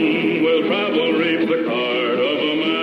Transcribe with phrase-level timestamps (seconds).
[0.00, 2.75] will travel reap the card of a man.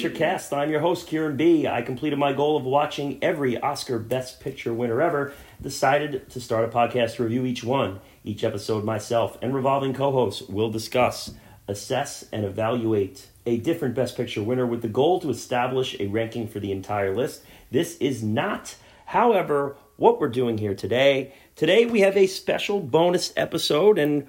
[0.00, 0.54] Picture cast.
[0.54, 1.68] I'm your host, Kieran B.
[1.68, 6.64] I completed my goal of watching every Oscar Best Picture winner ever, decided to start
[6.64, 8.00] a podcast to review each one.
[8.24, 11.34] Each episode, myself and revolving co hosts will discuss,
[11.68, 16.48] assess, and evaluate a different Best Picture winner with the goal to establish a ranking
[16.48, 17.44] for the entire list.
[17.70, 21.34] This is not, however, what we're doing here today.
[21.56, 24.26] Today, we have a special bonus episode, and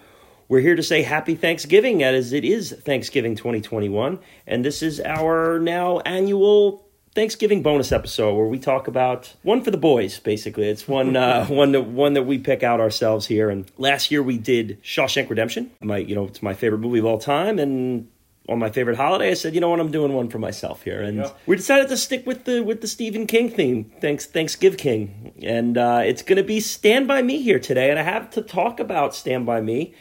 [0.52, 4.20] we're here to say happy Thanksgiving as it is Thanksgiving 2021.
[4.46, 9.72] And this is our now annual Thanksgiving bonus episode where we talk about one for
[9.72, 10.68] the boys, basically.
[10.68, 13.50] It's one uh, one that one that we pick out ourselves here.
[13.50, 15.72] And last year we did Shawshank Redemption.
[15.82, 18.10] My you know, it's my favorite movie of all time and
[18.50, 21.02] on my favorite holiday, I said, you know what, I'm doing one for myself here,
[21.02, 21.30] and Yeah.
[21.46, 23.90] we decided to stick with the with the Stephen King theme.
[24.02, 27.98] Thanks, Thanksgiving King, and uh, it's going to be Stand by Me here today, and
[27.98, 29.94] I have to talk about Stand by Me.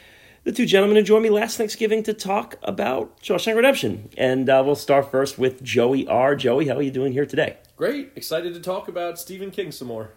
[0.44, 4.62] The two gentlemen who joined me last Thanksgiving to talk about Shawshank Redemption, and uh,
[4.64, 6.34] we'll start first with Joey R.
[6.34, 7.58] Joey, how are you doing here today?
[7.76, 8.12] Great.
[8.16, 10.12] Excited to talk about Stephen King some more.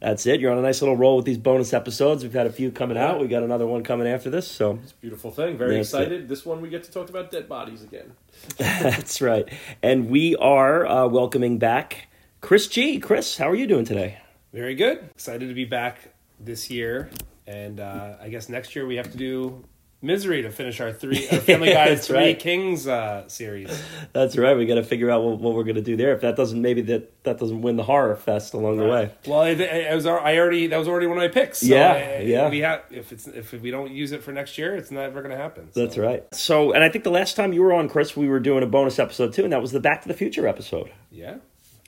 [0.00, 0.40] That's it.
[0.40, 2.22] You're on a nice little roll with these bonus episodes.
[2.22, 3.08] We've had a few coming Yeah.
[3.12, 3.20] out.
[3.20, 5.56] We got another one coming after this, so It's a beautiful thing.
[5.58, 5.96] Very That's it.
[6.00, 6.28] excited.
[6.28, 8.12] This one we get to talk about dead bodies again.
[8.58, 9.46] That's right.
[9.82, 12.08] And we are uh, welcoming back
[12.40, 12.98] Chris G.
[12.98, 14.18] Chris, how are you doing today?
[14.54, 14.98] Very good.
[15.14, 17.10] Excited to be back this year,
[17.46, 19.64] and uh, I guess next year we have to do
[20.02, 22.38] Misery to finish our three our Family Guy Three right.
[22.38, 23.82] Kings uh, series.
[24.12, 24.54] That's right.
[24.54, 26.12] We got to figure out what, what we're going to do there.
[26.12, 29.10] If that doesn't, maybe that that doesn't win the horror fest along the way.
[29.26, 31.60] Well, it, it was I already that was already one of my picks.
[31.60, 32.50] So Yeah, I- yeah.
[32.50, 35.34] We have if it's if we don't use it for next year, it's never going
[35.34, 35.72] to happen.
[35.72, 35.80] so.
[35.80, 36.24] That's right.
[36.34, 38.66] So, and I think the last time you were on, Chris, we were doing a
[38.66, 40.90] bonus episode too, and that was the Back to the Future episode.
[41.10, 41.36] Yeah.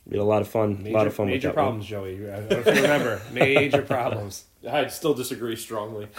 [0.07, 0.83] We had a lot of fun.
[0.83, 1.65] Major, a lot of fun with major that one.
[1.65, 2.15] problems, Joey.
[2.33, 3.21] I don't know if you remember.
[3.33, 4.45] major problems.
[4.67, 6.09] I still disagree strongly.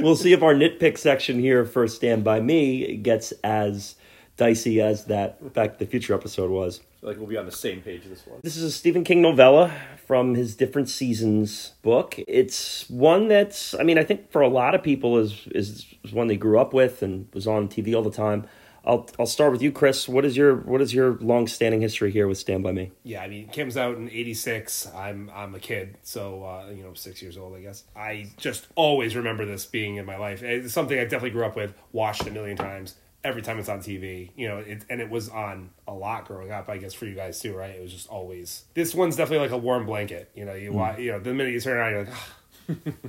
[0.00, 3.94] We'll see if our nitpick section here for Stand by Me gets as
[4.36, 6.80] dicey as that Back to the Future episode was.
[7.00, 8.40] Like we'll be on the same page this one.
[8.42, 9.72] This is a Stephen King novella
[10.06, 12.18] from his Different Seasons book.
[12.26, 16.12] It's one that's, I mean, I think for a lot of people is is, is
[16.12, 18.46] one they grew up with and was on TV all the time.
[18.86, 20.06] I'll I'll start with you, Chris.
[20.08, 22.92] What is your what is your long standing history here with Stand by Me?
[23.02, 24.88] Yeah, I mean, it comes out in '86.
[24.94, 27.84] I'm I'm a kid, so uh, you know, six years old, I guess.
[27.96, 30.42] I just always remember this being in my life.
[30.42, 32.94] It's something I definitely grew up with, watched a million times.
[33.22, 36.52] Every time it's on TV, you know, it, and it was on a lot growing
[36.52, 36.68] up.
[36.68, 37.70] I guess for you guys too, right?
[37.70, 38.64] It was just always.
[38.74, 40.30] This one's definitely like a warm blanket.
[40.34, 42.34] You know, you wa you know, the minute you turn it on, you're like, "Ah,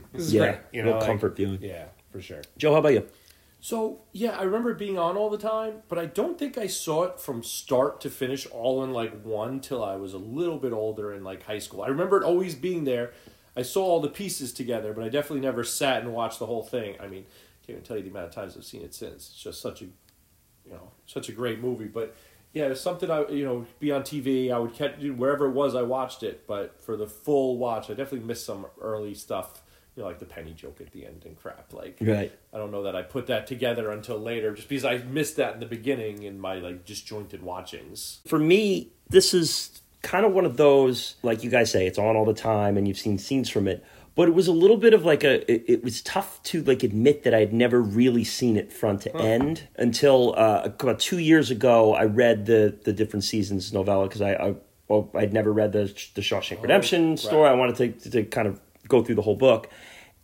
[0.14, 0.58] this is Yeah, great.
[0.72, 1.60] You know, like- comfort feeling.
[1.62, 2.42] Yeah, for sure.
[2.58, 3.06] Joe, how about you?
[3.66, 6.68] So yeah, I remember it being on all the time, but I don't think I
[6.68, 10.60] saw it from start to finish all in like one till I was a little
[10.60, 11.82] bit older in like high school.
[11.82, 13.14] I remember it always being there.
[13.58, 16.62] I saw all the pieces together, but I definitely never sat and watched the whole
[16.62, 16.96] thing.
[17.00, 17.26] I mean,
[17.66, 19.32] can't even tell you the amount of times I've seen it since.
[19.32, 21.88] It's just such a, you know, such a great movie.
[21.88, 22.16] But
[22.54, 24.52] yeah, it's something I you know be on TV.
[24.52, 25.74] I would catch wherever it was.
[25.74, 29.64] I watched it, but for the full watch, I definitely missed some early stuff.
[29.96, 31.72] You know, like the penny joke at the end and crap.
[31.72, 32.32] Like Right.
[32.54, 35.54] I don't know that I put that together until later, just because I missed that
[35.54, 38.20] in the beginning in my like disjointed watchings.
[38.28, 42.16] For me, this is kind of one of those, like you guys say, it's on
[42.16, 43.84] all the time and you've seen scenes from it.
[44.16, 45.52] But it was a little bit of like a.
[45.52, 49.02] It, it was tough to like admit that I had never really seen it front
[49.02, 51.94] to end until uh, about two years ago.
[51.94, 54.56] I read the the different seasons novella because I, I
[54.88, 57.50] well I'd never read the the Shawshank Redemption story.
[57.50, 59.70] I wanted to to kind of go through the whole book,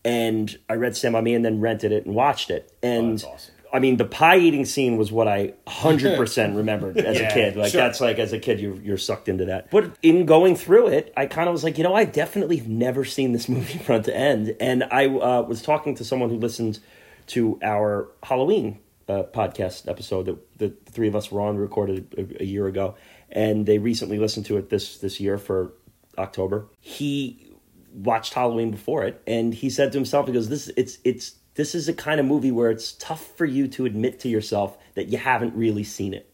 [0.04, 2.74] and I read Stand by Me and then rented it and watched it.
[2.82, 3.56] And that's awesome.
[3.74, 7.56] I mean, the pie eating scene was what I hundred percent remembered as a kid.
[7.56, 7.82] Like sure.
[7.82, 9.72] that's like as a kid, you're you're sucked into that.
[9.72, 12.68] But in going through it, I kind of was like, you know, I definitely have
[12.68, 14.56] never seen this movie front to end.
[14.60, 16.80] And I uh, was talking to someone who listened
[17.28, 22.44] to our Halloween uh, podcast episode that the three of us were on, recorded a,
[22.44, 22.96] a year ago,
[23.30, 25.74] and they recently listened to it this this year for
[26.18, 26.68] October.
[26.82, 27.51] He
[27.94, 31.76] watched Halloween before it, and he said to himself, he goes, "This it's it's this
[31.76, 35.08] is a kind of movie where it's tough for you to admit to yourself that
[35.10, 36.28] you haven't really seen it."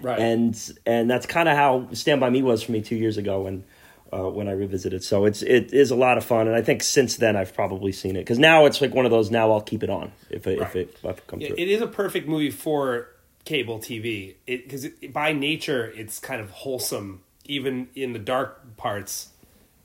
[0.00, 0.18] Right.
[0.18, 3.42] And and that's kind of how Stand by Me was for me two years ago
[3.42, 3.64] when
[4.12, 5.02] uh, when I revisited.
[5.02, 7.92] So it's it is a lot of fun, and I think since then I've probably
[7.92, 9.30] seen it because now it's like one of those.
[9.30, 11.56] Now I'll keep it on if it, if it if it comes Yeah, through.
[11.58, 13.08] it is a perfect movie for
[13.44, 14.36] cable TV.
[14.46, 19.30] It because by nature it's kind of wholesome, even in the dark parts,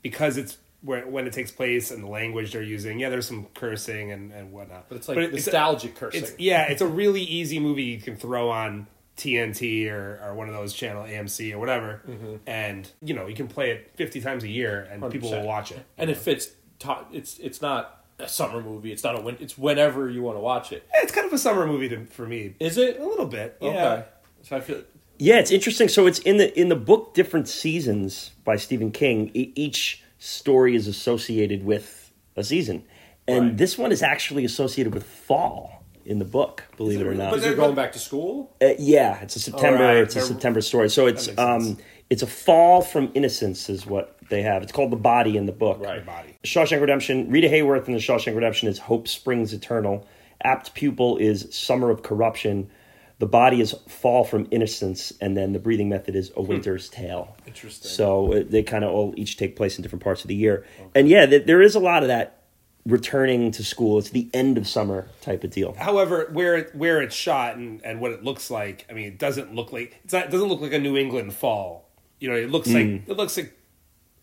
[0.02, 2.98] because it's where when it takes place and the language they're using.
[3.00, 6.22] Yeah, there's some cursing and, and whatnot, But it's like it- nostalgic cursing.
[6.22, 8.86] It's yeah, it's a really easy movie you can throw on
[9.16, 12.34] TNT or, or one of those channel AMC or whatever, Mm-hmm.
[12.46, 15.72] and you know you can play it fifty times a year and people will watch
[15.72, 15.84] it.
[15.98, 16.50] and it fits.
[16.80, 18.92] To, it's it's not a summer movie.
[18.92, 19.36] It's not a win.
[19.40, 20.86] It's whenever you want to watch it.
[20.94, 22.54] It's kind of a summer movie to, for me.
[22.60, 23.00] Is it?
[23.00, 23.68] A little bit, yeah.
[23.68, 24.04] Okay.
[24.42, 24.82] So I feel
[25.18, 25.88] Yeah, it's interesting.
[25.88, 29.30] So it's in the in the book Different Seasons by Stephen King.
[29.34, 32.84] E- each story is associated with a season,
[33.28, 33.56] and Right.
[33.56, 36.64] this one is actually associated with fall in the book.
[36.76, 37.30] Believe it, or not.
[37.30, 38.54] But they're going back to school.
[38.60, 39.78] Uh, yeah, it's a September.
[39.78, 40.88] Alright, it's a September story.
[40.90, 41.78] So it's um,
[42.10, 44.62] it's a fall from innocence is what they have.
[44.62, 45.80] It's called the body in the book.
[45.80, 46.04] Right.
[46.04, 46.36] Body.
[46.44, 47.30] Shawshank Redemption.
[47.30, 50.06] Rita Hayworth in the Shawshank Redemption is Hope Springs Eternal.
[50.42, 52.70] Apt Pupil is Summer of Corruption.
[53.20, 57.36] The body is Fall from Innocence, and then the breathing method is A Winter's Tale.
[57.46, 57.90] Interesting.
[57.90, 60.66] So uh, they kind of all each take place in different parts of the year,
[60.94, 62.42] and yeah, th- there is a lot of that
[62.86, 63.98] returning to school.
[63.98, 65.74] It's the end of summer type of deal.
[65.74, 69.18] However, where it, where it's shot and, and what it looks like, I mean, it
[69.18, 71.88] doesn't look like it's not it doesn't look like a New England fall.
[72.18, 73.56] You know, it looks like it looks like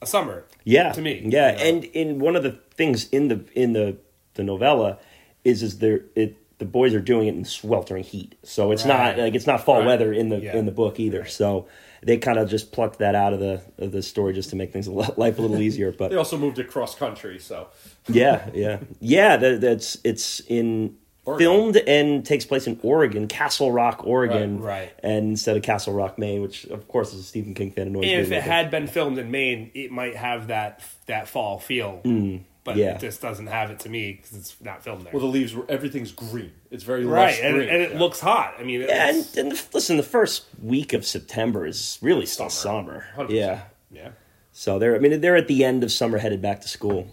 [0.01, 0.41] a summer.
[0.41, 0.55] Mm.
[0.63, 1.23] Yeah, to me.
[1.25, 1.63] yeah, you know?
[1.63, 3.97] and in one of the things in the in the
[4.33, 4.99] the novella
[5.43, 9.17] is is there it the boys are doing it in sweltering heat, so it's Right.
[9.17, 9.87] not like it's not fall Right.
[9.87, 10.55] weather in the Yeah.
[10.55, 11.25] in the book either.
[11.25, 11.65] So
[12.03, 14.71] they kind of just plucked that out of the of the story just to make
[14.71, 15.91] things a li- life a little easier.
[15.91, 17.67] But they also moved across country, so
[18.07, 19.37] yeah, yeah, yeah.
[19.37, 20.95] That, that's it's in.
[21.23, 21.45] Oregon.
[21.45, 24.91] Filmed and takes place in Oregon, Castle Rock, Oregon, Right, right.
[25.03, 27.85] and instead of Castle Rock, Maine, which of course is a Stephen King fan.
[27.85, 31.27] annoys me And if it had been filmed in Maine, it might have that that
[31.27, 32.01] fall feel.
[32.03, 32.39] Mm.
[32.63, 32.95] But yeah.
[32.95, 35.13] it just doesn't have it to me because it's not filmed there.
[35.13, 36.51] well, the leaves were everything's green.
[36.69, 37.69] It's very right, and, green.
[37.69, 37.99] and it Yeah.
[37.99, 38.55] looks hot.
[38.59, 42.25] I mean, Yeah, it's, and, and the, listen, the first week of September is really
[42.25, 43.07] still summer.
[43.15, 43.27] Summer.
[43.27, 43.31] 100%.
[43.35, 43.61] Yeah.
[43.91, 44.09] yeah.
[44.51, 47.07] So they're, I mean, they're at the end of summer, headed back to school.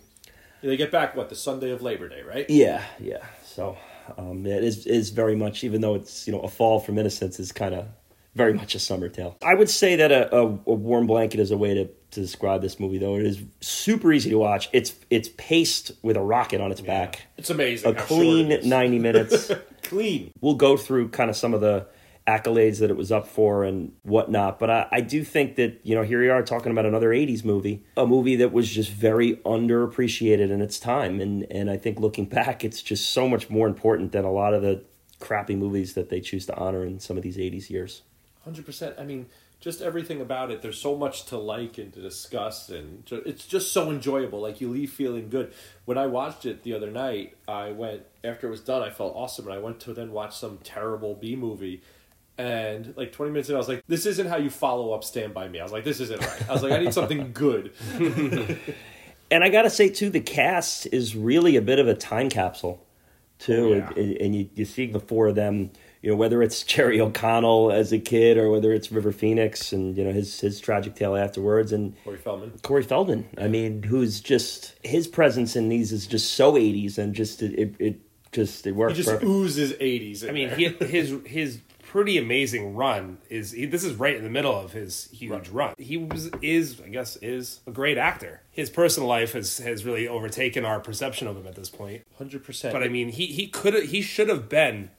[0.60, 2.44] They get back what the Sunday of Labor Day, right?
[2.50, 3.24] Yeah, yeah.
[3.44, 3.78] So
[4.16, 7.38] um, it is is very much, even though it's you know a fall from innocence,
[7.38, 7.86] is kind of
[8.34, 9.36] very much a summer tale.
[9.42, 12.62] I would say that a, a, a warm blanket is a way to, to describe
[12.62, 13.16] this movie, though.
[13.16, 14.68] It is super easy to watch.
[14.72, 17.22] It's it's paced with a rocket on its back.
[17.36, 17.90] It's amazing.
[17.90, 18.66] A clean it is.
[18.66, 19.50] ninety minutes.
[19.82, 20.32] clean.
[20.40, 21.86] we'll go through kind of some of the
[22.26, 24.58] accolades that it was up for and whatnot.
[24.58, 27.42] But I, I do think that, you know, here we are talking about another 80s
[27.42, 31.22] movie, a movie that was just very underappreciated in its time.
[31.22, 34.52] And, and I think looking back, it's just so much more important than a lot
[34.52, 34.82] of the
[35.20, 38.02] crappy movies that they choose to honor in some of these 80s years.
[38.44, 38.94] Hundred percent.
[38.98, 39.26] I mean,
[39.60, 40.62] just everything about it.
[40.62, 44.40] There's so much to like and to discuss, and it's just so enjoyable.
[44.40, 45.52] Like you leave feeling good.
[45.84, 48.82] When I watched it the other night, I went after it was done.
[48.82, 51.82] I felt awesome, and I went to then watch some terrible B movie.
[52.36, 55.34] And like 20 minutes in, I was like, "This isn't how you follow up Stand
[55.34, 57.72] by Me." I was like, "This isn't right." I was like, "I need something good."
[59.30, 62.30] And I got to say, too, the cast is really a bit of a time
[62.30, 62.84] capsule,
[63.38, 63.74] too.
[63.74, 64.02] Oh, yeah.
[64.02, 65.70] and, and you, you see the four of them,
[66.02, 69.96] you know, whether it's Jerry O'Connell as a kid or whether it's River Phoenix and,
[69.96, 71.72] you know, his, his tragic tale afterwards.
[71.72, 72.52] And Corey Feldman.
[72.62, 77.14] Corey Feldman, I mean, who's just, his presence in these is just so 80s and
[77.14, 78.00] just, it, it, it
[78.32, 78.92] just, it works.
[78.92, 79.28] He just perfect.
[79.28, 80.28] oozes 80s.
[80.28, 84.28] I mean, he, his his pretty amazing run is he, this is right in the
[84.28, 85.52] middle of his huge Right.
[85.52, 85.74] run.
[85.78, 88.42] He was is I guess is a great actor.
[88.50, 92.02] His personal life has has really overtaken our perception of him at this point.
[92.20, 92.70] 100%.
[92.72, 94.90] But I mean, he he could he should have been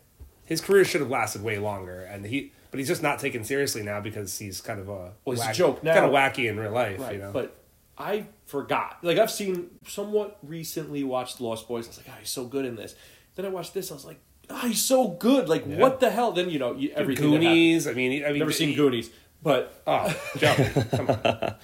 [0.49, 3.81] his career should have lasted way longer, and he but he's just not taken seriously
[3.83, 5.93] now because he's kind of a Well, he's a joke now.
[5.93, 6.99] kind of wacky in real life.
[6.99, 7.55] Right, you know, but
[7.97, 8.97] I forgot.
[9.01, 11.85] Like I've seen somewhat recently watched Lost Boys.
[11.85, 12.95] I was like, oh, he's so good in this.
[13.35, 13.91] Then I watched this.
[13.91, 15.47] I was like, oh, he's so good.
[15.49, 15.77] Like Yeah.
[15.77, 16.31] what the hell?
[16.31, 17.31] Then you know you, everything.
[17.31, 17.53] that happened.
[17.55, 17.87] Goonies.
[17.87, 19.09] I mean, I mean, Never seen Goonies,
[19.41, 20.53] but Oh, Joe,
[20.91, 21.55] come on.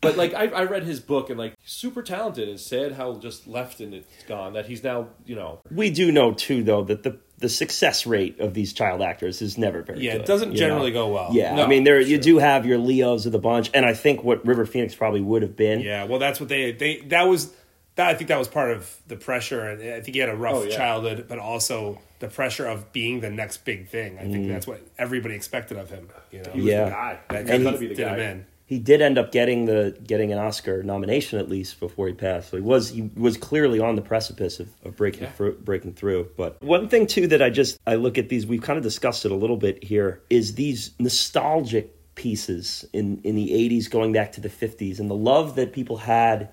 [0.00, 3.46] but like I, I read his book and like super talented and sad how just
[3.46, 4.52] left and it's gone.
[4.54, 8.38] That he's now you know We do know, too, though, that the, the success rate
[8.40, 10.04] of these child actors is never very good.
[10.04, 10.20] Yeah, good.
[10.22, 11.06] it doesn't generally know?
[11.08, 11.28] go well.
[11.32, 13.92] Yeah, No, I mean, there you do have your Leos of the bunch, and I
[13.94, 15.80] think what River Phoenix probably would have been.
[15.80, 17.52] Yeah, well, that's what they they that was
[17.96, 20.34] that I think that was part of the pressure, and I think he had a
[20.36, 20.76] rough Oh, yeah.
[20.76, 24.18] childhood, but also the pressure of being the next big thing.
[24.18, 24.32] I Mm.
[24.32, 26.08] think that's what everybody expected of him.
[26.32, 26.84] You know, he was Yeah.
[26.86, 27.18] the guy.
[27.30, 28.22] that He's kind gonna of be the him guy.
[28.24, 28.46] in.
[28.66, 32.50] He did end up getting the getting an Oscar nomination at least before he passed.
[32.50, 35.32] So he was he was clearly on the precipice of, of breaking Yeah.
[35.32, 36.30] through breaking through.
[36.36, 39.24] But one thing too that I just I look at these we've kind of discussed
[39.24, 44.32] it a little bit here is these nostalgic pieces in in the 80s going back
[44.32, 46.48] to the 50s and the love that people had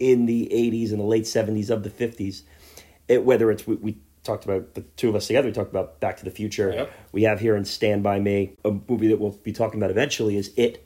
[0.00, 2.42] in the 80s and the late 70s of the 50s
[3.06, 5.46] it, whether it's we, we talked about the two of us together.
[5.46, 6.72] We talked about Back to the Future.
[6.72, 6.92] Yep.
[7.12, 10.36] We have here in Stand by Me a movie that we'll be talking about eventually.
[10.36, 10.83] Is It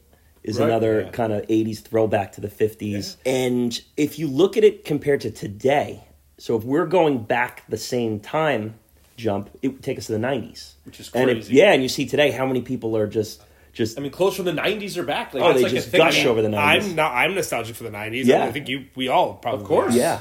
[0.49, 1.11] is Right, another yeah.
[1.11, 3.17] kind of '80s throwback to the '50s.
[3.27, 6.05] And if you look at it compared to today,
[6.39, 8.75] so if we're going back the same time
[9.17, 11.55] jump, it would take us to the '90s, Which is And it- crazy.
[11.55, 14.47] yeah, and you see today how many people are just just I mean, clothes from
[14.47, 15.35] the '90s are back.
[15.35, 15.99] Like, Oh, they like just a thing.
[16.01, 16.85] gush I mean, over the 90s.
[16.91, 17.13] I'm not.
[17.13, 18.25] I'm nostalgic for the '90s.
[18.25, 18.45] Yeah.
[18.45, 18.87] I think you.
[18.97, 19.61] We all probably.
[19.63, 19.95] Of course.
[19.95, 19.99] are.
[19.99, 20.21] yeah.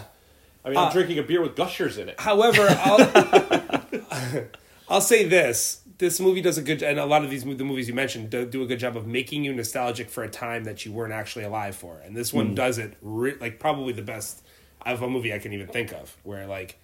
[0.65, 2.19] I mean, I'm uh, drinking a beer with gushers in it.
[2.19, 4.41] However, I'll,
[4.89, 7.87] I'll say this: this movie does a good, and a lot of these the movies
[7.87, 10.85] you mentioned do, do a good job of making you nostalgic for a time that
[10.85, 12.53] you weren't actually alive for, and this one hmm.
[12.55, 14.43] does it re- like probably the best
[14.85, 16.15] of a movie I can even think of.
[16.23, 16.79] Where like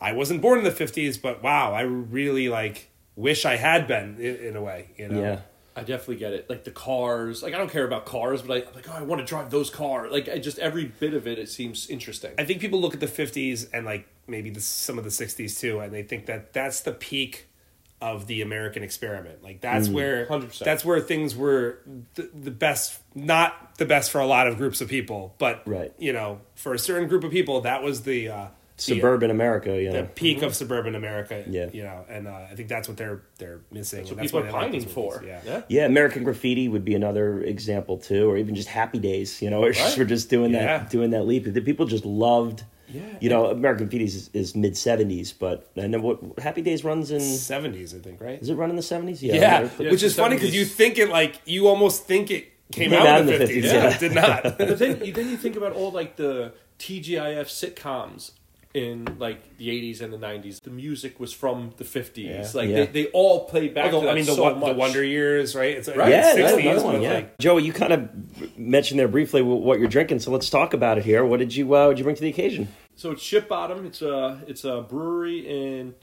[0.00, 4.16] I wasn't born in the '50s, but wow, I really like wish I had been
[4.18, 4.90] in, in a way.
[4.96, 5.40] You know, Yeah.
[5.78, 6.48] I definitely get it.
[6.48, 7.42] Like the cars.
[7.42, 9.50] Like I don't care about cars, but I, I'm like, oh, I want to drive
[9.50, 10.10] those cars.
[10.10, 12.32] Like I just every bit of it, it seems interesting.
[12.38, 15.60] I think people look at the 50s and like maybe the, some of the 60s
[15.60, 17.45] too, and they think that that's the peak
[18.00, 19.42] of the American experiment.
[19.42, 20.58] Like that's where 100%.
[20.64, 21.78] that's where things were
[22.14, 25.92] the, the best, not the best for a lot of groups of people, but Right.
[25.98, 29.80] you know, for a certain group of people, that was the uh, the- Suburban America,
[29.80, 30.08] you the know.
[30.14, 31.42] peak of suburban America.
[31.48, 31.70] Yeah.
[31.72, 34.00] you know, and uh, I think that's what they're they're missing.
[34.00, 35.14] That's and what people why are they like pining for.
[35.22, 35.40] movies.
[35.46, 35.62] Yeah.
[35.68, 39.40] Yeah, American Graffiti would be another example too, or even just Happy Days.
[39.40, 39.98] You know, it's just, Right.
[40.04, 40.66] we're just doing Yeah.
[40.80, 41.50] that, doing that leap.
[41.50, 42.64] The people just loved.
[42.96, 43.18] Yeah.
[43.20, 47.10] You know, American Graffiti is, is mid seventies, but I know what Happy Days runs
[47.10, 47.20] in.
[47.20, 48.40] 70s, I think, right?
[48.40, 49.22] Is it run in the seventies?
[49.22, 52.52] Yeah, Yeah, which is the funny because you think it like you almost think it
[52.72, 53.62] came, Came out, in the 50s.
[53.62, 53.72] yeah.
[53.74, 54.42] Yeah, it did not.
[54.58, 58.32] but then, you- then you think about all like the TGIF sitcoms
[58.74, 60.60] in like the 80s and the 90s.
[60.60, 62.24] The music was from the 50s.
[62.24, 62.46] Yeah.
[62.52, 62.84] Like Yeah.
[62.84, 63.86] they, they all played back.
[63.86, 64.74] Although, to that I mean, the, so Won- the.
[64.74, 65.76] Wonder Years, right?
[65.76, 66.10] It's like Right.
[66.10, 66.54] Yeah, Right.
[66.58, 67.00] 60s, another one.
[67.02, 70.74] Yeah, like Joey, you kind of mentioned there briefly what you're drinking, so let's talk
[70.74, 71.24] about it here.
[71.24, 72.68] What did you uh, what did you bring to the occasion?
[72.96, 73.86] So it's Ship Bottom.
[73.86, 75.94] It's a it's a brewery in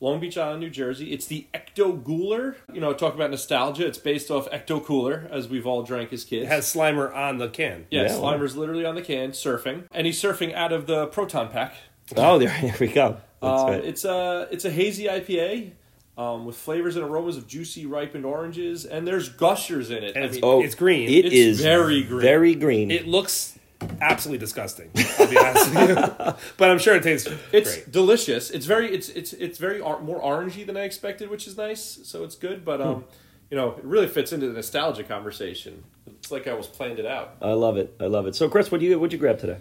[0.00, 1.12] Long Beach Island, New Jersey.
[1.12, 2.56] It's the Ecto Cooler.
[2.72, 3.86] You know, talk about nostalgia.
[3.86, 6.44] It's based off Ecto Cooler, as we've all drank as kids.
[6.44, 7.86] it has Slimer on the can.
[7.90, 8.34] yeah, Yeah, wow.
[8.34, 11.74] Slimer's literally on the can surfing, and he's surfing out of the proton pack.
[12.16, 13.16] Oh, there, there we go.
[13.40, 13.84] That's Um, right.
[13.84, 15.70] It's a it's a hazy IPA
[16.18, 20.14] um, with flavors and aromas of juicy ripened oranges, and there's gushers in it.
[20.14, 21.08] And I it's- mean, Oh, it's green.
[21.08, 22.20] It It's is very green.
[22.20, 22.90] Very green.
[22.90, 23.58] It looks
[24.00, 24.90] absolutely disgusting.
[25.18, 25.94] I'll be honest with you.
[26.56, 27.90] but I'm sure it tastes It's great.
[27.92, 28.50] delicious.
[28.50, 32.00] It's very it's it's it's very or- more orangey than I expected, which is nice.
[32.04, 33.04] So it's good, but um,
[33.50, 35.84] you know, it really fits into the nostalgia conversation.
[36.06, 37.36] It's like I was planned it out.
[37.42, 37.94] I love it.
[38.00, 38.34] I love it.
[38.34, 39.58] So, Chris, what do you what you grab today?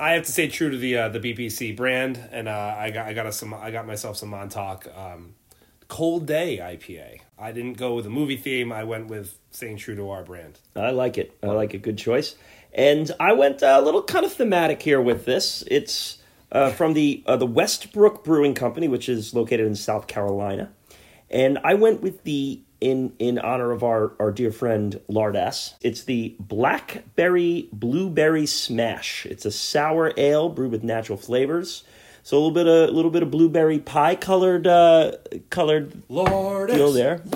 [0.00, 3.06] I have to say true to the uh, the BPC brand, and uh, I got
[3.06, 5.34] I got us some I got myself some Montauk um,
[5.88, 7.20] Cold Day IPA.
[7.38, 8.72] I didn't go with a movie theme.
[8.72, 10.58] I went with staying true to our brand.
[10.76, 11.36] I like it.
[11.42, 11.82] I like it.
[11.82, 12.36] Good choice.
[12.78, 15.64] And I went a little kind of thematic here with this.
[15.66, 16.18] It's
[16.52, 20.70] uh, from the uh, the Westbrook Brewing Company, which is located in South Carolina,
[21.28, 25.74] and I went with the in in honor of our our dear friend Lard S.
[25.80, 29.26] It's the Blackberry Blueberry Smash.
[29.26, 31.82] It's a sour ale brewed with natural flavors.
[32.28, 35.12] So a little bit of a little bit of blueberry pie colored uh,
[35.48, 37.22] colored Lord, deal there.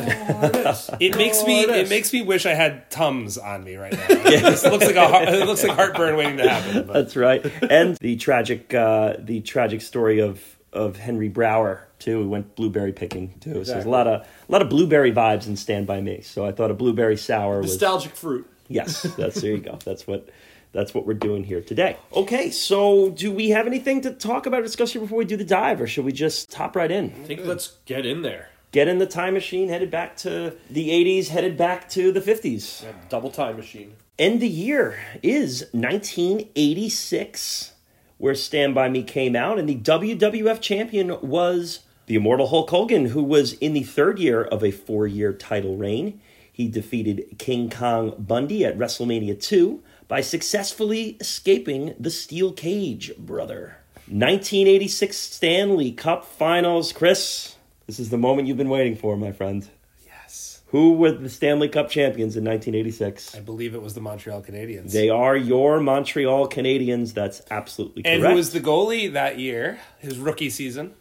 [1.00, 4.04] It makes me Lord, it makes me wish I had tums on me right now.
[4.10, 6.86] It looks like a heart, it looks like heartburn waiting to happen.
[6.86, 7.42] But That's right.
[7.62, 10.42] And the tragic, uh, the tragic story of
[10.74, 12.18] of Henry Brower too.
[12.20, 13.64] We went blueberry picking too.
[13.64, 16.20] So there's a lot of a lot of blueberry vibes in Stand by Me.
[16.20, 18.46] So I thought a blueberry sour was nostalgic fruit.
[18.68, 19.04] yes.
[19.16, 19.78] That's there you go.
[19.86, 20.28] That's what
[20.72, 21.96] that's what we're doing here today.
[22.14, 22.50] Okay.
[22.50, 25.44] So do we have anything to talk about or discuss here before we do the
[25.44, 27.10] dive, or should we just hop right in?
[27.10, 28.48] I think let's get in there.
[28.72, 32.82] Get in the time machine, headed back to the 80s, headed back to the 50s.
[32.82, 33.96] Yeah, double time machine.
[34.18, 37.72] And the year is 1986,
[38.16, 43.06] where Stand By Me came out, and the WWF champion was the immortal Hulk Hogan,
[43.06, 46.20] who was in the third year of a four year title reign.
[46.50, 53.76] He defeated King Kong Bundy at WrestleMania 2 by successfully escaping the steel cage, brother.
[54.06, 56.92] 1986 Stanley Cup Finals.
[56.92, 57.56] Chris,
[57.86, 59.68] this is the moment you've been waiting for, my friend.
[60.04, 63.34] yes, Who were the Stanley Cup champions in 1986?
[63.36, 64.92] I believe it was the Montreal Canadiens.
[64.92, 67.14] They are your Montreal Canadiens.
[67.14, 68.16] That's absolutely correct.
[68.16, 69.78] and who was the goalie that year?
[69.98, 70.94] His rookie season.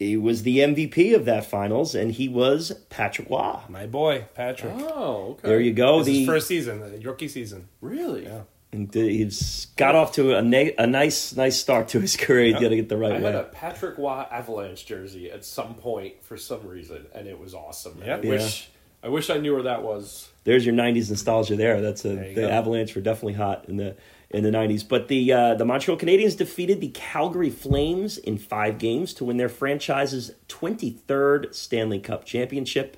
[0.00, 3.58] He was the MVP of that finals, and he was Patrick Roy.
[3.68, 4.72] My boy Patrick.
[4.78, 5.46] Oh, okay.
[5.48, 5.98] There you go.
[5.98, 7.68] This is The his first season, the rookie season.
[7.82, 8.24] Really?
[8.24, 8.40] Yeah.
[8.72, 12.46] and he's got off to a, na- a nice nice start to his career.
[12.46, 15.74] He's got to get the I right had a Patrick Roy Avalanche jersey at some
[15.74, 18.00] point for some reason, and it was awesome.
[18.02, 18.16] And Yeah.
[18.16, 18.70] I wish
[19.02, 20.30] I wish I knew where that was.
[20.44, 21.82] There's your '90s nostalgia there.
[21.82, 22.48] That's a There the go.
[22.48, 23.96] Avalanche were definitely hot in the
[24.30, 24.86] in the 90s.
[24.86, 29.36] But the uh, the Montreal Canadiens defeated the Calgary Flames in five games to win
[29.36, 32.96] their franchise's 23rd Stanley Cup championship.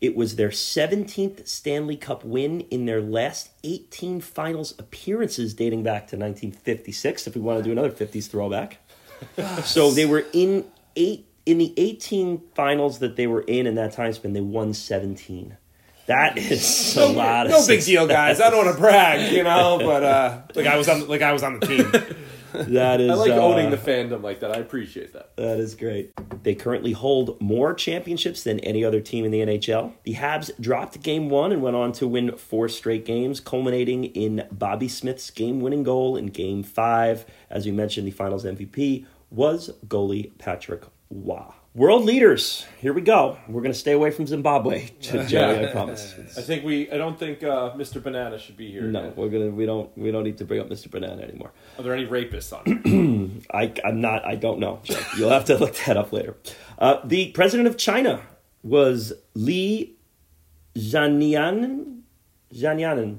[0.00, 6.06] It was their 17th Stanley Cup win in their last 18 finals appearances dating back
[6.08, 8.78] to 1956, if we want to do another 50s throwback.
[9.64, 13.92] so they were in eight in the 18 finals that they were in in that
[13.92, 15.56] time span, they won 17.
[16.08, 18.40] That is a lot of no big deal, guys.
[18.40, 21.32] I don't want to brag, you know, but uh, like I was on, like I
[21.32, 21.92] was on the team.
[22.50, 24.50] That is I like uh, owning the fandom like that.
[24.50, 25.36] I appreciate that.
[25.36, 26.12] That is great.
[26.42, 29.92] They currently hold more championships than any other team in the NHL.
[30.04, 34.48] The Habs dropped game one and went on to win four straight games, culminating in
[34.50, 37.26] Bobby Smith's game winning goal in game five.
[37.50, 41.52] As we mentioned, the finals MVP was goalie Patrick Roy.
[41.74, 43.38] World leaders, here we go.
[43.46, 46.14] We're going to stay away from Zimbabwe, Jerry, I promise.
[46.36, 46.90] I think we.
[46.90, 48.02] I don't think uh, Mr.
[48.02, 48.82] Banana should be here.
[48.82, 49.50] No, we're gonna.
[49.50, 49.96] We don't.
[49.96, 50.90] We don't need to bring up Mr.
[50.90, 51.52] Banana anymore.
[51.78, 52.62] Are there any rapists on
[53.44, 53.46] it?
[53.54, 54.24] I, I'm not.
[54.24, 54.80] I don't know.
[54.82, 54.98] Joe.
[55.16, 56.36] You'll have to look that up later.
[56.78, 58.22] Uh, the president of China
[58.64, 59.94] was Li
[60.74, 62.00] Xiannian.
[62.54, 63.18] Zhanianen.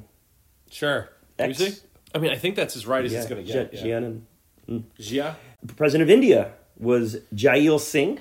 [0.72, 1.08] Sure.
[1.38, 1.82] Ex-
[2.13, 3.74] I mean, I think that's as right as Yeah, it's going to Zha- get.
[3.86, 4.00] yeah.
[4.00, 4.22] Jianan.
[5.00, 5.36] Jia?
[5.63, 8.20] The president of India was Zail Singh.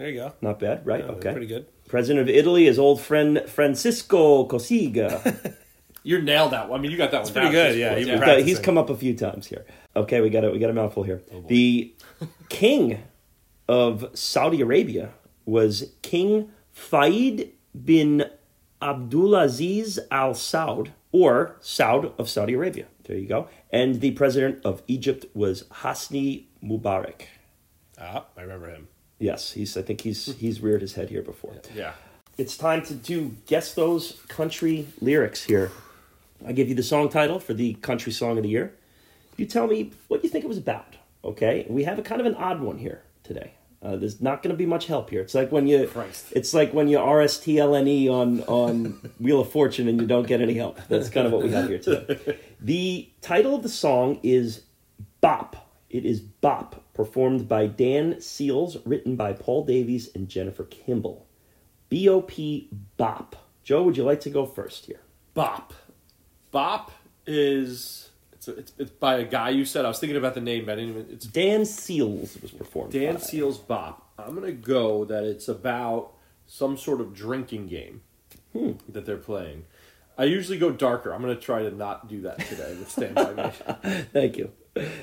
[0.00, 0.32] There you go.
[0.40, 1.04] Not bad, right?
[1.04, 1.30] Okay.
[1.30, 1.66] Pretty good.
[1.86, 5.54] President of Italy is old friend Francesco Cossiga.
[6.02, 6.80] You nailed that one.
[6.80, 7.30] I mean, you got that one.
[7.30, 9.14] pretty good, at this yeah, point, you've He's been got- he's come up a few
[9.14, 9.66] times here.
[9.94, 10.50] Okay, we got it.
[10.54, 11.22] we got a mouthful here.
[11.30, 11.94] Oh, the
[12.48, 13.02] king
[13.68, 15.10] of Saudi Arabia
[15.44, 17.50] was King Fahd
[17.84, 18.24] bin
[18.80, 22.86] Abdulaziz Al Saud, or Saud of Saudi Arabia.
[23.04, 23.48] There you go.
[23.70, 27.24] And the president of Egypt was Hosni Mubarak.
[28.00, 28.88] Ah, I remember him.
[29.20, 29.76] Yes, he's.
[29.76, 31.54] I think he's he's reared his head here before.
[31.74, 31.92] Yeah.
[32.38, 35.70] It's time to do guess those country lyrics here.
[36.44, 38.72] I give you the song title for the country song of the year.
[39.36, 40.96] You tell me what you think it was about.
[41.22, 43.52] Okay, we have a kind of an odd one here today.
[43.82, 45.22] Uh, there's not going to be much help here.
[45.22, 46.26] It's like when you, Christ.
[46.32, 50.40] it's like when you RSTLNE E on on Wheel of Fortune and you don't get
[50.40, 50.78] any help.
[50.88, 52.38] That's kind of what we have here today.
[52.60, 54.62] The title of the song is
[55.20, 55.56] Bop.
[55.88, 61.26] It is Bop, performed by Dan Seals, written by Paul Davis and Jennifer Kimball.
[61.88, 63.36] B O P Bop.
[63.64, 65.00] Joe, would you like to go first here?
[65.34, 65.72] Bop.
[66.50, 66.90] Bop
[67.26, 69.84] is it's, a, it's it's by a guy you said.
[69.84, 71.06] I was thinking about the name, but I didn't even.
[71.10, 72.92] It's Dan Seals was performed.
[72.92, 73.20] Dan by.
[73.20, 74.08] Seals Bop.
[74.18, 76.12] I'm gonna go that it's about
[76.46, 78.02] some sort of drinking game
[78.52, 78.72] Hmm.
[78.88, 79.64] that they're playing.
[80.18, 81.12] I usually go darker.
[81.14, 83.50] I'm gonna try to not do that today with Stand By Me.
[84.12, 84.50] Thank you.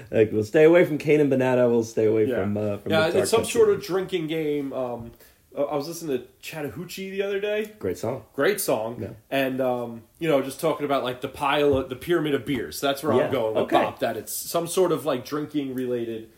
[0.10, 0.36] Thank you.
[0.36, 1.68] We'll stay away from Canaan Banana.
[1.70, 3.10] We'll stay away Yeah, from uh, from yeah.
[3.10, 4.74] the It's some sort of drinking game.
[4.74, 5.12] Um,
[5.58, 7.74] I was listening to Chattahoochee the other day.
[7.80, 8.26] great song.
[8.34, 9.08] Great song, Yeah.
[9.32, 12.80] and um, you know, just talking about like the pile, of, the pyramid of beers.
[12.80, 13.84] That's where Yeah, I'm going with okay.
[13.84, 14.00] Bop.
[14.00, 16.30] That it's some sort of like drinking related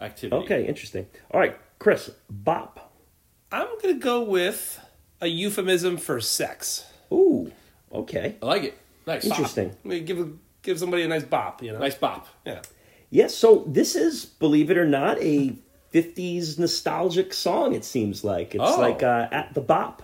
[0.00, 0.42] activity.
[0.44, 1.06] Okay, interesting.
[1.30, 2.92] All right, Chris, Bop.
[3.52, 4.80] I'm gonna go with
[5.20, 6.84] a euphemism for sex.
[7.12, 7.52] Ooh,
[7.92, 8.78] okay, I like it.
[9.06, 9.76] Nice, interesting.
[9.84, 11.78] I mean, give give somebody a nice bop, you know.
[11.78, 12.26] Nice bop.
[12.44, 12.62] Yeah.
[13.16, 15.56] Yes, so this is, believe it or not, a
[15.94, 18.54] 50s nostalgic song, it seems like.
[18.54, 18.78] It's Oh.
[18.78, 20.02] like uh, At the Bop.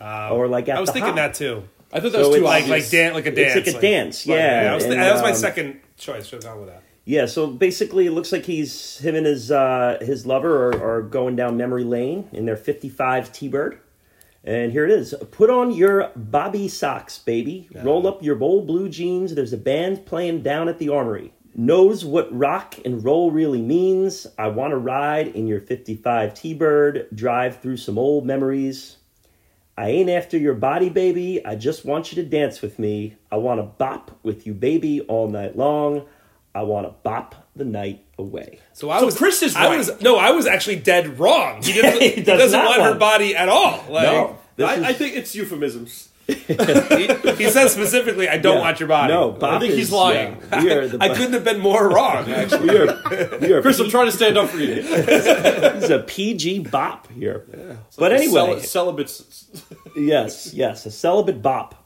[0.00, 1.16] Um, Or like at the I was the thinking hop.
[1.16, 1.64] that too.
[1.92, 3.56] I thought that So was too Like like dan- like a dance.
[3.56, 4.64] It's like a dance, yeah.
[4.64, 6.24] that was, and, that was my um, second choice.
[6.28, 6.82] Should have gone with that.
[7.04, 11.02] Yeah, so basically, it looks like he's him and his uh, his lover are, are
[11.02, 13.78] going down memory lane in their '55 T-Bird,
[14.44, 15.14] and here it is.
[15.30, 17.68] Put on your Bobby socks, baby.
[17.82, 19.34] Roll up your bold blue jeans.
[19.34, 21.32] There's a band playing down at the Armory.
[21.58, 24.26] Knows what rock and roll really means.
[24.36, 27.08] I want to ride in your '55 T-Bird.
[27.14, 28.98] Drive through some old memories.
[29.78, 31.44] I ain't after your body, baby.
[31.44, 33.16] I just want you to dance with me.
[33.32, 36.04] I want to bop with you, baby, all night long.
[36.54, 38.60] I want to bop the night away.
[38.74, 41.62] So I So was Chris is I was no, I was actually dead wrong.
[41.62, 43.82] He, doesn't, He he, does doesn't not want her body at all.
[43.90, 44.04] Like,
[44.58, 46.10] No, I, is- I think it's euphemisms.
[46.46, 48.60] he, he says specifically, "I don't Yeah.
[48.60, 50.42] want your body." No, Bop think is- he's lying.
[50.50, 52.28] yeah, we are the I couldn't have been more wrong.
[52.32, 54.82] Actually, we are, we are Chris, I'm trying to stand up for you.
[54.82, 57.46] this is a PG bop here.
[57.96, 59.46] but anyway, Cel- celibates.
[59.96, 61.85] yes, yes, a celibate bop.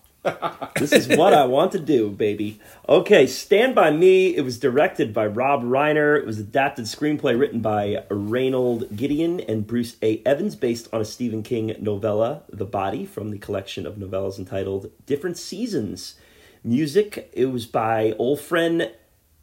[0.77, 2.61] This is what I want to do, baby.
[2.89, 4.37] Okay, Stand By Me.
[4.37, 6.19] It was directed by Rob Reiner.
[6.19, 10.23] It was adapted screenplay written by Raynold Gideon and Bruce A.
[10.27, 14.91] Evans, based on a Stephen King novella, The Body, from the collection of novellas entitled
[15.07, 16.17] Different Seasons.
[16.63, 18.91] Music, it was by old friend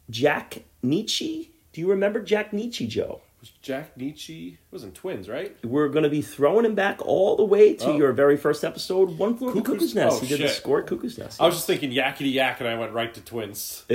[0.08, 1.48] Jack Nitzsche.
[1.72, 3.20] Do you remember Jack Nitzsche, Joe?
[3.40, 5.56] Was Jack Nitzsche it wasn't twins, right?
[5.64, 7.96] We're going to be throwing him back all the way to Oh.
[7.96, 10.16] your very first episode, One Floor Cuckoo's- Cuckoo's Nest.
[10.16, 11.40] oh, he did the score at Cuckoo's Nest.
[11.40, 13.84] I was just thinking yakety yak, and I went right to twins.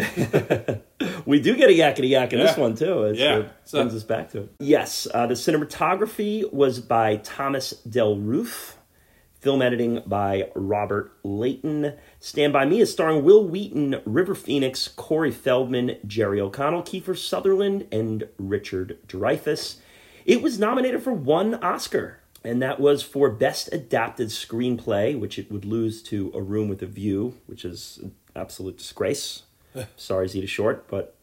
[1.26, 3.04] We do get a yakety yak in this one too.
[3.04, 3.38] It's, Yeah.
[3.40, 4.50] It So- brings us back to it.
[4.60, 8.78] Yes, uh, the cinematography was by Thomas Del Ruth.
[9.44, 11.96] Film editing by Robert Leighton.
[12.18, 17.86] Stand by Me is starring Wil Wheaton, River Phoenix, Corey Feldman, Jerry O'Connell, Kiefer Sutherland,
[17.92, 19.80] and Richard Dreyfuss.
[20.26, 25.52] It was nominated for one Oscar, and that was for Best Adapted Screenplay, which it
[25.52, 29.44] would lose to A Room with a View, which is an absolute disgrace.
[29.98, 31.18] Sorry, Zeta Short, but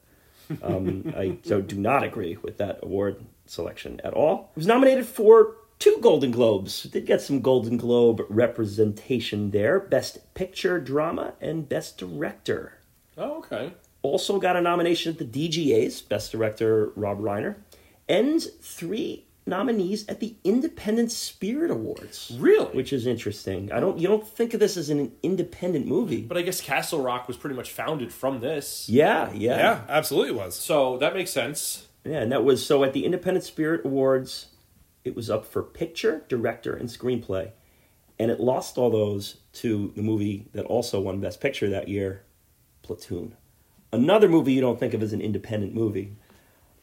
[0.62, 4.50] um, I do not agree with that award selection at all.
[4.54, 6.84] It was nominated for two Golden Globes.
[6.84, 12.74] Did get some Golden Globe representation there Best Picture Drama and Best Director.
[13.18, 13.72] Oh, okay.
[14.02, 17.56] Also got a nomination at the DGAs, Best Director Rob Reiner,
[18.08, 22.34] and three nominees at the Independent Spirit Awards.
[22.38, 22.74] Really?
[22.76, 23.72] Which is interesting.
[23.72, 26.22] I don't you don't think of this as an independent movie.
[26.22, 28.88] But I guess Castle Rock was pretty much founded from this.
[28.88, 29.56] yeah, yeah.
[29.56, 30.54] Yeah, absolutely was.
[30.54, 31.88] So that makes sense.
[32.04, 34.46] Yeah, and that was so at the Independent Spirit Awards,
[35.04, 37.52] it was up for picture, director, and screenplay.
[38.18, 42.22] And it lost all those to the movie that also won Best Picture that year,
[42.82, 43.34] Platoon.
[43.92, 46.12] Another movie you don't think of as an independent movie,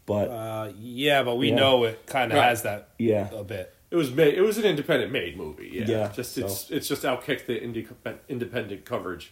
[0.06, 1.56] but Uh, yeah, but we Yeah.
[1.56, 2.50] know it kind of Right.
[2.50, 3.74] has that yeah, a bit.
[3.92, 4.34] It was made.
[4.34, 5.70] It was an independent made movie.
[5.72, 5.86] Yeah.
[5.88, 7.88] Yeah, Just so- it's it's just outkicked the indie,
[8.28, 9.32] independent coverage.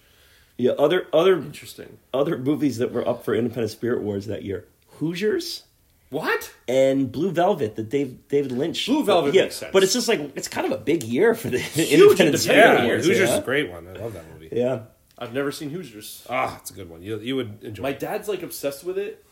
[0.58, 0.72] yeah.
[0.74, 1.98] Other other Interesting.
[2.14, 4.68] other movies that were up for Independent Spirit Awards that year,
[5.00, 5.64] Hoosiers
[6.10, 6.54] What?
[6.68, 8.86] and Blue Velvet, the Dave David Lynch.
[8.86, 9.74] Blue Velvet yeah, makes sense.
[9.74, 12.58] but it's just like it's kind of a big year for the Independent independent Spirit
[12.86, 13.24] Yeah, Hoosiers yeah?
[13.36, 13.88] is a great one.
[13.88, 14.50] I love that movie.
[14.52, 14.82] Yeah.
[15.18, 16.26] I've never seen Hoosiers.
[16.30, 17.02] Ah, it's a good one.
[17.02, 17.84] You you would enjoy.
[17.84, 18.00] My it.
[18.00, 19.26] dad's like obsessed with it,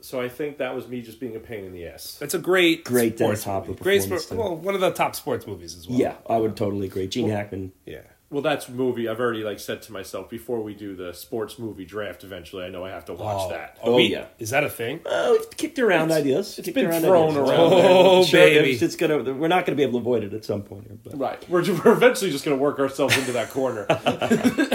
[0.00, 2.18] so I think that was me just being a pain in the ass.
[2.20, 3.82] It's a great, Great Dennis sports Hopper movie.
[3.82, 4.38] Great performance, sport.
[4.40, 5.98] Well, one of the top sports movies as well.
[5.98, 7.08] Yeah, I would totally agree.
[7.08, 7.72] Gene Hackman.
[7.86, 8.02] yeah.
[8.32, 11.84] Well, that's movie I've already like said to myself before we do the sports movie
[11.84, 12.22] draft.
[12.22, 13.76] Eventually, I know I have to watch that.
[13.82, 14.26] Oh, we- yeah.
[14.38, 15.00] Is that a thing?
[15.04, 16.56] Uh, we've kicked around ideas.
[16.56, 17.48] it's Kicked been around thrown ideas.
[17.50, 17.58] around.
[17.60, 18.70] Oh, Sure, baby.
[18.70, 19.18] It's, it's gonna.
[19.34, 20.96] We're not gonna be able to avoid it at some point here.
[21.02, 21.18] But.
[21.18, 23.86] Right, we're, we're eventually just going to work ourselves into that corner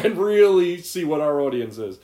[0.03, 1.97] and really see what our audience is.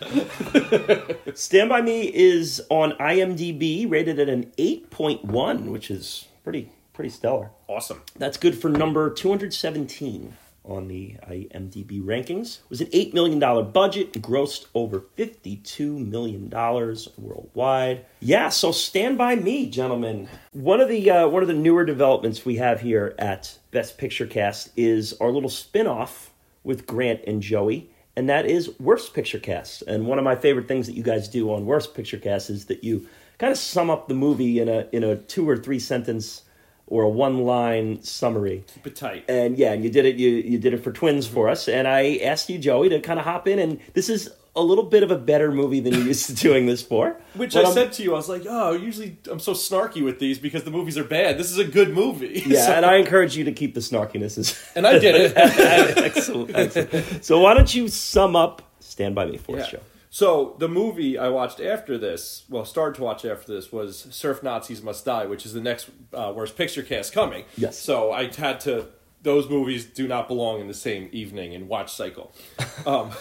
[1.35, 6.71] Stand by Me is on IMDb, rated at an eight point one, which is pretty
[6.93, 7.51] pretty stellar.
[7.67, 8.01] Awesome.
[8.15, 10.37] That's good for number two hundred seventeen
[10.75, 12.59] on the IMDb rankings.
[12.59, 18.05] It was an eight million dollar budget, grossed over fifty two million dollars worldwide.
[18.19, 20.29] Yeah, so Stand by Me, gentlemen.
[20.51, 24.27] One of the uh, one of the newer developments we have here at Best Picture
[24.27, 26.31] Cast is our little spin off
[26.63, 27.89] with Grant and Joey.
[28.15, 29.83] And that is Worst Picture Cast.
[29.83, 32.65] And one of my favorite things that you guys do on Worst Picture Cast is
[32.65, 33.07] that you
[33.37, 36.43] kind of sum up the movie in a in a two or three sentence
[36.91, 38.63] or a one line summary.
[38.73, 39.25] Keep it tight.
[39.29, 40.17] And yeah, and you did it.
[40.17, 41.67] You you did it for twins for us.
[41.67, 43.59] And I asked you, Joey, to kind of hop in.
[43.59, 46.65] And this is a little bit of a better movie than you're used to doing
[46.65, 47.15] this for.
[47.35, 50.03] Which But I I'm- said to you, I was like, oh, usually I'm so snarky
[50.03, 51.37] with these because the movies are bad.
[51.37, 52.43] This is a good movie.
[52.45, 54.37] Yeah, So- and I encourage you to keep the snarkiness.
[54.37, 55.33] As, and I did it.
[55.37, 57.23] excellent, excellent.
[57.23, 59.79] So why don't you sum up Stand by Me for us, Yeah.
[59.79, 59.83] Joe?
[60.13, 64.43] So the movie I watched after this, well, started to watch after this, was Surf
[64.43, 67.45] Nazis Must Die, which is the next uh, worst picture cast coming.
[67.55, 67.79] Yes.
[67.79, 68.87] So I had to.
[69.23, 72.31] Those movies do not belong in the same evening and watch cycle.
[72.85, 73.11] Um,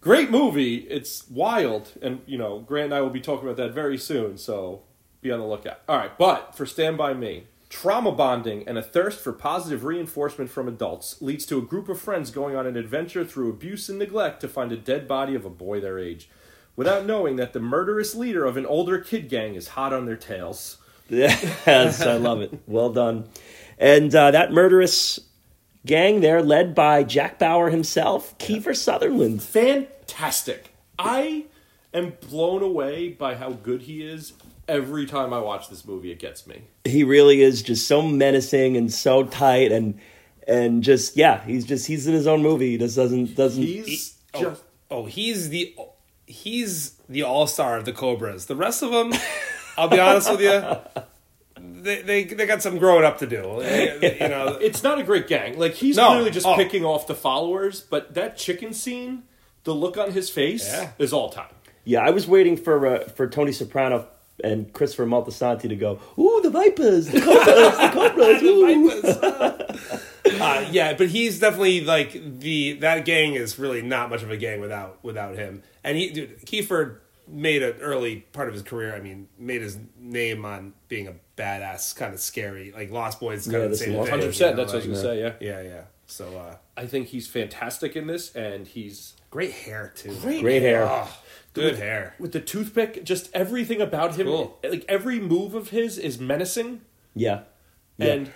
[0.00, 0.76] great movie.
[0.76, 4.38] It's wild, and you know, Grant and I will be talking about that very soon.
[4.38, 4.84] So
[5.20, 5.80] be on the lookout.
[5.86, 7.44] All right, but for Stand by Me.
[7.70, 12.00] Trauma bonding and a thirst for positive reinforcement from adults leads to a group of
[12.00, 15.44] friends going on an adventure through abuse and neglect to find a dead body of
[15.44, 16.28] a boy their age,
[16.74, 20.16] without knowing that the murderous leader of an older kid gang is hot on their
[20.16, 20.78] tails.
[21.08, 22.58] Yes, I love it.
[22.66, 23.28] Well done.
[23.78, 25.20] And uh, that murderous
[25.86, 29.42] gang there, led by Jack Bauer himself, Kiefer Sutherland.
[29.42, 30.74] Fantastic.
[30.98, 31.46] I
[31.94, 34.32] am blown away by how good he is.
[34.70, 36.62] Every time I watch this movie, it gets me.
[36.84, 39.98] He really is just so menacing and so tight, and
[40.46, 42.70] and just yeah, he's just he's in his own movie.
[42.72, 43.62] He just doesn't doesn't.
[43.62, 45.74] He's Oh, just oh, he's the
[46.26, 48.46] he's the all star of the Cobras.
[48.46, 49.12] The rest of them,
[49.76, 50.62] I'll be honest with you,
[51.60, 53.36] they they, they got some growing up to do.
[54.20, 55.58] You know, it's not a great gang.
[55.58, 56.08] Like he's No.
[56.10, 56.54] clearly just Oh.
[56.56, 59.24] picking off the followers, but that chicken scene,
[59.64, 60.92] the look on his face Yeah.
[60.98, 61.52] is all time.
[61.84, 64.06] Yeah, I was waiting for uh, for Tony Soprano
[64.44, 65.98] and Christopher Moltisanti to go.
[66.18, 68.42] Ooh, the Vipers, the Cobras, the Cobras.
[70.34, 74.30] ooh." uh, yeah, but he's definitely like the that gang is really not much of
[74.30, 75.62] a gang without without him.
[75.84, 78.94] And he, dude, Kiefer made an early part of his career.
[78.94, 82.72] I mean, made his name on being a badass, kind of scary.
[82.72, 83.96] Like Lost Boys, kind Yeah, of the same thing.
[84.04, 84.10] 100%.
[84.10, 85.32] you know, that's what I was like- going to say, yeah.
[85.40, 85.82] Yeah, yeah.
[86.06, 90.12] So uh, I think he's fantastic in this, and he's great hair too.
[90.20, 90.84] Great hair.
[90.90, 91.08] Oh,
[91.52, 92.14] good hair.
[92.18, 93.04] with the toothpick.
[93.04, 94.58] Just everything about him, Cool.
[94.62, 96.80] like every move of his, is menacing.
[97.14, 97.40] Yeah.
[97.98, 98.06] Yeah.
[98.12, 98.30] And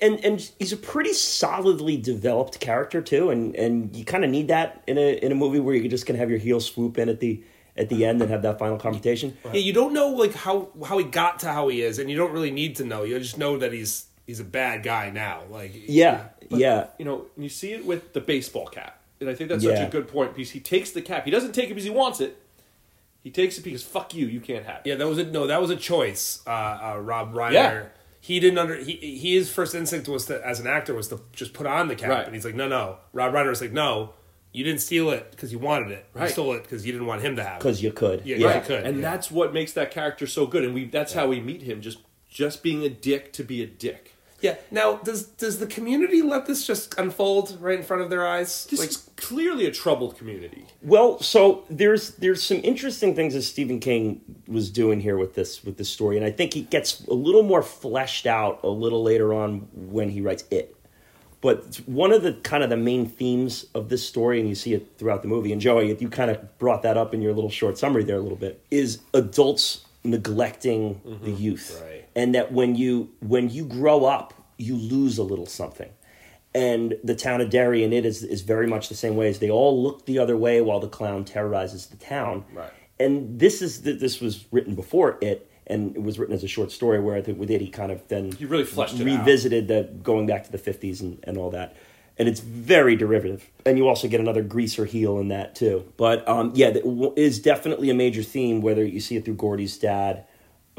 [0.00, 4.48] and and he's a pretty solidly developed character too, and and you kind of need
[4.48, 7.08] that in a in a movie where you're just gonna have your heel swoop in
[7.08, 7.42] at the
[7.76, 9.36] at the end and have that final confrontation.
[9.46, 12.16] Yeah, you don't know like how how he got to how he is, and you
[12.16, 13.02] don't really need to know.
[13.02, 15.42] You just know that he's he's a bad guy now.
[15.50, 19.50] Like Yeah, yeah, you know, you see it with the baseball cap, and I think
[19.50, 21.24] that's such a good point because he takes the cap.
[21.24, 22.40] He doesn't take it because he wants it.
[23.22, 24.88] He takes it because fuck you, you can't have it.
[24.90, 25.46] Yeah, that was a no.
[25.46, 26.42] That was a choice.
[26.46, 26.50] Uh,
[26.94, 27.52] uh, Rob Reiner.
[27.52, 27.84] Yeah.
[28.20, 28.76] He didn't under.
[28.76, 31.88] He, he his first instinct was to, as an actor, was to just put on
[31.88, 32.24] the cap, Right.
[32.26, 32.98] and he's like, no, no.
[33.12, 34.14] Rob Reiner was like, no,
[34.52, 36.06] you didn't steal it because you wanted it.
[36.14, 36.30] You Right.
[36.30, 37.58] stole it because you didn't want him to have it.
[37.60, 38.24] because you could.
[38.24, 38.64] Yeah, Yeah, right.
[38.64, 39.02] could, and yeah.
[39.02, 40.64] that's what makes that character so good.
[40.64, 41.98] And we that's how we meet him, just
[42.28, 44.14] just being a dick to be a dick.
[44.40, 44.56] Yeah.
[44.70, 48.66] Now, does does the community let this just unfold right in front of their eyes?
[48.66, 50.66] This like, is clearly a troubled community.
[50.82, 55.64] Well, so there's there's some interesting things that Stephen King was doing here with this
[55.64, 59.02] with this story, and I think he gets a little more fleshed out a little
[59.02, 60.76] later on when he writes it.
[61.40, 64.74] But one of the kind of the main themes of this story, and you see
[64.74, 67.50] it throughout the movie, and Joey, you kind of brought that up in your little
[67.50, 71.24] short summary there a little bit, is adults neglecting mm-hmm.
[71.24, 71.95] the youth, Right.
[72.16, 75.90] And that when you when you grow up, you lose a little something.
[76.54, 79.40] And the town of Derry in it is, is very much the same way as
[79.40, 82.46] they all look the other way while the clown terrorizes the town.
[82.54, 82.70] Right.
[82.98, 86.48] And this is th- this was written before it, and it was written as a
[86.48, 86.98] short story.
[86.98, 89.90] Where I think with it, he kind of then He really fleshed it revisited the
[90.02, 91.76] going back to the fifties and, and all that.
[92.18, 95.92] And it's very derivative, and you also get another greaser heel in that too.
[95.98, 98.62] But um, yeah, that w- is definitely a major theme.
[98.62, 100.24] Whether you see it through Gordie's dad,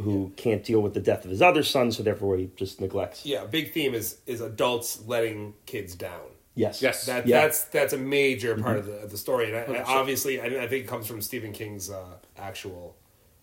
[0.02, 3.26] who can't deal with the death of his other son, so therefore he just neglects.
[3.26, 6.22] yeah, big theme is is adults letting kids down.
[6.56, 6.82] Yes.
[6.82, 7.06] Yes.
[7.06, 7.42] That Yeah.
[7.42, 8.80] that's that's a major part Mm-hmm.
[8.80, 11.22] of the of the story, and I, I obviously I, I think it comes from
[11.22, 12.06] Stephen King's uh,
[12.38, 12.96] actual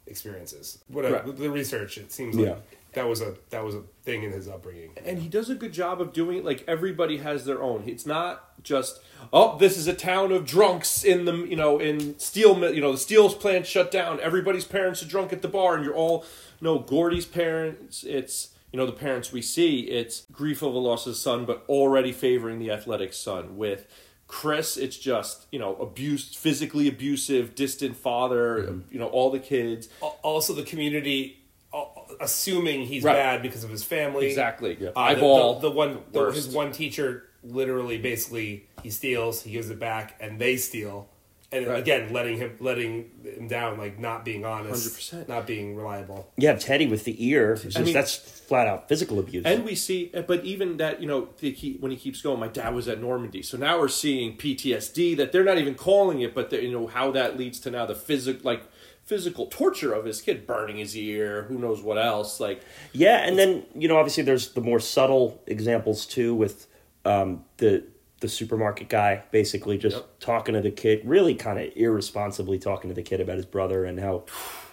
[0.06, 0.78] experiences.
[0.88, 1.36] What I, Right.
[1.36, 2.58] the research, it seems like
[2.92, 4.90] that was a that was a thing in his upbringing.
[5.04, 8.06] and he does a good job of doing it like everybody has their own it's
[8.06, 9.00] not just
[9.32, 12.92] oh this is a town of drunks in the you know in steel you know
[12.92, 16.24] the steel's plant shut down everybody's parents are drunk at the bar and you're all
[16.60, 21.04] no gordy's parents it's you know the parents we see it's grief of a loss
[21.04, 23.88] of a son but already favoring the athletic son with
[24.26, 29.88] chris it's just you know abused physically abusive distant father you know all the kids
[30.22, 31.40] Also, the community
[31.72, 31.84] uh,
[32.20, 33.14] assuming he's Right.
[33.14, 34.26] bad because of his family.
[34.26, 34.76] Exactly.
[34.80, 34.90] Yeah.
[34.90, 35.54] Uh, the- Eyeball.
[35.60, 40.14] The, the one, the, his one teacher, literally, basically, he steals, he gives it back,
[40.20, 41.08] and they steal.
[41.54, 41.78] And Right.
[41.78, 45.28] again, letting him letting him down, like not being honest, 100%.
[45.28, 46.32] not being reliable.
[46.36, 47.54] You have Teddy with the ear.
[47.54, 49.44] Just, I mean, that's flat out physical abuse.
[49.46, 52.48] And we see, but even that, you know, they keep, when he keeps going, my
[52.48, 53.40] dad was at Normandy.
[53.42, 57.10] So now we're seeing PTSD that they're not even calling it, but you know how
[57.12, 58.62] that leads to now the physical, like
[59.04, 62.40] physical torture of his kid, burning his ear, who knows what else.
[62.40, 62.62] Like,
[62.92, 66.66] Yeah, and then you know, obviously, there's the more subtle examples too, with
[67.04, 67.84] um, the
[68.20, 70.06] the supermarket guy basically just Yep.
[70.20, 73.84] talking to the kid, really kind of irresponsibly talking to the kid about his brother
[73.84, 74.24] and how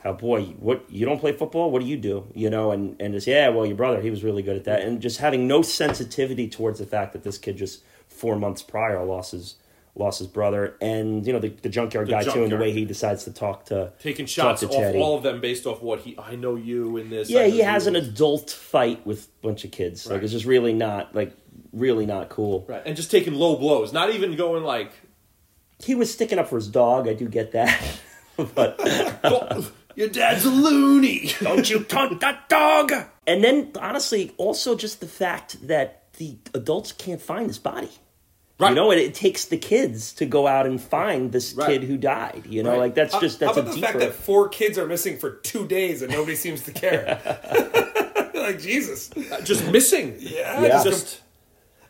[0.04, 1.70] how boy, what you don't play football?
[1.70, 2.26] What do you do?
[2.34, 4.82] You know, and and just yeah, well, your brother, he was really good at that,
[4.82, 9.04] and just having no sensitivity towards the fact that this kid just four months prior
[9.04, 9.56] lost his
[9.94, 12.72] lost his brother, and you know the, the junkyard The guy too, and the way
[12.72, 15.82] he decides to talk to taking talk shots to off all of them based off
[15.82, 17.30] what he, I know you in this.
[17.30, 20.10] Yeah, he has an adult fight with a bunch of kids.
[20.10, 21.36] Like it's just really not like
[21.74, 22.66] really not cool.
[22.68, 22.82] Right.
[22.86, 24.92] And just taking low blows, not even going like,
[25.84, 27.08] He was sticking up for his dog.
[27.08, 27.82] I do get that,
[28.56, 28.76] but
[29.24, 31.32] "Oh, your dad's a loony.
[31.42, 32.92] don't you taunt that dog?
[33.28, 37.90] And then honestly, also just the fact that the adults can't find his body.
[38.60, 38.70] Right.
[38.70, 41.68] You know, it, it takes the kids to go out and find this Right.
[41.68, 42.44] kid who died.
[42.48, 42.80] You know, Right.
[42.80, 43.88] like that's How- just how that's a about the deeper.
[43.88, 47.20] fact that four kids are missing for two days and nobody seems to care?
[48.36, 49.10] like Jesus.
[49.44, 50.16] just missing.
[50.20, 50.84] Yeah, Yeah.
[50.84, 51.22] just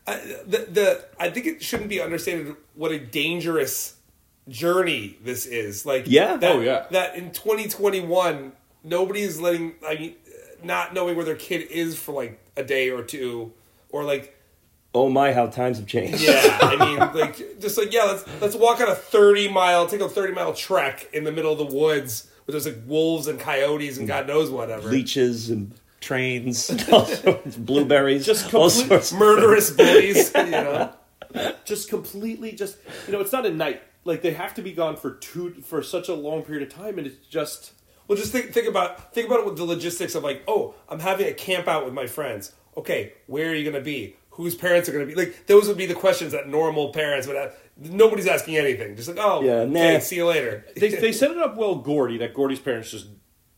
[0.08, 3.96] Just, I, the the I think it shouldn't be understated what a dangerous
[4.50, 5.86] journey this is.
[5.86, 6.38] Like Yeah.
[6.38, 6.86] that, Oh, yeah.
[6.92, 10.16] that in 2021 nobody is letting I mean
[10.64, 13.52] not knowing where their kid is for like a day or two
[13.90, 14.38] or like
[14.94, 16.22] oh my, how times have changed.
[16.22, 20.02] yeah I mean like just like yeah let's let's walk on a 30 mile take
[20.02, 23.40] a 30 mile trek in the middle of the woods where there's like wolves and
[23.40, 24.10] coyotes and mm.
[24.10, 29.14] God knows whatever Leeches and trains, and all sorts, blueberries, Just all complete- sorts.
[29.14, 30.94] murderous bullies you know
[31.64, 32.76] just completely just
[33.08, 35.82] you know it's not a night like they have to be gone for two for
[35.82, 37.72] such a long period of time, and it's just
[38.08, 41.00] Well, just think think about think about it with the logistics of like, oh, I'm
[41.00, 42.52] having a camp out with my friends.
[42.76, 44.16] Okay, where are you going to be?
[44.32, 45.16] Whose parents are going to be?
[45.16, 47.56] Like those would be the questions that normal parents would have.
[47.78, 48.96] Nobody's asking anything.
[48.96, 50.66] Just like, oh, Yeah, okay, see you later.
[50.76, 51.76] they they set it up well.
[51.76, 53.08] Gordie that Gordie's parents just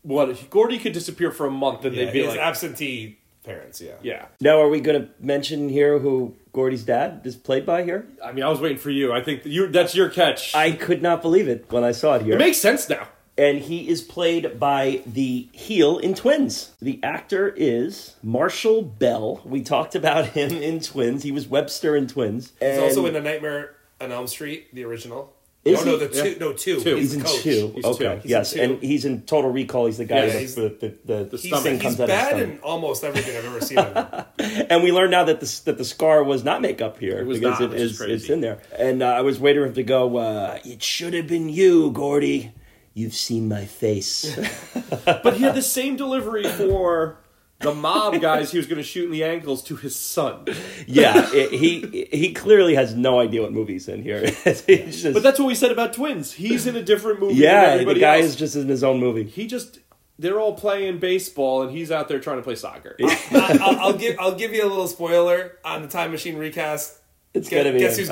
[0.04, 3.18] what if Gordie could disappear for a month and yeah, they'd be his like, absentee
[3.42, 3.80] parents.
[3.80, 4.26] Yeah, yeah.
[4.40, 8.06] Now, are we going to mention here who Gordie's dad is played by here?
[8.24, 9.12] I mean, I was waiting for you.
[9.12, 10.54] I think you that's your catch.
[10.54, 12.34] I could not believe it when I saw it here.
[12.36, 13.08] it makes sense now.
[13.36, 16.72] and he is played by the heel in Twins.
[16.80, 19.42] The actor is Marshall Bell.
[19.44, 21.22] We talked about him in Twins.
[21.24, 22.52] He was Webster in Twins.
[22.60, 25.32] he's also in The Nightmare on Elm Street, the original.
[25.64, 26.06] Is oh no, he?
[26.06, 26.38] the two, Yeah.
[26.38, 26.80] no two.
[26.80, 26.96] Two.
[26.96, 27.40] He's the in coach.
[27.42, 27.72] two.
[27.74, 28.28] He's okay, two.
[28.28, 28.60] Yes, two.
[28.60, 29.86] and he's in Total Recall.
[29.86, 31.62] He's the guy Yeah, with he's- the, the, the, the, stomach.
[31.62, 33.78] thing He's comes out bad of his in almost everything I've ever seen.
[34.70, 37.38] And we learned now that the that the scar was not makeup here It was
[37.38, 38.12] because not, it which is is crazy.
[38.14, 38.60] it's in there.
[38.78, 40.16] And uh, I was waiting for him to go.
[40.18, 42.52] Uh, it should have been you, Gordie.
[42.92, 44.36] You've seen my face.
[45.04, 47.18] But he had the same delivery for
[47.64, 50.44] the mob guys he was going to shoot in the ankles to his son.
[50.86, 54.20] yeah, it, he he clearly has no idea what movie's in here.
[54.44, 56.32] He's just- But that's what we said about twins.
[56.32, 57.34] He's in a different movie.
[57.34, 58.26] than yeah, the guy else.
[58.26, 59.24] is just in his own movie.
[59.24, 59.80] He just
[60.18, 62.94] they're all playing baseball and he's out there trying to play soccer.
[63.00, 66.98] I- I'll, I'll give I'll give you a little spoiler on the Time Machine recast.
[67.32, 68.06] It's Guess, gonna be guess him.
[68.06, 68.10] who's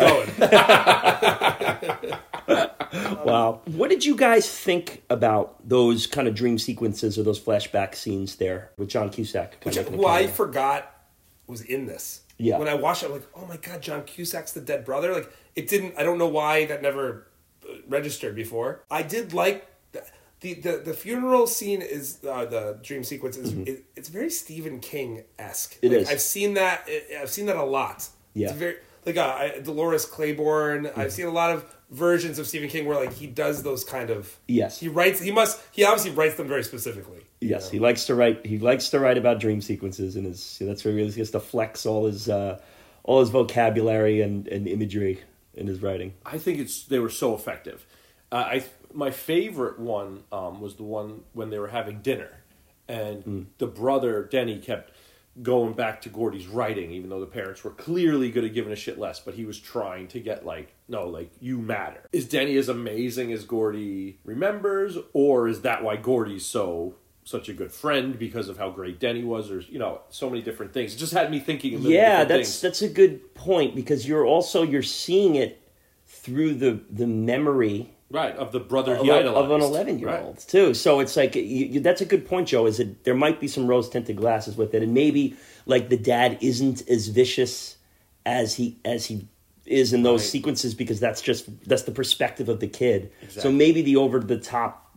[2.08, 2.18] going?
[3.24, 3.62] Wow.
[3.64, 8.36] What did you guys think about those kind of dream sequences or those flashback scenes
[8.36, 9.52] there with John Cusack?
[9.60, 10.94] kind Which, of making a who I forgot
[11.46, 12.22] was in this.
[12.38, 12.58] Yeah.
[12.58, 15.12] When I watched it, I'm like, oh my god, John Cusack's the dead brother.
[15.12, 15.94] Like it didn't.
[15.96, 17.28] I don't know why that never
[17.68, 18.84] uh, registered before.
[18.90, 19.68] I did like.
[19.92, 20.02] The,
[20.40, 24.80] the, the, the funeral scene is uh, the dream sequence is it, it's very Stephen
[24.80, 25.76] King esque.
[25.76, 25.86] Mm-hmm.
[25.86, 26.10] It like, is.
[26.10, 26.88] I've seen that.
[27.20, 28.08] I've seen that a lot.
[28.34, 28.48] Yeah.
[28.48, 28.76] It's very
[29.06, 30.84] like uh, I, Dolores Claiborne.
[30.84, 31.00] Mm-hmm.
[31.00, 34.10] I've seen a lot of versions of Stephen King where like he does those kind
[34.10, 34.80] of Yes.
[34.80, 35.20] He writes.
[35.20, 35.60] He must.
[35.70, 37.20] He obviously writes them very specifically.
[37.40, 38.44] Yes, he likes to write.
[38.46, 41.40] He likes to write about dream sequences, and his that's where he really gets to
[41.40, 42.60] flex all his uh,
[43.04, 45.20] all his vocabulary and, and imagery
[45.54, 46.14] in his writing.
[46.24, 47.84] I think it's they were so effective.
[48.30, 52.30] Uh, I my favorite one um, was the one when they were having dinner,
[52.88, 54.92] and the brother Denny kept
[55.40, 58.76] going back to Gordie's writing, even though the parents were clearly going to give a
[58.76, 59.20] shit less.
[59.20, 62.02] But he was trying to get like, no, like you matter.
[62.12, 66.96] Is Denny as amazing as Gordie remembers, or is that why Gordie's so?
[67.24, 70.42] Such a good friend because of how great Denny was, or you know, so many
[70.42, 70.92] different things.
[70.92, 71.76] It just had me thinking.
[71.76, 72.60] A Yeah, that's things.
[72.60, 75.62] that's a good point because you're also you're seeing it
[76.04, 79.44] through the the memory right of the brother of, he idolized.
[79.44, 82.48] of an 11 year old too so it's like you, you, that's a good point
[82.48, 85.34] joe is that there might be some rose tinted glasses with it and maybe
[85.66, 87.76] like the dad isn't as vicious
[88.26, 89.26] as he as he
[89.64, 90.28] is in those Right.
[90.30, 94.38] sequences because that's just that's the perspective of the kid so maybe the over the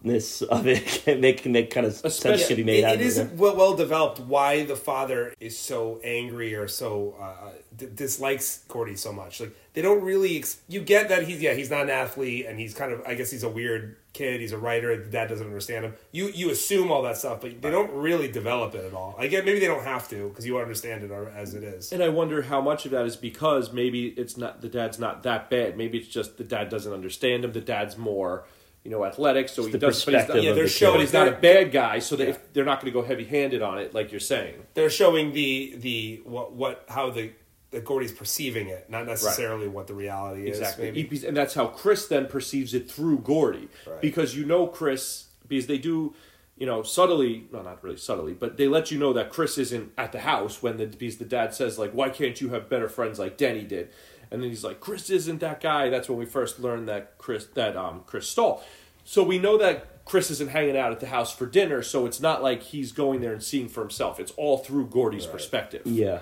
[0.05, 2.93] topness of it can make can make kind of sense to be made it, out
[2.93, 3.07] it of it.
[3.07, 8.63] isn't well, well developed why the father is so angry or so uh, d- dislikes
[8.67, 9.39] Gordie so much.
[9.39, 10.37] Like they don't really.
[10.37, 13.15] Ex- you get that he's yeah he's not an athlete and he's kind of I
[13.15, 14.39] guess he's a weird kid.
[14.39, 14.95] He's a writer.
[14.95, 15.93] The dad doesn't understand him.
[16.11, 19.15] You you assume all that stuff, but they don't really develop it at all.
[19.19, 21.91] I get maybe they don't have to because you understand it as it is.
[21.91, 25.23] And I wonder how much of that is because maybe it's not the dad's not
[25.23, 25.77] that bad.
[25.77, 27.51] Maybe it's just the dad doesn't understand him.
[27.51, 28.45] The dad's more,
[28.85, 30.05] you know, athletic, so he the does.
[30.05, 31.99] But he's, perspective not, Yeah, of they're the showing- but he's not a bad guy.
[31.99, 32.29] So that Yeah.
[32.29, 34.53] if they're not going to go heavy handed on it, like you're saying.
[34.75, 37.31] They're showing the the what what how the
[37.71, 40.59] that Gordie's perceiving it, not necessarily what the reality is.
[40.59, 40.85] Exactly.
[40.91, 41.17] maybe.
[41.17, 43.67] He- and that's how Chris then perceives it through Gordie.
[43.85, 43.99] Right.
[44.01, 46.13] Because you know Chris, because they do,
[46.57, 49.91] you know, subtly, well, not really subtly, but they let you know that Chris isn't
[49.97, 52.87] at the house when the, because the dad says, like, why can't you have better
[52.87, 53.89] friends like Denny did?
[54.35, 55.89] And then he's like, Chris isn't that guy.
[55.89, 58.61] That's when we first learned that Chris, that um, Chris stole.
[59.05, 62.19] So we know that Chris isn't hanging out at the house for dinner, so it's
[62.19, 64.19] not like he's going there and seeing for himself.
[64.19, 65.81] It's all through Gordie's perspective.
[65.85, 66.19] Yeah.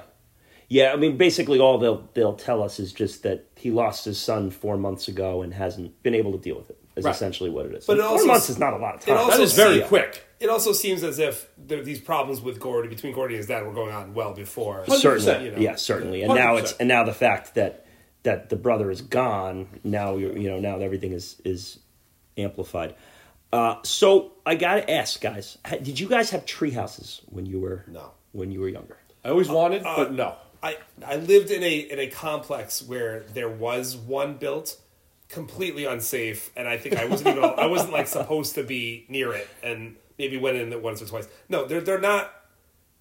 [0.69, 4.17] Yeah, I mean, basically, all they'll they'll tell us is just that he lost his
[4.19, 6.80] son four months ago and hasn't been able to deal with it.
[6.95, 7.12] Is Right.
[7.13, 7.86] essentially what it is.
[7.86, 9.17] But it four also- months is not a lot of it time.
[9.17, 10.23] also That is very see- quick.
[10.39, 13.65] It also seems as if there, these problems with Gordie between Gordie and his dad
[13.65, 14.84] were going on well before.
[14.88, 15.58] 100%, certainly, you know.
[15.58, 16.21] yeah, certainly.
[16.23, 16.60] And now 100%.
[16.60, 17.83] it's and now the fact that
[18.23, 19.67] that the brother is gone.
[19.83, 21.79] Now you you know now everything is is
[22.38, 22.95] amplified.
[23.51, 27.86] Uh, so I gotta ask, guys, did you guys have tree houses when you were
[27.88, 28.12] No.
[28.31, 28.97] when you were younger?
[29.24, 30.36] I always wanted, Uh, but no.
[30.63, 34.78] I I lived in a in a complex where there was one built
[35.30, 39.34] completely unsafe, and I think I wasn't even I wasn't like supposed to be near
[39.34, 41.28] it, and maybe went in it once or twice.
[41.49, 42.32] No, they're they're not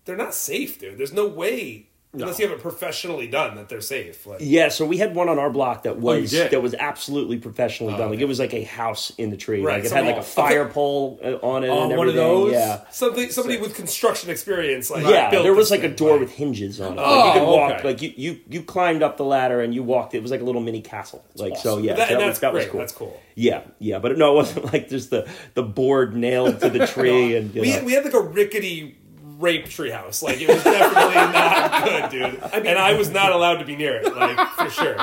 [0.04, 0.98] they're not safe, dude.
[0.98, 4.26] There's no way unless you have it professionally done that they're safe.
[4.26, 6.50] Like, Yeah, so we had one on our block that was did?
[6.50, 8.10] that was absolutely professionally done.
[8.10, 8.22] Like okay.
[8.22, 9.62] it was like a house in the tree.
[9.64, 10.72] Right, Like it so- had like a oh, fire okay.
[10.72, 11.68] pole uh, on it.
[11.68, 12.52] Oh, and one of those?
[12.52, 12.82] Yeah.
[12.90, 14.90] something somebody with construction experience.
[14.90, 17.00] Like Yeah, built there was this like a door like- with hinges on it.
[17.02, 17.84] Oh, like you could walk, okay.
[17.88, 20.14] like you, you you climbed up the ladder and you walked.
[20.14, 21.24] It was like a little mini castle.
[21.36, 22.70] Like so, yeah, That, so that, that's was, that was great.
[22.72, 22.80] cool.
[22.80, 23.20] That's cool.
[23.34, 27.34] Yeah, yeah, but no, it wasn't like just the the board nailed to the tree
[27.36, 27.74] and you We know.
[27.76, 28.98] had, we had like a rickety
[29.42, 30.22] rape treehouse.
[30.22, 32.66] Like it was definitely not good, dude.
[32.66, 34.96] and I was not allowed to be near it, like for sure.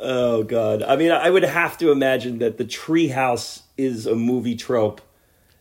[0.00, 0.82] Oh god.
[0.82, 5.00] I mean, I would have to imagine that the treehouse is a movie trope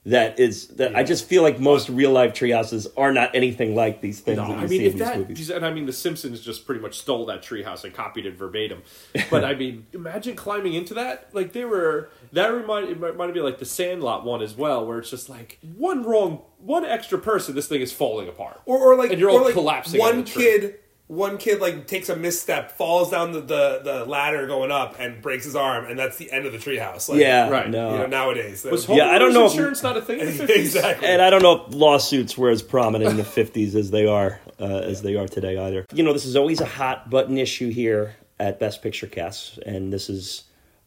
[0.08, 4.00] that is that I just feel like most real life treehouses are not anything like
[4.00, 5.50] these things that you I mean, see if in these that, movies.
[5.50, 8.84] and I mean, The Simpsons just pretty much stole that treehouse and copied it verbatim.
[9.30, 11.30] But I mean, imagine climbing into that.
[11.34, 15.00] Like they were, that reminded it reminded me like the Sandlot one as well, where
[15.00, 18.62] it's just like one wrong, one extra person, this thing is falling apart.
[18.66, 20.44] Or, or like And you're all like collapsing on One tree.
[20.44, 24.98] kid, one kid like takes a misstep, falls down the, the, the ladder going up,
[25.00, 27.08] and breaks his arm, and that's the end of the treehouse.
[27.08, 27.70] Like, Yeah, Right.
[27.70, 27.94] no.
[27.94, 30.20] You know, nowadays, Was that- Yeah, I don't homeowners know if- insurance not a thing
[30.20, 30.56] in the 50s?
[30.56, 31.08] exactly.
[31.08, 34.40] and I don't know if lawsuits were as prominent in the 50s as they are
[34.60, 35.86] uh, as they are today either.
[35.94, 39.94] You know, this is always a hot button issue here at Best Picture Casts, and
[39.94, 40.44] this is,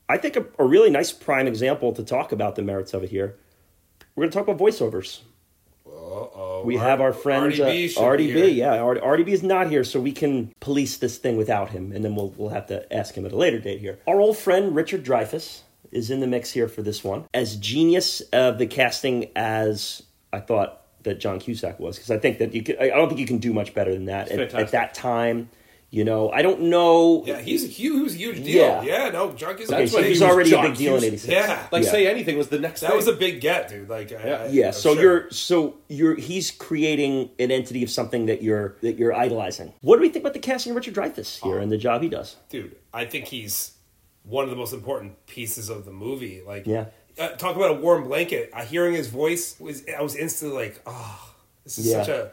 [0.08, 3.10] I think, a, a really nice prime example to talk about the merits of it
[3.10, 3.36] here.
[4.16, 5.20] We're going to talk about voiceovers.
[6.10, 6.62] Uh-oh.
[6.64, 8.56] We have our friend uh, RDB be RDB.
[8.56, 12.14] Yeah, RDB is not here, so we can police this thing without him, and then
[12.14, 13.98] we'll we'll have to ask him at a later date here.
[14.06, 15.60] Our old friend Richard Dreyfuss
[15.92, 20.02] is in the mix here for this one, as genius of the casting as
[20.32, 22.76] I thought that John Cusack was, because I think that you.
[22.80, 25.48] I I don't think you can do much better than that at, at that time.
[25.92, 27.24] You know, I don't know.
[27.26, 28.54] Yeah, he's a huge, he was a huge deal.
[28.54, 28.82] Yeah.
[28.82, 29.68] Yeah, no, John is.
[29.68, 31.32] okay, That's so why he was he was already a big deal in '86.
[31.32, 31.66] Yeah.
[31.72, 31.90] Like Yeah.
[31.90, 32.82] say anything was the next.
[32.82, 32.96] that thing.
[32.96, 33.88] was a big get, dude.
[33.88, 34.44] Like, Yeah.
[34.44, 35.02] I- Yeah, I'm so sure.
[35.02, 39.72] you're so you're he's creating an entity of something that you're that you're idolizing.
[39.80, 42.08] What do we think about the casting of Richard Dreyfuss here and the job he
[42.08, 42.36] does?
[42.50, 42.76] dude.
[42.94, 43.72] I think he's
[44.22, 46.40] one of the most important pieces of the movie.
[46.46, 46.84] Like, Yeah.
[47.18, 48.50] uh, talk about a warm blanket.
[48.52, 51.32] Uh, hearing his voice was, I was instantly like, oh,
[51.64, 52.02] this is Yeah.
[52.04, 52.32] such a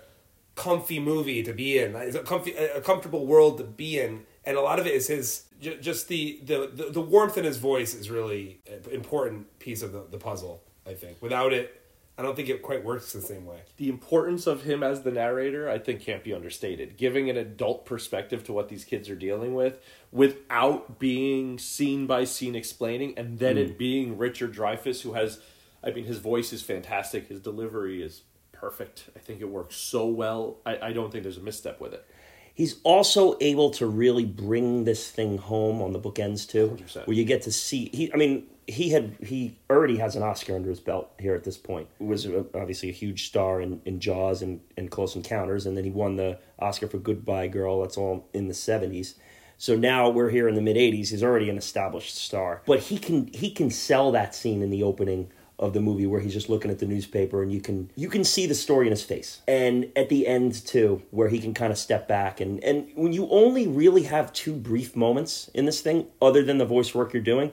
[0.58, 1.96] comfy movie to be in.
[1.96, 5.08] It's a comfy, a comfortable world to be in, and a lot of it is
[5.08, 5.44] his.
[5.60, 10.06] Just the, the, the, warmth in his voice is really an important piece of the,
[10.12, 10.62] the puzzle.
[10.86, 11.82] I think without it,
[12.16, 13.62] I don't think it quite works the same way.
[13.78, 16.96] the importance of him as the narrator, I think, can't be understated.
[16.96, 19.80] Giving an adult perspective to what these kids are dealing with
[20.12, 23.78] without being scene by scene explaining, and then it hmm.
[23.78, 25.40] being Richard Dreyfuss, who has,
[25.84, 28.22] I mean, his voice is fantastic, his delivery is
[28.60, 29.10] perfect.
[29.16, 30.58] I think it works so well.
[30.66, 32.06] I, I don't think there's a misstep with it.
[32.54, 37.06] He's also able to really bring this thing home on the bookends too, 100%.
[37.06, 37.90] where you get to see.
[37.94, 41.44] He, I mean, he had he already has an Oscar under his belt here at
[41.44, 41.88] this point.
[42.00, 45.78] He was uh, obviously a huge star in, in Jaws and, and Close Encounters, and
[45.78, 47.82] then he won the Oscar for Goodbye Girl.
[47.82, 49.16] That's all in the seventies.
[49.60, 51.10] So now we're here in the mid '80s.
[51.10, 54.84] He's already an established star, but he can he can sell that scene in the
[54.84, 58.10] opening of the movie where he's just looking at the newspaper and you can you
[58.10, 59.42] can see the story in his face.
[59.48, 63.14] And at the end too where he can kind of step back and and when
[63.14, 67.14] you only really have two brief moments in this thing other than the voice work
[67.14, 67.52] you're doing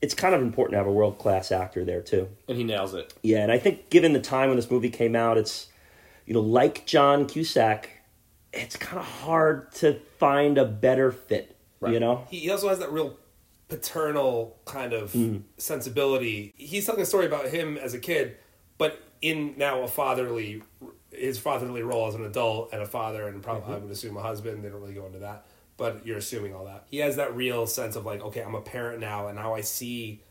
[0.00, 2.26] it's kind of important to have a world class actor there too.
[2.48, 3.12] And he nails it.
[3.22, 5.66] yeah and i think given the time when this movie came out it's
[6.26, 7.90] you know like john cusack
[8.52, 11.56] it's kind of hard to find a better fit
[11.88, 12.26] you know?
[12.28, 13.16] He he also has that real
[13.70, 15.42] paternal kind of Mm.
[15.56, 16.52] sensibility.
[16.56, 18.36] He's telling a story about him as a kid,
[18.76, 20.62] but in now a fatherly,
[21.12, 23.72] his fatherly role as an adult and a father, and probably Mm-hmm.
[23.72, 24.62] I would assume a husband.
[24.64, 25.46] They don't really go into that,
[25.76, 26.84] but you're assuming all that.
[26.90, 29.60] He has that real sense of like, okay, I'm a parent now, and now I
[29.62, 30.22] see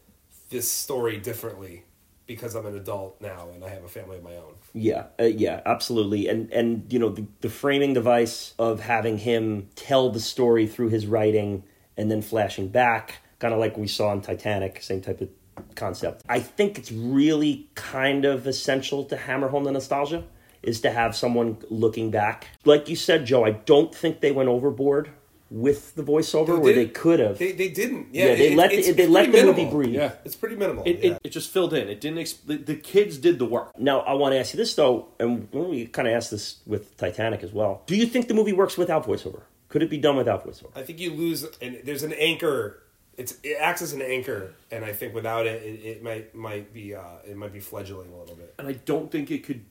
[0.50, 1.84] this story differently
[2.26, 4.54] because I'm an adult now and I have a family of my own.
[4.74, 6.28] Yeah, uh, yeah, absolutely.
[6.28, 10.90] And and you know the, the framing device of having him tell the story through
[10.90, 11.64] his writing
[11.98, 15.30] and then flashing back, kind of like we saw in Titanic, same type of
[15.76, 16.24] concept.
[16.30, 20.24] I think it's really kind of essential to hammer home the nostalgia
[20.62, 22.48] is to have someone looking back.
[22.66, 25.10] Like you said, Joe, I don't think they went overboard
[25.52, 27.40] with the voiceover where they could have.
[27.40, 28.10] They, they didn't.
[28.14, 29.80] Yeah, Yeah, they it- let it's- the- they it's let pretty the movie minimal.
[29.82, 29.96] breathe.
[29.96, 30.12] Yeah.
[30.26, 30.84] It's pretty minimal.
[30.86, 31.12] It, yeah.
[31.14, 31.90] it, it just filled in.
[31.90, 32.20] It didn't.
[32.20, 33.72] Exp- the, the kids did the work.
[33.80, 36.96] Now, I want to ask you this though, and we kind of asked this with
[36.98, 37.82] Titanic as well.
[37.88, 39.42] Do you think the movie works without voiceover?
[39.70, 40.70] Could it be done without voiceover?
[40.76, 42.84] I think you lose, and there's an anchor.
[43.20, 46.74] It's it acts as an anchor, and I think without it, it, it might might
[46.74, 48.56] be uh, it might be fledgling a little bit.
[48.58, 49.66] and I don't think it could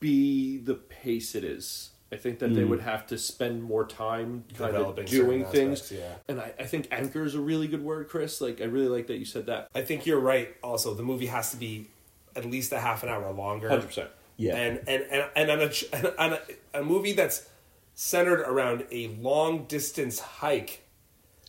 [0.00, 1.90] be the pace it is.
[2.12, 5.80] I think that they would have to spend more time kind of doing certain things.
[5.80, 6.14] aspects, yeah.
[6.28, 8.40] And I, I think anchor is a really good word, Chris.
[8.40, 9.68] Like I really like that you said that.
[9.74, 10.54] I think you're right.
[10.62, 11.88] Also, the movie has to be
[12.36, 13.68] at least a half an hour longer.
[13.68, 14.10] Hundred percent.
[14.36, 14.56] Yeah.
[14.56, 16.40] and and and, and on a on a,
[16.80, 17.48] a movie that's
[17.94, 20.85] centered around a long distance hike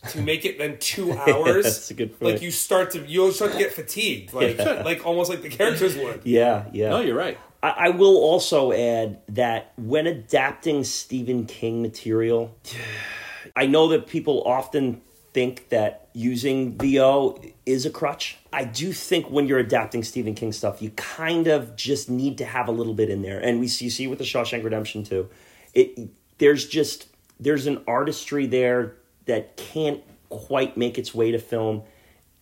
[0.08, 1.64] to make it then two hours.
[1.64, 2.34] That's a good point.
[2.34, 5.96] Like you start to you'll start to get fatigued, like like almost like the characters
[5.96, 6.22] would.
[6.24, 6.90] Yeah, yeah.
[6.90, 7.38] No, you're right.
[7.62, 12.56] I, I will also add that when adapting Stephen King material,
[13.56, 15.02] I know that people often
[15.34, 18.38] think that using VO is a crutch.
[18.52, 22.44] I do think when you're adapting Stephen King stuff, you kind of just need to
[22.44, 23.38] have a little bit in there.
[23.38, 25.28] And we see, you see with the Shawshank Redemption too.
[25.74, 28.96] It there's just there's an artistry there
[29.28, 31.82] that can't quite make its way to film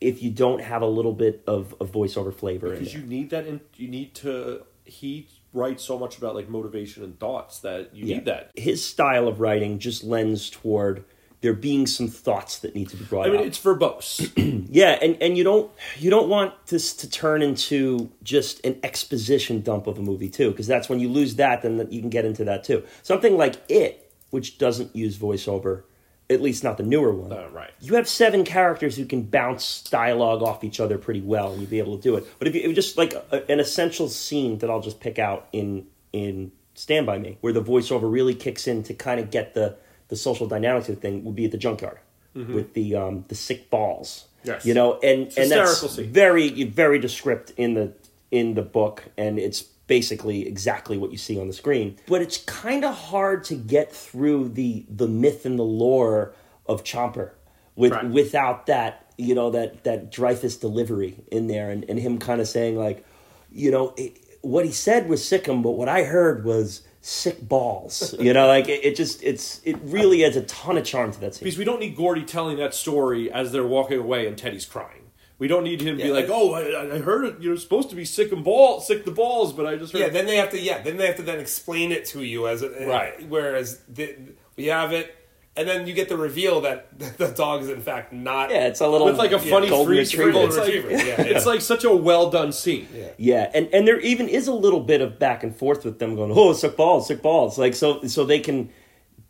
[0.00, 3.46] if you don't have a little bit of, of voiceover flavor because you need that
[3.46, 8.04] and you need to he writes so much about like motivation and thoughts that you
[8.04, 11.04] need that His style of writing just lends toward
[11.42, 13.46] there being some thoughts that need to be brought i mean out.
[13.46, 14.32] it's verbose
[14.70, 19.62] yeah, and, and you don't you don't want this to turn into just an exposition
[19.62, 22.24] dump of a movie too, because that's when you lose that, then you can get
[22.24, 22.84] into that too.
[23.02, 25.82] Something like It, which doesn't use voiceover,
[26.28, 27.32] at least not the newer one.
[27.32, 27.70] Uh, right.
[27.80, 31.70] You have seven characters who can bounce dialogue off each other pretty well, and you'd
[31.70, 32.26] be able to do it.
[32.38, 35.18] But if you it was just like a, an essential scene that I'll just pick
[35.18, 39.30] out in in Stand by Me, where the voiceover really kicks in to kind of
[39.30, 39.76] get the
[40.08, 41.98] the social dynamics of the thing, would be at the junkyard
[42.34, 44.26] with the um, the sick balls.
[44.44, 44.64] Yes.
[44.64, 46.12] you know, and and that's scene.
[46.12, 47.92] very very descript in the
[48.30, 51.96] in the book, and it's basically exactly what you see on the screen.
[52.06, 56.34] But it's kind of hard to get through the the myth and the lore
[56.66, 57.34] of Chopper
[57.74, 58.08] with Right.
[58.08, 62.48] without that you know that that Dreyfuss delivery in there, and, and him kind of
[62.48, 63.04] saying like,
[63.50, 68.14] you know, it, what he said was sickum, but what I heard was sick balls.
[68.20, 71.20] You know, like it, it just it's it really adds a ton of charm to
[71.20, 71.44] that scene.
[71.44, 75.02] because we don't need gordie telling that story as they're walking away and teddy's crying
[75.38, 77.96] we don't need him to be like oh I, I heard it you're supposed to
[77.96, 80.50] be sick and ball sick the balls but i just heard Yeah, then they have
[80.50, 80.60] to.
[80.60, 83.28] Yeah, then they have to then explain it to you as a, eh, Right.
[83.28, 84.16] Whereas the,
[84.56, 85.14] we have it,
[85.58, 88.50] and then you get the reveal that the dog is in fact not.
[88.50, 90.32] Yeah, it's a little with like a funny golden freeze retriever.
[90.32, 90.46] frame.
[90.48, 91.36] It's like, retriever, yeah.
[91.36, 92.88] it's like such a well done scene.
[92.94, 93.08] Yeah.
[93.18, 96.14] Yeah, and and there even is a little bit of back and forth with them
[96.16, 98.70] going, "Oh, sick balls, sick balls," like so so they can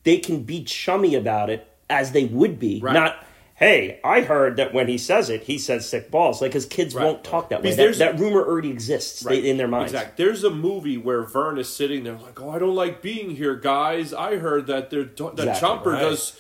[0.05, 2.95] they can be chummy about it as they would be, Right.
[2.95, 3.25] not.
[3.59, 6.43] Hey, I heard that when he says it, he says sick balls.
[6.43, 7.05] Like, his kids Right.
[7.05, 7.71] won't talk that way.
[7.71, 9.93] That, there's- that rumor already exists they- in their minds.
[9.93, 10.23] Exactly.
[10.25, 13.55] There's a movie where Vern is sitting there like, "Oh, I don't like being here,
[13.55, 14.13] guys.
[14.13, 16.01] I heard that they're that Exactly, Chopper right.
[16.03, 16.35] does."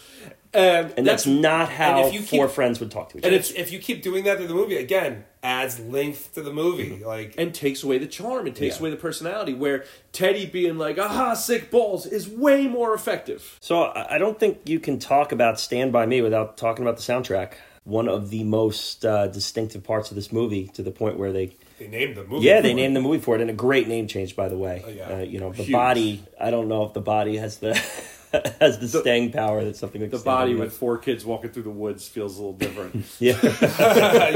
[0.54, 3.40] And, And that's, not how if you four friends would talk to each And other.
[3.40, 7.02] if if you keep doing that through the movie again, adds length to the movie.
[7.04, 8.46] Like and takes away the charm.
[8.46, 8.82] It takes Yeah.
[8.82, 9.54] away the personality.
[9.54, 13.58] Where Teddy being like, "Aha, sick balls," is way more effective.
[13.60, 16.96] So I I don't think you can talk about Stand By Me without talking about
[16.96, 17.52] the soundtrack.
[17.84, 21.56] One of the most uh, distinctive parts of this movie, to the point where they
[21.78, 22.44] they named the movie.
[22.46, 24.82] Yeah, they named the movie for it, and a great name change, by the way.
[24.84, 25.16] Oh, yeah.
[25.16, 25.72] uh, you know, the Huge.
[25.72, 26.24] body.
[26.40, 27.74] I don't know if the body has the
[28.60, 31.70] has the, staying power that something like The body with four kids walking through the
[31.70, 33.04] woods feels a little different.
[33.20, 33.38] yeah,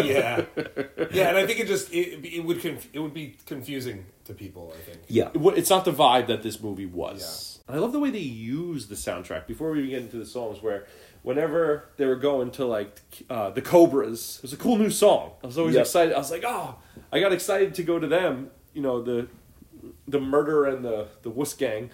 [0.02, 0.44] yeah,
[1.12, 4.34] yeah, and I think it just it, it would conf- it would be confusing to
[4.34, 4.72] people.
[4.76, 4.98] I think.
[5.08, 5.28] yeah.
[5.34, 7.60] It it's not the vibe that this movie was.
[7.66, 9.46] And I love the way they use the soundtrack.
[9.46, 10.86] Before we even get into the songs, where
[11.22, 15.32] whenever they were going to like uh, the Cobras, it was a cool new song.
[15.42, 15.82] I was always Yep.
[15.82, 16.14] excited.
[16.14, 16.76] I was like, oh,
[17.12, 18.50] I got excited to go to them.
[18.74, 19.28] You know the
[20.08, 21.90] the murder and the the wuss gang.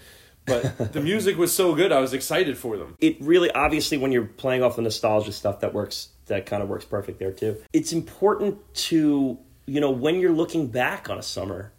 [0.47, 2.97] But the music was so good, I was excited for them.
[3.01, 6.11] It really, obviously, when you're playing off the nostalgia stuff, that works.
[6.27, 7.57] That kind of works perfect there too.
[7.73, 11.73] It's important to you know when you're looking back on a summer.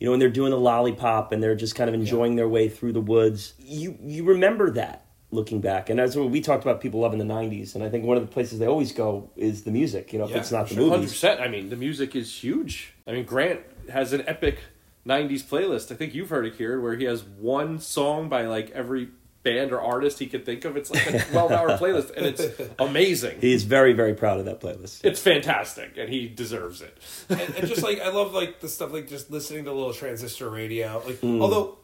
[0.00, 2.68] You know, when they're doing the lollipop and they're just kind of enjoying their way
[2.68, 5.90] through the woods, you you remember that looking back.
[5.90, 7.74] And that's what we talked about people loving the 90s.
[7.74, 10.12] And I think one of the places they always go is the music.
[10.12, 10.90] You know, if it's not the sure.
[10.90, 11.40] Hundred percent.
[11.40, 12.94] I mean, the music is huge.
[13.06, 13.60] I mean, Grant
[13.90, 14.58] has an epic
[15.06, 15.90] '90s playlist.
[15.92, 19.08] I think you've heard it here, where he has one song by like every
[19.42, 20.76] band or artist he could think of.
[20.76, 22.44] It's like a 12-hour playlist, and it's
[22.78, 23.40] amazing.
[23.40, 25.04] He's very, very proud of that playlist.
[25.04, 26.96] It's fantastic, and he deserves it.
[27.28, 30.48] and, and just like I love like the stuff like just listening to little transistor
[30.48, 31.02] radio.
[31.04, 31.42] Like Hmm.
[31.42, 31.78] although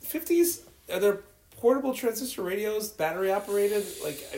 [0.00, 1.20] fifties are there
[1.56, 3.84] portable transistor radios battery operated?
[4.04, 4.36] Like I,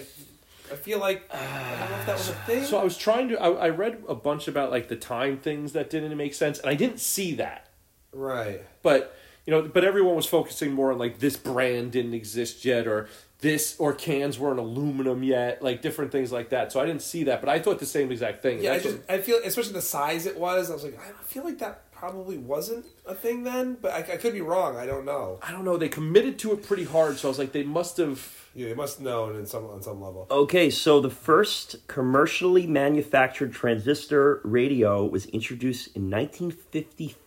[0.73, 1.37] I feel like I
[1.81, 2.64] don't know if that was a thing.
[2.64, 3.41] So I was trying to.
[3.41, 6.68] I, I read a bunch about like the time things that didn't make sense, and
[6.70, 7.68] I didn't see that.
[8.12, 8.62] Right.
[8.82, 12.86] but you know but everyone was focusing more on like this brand didn't exist yet
[12.86, 13.08] or
[13.40, 17.24] this or cans weren't aluminum yet like different things like that so i didn't see
[17.24, 19.72] that but i thought the same exact thing Yeah, I just what- I feel especially
[19.72, 20.70] the size it was.
[20.70, 24.16] I was like I feel like that probably wasn't a thing then, but I, I
[24.16, 24.76] could be wrong.
[24.76, 25.38] I don't know.
[25.40, 27.96] I don't know they committed to it pretty hard so i was like they must
[27.96, 28.20] have
[28.54, 30.26] Yeah, they must know in some on some level.
[30.30, 36.10] Okay, so the first commercially manufactured transistor radio was introduced in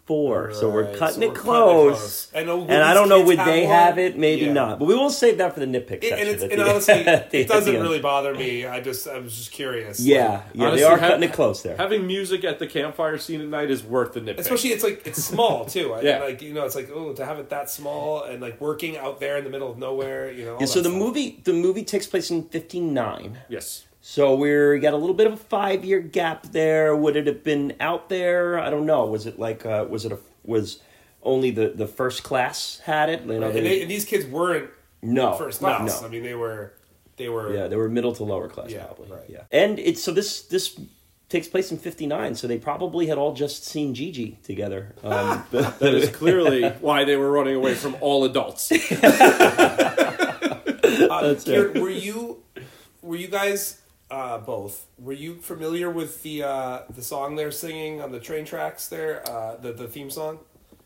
[0.05, 1.97] four, so we're cutting so it we're cutting it close.
[1.97, 2.31] close.
[2.33, 3.71] And, will And I don't know would they one?
[3.75, 4.53] have it, maybe Yeah.
[4.53, 6.19] not, but we will save that for the nitpick It, section.
[6.19, 6.93] and it's, and the- honestly,
[7.39, 8.65] it doesn't really bother me.
[8.67, 9.99] I just, I was just curious.
[9.99, 11.75] Yeah, Like, yeah, Honestly, they are ha- cutting it close there.
[11.77, 14.39] Having music at the campfire scene at night is worth the nitpick.
[14.39, 15.93] especially it's like it's small too.
[15.93, 16.19] I, Yeah.
[16.19, 19.19] like you know, it's like oh, to have it that small and like working out
[19.19, 20.31] there in the middle of nowhere.
[20.31, 20.99] You know, all Yeah, so the stuff.
[20.99, 23.39] movie the movie takes place in '59.
[23.49, 23.85] yes.
[24.07, 26.95] So we're got a little bit of a five year gap there.
[26.95, 28.59] Would it have been out there?
[28.59, 29.03] I don't know.
[29.07, 30.79] Was it like uh, was it a was
[31.23, 33.23] only the the first class had it?
[33.23, 34.69] You know, and, they- they, and these kids weren't
[35.01, 36.01] no first class.
[36.03, 36.07] No.
[36.07, 36.73] I mean, they were,
[37.17, 37.51] they were.
[37.51, 39.11] Yeah, they were middle to lower class Yeah, probably.
[39.11, 39.25] right.
[39.27, 40.79] Yeah, and it's so this this
[41.27, 42.35] takes place in '59.
[42.35, 44.93] So they probably had all just seen Gigi together.
[45.03, 48.71] Um, That is clearly why they were running away from all adults.
[51.07, 52.41] Uh, That's Kieran, were you,
[53.01, 53.81] were you guys
[54.11, 54.87] uh, both?
[54.97, 59.27] Were you familiar with the uh, the song they're singing on the train tracks there?
[59.29, 60.39] Uh, the the theme song.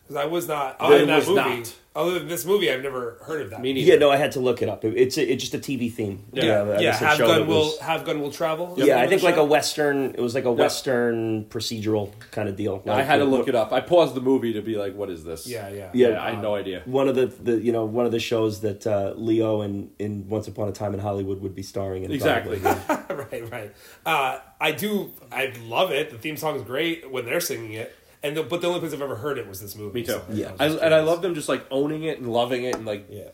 [0.10, 0.76] Because I was not.
[0.82, 1.76] Other I than that was movie, not.
[1.96, 3.62] other than this movie, I've never heard of that.
[3.62, 3.92] Me neither.
[3.92, 4.84] yeah, no, I had to look it up.
[4.84, 6.26] It, it's a, it's just a TV theme.
[6.34, 6.64] Yeah.
[6.64, 8.74] I yeah, guess have gun will was- have gun will travel.
[8.76, 10.16] Yeah, I think like a western.
[10.16, 12.82] It was like a western procedural kind of deal.
[12.88, 13.72] I had to look it up.
[13.72, 16.08] I paused the movie to be like, "What is this?" Yeah, yeah, Yeah.
[16.10, 16.82] Yeah, I had no idea.
[16.86, 20.28] One of the, the you know one of the shows that uh, Leo in, in
[20.28, 22.12] Once Upon a Time in Hollywood would be starring in.
[22.12, 22.58] Exactly.
[23.10, 23.72] right, right.
[24.08, 25.12] Uh, I do.
[25.32, 26.10] I love it.
[26.10, 28.94] The theme song is great when they're singing it, and the, but the only place
[28.94, 30.02] I've ever heard it was this movie.
[30.02, 30.14] Me too.
[30.14, 30.52] so Yeah.
[30.60, 31.08] I, was and I curious.
[31.08, 33.30] love them just like owning it and loving it and like Yeah,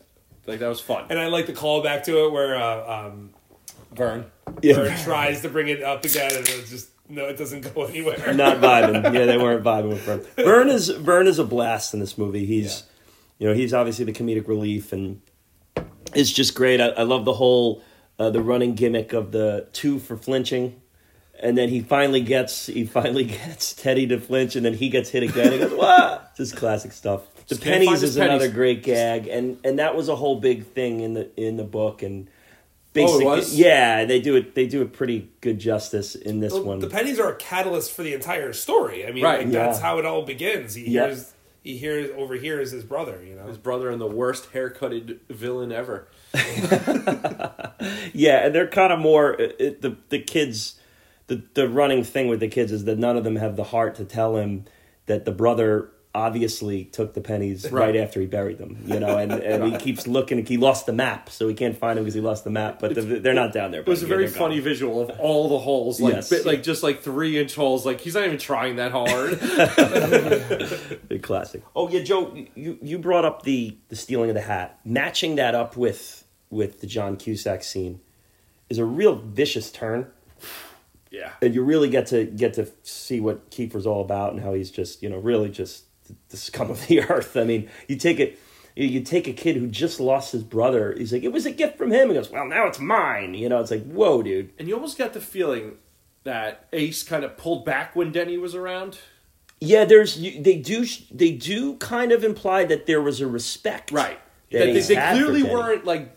[0.46, 1.06] like that was fun.
[1.10, 3.30] and I like the callback to it where uh, um,
[3.92, 4.26] Vern.
[4.62, 4.74] Yeah.
[4.74, 8.16] Vern tries to bring it up again, and it's just no, it doesn't go anywhere.
[8.34, 9.02] Not vibing.
[9.14, 10.24] Yeah, they weren't vibing with Vern.
[10.36, 12.44] Vern is Vern is a blast in this movie.
[12.46, 12.84] He's
[13.38, 15.20] you know he's obviously the comedic relief and
[16.14, 16.80] it's just great.
[16.80, 17.82] I, I love the whole
[18.18, 20.80] uh, the running gimmick of the two for flinching.
[21.40, 25.10] And then he finally gets he finally gets Teddy to flinch, and then he gets
[25.10, 25.52] hit again.
[25.52, 27.22] He goes, "What?" Just classic stuff.
[27.34, 30.40] The Just can't find pennies is another great gag, and and that was a whole
[30.40, 32.02] big thing in the in the book.
[32.02, 33.54] And Oh, it basically, was?
[33.58, 34.54] yeah, they do it.
[34.54, 36.78] They do it pretty good justice in this Well, one.
[36.78, 39.06] The pennies are a catalyst for the entire story.
[39.06, 39.40] I mean, Right.
[39.40, 40.74] like, that's how it all begins.
[40.76, 41.08] He Yeah.
[41.08, 43.22] hears, he hears, overhears his brother.
[43.22, 46.08] You know, His brother and the worst haircutted villain ever.
[48.14, 50.75] Yeah, and they're kind of more it, it- the the kids.
[51.28, 53.96] The the running thing with the kids is that none of them have the heart
[53.96, 54.64] to tell him
[55.06, 57.96] that the brother obviously took the pennies right, Right.
[57.96, 58.78] after he buried them.
[58.86, 60.46] You know, and, and he keeps looking.
[60.46, 62.78] He lost the map, so he can't find him because he lost the map.
[62.78, 63.80] But the, they're not down there.
[63.82, 64.48] It was a very they're gone.
[64.48, 66.30] funny visual of all the holes, like Yes.
[66.30, 67.84] bit, like just like three inch holes.
[67.84, 69.38] Like he's not even trying that hard.
[71.08, 71.62] Big classic.
[71.74, 74.78] Oh yeah, Joe, you you brought up the the stealing of the hat.
[74.84, 78.00] Matching that up with with the John Cusack scene
[78.70, 80.06] is a real vicious turn.
[81.16, 84.54] Yeah, and you really get to get to see what Kiefer's all about and how
[84.54, 85.84] he's just you know really just
[86.28, 87.36] the scum of the earth.
[87.36, 88.38] I mean, you take it.
[88.78, 90.94] You take a kid who just lost his brother.
[90.94, 92.08] He's like, it was a gift from him.
[92.08, 93.32] He goes, well, now it's mine.
[93.32, 94.50] You know, it's like, whoa, dude.
[94.58, 95.78] and you almost got the feeling
[96.24, 98.98] that Ace kind of pulled back when Denny was around.
[99.60, 104.20] Yeah, there's they do they do kind of imply that there was a respect, Right.
[104.52, 106.14] That, That they, they clearly weren't like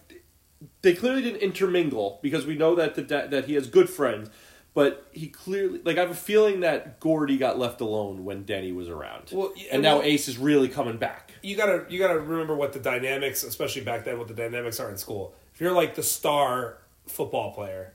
[0.81, 4.29] they clearly didn't intermingle because we know that the, that that he has good friends,
[4.73, 8.71] but he clearly like I have a feeling that Gordie got left alone when Denny
[8.71, 9.29] was around.
[9.31, 11.33] Well, yeah, and now well- Ace is really coming back.
[11.41, 14.89] you gotta you gotta remember what the dynamics, especially back then, what the dynamics are
[14.89, 15.33] in school.
[15.53, 17.93] If you're like the star football player,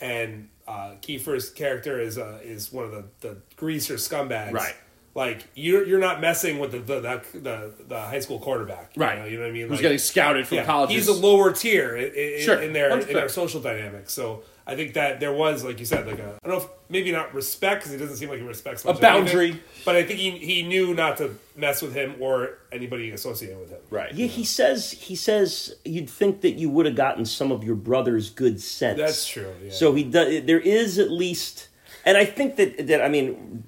[0.00, 4.74] and uh, Kiefer's character is uh, is one of the, the greaser scumbags, Right.
[5.12, 7.00] Like you're you're not messing with the the
[7.34, 9.18] the, the, high school quarterback, you Right.
[9.18, 9.62] know, you know what I mean?
[9.62, 10.94] Who's Like- getting scouted from yeah, colleges?
[10.94, 13.12] He's a lower tier in, in, Sure, in their in 100%.
[13.12, 14.12] their social dynamics.
[14.12, 16.68] So I think that there was, like you said, like a I don't know, if,
[16.88, 19.46] maybe not respect because he doesn't seem like he respects much of boundary.
[19.50, 23.58] anything, but I think he he knew not to mess with him or anybody associated
[23.58, 23.80] with him.
[23.90, 24.14] right.
[24.14, 27.74] Yeah, he says he says you'd think that you would have gotten some of your
[27.74, 28.98] brother's good sense.
[28.98, 29.72] That's true, yeah.
[29.72, 30.44] So he does.
[30.44, 31.68] There is at least,
[32.04, 33.64] and I think that that I mean,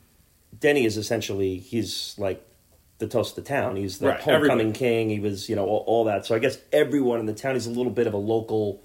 [0.61, 2.47] Denny is essentially he's like
[2.99, 3.75] the toast of the town.
[3.75, 4.79] He's the Right, homecoming everybody.
[4.79, 5.11] king.
[5.11, 6.25] He was you know all, all that.
[6.27, 8.81] So I guess everyone in the town is a little bit of a local,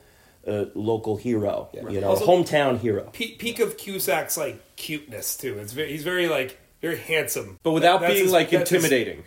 [0.47, 1.69] uh, local hero.
[1.73, 3.09] You know, Also- a hometown hero.
[3.13, 5.57] Peak, peak of Cusack's like cuteness too.
[5.59, 8.83] It's very, he's very like very handsome, But without That's being his- like that's his
[8.83, 9.23] intimidating.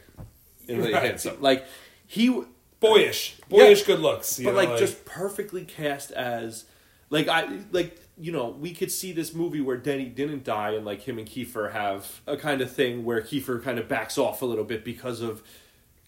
[0.69, 1.03] In the Right.
[1.05, 1.41] handsome.
[1.41, 1.67] Like
[2.07, 2.43] he
[2.81, 4.39] boyish, boyish good looks.
[4.39, 6.65] you but know, like, just perfectly cast as
[7.11, 10.85] like I like you know we could see this movie where Denny didn't die and
[10.87, 14.43] like him and Kiefer have a kind of thing where Kiefer kind of backs off
[14.43, 15.43] a little bit because of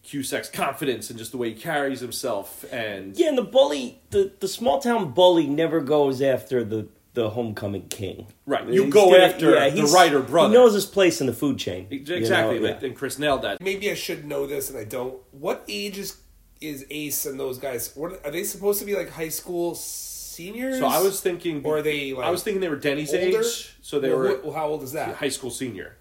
[0.08, 4.32] Cusack's confidence and just the way he carries himself and Yeah, and the bully, the
[4.40, 8.26] the small town bully, never goes after the the homecoming king.
[8.46, 8.66] Right.
[8.68, 10.48] You He's go gonna- after the he's- writer brother.
[10.48, 11.86] He knows his place in the food chain.
[11.90, 12.54] exactly.
[12.56, 12.72] You know?
[12.72, 13.60] but- And Chris nailed that.
[13.60, 15.18] Maybe I should know this, and I don't.
[15.30, 16.16] What age is
[16.60, 17.90] is Ace and those guys?
[17.96, 19.10] What are they supposed to be like?
[19.10, 20.78] High school seniors?
[20.78, 23.40] So I was thinking, Or are they, like, I was thinking they were Denny's older?
[23.40, 25.16] age, so they Well, were what- how old is that?
[25.16, 25.96] high school senior.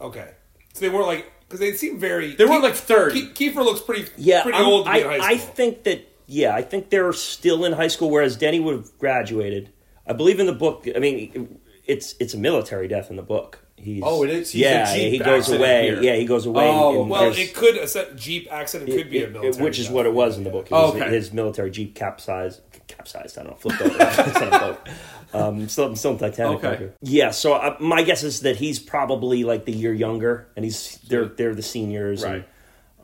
[0.00, 0.30] Okay,
[0.74, 2.34] so they weren't like because they seem very.
[2.34, 3.28] They weren't, like, 30.
[3.28, 4.10] Ke- Kiefer looks pretty.
[4.16, 5.50] Yeah, pretty I'm- old to be I, in high school.
[5.50, 8.98] I think that yeah, I think they're still in high school, whereas Denny would have
[8.98, 9.70] graduated.
[10.06, 10.86] I believe in the book.
[10.94, 13.64] I mean, it's it's a military death in the book.
[13.76, 14.50] He's, Oh, it is?
[14.52, 15.82] He's a yeah, he goes away.
[15.84, 16.02] here.
[16.02, 16.66] Yeah, he goes away.
[16.66, 19.88] Oh, and Well, it could a Jeep accident could be a it- military, which is
[19.90, 20.66] what it was in the book.
[20.66, 21.08] It Oh, okay.
[21.10, 22.62] His military jeep capsized.
[22.88, 23.36] Capsized.
[23.38, 23.56] I don't know.
[23.58, 23.96] Flipped over.
[24.00, 24.88] it's not a boat.
[25.34, 26.64] Um, still, still in Titanic.
[26.64, 26.88] Okay.
[27.02, 27.30] Yeah.
[27.32, 31.26] So uh, my guess is that he's probably like the year younger, and he's they're
[31.26, 32.22] they're the seniors.
[32.22, 32.48] and, Right.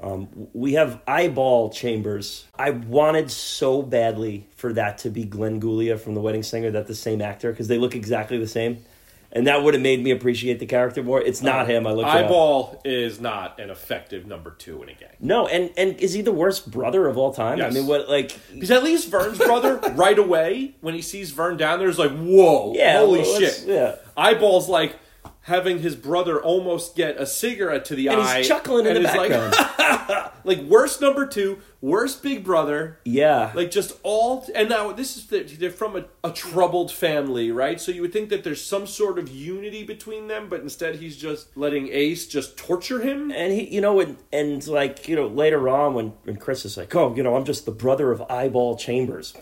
[0.02, 2.46] um, we have eyeball chambers.
[2.58, 6.86] I wanted so badly for that to be Glenn Guglia from The Wedding Singer, that
[6.86, 8.84] the same actor, because they look exactly the same,
[9.32, 11.20] and that would have made me appreciate the character more.
[11.20, 11.86] It's not uh, him.
[11.86, 12.08] I looked.
[12.08, 15.08] Eyeball is not an effective number two in a gang.
[15.20, 17.58] No, and and is he the worst brother of all time?
[17.58, 17.72] Yes.
[17.72, 21.56] I mean, what like Because at least Vern's brother, right away, when he sees Vern
[21.56, 23.64] down there, is like, whoa, Yeah, holy well, shit.
[23.66, 23.96] yeah.
[24.16, 24.96] Eyeball's like
[25.42, 28.38] having his brother almost get a cigarette to the And eye.
[28.38, 30.28] he's chuckling in and the is like- background.
[30.44, 32.98] Like, worst number two, worst big brother.
[33.04, 37.52] yeah, Like just all, and now this is the, they're from a, a troubled family,
[37.52, 37.80] right?
[37.80, 41.16] So you would think that there's some sort of unity between them, but instead he's
[41.16, 43.30] just letting Ace just torture him.
[43.30, 46.76] and he, you know, and, and like you know, later on when when Chris is
[46.76, 49.34] like, oh, you know, I'm just the brother of Eyeball Chambers.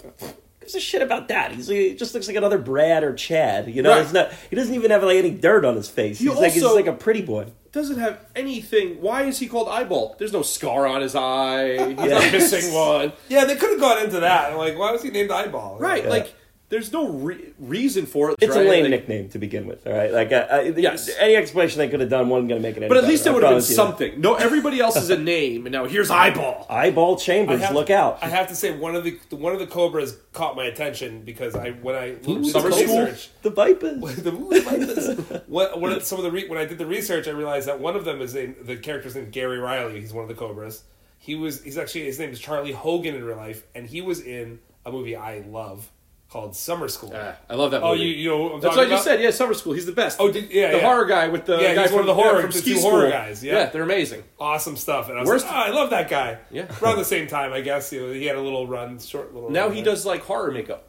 [0.61, 1.53] Gives a shit about that.
[1.53, 3.69] He's he just looks like another Brad or Chad.
[3.75, 4.03] You know, Right.
[4.03, 4.31] it's not.
[4.51, 6.19] He doesn't even have like any dirt on his face.
[6.19, 7.47] He He's like he's like a pretty boy.
[7.73, 9.01] Doesn't have anything.
[9.01, 10.17] Why is he called Eyeball?
[10.19, 11.73] There's no scar on his eye.
[11.91, 12.19] He's Yeah.
[12.19, 13.13] not missing one.
[13.29, 14.57] Yeah, they could have gone into that.
[14.57, 15.79] Like, why was he named Eyeball?
[15.79, 16.11] Right, Yeah.
[16.11, 16.35] like
[16.71, 18.37] there's no re- reason for it.
[18.41, 18.65] It's right?
[18.67, 19.87] a lame Like, nickname to begin with.
[19.87, 21.11] All right, like Yes.
[21.19, 22.81] any explanation they could have done wasn't going to make it.
[22.81, 23.77] Any But at better, least I there would have been promise you.
[23.77, 24.21] something.
[24.21, 26.67] No, everybody else is a name, and now here's Eyeball.
[26.71, 28.19] Eyeball Chambers, have- look out!
[28.23, 31.55] I have to say one of the one of the cobras caught my attention because
[31.55, 33.05] I when I did Summer the school?
[33.05, 33.31] research.
[33.43, 34.17] the Vipers.
[34.23, 35.43] the movie like this.
[35.49, 37.97] What, what some of the re, when I did the research, I realized that one
[37.97, 40.01] of them is named, the character's named Gary Riley.
[40.01, 40.85] He's one of the Cobras.
[41.19, 44.21] He was he's actually his name is Charlie Hogan in real life, and he was
[44.21, 45.91] in a movie I love
[46.31, 47.13] called Summer School.
[47.15, 47.91] Ah, I love that Movie.
[47.91, 49.21] oh, you you know That's what I just said.
[49.21, 49.73] Yeah, Summer School.
[49.73, 50.19] He's the best.
[50.21, 50.83] Oh, did- yeah, the yeah.
[50.85, 52.59] horror guy with the Yeah, guy he's from one of the horror- yeah, from the
[52.59, 52.91] Ski two School.
[52.93, 53.67] horror guys, yeah.
[53.71, 54.23] they're amazing.
[54.39, 56.39] Awesome stuff, and I was Worst- like, oh, I love that guy.
[56.51, 56.67] Yeah.
[56.83, 57.93] around the same time, I guess.
[57.93, 59.51] You know, he had a little run, short little.
[59.51, 59.93] Now run he there.
[59.93, 60.87] does like horror makeup.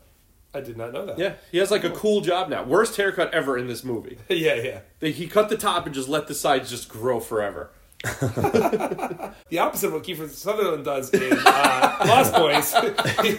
[0.53, 1.17] I did not know that.
[1.17, 2.63] Yeah, he has like a cool job now.
[2.63, 4.17] Worst haircut ever in this movie.
[4.29, 4.79] yeah, yeah.
[4.99, 7.71] They, he cut the top and just let the sides just grow forever.
[9.49, 12.73] The opposite of what Kiefer Sutherland does in uh, Lost Boys.
[13.21, 13.31] he,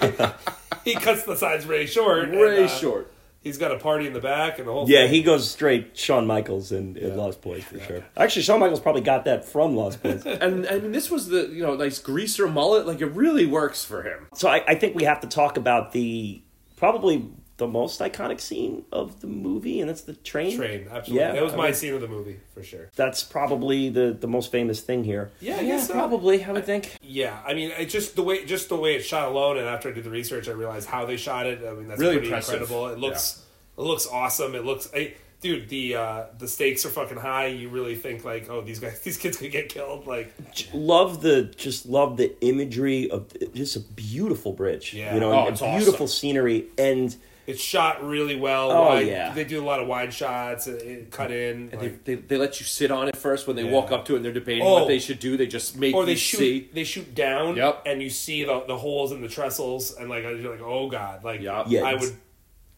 [0.93, 2.29] he cuts the sides very short.
[2.29, 3.11] and, uh, short.
[3.43, 4.89] He's got a party in the back and the whole.
[4.89, 5.15] Yeah, thing.
[5.15, 8.05] he goes straight Shawn Michaels in, in Lost Boys for sure.
[8.17, 10.25] Actually, Shawn Michaels probably got that from Lost Boys.
[10.27, 12.87] And I mean, this was the you know nice greaser mullet.
[12.87, 14.29] Like it really works for him.
[14.35, 16.41] so I, I think we have to talk about the
[16.77, 17.29] probably
[17.59, 20.57] the most iconic scene of the movie, and that's the train.
[20.57, 20.89] train.
[20.91, 22.91] Absolutely, Yeah, that was I my mean- scene of the movie for sure.
[22.97, 25.31] That's probably the, the most famous thing here.
[25.41, 25.93] Yeah, I guess so.
[25.95, 26.43] probably.
[26.45, 26.97] I would think.
[27.03, 29.89] Yeah, I mean, it just the way just the way it's shot alone, and after
[29.89, 31.61] I did the research, I realized how they shot it.
[31.67, 32.63] I mean, that's Really pretty impressive.
[32.63, 32.89] incredible.
[32.89, 33.45] It looks
[33.77, 34.55] it looks awesome.
[34.55, 34.89] It looks.
[34.95, 37.47] I, Dude, the uh, the stakes are fucking high.
[37.49, 40.07] You really think like, oh, these guys, these kids could get killed.
[40.07, 40.33] Like,
[40.73, 44.95] Love the just love the imagery of just a beautiful bridge.
[44.95, 45.15] Yeah.
[45.15, 46.07] you know, Oh, and it's beautiful awesome.
[46.09, 47.15] scenery and.
[47.47, 48.71] It's shot really well.
[48.71, 49.33] Oh, wide, yeah.
[49.33, 50.67] they do a lot of wide shots.
[50.67, 53.47] It, it cut in, And like- they, they, they let you sit on it first
[53.47, 53.71] when they Yeah.
[53.73, 54.75] walk up to it and they're debating Oh.
[54.75, 55.37] what they should do.
[55.37, 56.71] They just make or they you shoot see.
[56.73, 57.57] they shoot down.
[57.57, 57.83] Yep.
[57.87, 61.25] and you see the the holes in the trestles, and like you're like, oh god,
[61.25, 61.67] like Yep.
[61.69, 62.17] Yeah, I would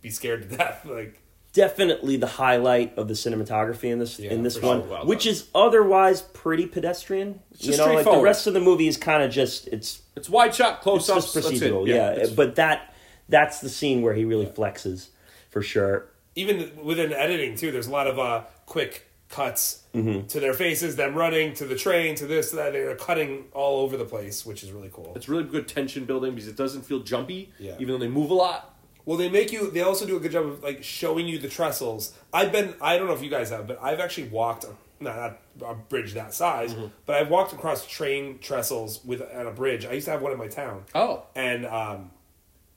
[0.01, 0.85] be scared to death.
[0.85, 1.21] Like,
[1.53, 4.91] definitely the highlight of the cinematography in this Yeah, in this one, sure.
[4.91, 7.41] Well which is otherwise pretty pedestrian.
[7.53, 10.29] just you know, like the rest of the movie is kind of just it's It's
[10.31, 11.33] wide shot, close it's ups.
[11.35, 12.27] just procedural, yeah.
[12.35, 12.94] But that
[13.29, 15.09] that's the scene where he really flexes
[15.51, 16.07] for sure.
[16.37, 20.27] even within editing too, there's a lot of uh, quick cuts Mm-hmm.
[20.27, 22.73] to their faces, them running to the train, to this, to that.
[22.73, 25.13] They're cutting all over the place, which is really cool.
[25.15, 27.75] It's really good tension building because it doesn't feel jumpy, Yeah.
[27.79, 28.75] even though they move a lot.
[29.05, 29.71] Well, they make you.
[29.71, 32.13] They also do a good job of like showing you the trestles.
[32.33, 32.75] I've been.
[32.81, 34.65] I don't know if you guys have, but I've actually walked.
[34.99, 36.87] Not, not a bridge that size, Mm-hmm.
[37.07, 39.87] but I've walked across train trestles with on a bridge.
[39.87, 40.85] I used to have one in my town.
[40.95, 41.23] Oh.
[41.37, 42.11] and um,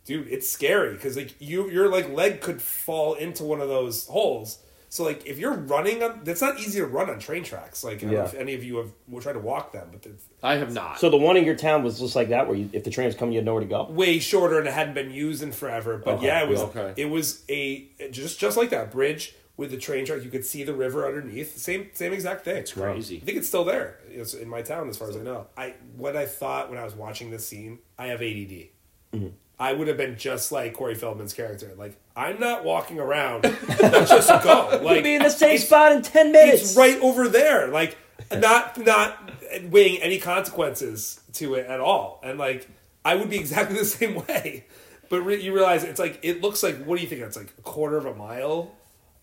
[0.08, 4.08] dude, it's scary because like you, your like leg could fall into one of those
[4.08, 4.58] holes,
[4.89, 7.84] So like if you're running on, that's not easy to run on train tracks.
[7.84, 8.26] Like I don't know Yeah.
[8.26, 10.08] if any of you have will try to walk them, but
[10.41, 10.99] I have not.
[10.99, 13.05] So the one in your town was just like that, where you, if the train
[13.08, 13.84] was coming, you had nowhere to go.
[13.91, 15.97] way shorter and it hadn't been used in forever.
[16.03, 16.93] But Okay, yeah, it was okay.
[16.95, 20.24] it was a just just like that bridge with the train track.
[20.24, 21.58] You could see the river underneath.
[21.58, 22.58] Same same exact thing.
[22.58, 23.18] It's crazy.
[23.22, 23.99] I think it's still there.
[24.10, 25.47] It's in my town, as far as I know.
[25.58, 28.70] I what I thought when I was watching this scene, I have ADD.
[29.14, 29.28] Mm-hmm.
[29.60, 31.74] I would have been just like Corey Feldman's character.
[31.78, 33.43] Like I'm not walking around.
[33.43, 34.80] Just go.
[34.84, 36.62] Like You'll be in the same spot in ten minutes.
[36.62, 37.68] It's right over there.
[37.68, 37.97] Like
[38.32, 39.32] not not
[39.70, 42.20] weighing any consequences to it at all.
[42.24, 42.68] And like
[43.03, 44.66] I would be exactly the same way.
[45.10, 47.22] But re- you realize it's like it looks like what do you think?
[47.22, 48.72] It's like a quarter of a mile.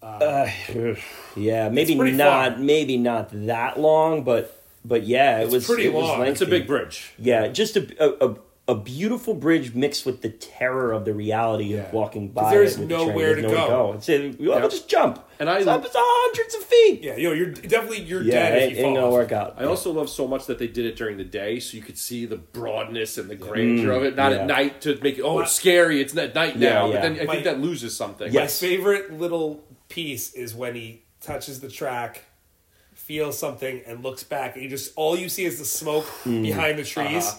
[0.02, 0.96] Uh, uh,
[1.36, 2.52] yeah, maybe not.
[2.54, 2.58] far.
[2.58, 6.18] Maybe not that long, but but yeah, it It's was pretty it long.
[6.20, 6.30] lengthy.
[6.32, 7.12] it's a big bridge.
[7.18, 8.36] Yeah, just a, a a
[8.66, 11.80] a beautiful bridge mixed with the terror of the reality Yeah.
[11.82, 12.50] of walking by.
[12.50, 13.92] there's it with the nowhere to There's go.
[13.96, 14.68] It's, it, well, Yeah.
[14.68, 15.22] just jump.
[15.38, 17.02] And I- it's up, it's hundreds of feet.
[17.02, 18.94] Yeah, you know, you're definitely you're Yeah, dead it if ain't, fall.
[18.94, 19.12] gonna off.
[19.12, 19.54] work out.
[19.58, 21.98] I also love so much that they did it during the day, so you could
[21.98, 24.16] see the broadness and the grandeur of it.
[24.16, 24.38] Not yeah.
[24.38, 25.22] at night to make it.
[25.22, 26.00] Oh, it's scary.
[26.00, 26.86] It's at night Yeah, now.
[26.86, 26.92] yeah.
[26.94, 28.32] But then I My- think that loses something.
[28.32, 28.40] Yeah.
[28.42, 32.22] My favorite little piece is when he touches the track,
[32.94, 36.42] feels something, and looks back, and you just all you see is the smoke Hmm.
[36.42, 37.26] behind the trees.
[37.26, 37.38] Uh-huh.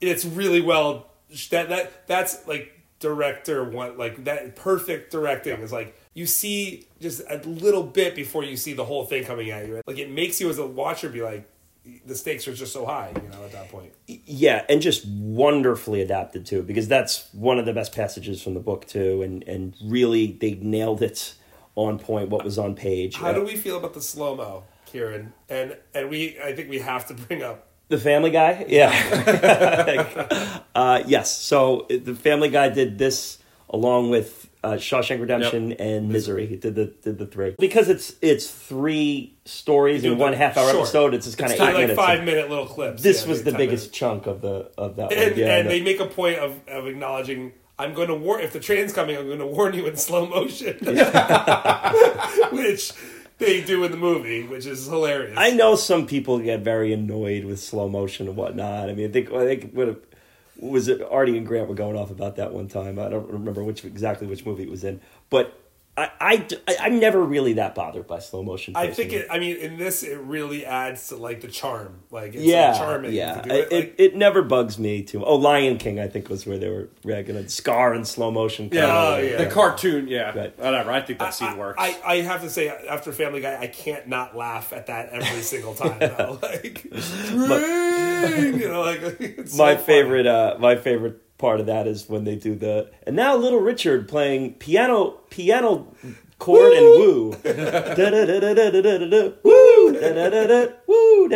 [0.00, 1.08] It's really well
[1.50, 2.70] that that that's like
[3.00, 8.44] director one like that perfect directing is like you see just a little bit before
[8.44, 9.80] you see the whole thing coming at you.
[9.86, 11.48] Like it makes you as a watcher be like
[12.06, 13.92] the stakes are just so high, you know, at that point.
[14.06, 18.60] Yeah, and just wonderfully adapted too, because that's one of the best passages from the
[18.60, 21.34] book too, and and really they nailed it
[21.74, 22.30] on point.
[22.30, 23.16] What was on page?
[23.16, 25.34] How Uh, do we feel about the slow mo, Kieran?
[25.50, 28.90] And and we I think we have to bring up The Family Guy, yeah,
[30.74, 31.30] uh, yes.
[31.36, 36.46] So the Family Guy did this along with uh, Shawshank Redemption and Misery.
[36.46, 40.56] He did the did the three because it's it's three stories in one the half
[40.56, 40.84] hour short.
[40.84, 41.12] episode.
[41.14, 41.96] It's just kind It's of eight like minutes.
[42.00, 43.02] five minute little clips.
[43.02, 43.98] this Yeah, was the biggest minutes.
[43.98, 45.12] chunk of the of that.
[45.12, 45.36] And.
[45.36, 47.52] Yeah, and they make a point of, of acknowledging.
[47.78, 49.16] I'm going to warn if the train's coming.
[49.16, 50.76] I'm going to warn you in slow motion,
[52.52, 52.92] which
[53.44, 55.34] they do in the movie, which is hilarious.
[55.36, 58.90] I know some people get very annoyed with slow motion and whatnot.
[58.90, 60.02] I mean, I think I think what
[60.58, 61.02] was it?
[61.02, 62.98] Artie and Grant were going off about that one time.
[62.98, 65.58] I don't remember which exactly which movie it was in, but
[65.96, 66.46] I, I,
[66.80, 68.74] I am never really that bothered by slow motion.
[68.74, 69.28] I think it.
[69.30, 72.00] I mean, in this, it really adds to like the charm.
[72.10, 73.12] Like, it's yeah, like, charming.
[73.12, 73.40] yeah.
[73.42, 73.72] to do It, it.
[73.72, 75.24] it, Like, it never bugs me too.
[75.24, 78.70] Oh, Lion King, I think was where they were ragging on Scar in slow motion.
[78.72, 79.36] Yeah, Oh, yeah.
[79.36, 80.08] the cartoon.
[80.08, 80.58] Yeah, Right.
[80.58, 80.90] whatever.
[80.90, 81.76] I think that scene I, works.
[81.80, 85.42] I, I have to say, after Family Guy, I can't not laugh at that every
[85.42, 85.98] single time.
[86.00, 86.38] Though.
[86.42, 89.86] Like, train, you know, like it's so my funny.
[89.86, 93.60] favorite uh my favorite part of that is when they do the and now little
[93.60, 95.86] richard playing piano piano
[96.38, 99.32] chord and woo Da-da-da-da-da-da-da-da.
[99.42, 99.92] woo
[100.86, 101.28] woo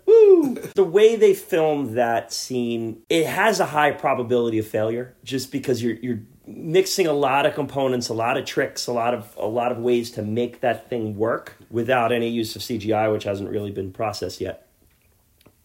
[0.06, 5.52] woo the way they filmed that scene it has a high probability of failure just
[5.52, 9.32] because you're you're mixing a lot of components a lot of tricks a lot of
[9.36, 13.24] a lot of ways to make that thing work without any use of CGI which
[13.24, 14.66] hasn't really been processed yet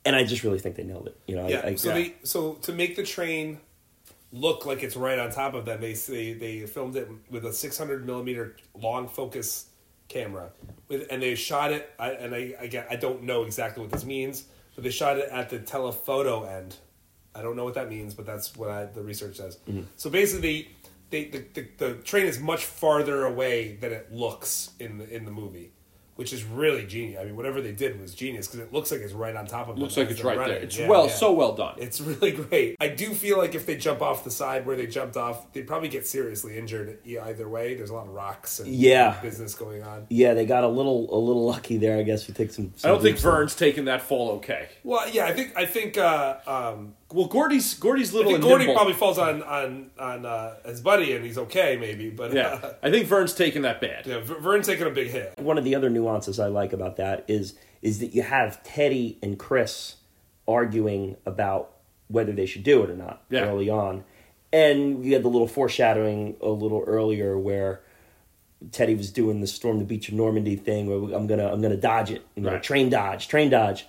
[0.08, 1.18] and I just really think they nailed it.
[1.28, 1.62] You know, Yeah.
[1.64, 3.60] I, I, so they so to make the train
[4.32, 7.53] look like it's right on top of them, they they they filmed it with a
[7.53, 9.68] 600 millimeter long focus
[10.08, 10.51] camera,
[10.88, 11.93] with and they shot it.
[11.99, 14.45] I, and I I, get, I don't know exactly what this means,
[14.76, 16.76] but they shot it at the telephoto end.
[17.36, 19.60] I don't know what that means, but that's what I, the research says.
[19.70, 19.84] Mm-hmm.
[19.95, 20.76] So basically,
[21.10, 25.26] they, the, the the train is much farther away than it looks in the in
[25.26, 25.72] the movie.
[26.18, 27.20] Which is really genius.
[27.22, 29.70] I mean, whatever they did was genius because it looks like it's right on top
[29.70, 29.84] of them.
[29.84, 30.57] Looks like it's they're right there.
[30.57, 31.11] It's Yeah, well, yeah.
[31.13, 31.76] so well done.
[31.78, 32.76] It's really great.
[32.82, 35.65] I do feel like if they jump off the side where they jumped off, they'd
[35.68, 37.76] probably get seriously injured e- either way.
[37.76, 39.20] There's a lot of rocks and Yeah.
[39.22, 40.07] business going on.
[40.09, 41.97] yeah, they got a little a little lucky there.
[41.97, 42.74] I guess we take some.
[42.84, 43.22] I don't think leaps.
[43.22, 44.70] Vern's taking that fall okay.
[44.84, 48.49] Well, yeah, I think I think uh, um, Well, Gordie's Gordie's I little think and
[48.49, 48.76] Gordie nimble.
[48.76, 52.74] probably falls on on on uh, his buddy and he's okay maybe, but Yeah, uh,
[52.84, 54.05] I think Vern's taking that bad.
[54.05, 55.38] yeah, Vern's taking a big hit.
[55.39, 59.18] One of the other nuances I like about that is is that you have Teddy
[59.24, 59.95] and Chris
[60.47, 61.72] arguing about
[62.10, 63.45] whether they should do it or not Yeah.
[63.47, 64.03] early on,
[64.51, 67.82] and we had the little foreshadowing a little earlier where.
[68.72, 71.78] Teddy was doing the storm the beach of Normandy thing where I'm gonna I'm gonna
[71.78, 72.64] dodge it, you know, Right.
[72.64, 73.86] train dodge, train dodge,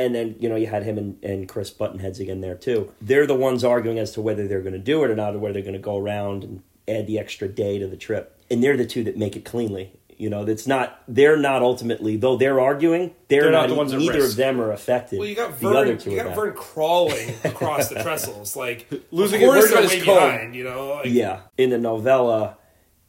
[0.00, 2.92] and then you know you had him and, and Chris Buttonheads again there too.
[3.00, 5.54] They're the ones arguing as to whether they're gonna do it or not, or whether
[5.54, 8.36] they're gonna go around and add the extra day to the trip.
[8.50, 9.92] And they're the two that make it cleanly.
[10.16, 13.14] You know, that's not they're not ultimately though they're arguing.
[13.28, 15.18] They're, They're not not, the ones neither of them are affected.
[15.18, 16.34] Well, you got the other two You got not.
[16.36, 20.14] Vern crawling across the trestles, like Losing of it- worried course about they're his way
[20.14, 20.54] behind.
[20.54, 22.58] You know, like, Yeah, in the novella,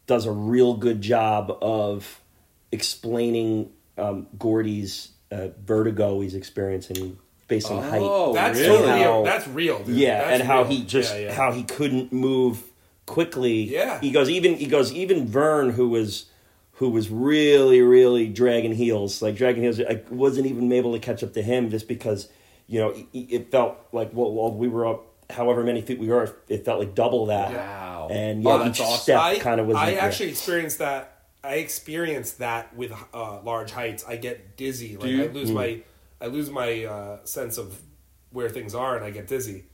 [0.07, 2.21] does a real good job of
[2.71, 7.17] explaining um, Gordie's uh, vertigo he's experiencing
[7.47, 8.01] based on height.
[8.03, 8.91] Oh, That's really?
[9.01, 9.23] real.
[9.23, 9.83] That's real.
[9.83, 9.95] Dude.
[9.95, 10.71] yeah, That's and how real.
[10.71, 11.33] he just Yeah, yeah.
[11.33, 12.63] how he couldn't move
[13.05, 13.63] quickly.
[13.63, 13.99] Yeah.
[13.99, 16.25] he goes even he goes even Vern who was
[16.73, 19.79] who was really really dragging heels like dragging heels.
[19.81, 22.29] I wasn't even able to catch up to him just because
[22.67, 26.07] you know it, it felt like well, well we were up however many feet we
[26.07, 27.51] were it felt like double that.
[27.53, 28.07] Wow.
[28.11, 29.01] And Oh, yeah, that's each awesome.
[29.03, 29.77] step I, kind of was.
[29.77, 29.99] I yeah.
[30.05, 31.20] actually experienced that.
[31.43, 34.05] I experience that with uh, large heights.
[34.07, 34.97] I get dizzy.
[34.97, 35.23] Like you?
[35.23, 35.81] I lose my,
[36.19, 37.79] I lose my uh, sense of
[38.31, 39.65] where things are, and I get dizzy.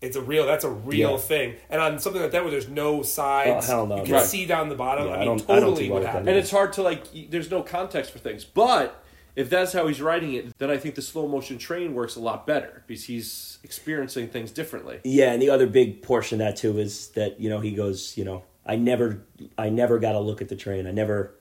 [0.00, 0.46] It's a real.
[0.46, 1.16] That's a real Yeah.
[1.18, 1.54] thing.
[1.70, 3.98] And on something like that, where there's no sides, Oh, hell no.
[3.98, 4.24] you can Right.
[4.24, 5.06] see down the bottom.
[5.06, 6.28] Yeah, I I mean, don't- I don't totally do what well with that happened.
[6.30, 7.04] And it's hard to like.
[7.30, 9.00] There's no context for things, but
[9.36, 12.20] if that's how he's writing it, then I think the slow motion train works a
[12.20, 14.98] lot better because he's experiencing things differently.
[15.04, 18.16] Yeah, and the other big portion of that too is that you know he goes,
[18.16, 19.24] you know, I never,
[19.58, 20.86] I never got a look at the train.
[20.86, 21.34] I never,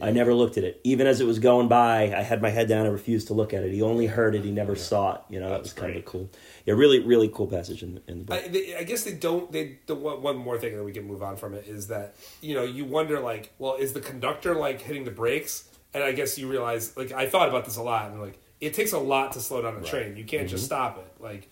[0.00, 0.80] I never looked at it.
[0.84, 3.54] Even as it was going by, I had my head down and refused to look
[3.54, 3.72] at it.
[3.72, 4.44] He only heard it.
[4.44, 5.20] He never saw it.
[5.30, 6.28] You know, that was kind of cool.
[6.66, 8.42] Yeah, really, really cool passage in, in the book.
[8.44, 9.50] I, they, I guess they don't.
[9.50, 12.16] They the one, one more thing that we can move on from it is that
[12.42, 15.68] you know you wonder like, well, is the conductor like hitting the brakes?
[15.94, 18.74] And I guess you realize like I thought about this a lot and like it
[18.74, 20.16] takes a lot to slow down a train.
[20.16, 20.66] You can't just mm-hmm.
[20.66, 21.22] stop it.
[21.22, 21.48] Like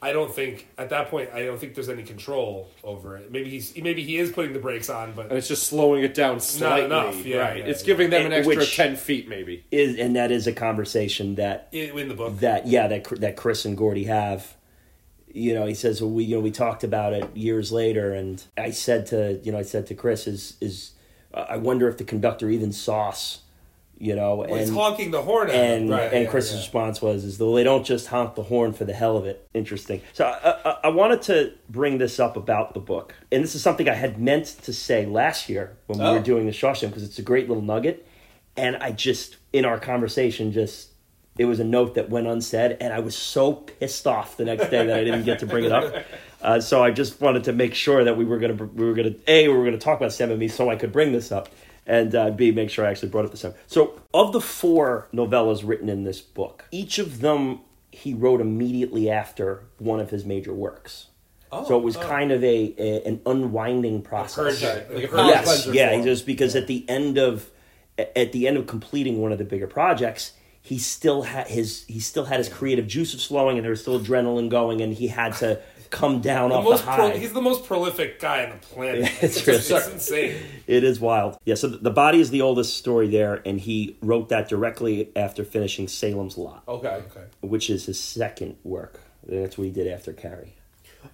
[0.00, 3.32] I don't think at that point I don't think there's any control over it.
[3.32, 6.14] Maybe he's maybe he is putting the brakes on, but And it's just slowing it
[6.14, 6.84] down slightly.
[6.84, 7.56] enough, yeah, right.
[7.58, 7.86] yeah, it's yeah.
[7.86, 9.64] giving them an extra which- ten feet, maybe.
[9.72, 13.64] is and that is a conversation that in the book, that yeah that that Chris
[13.64, 14.54] and Gordie have.
[15.30, 18.42] You know, he says well, we you know we talked about it years later, and
[18.56, 20.92] I said to you know I said to Chris is is
[21.34, 23.40] uh, I wonder if the conductor even saw us.
[24.00, 26.58] You know, well, he's and honking the horn and Right, and yeah, Chris's yeah.
[26.58, 29.48] response was is though they don't just honk the horn for the hell of it.
[29.54, 30.02] Interesting.
[30.12, 33.62] So I, I, I wanted to bring this up about the book, and this is
[33.62, 36.12] something I had meant to say last year when we Oh.
[36.12, 38.06] were doing the Shawshank because it's a great little nugget,
[38.56, 40.90] and I just in our conversation just
[41.36, 44.70] it was a note that went unsaid, and I was so pissed off the next
[44.70, 45.92] day that I didn't get to bring it up.
[46.40, 49.16] Uh, so I just wanted to make sure that we were gonna we were gonna
[49.26, 51.48] a we were gonna talk about Sam and me, so I could bring this up,
[51.88, 53.54] and uh, b make sure I actually brought it this time.
[53.66, 57.60] So of the four novellas written in this book, each of them
[57.90, 61.06] he wrote immediately after one of his major works.
[61.50, 64.60] Oh, so it was kind of a, a an unwinding process.
[64.60, 64.94] Purging.
[64.94, 66.04] Like a Yes, yeah, form.
[66.04, 67.50] just because at the end of
[67.96, 72.00] at the end of completing one of the bigger projects, he still had his he
[72.00, 75.32] still had his creative juices flowing, and there was still adrenaline going, and he had
[75.36, 75.58] to
[75.90, 77.16] come down The off most the pro- high.
[77.18, 79.00] he's the most prolific guy on the planet.
[79.02, 80.36] Yeah, it's it's, it's insane.
[80.66, 81.38] It is wild.
[81.44, 85.44] Yeah, so the body is the oldest story there, and he wrote that directly after
[85.44, 86.88] finishing Salem's Lot, Okay.
[86.88, 87.24] Okay.
[87.40, 89.00] which is his second work.
[89.26, 90.54] That's what he did after Carrie.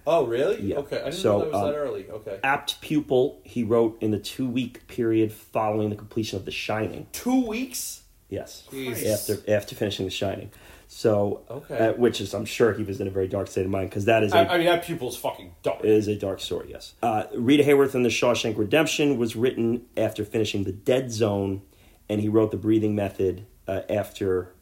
[0.07, 0.61] Oh, really?
[0.61, 0.77] Yeah.
[0.77, 0.97] Okay.
[0.99, 2.09] I didn't So, know that was um, that early.
[2.09, 2.39] Okay.
[2.43, 7.07] Apt Pupil, he wrote in the two week period following the completion of The Shining.
[7.11, 8.01] Two weeks.
[8.29, 9.05] Yes, Jeez.
[9.05, 10.51] after after finishing The Shining.
[10.87, 11.77] So, Okay.
[11.89, 14.05] uh, which is I'm sure he was in a very dark state of mind because
[14.05, 15.79] that is a I, I mean, that pupil's fucking dark.
[15.83, 16.93] It is a dark story, yes.
[17.01, 21.61] Uh, Rita Hayworth and the Shawshank Redemption was written after finishing The Dead Zone,
[22.07, 24.53] and he wrote The Breathing Method uh, after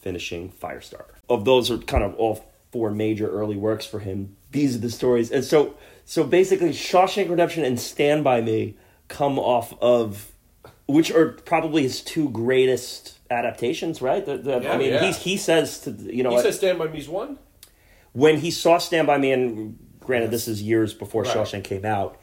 [0.00, 1.14] finishing Firestarter.
[1.28, 4.36] Of those are kind of all four major early works for him.
[4.50, 8.76] These are the stories, and so so basically, Shawshank Redemption and Stand by Me
[9.08, 10.31] come off of
[10.92, 14.24] which are probably his two greatest adaptations, right?
[14.24, 15.04] The, the, I mean, yeah.
[15.04, 17.38] he's, he says to you know he what- says Stand By Me's one?
[18.12, 21.34] when he saw Stand By Me, and granted, this is years before Right.
[21.36, 22.18] Shawshank came out,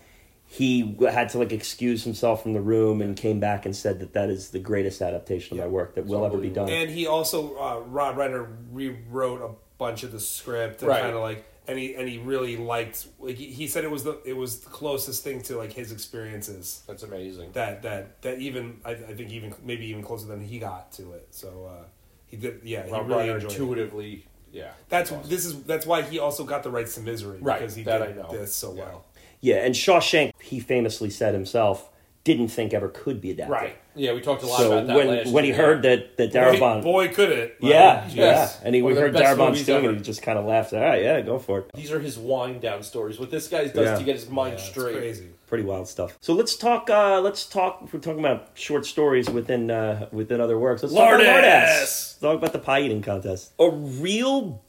[0.45, 4.13] he had to like excuse himself from the room and came back and said that
[4.13, 6.69] that is the greatest adaptation of my work that will ever be done.
[6.69, 11.01] And he also uh, Rob Reiner rewrote a bunch of the script and Right.
[11.01, 14.03] kind of like and he and he really liked like he, he said it was
[14.03, 17.51] the it was the closest thing to like his experiences That's amazing.
[17.53, 21.13] that that that even I, I think even maybe even closer than he got to
[21.13, 21.27] it.
[21.31, 21.83] So uh,
[22.27, 23.51] he did yeah he Rob really Reiner enjoyed it.
[23.51, 24.71] intuitively, yeah.
[24.89, 25.29] That's awesome.
[25.29, 27.99] this is that's why he also got the rights to Misery Right, because he that
[27.99, 28.31] did I know.
[28.31, 28.83] this so Yeah.
[28.83, 29.05] well.
[29.41, 31.89] yeah, and Shawshank, he famously said himself,
[32.23, 33.51] didn't think ever could be adapted.
[33.51, 33.77] Right.
[33.95, 36.31] Yeah, we talked a lot So about that when last when he heard that that
[36.31, 37.57] Boy, Darabont, boy could it.
[37.59, 40.37] yeah, Like, yeah, and he we heard best Darabont movies doing it, he just kind
[40.37, 40.73] of laughed.
[40.73, 41.71] All right, yeah, go for it.
[41.73, 43.19] These are his wind down stories.
[43.19, 43.95] What this guy does Yeah.
[43.97, 44.95] to get his mind Yeah, it's straight.
[44.97, 45.27] crazy.
[45.47, 46.15] pretty wild stuff.
[46.21, 46.89] So let's talk.
[46.89, 47.81] Uh, let's talk.
[47.85, 51.43] If we're talking about short stories within uh, within other works, let's talk about Lardass!
[51.43, 51.79] Lardass.
[51.79, 53.53] Let's talk about the pie eating contest.
[53.59, 54.61] A real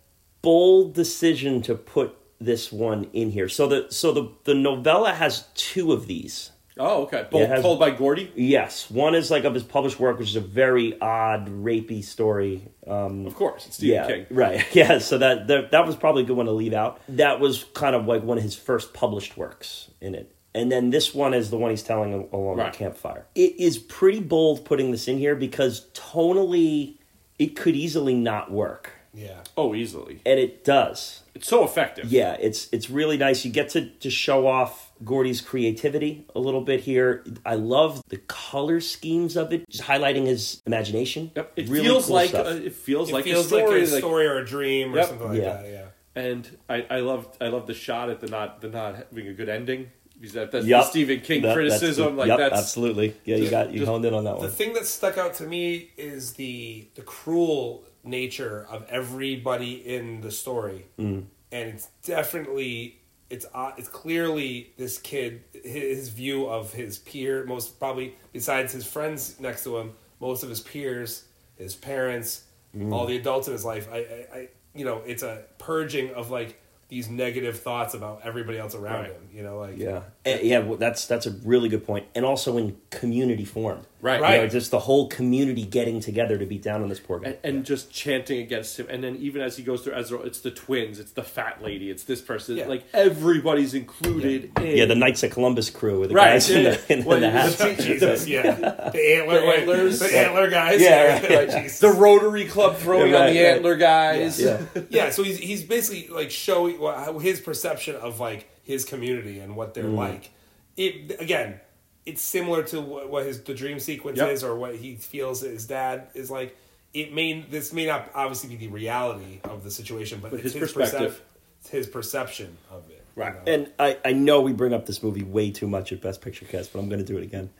[0.42, 3.48] bold decision to put this one in here.
[3.48, 6.52] So the so the the novella has two of these.
[6.80, 7.26] Oh, okay.
[7.30, 8.32] Both has- told by Gordie?
[8.34, 12.62] Yes, one is like of his published work, which is a very odd, rapey story.
[12.86, 13.66] Um, Of course.
[13.66, 14.26] It's Stephen yeah, King.
[14.30, 14.66] right.
[14.74, 17.00] Yeah, so that, that that was probably a good one to leave out.
[17.08, 20.34] That was kind of like one of his first published works in it.
[20.54, 22.72] and then this one is the one he's telling al- along Right.
[22.72, 23.26] the campfire.
[23.36, 26.94] It is pretty bold putting this in here because tonally,
[27.38, 29.42] it could easily not work, Yeah.
[29.56, 30.20] Oh, easily.
[30.26, 31.22] and it does.
[31.34, 32.06] It's so effective.
[32.12, 33.44] Yeah, it's it's really nice.
[33.44, 37.24] You get to to show off Gordie's creativity a little bit here.
[37.46, 41.30] I love the color schemes of it, just highlighting his imagination.
[41.34, 41.52] Yep.
[41.56, 42.46] It Really feels cool like stuff.
[42.46, 43.62] uh, it feels It like feels a story.
[43.80, 45.52] like a like- story or a dream or something like Yeah.
[45.62, 45.70] that.
[45.70, 45.86] Yeah.
[46.16, 49.32] and I, I love I love the shot at the not the not having a
[49.32, 49.90] good ending.
[50.18, 50.84] Because that, that's Yup.
[50.84, 52.16] the Stephen King That- that's criticism.
[52.16, 53.16] the- like yep, that's absolutely.
[53.24, 54.44] Yeah, you got you just- honed in on that one.
[54.44, 60.20] The thing that stuck out to me is the the cruel nature of everybody in
[60.20, 61.24] the story, Mm.
[61.52, 62.99] and it's definitely
[63.30, 68.84] it's uh, it's clearly this kid his view of his peer most probably besides his
[68.86, 71.24] friends next to him most of his peers
[71.56, 72.44] his parents
[72.76, 72.92] Mm.
[72.92, 76.30] all the adults in his life I, I, I you know it's a purging of
[76.30, 79.10] like these negative thoughts about everybody else around Right.
[79.12, 80.58] him you know like Yeah, yeah.
[80.60, 83.86] Well, that's that's a really good point, and also in community form.
[84.02, 84.18] Right.
[84.36, 87.26] You know, just the whole community getting together to beat down on this poor guy.
[87.28, 88.86] and, and just chanting against him.
[88.88, 91.90] And then even as he goes through Ezra, it's the twins, it's the fat lady,
[91.90, 92.56] it's this person.
[92.56, 92.66] Yeah.
[92.66, 94.76] Like everybody's included in.
[94.78, 97.26] yeah, the Knights of Columbus crew with the Right, guys in the, in, Well, the
[97.26, 97.58] the hats.
[97.58, 98.52] Jesus, yeah,
[98.90, 99.98] the antler, The antlers.
[99.98, 101.50] the antler guys, Yeah, right, Right.
[101.64, 101.80] Jesus.
[101.80, 103.54] the Rotary Club throwing Yeah, on the right.
[103.54, 104.40] antler guys.
[104.40, 104.62] Yeah.
[104.88, 109.38] yeah, so he's he's basically like showing what, how his perception of like his community
[109.40, 109.96] and what they're Mm.
[109.96, 110.30] like.
[110.76, 111.60] It again,
[112.06, 114.30] it's similar to what, what his the dream sequence Yep.
[114.30, 116.56] is or what he feels his dad is like.
[116.92, 120.52] It may this may not obviously be the reality of the situation, but, But it's
[120.54, 121.22] his his perspective.
[121.64, 123.04] percep- his perception of it.
[123.16, 123.46] you Right.
[123.46, 123.52] know?
[123.52, 126.46] And I, I know we bring up this movie way too much at Best Picture
[126.46, 127.50] Cast, but I'm going to do it again.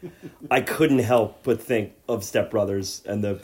[0.51, 3.40] I couldn't help but think of Step Brothers and the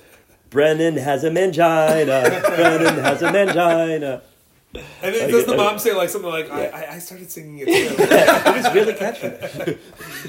[0.51, 2.41] Brennan has a mangina.
[2.57, 4.23] Brennan has a mangina.
[5.03, 7.31] And then Like, does the uh, mom say like something like, I, I, "I started
[7.31, 9.79] singing it too." It was really catchy.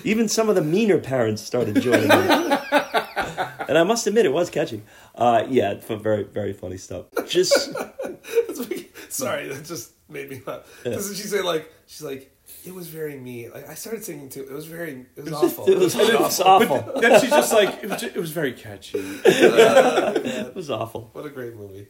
[0.04, 2.58] Even some of the meaner parents started joining in.
[3.70, 4.82] And I must admit, it was catchy.
[5.14, 7.06] Uh, yeah, it's very, very funny stuff.
[7.28, 7.54] Just
[9.10, 10.64] Sorry, that just made me laugh.
[10.84, 12.32] Doesn't she say like she's like
[12.66, 13.50] it was very me.
[13.50, 14.42] Like I started singing too.
[14.44, 15.66] It was very it was awful.
[15.70, 17.00] it was, it was awful.
[17.02, 19.00] Then she's just like, it was, ju- it was very catchy.
[19.26, 21.10] It was awful.
[21.14, 21.88] what a great movie.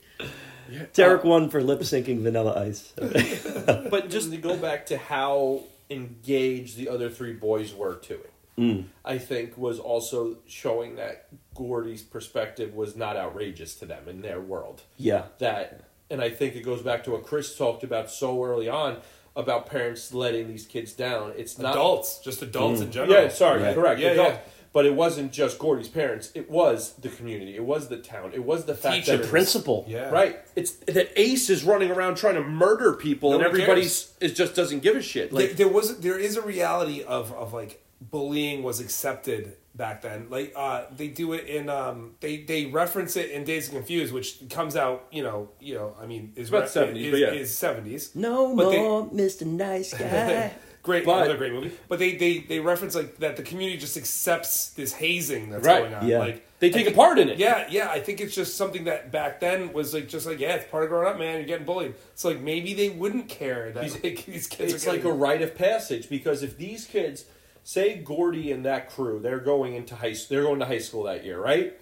[0.94, 2.94] Derek won for lip syncing Vanilla Ice.
[3.90, 8.32] But just to go back to how engaged the other three boys were to it,
[8.58, 8.86] Mm.
[9.06, 14.42] I think was also showing that Gordie's perspective was not outrageous to them in their
[14.42, 14.82] world.
[14.98, 15.26] Yeah.
[15.38, 18.98] That, and I think it goes back to what Chris talked about so early on
[19.36, 21.34] about parents letting these kids down.
[21.38, 22.86] It's not Adults, just adults Mm.
[22.86, 23.22] in general.
[23.22, 23.76] Yeah, sorry, Right.
[23.76, 24.00] correct.
[24.02, 24.38] Yeah, adults.
[24.38, 24.52] yeah.
[24.74, 26.32] But it wasn't just Gordie's parents.
[26.36, 27.56] It was the community.
[27.56, 28.32] It was the town.
[28.34, 29.08] It was the fact Teachers.
[29.08, 29.86] that The it principal.
[29.88, 30.10] Yeah.
[30.10, 30.40] Right.
[30.56, 34.54] It's that Ace is running around trying to murder people, and Nobody everybody's it just
[34.56, 35.32] doesn't give a shit.
[35.32, 40.02] There, Like there was there is a reality of of like bullying was accepted back
[40.02, 40.28] then.
[40.30, 44.14] Like uh they do it in um they they reference it in Dazed and Confused,
[44.14, 47.28] which comes out, you know, you know, I mean is about 70s, is, but yeah.
[47.32, 48.16] is 70s.
[48.16, 49.46] No But they- more Mr.
[49.48, 50.54] Nice Guy.
[50.88, 51.72] Great, But- another great movie.
[51.90, 55.82] But they, they they reference like that the community just accepts this hazing that's Right.
[55.82, 56.08] going on.
[56.08, 56.20] Yeah.
[56.20, 57.38] Like they I take a part in it.
[57.38, 57.90] Yeah, yeah.
[57.90, 60.84] I think it's just something that back then was like just like yeah, it's part
[60.86, 61.40] of growing up, man.
[61.40, 61.94] You're getting bullied.
[62.14, 64.74] It's like maybe they wouldn't care that These- like, these kids.
[64.74, 67.26] It's are like a rite of passage because if these kids,
[67.66, 71.26] say Gordie and that crew, they're going into high they're going to high school that
[71.26, 71.78] year, right?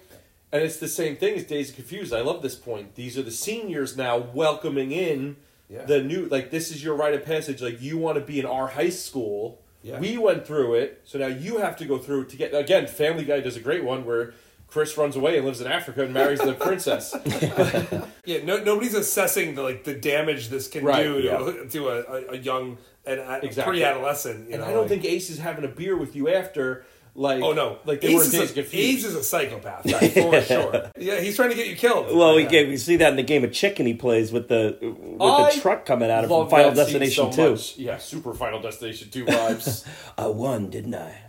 [0.50, 2.12] And it's the same thing as Dazed and Confused.
[2.12, 2.96] I love this point.
[2.96, 5.36] These are the seniors now welcoming in
[5.68, 5.84] Yeah.
[5.84, 7.60] the new like this is your rite of passage.
[7.60, 9.60] Like you want to be in our high school.
[9.82, 10.00] Yeah.
[10.00, 12.86] We went through it, so now you have to go through it to get again,
[12.86, 14.34] Family Guy does a great one where
[14.68, 17.14] Chris runs away and lives in Africa and marries the princess.
[18.24, 18.42] yeah.
[18.44, 21.68] No, nobody's assessing the like the damage this can Right, do to, yeah.
[21.70, 23.74] to a, a, a young and a Exactly.
[23.74, 24.48] pre-adolescent.
[24.48, 26.84] You and know, I don't like- think Ace is having a beer with you after
[27.16, 27.78] like Oh no!
[27.84, 28.74] like they Ace were is a, Confused.
[28.74, 30.90] Ace is a psychopath right, for sure.
[30.98, 32.14] Yeah, he's trying to get you killed.
[32.16, 32.48] Well, we, Yeah.
[32.48, 35.52] get, we see that in the game of chicken he plays with the with I
[35.54, 37.50] the truck coming out of from Final Destination so 2.
[37.52, 37.76] much.
[37.78, 39.86] Yeah, super Final Destination 2 vibes.
[40.18, 41.22] I won, didn't I?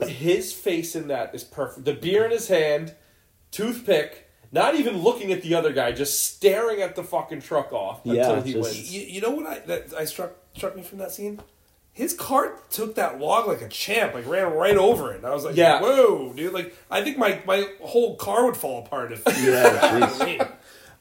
[0.06, 1.84] his face in that is perfect.
[1.84, 2.94] The beer in his hand,
[3.50, 8.00] toothpick, not even looking at the other guy, just staring at the fucking truck off
[8.04, 8.94] Yeah, until he just- wins.
[8.94, 11.40] You, you know what I that I struck struck me from that scene?
[11.98, 15.16] His cart took that log like a champ, like ran right over it.
[15.16, 15.80] And I was like, Yeah.
[15.80, 16.52] whoa, dude!
[16.52, 19.80] Like I think my, my whole car would fall apart if Yeah.
[20.20, 20.40] I mean,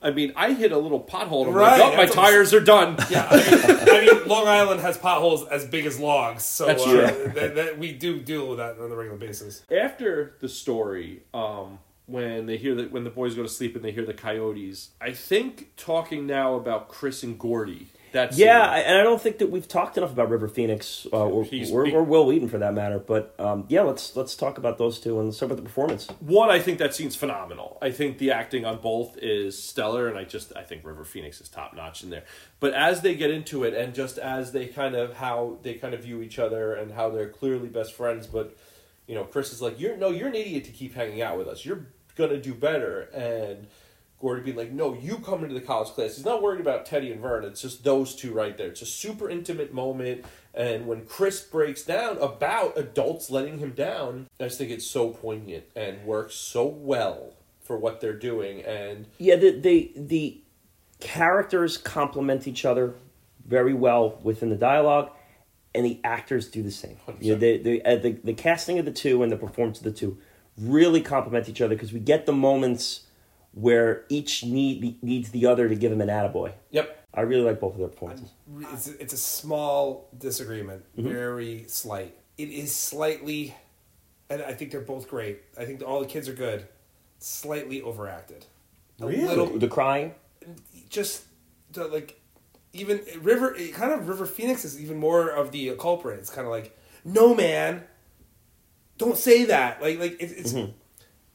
[0.02, 2.32] I mean, I hit a little pothole and Right, like, oh, my that's what I'm
[2.32, 2.98] tires are done.
[3.12, 3.28] yeah.
[3.30, 6.86] I mean, I mean, Long Island has potholes as big as logs, so That's uh,
[7.12, 7.32] true.
[7.36, 9.62] that, that we do deal with that on a regular basis.
[9.70, 13.86] After the story, um, when they hear that when the boys go to sleep and
[13.86, 18.62] they hear the coyotes, I think talking now about Chris and Gordie That Yeah.
[18.70, 21.88] I- and I don't think that we've talked enough about River Phoenix uh, or, or,
[21.90, 23.00] or Wil Wheaton for that matter.
[23.00, 26.08] But um, yeah, let's let's talk about those two and let's talk about the performance.
[26.20, 27.78] one, I think that scene's phenomenal.
[27.82, 31.42] I think the acting on both is stellar, and I just I think River Phoenix
[31.42, 32.24] is top notch in there.
[32.60, 35.94] But as they get into it, and just as they kind of how they kind
[35.94, 38.56] of view each other, and how they're clearly best friends, but
[39.08, 41.48] you know, Chris is like, "You're no, you're an idiot to keep hanging out with
[41.48, 41.66] us.
[41.66, 41.86] You're
[42.16, 43.68] gonna do better." And
[44.20, 47.12] Gordie being like, "No, you come into the college class." He's not worried about Teddy
[47.12, 47.44] and Vern.
[47.44, 48.68] It's just those two right there.
[48.68, 50.26] It's a super intimate moment.
[50.54, 55.10] And when Chris breaks down about adults letting him down, I just think it's so
[55.12, 58.62] poignant and works so well for what they're doing.
[58.62, 60.42] And Yeah, the the, the
[61.00, 62.96] characters complement each other
[63.46, 65.12] very well within the dialogue,
[65.76, 66.98] and the actors do the same.
[67.20, 70.18] You know, uh, the the casting of the two and the performance of the two
[70.58, 73.02] really complement each other because we get the moments
[73.60, 76.54] where each need needs the other to give him an attaboy.
[76.72, 78.22] yep, I really like both of their points.
[78.74, 81.10] It's, it's a small disagreement, Mm-hmm.
[81.10, 82.16] very slight.
[82.38, 83.56] It is slightly,
[84.30, 85.42] and I think they're both great.
[85.58, 86.68] I think all the kids are good.
[87.20, 88.46] Slightly overacted.
[89.02, 89.24] A Really?
[89.24, 90.14] little, The crying,
[90.90, 91.24] just
[91.72, 92.20] the, like
[92.74, 96.20] even River, kind of River Phoenix is even more of the culprit.
[96.20, 97.84] It's kind of like, no man,
[99.00, 99.82] don't say that.
[99.82, 100.72] Like like it, it's Mm-hmm.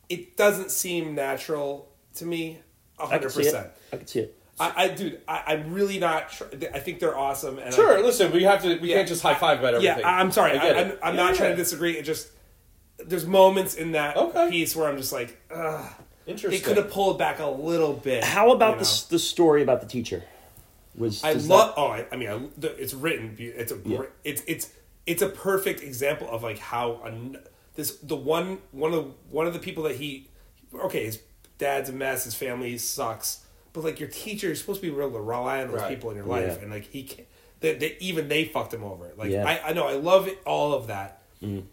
[0.09, 2.61] it doesn't seem natural to me.
[2.99, 3.69] A I hundred percent.
[3.93, 4.39] I can see it.
[4.61, 6.31] I, I dude, I, I'm really not.
[6.31, 6.45] Tr-
[6.75, 7.59] I think they're awesome.
[7.59, 8.03] And I- sure.
[8.03, 8.79] listen, we have to.
[8.79, 8.97] We Yeah.
[8.97, 9.99] can't just high five about everything.
[10.01, 10.57] yeah, I- I'm sorry.
[10.59, 11.37] I I, am I'm Yeah, not yeah.
[11.39, 11.97] trying to disagree.
[11.99, 12.29] It just
[12.99, 14.51] there's moments in that Okay.
[14.51, 15.85] piece where I'm just like, ugh.
[16.27, 16.61] Interesting.
[16.61, 18.23] It could have pulled back a little bit.
[18.23, 18.91] How about you the know?
[18.91, 20.23] s the story about the teacher?
[20.95, 21.75] Was I love.
[21.75, 23.35] that- Oh, I, I mean, I, the, it's written.
[23.39, 23.79] It's a.
[24.23, 24.71] It's it's
[25.07, 27.39] it's a perfect example of like how an,
[27.75, 30.29] this the one one of the one of the people that he.
[30.73, 31.19] Okay, his
[31.63, 32.25] dad's a mess.
[32.25, 33.45] His family sucks.
[33.73, 35.89] But like your teacher, you're supposed to be able to rely on those Right.
[35.95, 36.63] people in your life, Yeah.
[36.63, 37.27] and like he, can't,
[37.61, 39.13] they, they, even they fucked him over.
[39.17, 39.45] Like Yeah.
[39.47, 41.23] I, I know, I love it, all of that.
[41.43, 41.65] Mm.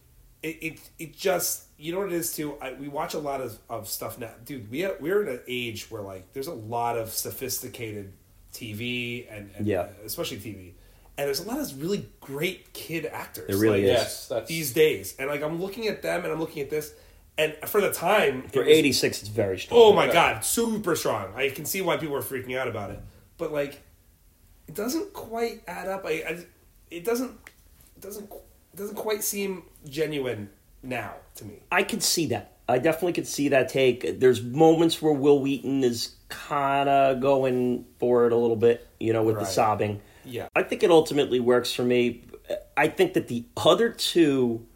[0.42, 2.56] It, it it just you know what it is too.
[2.62, 4.72] I, we watch a lot of, of stuff now, dude.
[4.72, 8.14] We we're in an age where like there's a lot of sophisticated
[8.54, 9.82] TV and, and Yeah.
[9.82, 10.72] uh, especially TV,
[11.18, 13.48] and there's a lot of really great kid actors.
[13.48, 14.28] There really like, is.
[14.32, 16.94] Yes, these days, and like I'm looking at them and I'm looking at this,
[17.40, 19.22] and for the time for it was- eighty six?
[19.22, 19.80] It's very strong.
[19.82, 21.34] Oh my god, super strong.
[21.36, 23.00] I can see why people are freaking out about it,
[23.38, 23.82] but like,
[24.68, 26.06] it doesn't quite add up.
[26.06, 26.46] I, I
[26.92, 27.32] it doesn't,
[27.96, 30.50] it doesn't, it doesn't quite seem genuine
[30.84, 31.62] now to me.
[31.72, 32.58] I could see that.
[32.68, 34.20] I definitely could see that take.
[34.20, 39.12] There's moments where Wil Wheaton is kind of going for it a little bit, you
[39.12, 40.02] know, with the sobbing.
[40.24, 40.50] Yeah.
[40.56, 42.22] I think it ultimately works for me.
[42.78, 44.68] I think that the other two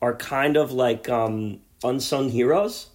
[0.00, 2.88] are kind of like um, unsung heroes,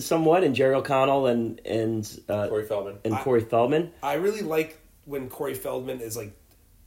[0.00, 2.98] somewhat, in Jerry O'Connell and and uh, Corey Feldman.
[3.04, 3.92] and Corey Feldman.
[4.02, 6.32] I really like when Corey Feldman is like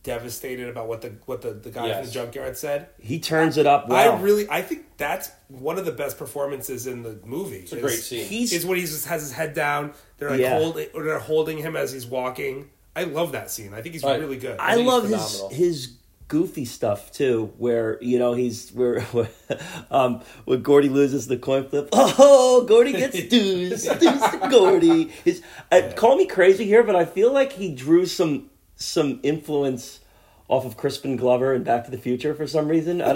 [0.02, 2.88] devastated about what the what the, the guy from the junkyard said.
[3.00, 4.18] He turns it up well.
[4.18, 7.58] I really, I think that's one of the best performances in the movie.
[7.58, 8.26] It's a great scene.
[8.26, 9.94] He's is when he just has his head down.
[10.18, 10.58] They're like Yeah.
[10.58, 12.70] holding, or they're holding him as he's walking.
[12.96, 13.74] I love that scene.
[13.74, 14.20] I think he's Right.
[14.20, 14.58] really good.
[14.60, 15.50] I think he's love his phenomenal.
[15.50, 15.94] his
[16.30, 19.06] goofy stuff too, where you know he's where
[19.92, 21.90] um when Gordie loses the coin flip.
[22.22, 25.06] Oh, Gordie gets deuce to Gordie.
[25.26, 25.42] His
[25.72, 30.00] uh, call me crazy here, but I feel like he drew some some influence
[30.48, 33.02] off of Crispin Glover and Back to the Future for some reason.
[33.02, 33.12] I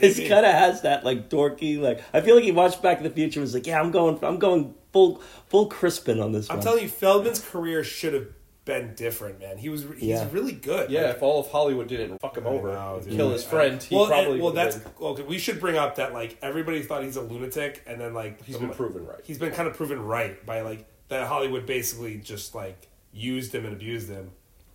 [0.00, 2.02] It kind of has that like dorky like.
[2.14, 4.18] I feel like he watched Back to the Future and was like, yeah, I'm going,
[4.22, 6.64] I'm going full full Crispin on this I'm one.
[6.64, 8.28] telling you, Feldman's career should have
[8.64, 9.58] been different, man.
[9.58, 10.28] He was he's Yeah.
[10.30, 10.90] really good.
[10.90, 13.94] Yeah, Like, if all of Hollywood didn't fuck him over, know, kill his friend, he
[13.96, 15.22] well, probably and- well, would've that's been- okay.
[15.24, 18.54] We should bring up that like everybody thought he's a lunatic, and then like he's
[18.56, 19.18] the- been proven right.
[19.24, 23.64] He's been kind of proven right by like that Hollywood basically just like used him
[23.64, 24.30] and abused him,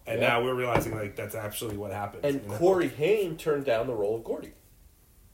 [0.06, 0.28] and Yeah.
[0.28, 2.26] now we're realizing like that's actually what happened.
[2.26, 2.58] And you know?
[2.58, 4.52] Corey Haim turned down the role of Gordie.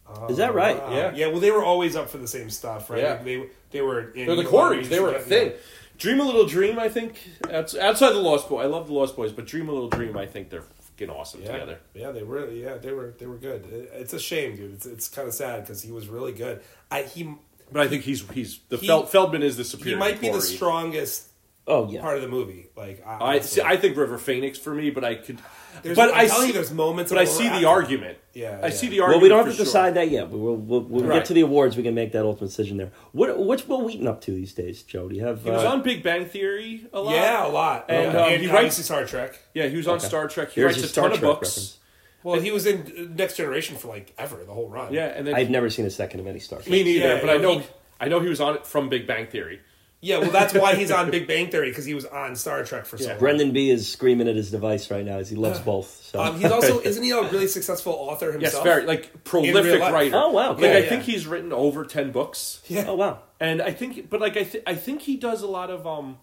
[0.07, 0.77] Oh, Is that right?
[0.77, 0.93] Wow.
[0.93, 1.11] Yeah.
[1.15, 1.27] yeah.
[1.27, 3.01] Well, they were always up for the same stuff, right?
[3.01, 3.23] Yeah.
[3.23, 4.89] They they were in They're the a lot of Coreys.
[4.89, 5.49] They were a together.
[5.51, 5.59] thing.
[6.03, 7.17] Dream a Little Dream, I think.
[7.49, 10.25] Outside the Lost Boys, I love the Lost Boys, but Dream a Little Dream, I
[10.25, 11.79] think they're fucking awesome Yeah, together.
[11.93, 12.49] yeah, they were.
[12.51, 13.13] Yeah, they were.
[13.17, 13.65] They were good.
[13.93, 14.73] It's a shame, dude.
[14.73, 16.61] It's it's kind of sad because he was really good.
[16.91, 17.33] I he
[17.71, 19.95] But I think he's he's the He- Fel- Feldman is the superior.
[19.95, 21.29] he might be the strongest
[21.65, 22.01] Oh yeah.
[22.01, 22.67] part of the movie.
[22.75, 23.61] Like I, I see.
[23.61, 25.39] I think River Phoenix for me, but I could.
[25.83, 26.47] There's- but I'm I see.
[26.47, 27.11] you, there's moments.
[27.11, 27.65] but I see the overacting.
[27.67, 28.17] argument.
[28.33, 28.73] Yeah, I yeah.
[28.73, 29.15] see the argument.
[29.17, 29.65] Well, we don't have to sure.
[29.65, 31.17] decide that yet, but we'll, we'll, when we Right.
[31.19, 32.91] get to the awards, we can make that ultimate decision there.
[33.11, 35.07] What what's Wil Wheaton up to these days, Joe?
[35.09, 35.43] Do you have?
[35.43, 37.13] He was uh, on Big Bang Theory a lot.
[37.13, 37.85] Yeah, a lot.
[37.89, 38.19] And, Yeah.
[38.23, 39.39] um, and he writes- Star Trek.
[39.53, 40.07] Yeah, he was on Okay.
[40.07, 40.49] Star Trek.
[40.51, 41.47] He Here's writes a a Star ton of books.
[41.49, 41.77] reference.
[42.23, 44.93] Well, he was in Next Generation for like ever, the whole run.
[44.93, 46.71] Yeah, and then I've never seen a second of any Star Trek.
[46.71, 47.05] me neither.
[47.15, 47.67] Yeah, but I know, know he-
[47.99, 49.59] I know he was on it from Big Bang Theory.
[50.05, 52.85] Yeah, well, that's why he's on Big Bang Theory because he was on Star Trek
[52.85, 53.19] for so long.
[53.19, 55.87] Brendan B is screaming at his device right now as he loves both.
[56.03, 58.63] So Um, he's also isn't he a really successful author Yes, himself?
[58.65, 59.93] very like prolific life.
[59.93, 60.15] writer.
[60.17, 60.65] Oh, wow, Like cool.
[60.67, 62.61] I Yeah, think he's written over ten books.
[62.67, 62.85] Yeah.
[62.89, 65.69] oh wow, And I think, but like I, th- I think he does a lot
[65.69, 65.87] of.
[65.87, 66.17] um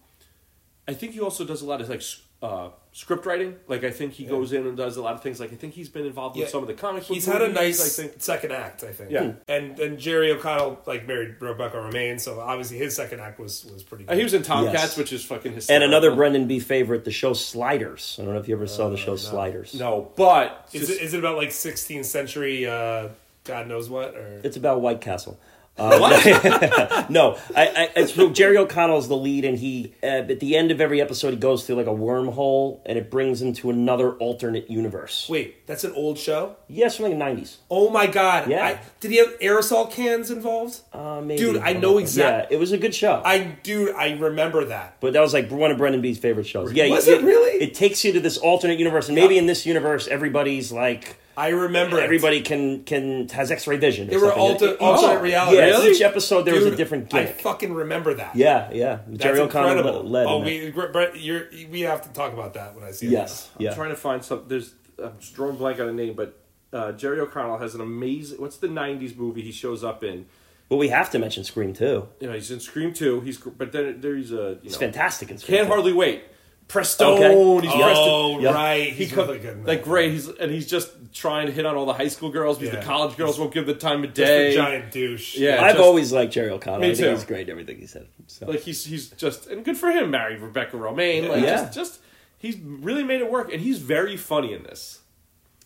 [0.87, 3.55] I think he also does a lot of like s- uh, script writing.
[3.67, 5.39] Like I think he goes in and does a lot of things.
[5.39, 7.03] Like I think he's been involved with some of the comic.
[7.03, 8.21] book He's had a nice I think.
[8.21, 9.11] second act, I think.
[9.11, 9.33] Yeah.
[9.47, 13.83] and and Jerry O'Connell like married Rebecca Romijn, so obviously his second act was was
[13.83, 14.05] pretty.
[14.05, 14.17] Uh, good.
[14.17, 14.97] he was in Tomcats, Yes.
[14.97, 18.17] which is fucking and another Brendan B favorite, the show Sliders.
[18.19, 19.73] I don't know if you ever saw the show Sliders.
[19.75, 22.65] No, but Is it, is it about like 16th century?
[22.65, 23.09] Uh,
[23.43, 24.15] God knows what?
[24.15, 25.39] Or It's about White Castle.
[25.77, 30.69] Uh, no, I, I, so Jerry O'Connell's the lead, and he uh, at the end
[30.69, 34.13] of every episode he goes through like a wormhole, and it brings him to another
[34.17, 35.27] alternate universe.
[35.29, 36.55] wait, that's an old show.
[36.67, 37.57] Yes, from like the nineties.
[37.69, 38.49] Oh my God!
[38.49, 38.63] Yeah.
[38.65, 40.81] I, did he have aerosol cans involved?
[40.93, 41.41] Uh, maybe.
[41.41, 42.47] Dude, I know exactly.
[42.51, 43.21] Yeah, it was a good show.
[43.25, 44.97] I dude, I remember that.
[44.99, 46.73] but that was like one of Brendan B's favorite shows.
[46.73, 47.63] Yeah, Was you- it really?
[47.63, 51.49] It takes you to this alternate universe, and maybe in this universe, everybody's like I
[51.49, 52.03] remember it.
[52.03, 54.07] everybody can can has X-ray vision.
[54.07, 54.41] They were something.
[54.41, 55.57] alter, Each- alternate oh, reality.
[55.57, 55.91] Yeah, Really?
[55.91, 58.35] each episode there was a Dude, different I fucking remember that.
[58.35, 58.99] yeah, yeah.
[59.07, 60.03] That's Jerry O'Connell incredible.
[60.09, 60.25] led.
[60.27, 63.11] oh, in we, Brett, you're, we have to talk about that when I see it.
[63.11, 63.73] yes, I'm yeah.
[63.73, 64.43] trying to find some.
[64.47, 66.37] There's I'm just drawing blank on a name, but
[66.73, 68.39] uh, Jerry O'Connell has an amazing.
[68.41, 70.25] What's the '90s movie he shows up in?
[70.69, 72.07] Well, we have to mention Scream too.
[72.21, 73.19] You know, he's in Scream Two.
[73.21, 75.57] He's but then there's a you It's fantastic in Scream.
[75.57, 75.73] can't too.
[75.73, 76.23] hardly wait.
[76.71, 77.17] Prestone.
[77.21, 77.67] Okay.
[77.67, 78.41] He's Oh, Preston.
[78.41, 78.51] Yeah.
[78.53, 78.83] right.
[78.83, 79.57] He He's could really good.
[79.57, 79.83] like that.
[79.83, 80.11] great.
[80.11, 82.79] He's and he's just trying to hit on all the high school girls because Yeah.
[82.79, 84.51] the college girls won't give the time of Just day.
[84.53, 85.35] a giant douche.
[85.37, 85.61] Yeah.
[85.61, 86.79] I've just- always liked Jerry O'Connell.
[86.79, 87.11] Me I think too.
[87.11, 87.49] he's great.
[87.49, 88.07] Everything he said.
[88.27, 88.45] So.
[88.47, 90.11] Like he's he's just and good for him.
[90.11, 91.27] Married Rebecca Romijn.
[91.29, 91.55] Like Yeah.
[91.65, 91.99] just just
[92.37, 94.99] he's really made it work, and he's very funny in this.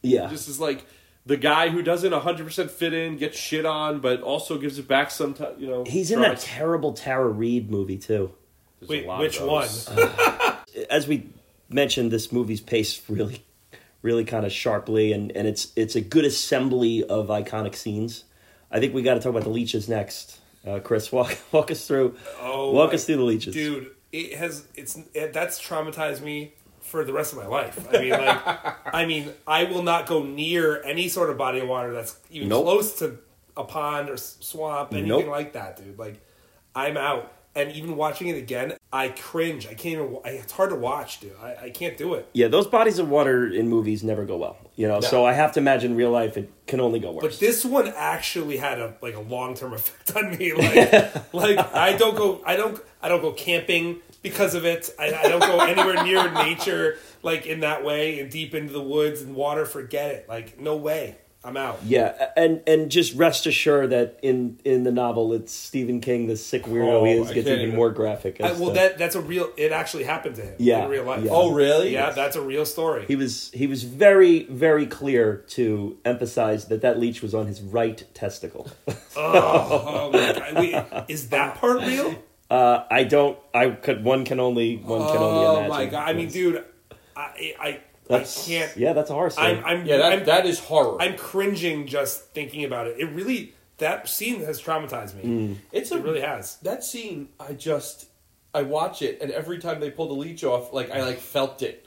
[0.02, 0.86] yeah, Just is like
[1.28, 5.10] the guy who doesn't 100% fit in, gets shit on, but also gives it back
[5.10, 5.84] sometimes, you know.
[5.84, 8.32] he's in that terrible Tara Reid movie too.
[8.80, 9.68] There's a Wait, lot of which one?
[10.90, 11.30] As we
[11.70, 13.46] mentioned, this movie's paced really,
[14.02, 18.26] really kind of sharply, and, and it's it's a good assembly of iconic scenes.
[18.72, 20.40] I think we got to talk about the leeches next.
[20.66, 22.16] Uh, Chris, walk walk us through.
[22.42, 27.04] Oh, walk us through the leeches, dude it has it's it, that's traumatized me for
[27.04, 30.82] the rest of my life i mean like i mean i will not go near
[30.84, 32.64] any sort of body of water that's even Nope.
[32.64, 33.18] close to
[33.58, 35.28] a pond or swamp anything Nope.
[35.28, 36.22] like that dude like
[36.74, 40.70] i'm out and even watching it again i cringe i can't even I, it's hard
[40.72, 44.04] to watch dude I, I can't do it Yeah, those bodies of water in movies
[44.04, 44.58] never go well.
[44.76, 47.22] You know, so I have to imagine real life it can only go worse.
[47.24, 50.54] But this one actually had a like a long term effect on me.
[50.54, 54.90] Like, like I don't go, I don't, I don't go camping because of it.
[55.00, 58.82] I, I don't go anywhere near nature like in that way and deep into the
[58.82, 59.66] woods and water.
[59.66, 60.28] Forget it.
[60.28, 61.18] Like no way.
[61.46, 61.80] I'm out.
[61.86, 66.36] Yeah, and and just rest assured that in in the novel, it's Stephen King, the
[66.36, 68.42] sick weirdo he Oh, is, gets even even- more graphic.
[68.42, 69.50] I, well, to- that that's a real.
[69.56, 70.56] It actually happened to him.
[70.58, 71.24] Yeah, in real life.
[71.24, 71.30] yeah.
[71.32, 71.94] Oh, really?
[71.94, 73.06] Yeah, that's a real story.
[73.08, 77.62] he was he was very very clear to emphasize that that leech was on his
[77.62, 78.68] right testicle.
[79.16, 80.56] oh my god!
[80.56, 82.16] Wait, is that part real?
[82.50, 83.38] Uh, I don't.
[83.54, 84.04] I could.
[84.04, 84.78] One can only.
[84.78, 85.70] One can only Oh imagine.
[85.70, 86.10] my god!
[86.10, 86.64] I mean, dude,
[87.16, 87.80] I I,
[88.10, 88.76] I That's, can't.
[88.78, 89.48] Yeah, that's a horror story.
[89.48, 91.02] I'm I'm Yeah, that, I'm, that is horror.
[91.02, 93.00] I'm cringing just thinking about it.
[93.00, 95.24] It really that scene has traumatized me.
[95.24, 95.56] Mm.
[95.72, 96.58] it's a It really has.
[96.58, 97.30] that scene.
[97.40, 98.08] I just
[98.54, 101.62] I watch it, and every time they pull the leech off, like I like felt
[101.62, 101.82] it.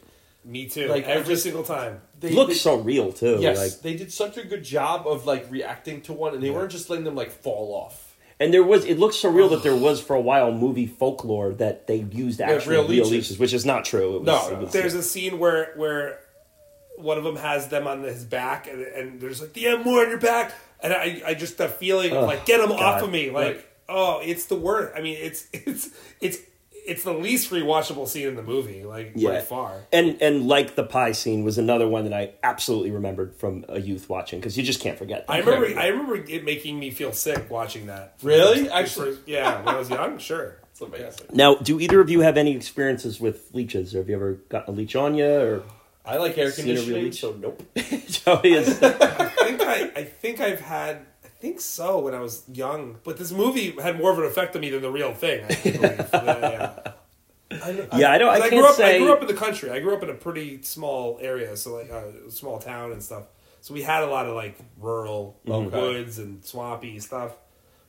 [0.45, 0.83] Me too.
[0.89, 2.01] Like, Like every every- single time.
[2.21, 3.39] They, it looks they- so real too.
[3.41, 6.51] Yes, Like, they did such a good job of like reacting to one, and they
[6.51, 8.08] weren't just letting them like fall off.
[8.41, 8.85] And there was.
[8.85, 12.41] It looks so real that there was for a while movie folklore that they used
[12.41, 13.11] actual real real, leeches.
[13.11, 13.39] leeches.
[13.39, 14.17] which is not true.
[14.17, 16.21] It was, No, was- There's a scene where where
[16.97, 19.85] one of them has them on his back, and, and there's like, "Do you have
[19.85, 23.03] more on your back?" And I, I just the feeling of like, "Get them off
[23.03, 23.67] of me!" Like, Right.
[23.89, 24.95] oh, it's the worst.
[24.97, 25.91] I mean, it's it's
[26.21, 26.39] it's
[26.89, 29.31] it's the least rewatchable scene in the movie, like Yeah.
[29.31, 29.87] by far.
[29.93, 33.79] And and like the pie scene was another one that I absolutely remembered from a
[33.81, 35.25] youth watching because you just can't forget.
[35.29, 38.15] I remember, I remember it making me feel sick watching that.
[38.23, 38.63] Really?
[38.65, 40.61] The Actually- first- yeah, when I was young, sure.
[40.71, 41.27] It's amazing.
[41.33, 44.75] Now, do either of you have any experiences with leeches, or have you ever gotten
[44.75, 45.27] a leech on you?
[45.27, 45.63] Or
[46.07, 47.21] I like air Seen a real conditioning, leech?
[47.21, 47.63] so nope.
[48.27, 50.99] Oh, Joey is I think I, I think I've had,
[51.39, 52.99] I think so when I was young.
[53.05, 55.45] But this movie had more of an effect on me than the real thing.
[55.45, 55.81] I believe.
[55.83, 56.93] yeah, yeah.
[57.97, 58.13] yeah.
[58.13, 58.29] I don't.
[58.29, 58.75] I, I, can't grew up.
[58.75, 58.97] say.
[58.97, 59.71] I grew up in the country.
[59.71, 63.01] I grew up in a pretty small area, so like uh, a small town and
[63.01, 63.25] stuff.
[63.61, 65.81] So we had a lot of like rural Okay.
[65.81, 67.33] woods and swampy stuff.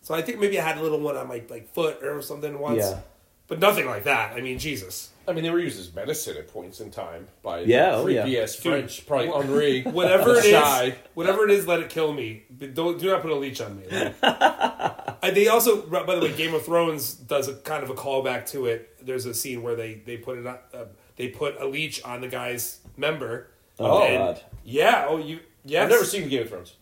[0.02, 2.60] So I think maybe I had a little one on my like foot or something
[2.60, 2.80] once.
[2.80, 3.00] Yeah.
[3.48, 4.34] But nothing like that.
[4.34, 5.10] I mean, Jesus.
[5.30, 8.32] I mean, they were used as medicine at points in time by Yeah, oh, creepy
[8.32, 8.40] yeah.
[8.42, 9.82] ass French, probably Henri.
[9.86, 10.84] Whatever it Shy.
[10.86, 12.44] is, whatever it is, let it kill me.
[12.74, 13.86] Don't do not put a leech on me.
[13.90, 17.94] Like, I, they also, by the way, Game of Thrones does a kind of a
[17.94, 19.06] callback to it.
[19.06, 20.86] There's a scene where they they put it on, uh,
[21.16, 23.52] they put a leech on the guy's member.
[23.80, 24.44] Oh, And- God.
[24.64, 25.06] Yeah.
[25.08, 25.40] Oh, you.
[25.66, 25.84] Yes.
[25.84, 26.76] I've never seen Game of Thrones.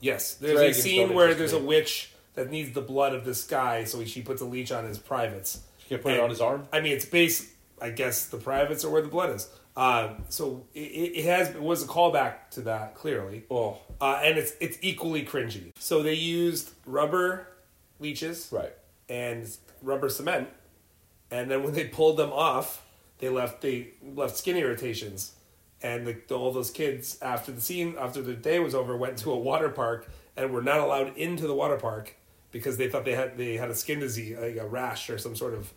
[0.00, 3.24] Yes, there's Dragons a scene where interest there's a witch that needs the blood of
[3.24, 5.60] this guy, so she puts a leech on his privates.
[5.78, 6.66] She Can you put it on his arm?
[6.72, 7.46] I mean, it's based.
[7.80, 9.48] I guess the privates are where the blood is.
[9.76, 14.36] Um, so it, it has it was a callback to that clearly, Oh, uh, and
[14.36, 15.72] it's it's equally cringy.
[15.78, 17.46] So they used rubber
[17.98, 18.72] leeches right.
[19.08, 19.48] and
[19.82, 20.48] rubber cement,
[21.30, 22.84] and then when they pulled them off,
[23.18, 25.32] they left they left skin irritations,
[25.82, 29.30] and the, all those kids after the scene after the day was over went to
[29.30, 32.16] a water park and were not allowed into the water park
[32.50, 35.36] because they thought they had they had a skin disease like a rash or some
[35.36, 35.72] sort of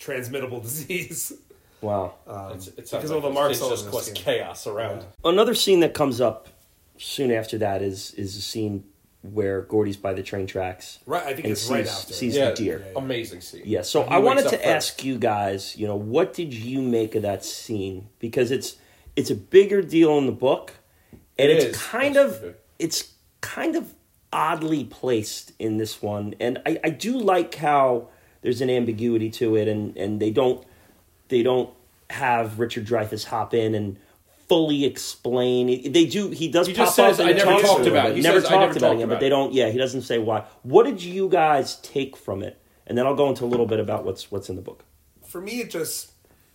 [0.00, 1.32] transmittable disease.
[1.80, 2.14] Wow.
[2.26, 5.04] Um, It's, it because like all the it's- marks it's all just cause chaos around.
[5.24, 6.48] Another scene that comes up
[6.98, 8.84] soon after that is is a scene
[9.22, 12.12] where Gordie's by the train tracks Right, I think and it's sees, right after.
[12.14, 12.86] sees Yeah, the deer.
[12.96, 13.62] amazing scene.
[13.66, 14.64] Yeah, so I wanted to first.
[14.64, 18.08] ask you guys, you know, what did you make of that scene?
[18.18, 18.76] Because it's
[19.16, 20.72] it's a bigger deal in the book,
[21.38, 21.82] and It it's is.
[21.82, 22.54] kind That's of good.
[22.78, 23.12] it's
[23.42, 23.92] kind of
[24.32, 28.08] oddly placed in this one, and I, I do like how
[28.42, 30.64] there's an ambiguity to it, and and they don't
[31.28, 31.70] they don't
[32.10, 33.96] have Richard Dreyfuss hop in and
[34.48, 35.92] fully explain.
[35.92, 36.30] They do.
[36.30, 36.66] He does.
[36.66, 38.22] He pop just says, up and "I he never talks talked about bit." it." He
[38.22, 39.52] never says, talked never about talked it, but they don't.
[39.52, 40.44] Yeah, he doesn't say why.
[40.62, 42.60] What did you guys take from it?
[42.86, 44.84] And then I'll go into a little bit about what's what's in the book.
[45.26, 46.10] for me, it just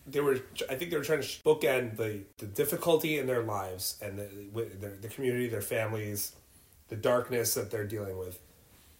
[0.06, 0.40] they were.
[0.70, 4.28] I think they were trying to bookend the the difficulty in their lives and the
[4.52, 6.34] with their the community, their families,
[6.90, 8.41] the darkness that they're dealing with,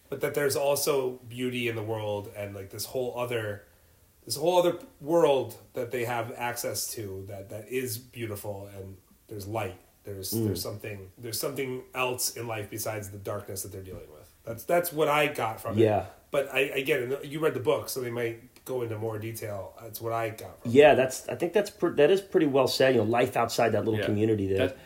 [0.08, 3.62] but that there's also beauty in the world and like this whole other
[4.24, 8.96] this whole other world that they have access to that that is beautiful and
[9.28, 9.78] there's light.
[10.04, 10.46] There's mm.
[10.46, 14.30] there's something there's something else in life besides the darkness that they're dealing with.
[14.44, 15.82] That's that's what I got from it.
[15.82, 16.06] Yeah.
[16.30, 19.74] But I again, you read the book, so they might go into more detail.
[19.80, 20.74] That's what I got from it.
[20.74, 21.28] Yeah, that's.
[21.28, 22.94] I think that's pr- that is pretty well said.
[22.94, 24.06] You know, life outside that little Yeah.
[24.06, 24.68] community there.
[24.68, 24.82] That- Yeah.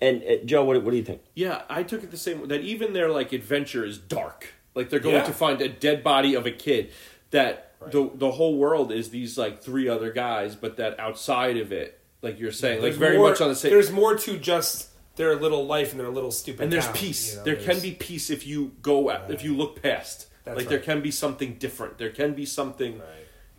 [0.00, 1.22] And uh, Joe, what, what do you think?
[1.34, 4.52] Yeah, I took it the same way that even their like adventure is dark.
[4.74, 5.24] Like they're going Yeah.
[5.24, 6.90] to find a dead body of a kid.
[7.30, 11.72] That the the whole world is these like three other guys, but that outside of
[11.72, 13.70] it, like you're saying, like very more- much on the same.
[13.70, 16.62] There's more to just their little life and their little stupid.
[16.62, 17.32] and there's town, peace.
[17.32, 20.26] you know, there can be peace if you go out, if you look past.
[20.44, 21.98] That's like there can be something different.
[21.98, 23.06] There can be something Right.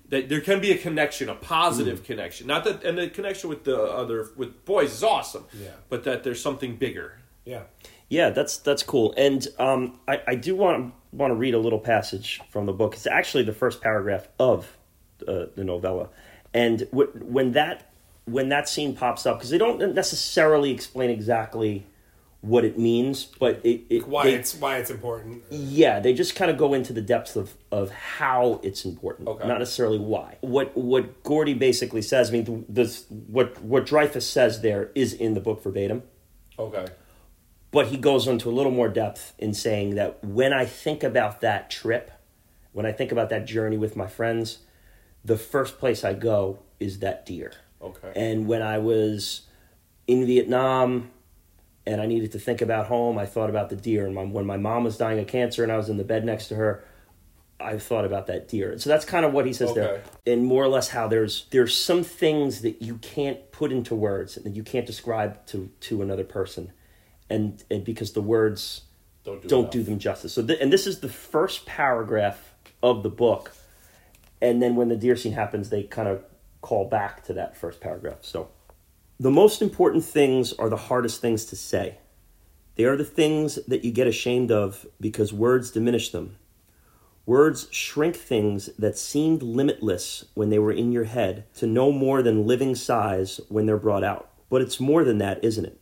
[0.10, 2.48] That there can be a connection, a positive connection.
[2.48, 5.46] Not that and the connection with the other with boys is awesome.
[5.54, 5.70] Yeah.
[5.88, 7.20] But that there's something bigger.
[7.46, 7.64] Yeah.
[8.10, 9.14] Yeah, that's that's cool.
[9.18, 12.96] And um, I, I do want want to read a little passage from the book.
[12.96, 14.78] It's actually the first paragraph of
[15.28, 16.10] uh, the novella,
[16.54, 17.92] and w- when that
[18.26, 21.86] when that scene pops up, because they don't necessarily explain exactly
[22.42, 25.44] what it means, but it, it Why they- it's why it's important.
[25.50, 29.46] yeah, they just kind of go into the depths of, of how it's important, Okay.
[29.48, 30.38] not necessarily why.
[30.42, 35.34] What what Gordie basically says, I mean, this what what Dreyfuss says there is in
[35.34, 36.04] the book verbatim,
[36.58, 36.86] Okay.
[37.72, 41.42] but he goes into a little more depth in saying that when I think about
[41.42, 42.10] that trip,
[42.72, 44.60] when I think about that journey with my friends,
[45.26, 47.52] the first place I go is that deer.
[47.82, 48.14] Okay.
[48.16, 49.42] And when I was
[50.08, 51.12] in Vietnam
[51.86, 54.06] and I needed to think about home, I thought about the deer.
[54.06, 56.26] And my, when my mom was dying of cancer and I was in the bed
[56.26, 56.84] next to her,
[57.60, 58.78] I thought about that deer.
[58.78, 60.04] So that's kind of what he says there.
[60.26, 64.38] And more or less how there's there's some things that you can't put into words
[64.38, 66.72] and that you can't describe to to another person.
[67.30, 68.84] And, and because the words
[69.26, 70.34] Don't do don't do them justice.
[70.34, 73.52] So, th- and this is the first paragraph of the book,
[74.42, 76.24] and then when the deer scene happens, they kind of
[76.62, 78.20] call back to that first paragraph.
[78.22, 78.50] So,
[79.22, 81.98] the most important things are the hardest things to say.
[82.76, 86.38] They are the things that you get ashamed of because words diminish them.
[87.26, 92.24] Words shrink things that seemed limitless when they were in your head to no more
[92.24, 94.30] than living size when they're brought out.
[94.50, 95.82] But it's more than that, isn't it?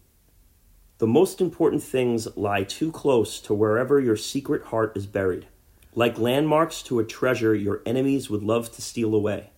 [0.97, 5.45] The most important things lie too close to wherever your secret heart is buried,
[5.93, 9.51] like landmarks to a treasure your enemies would love to steal away.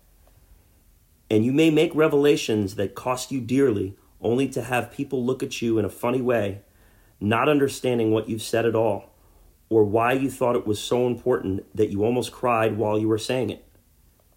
[1.30, 5.62] And you may make revelations that cost you dearly only to have people look at
[5.62, 6.62] you in a funny way,
[7.20, 9.12] not understanding what you've said at all,
[9.70, 13.18] or why you thought it was so important that you almost cried while you were
[13.18, 13.66] saying it.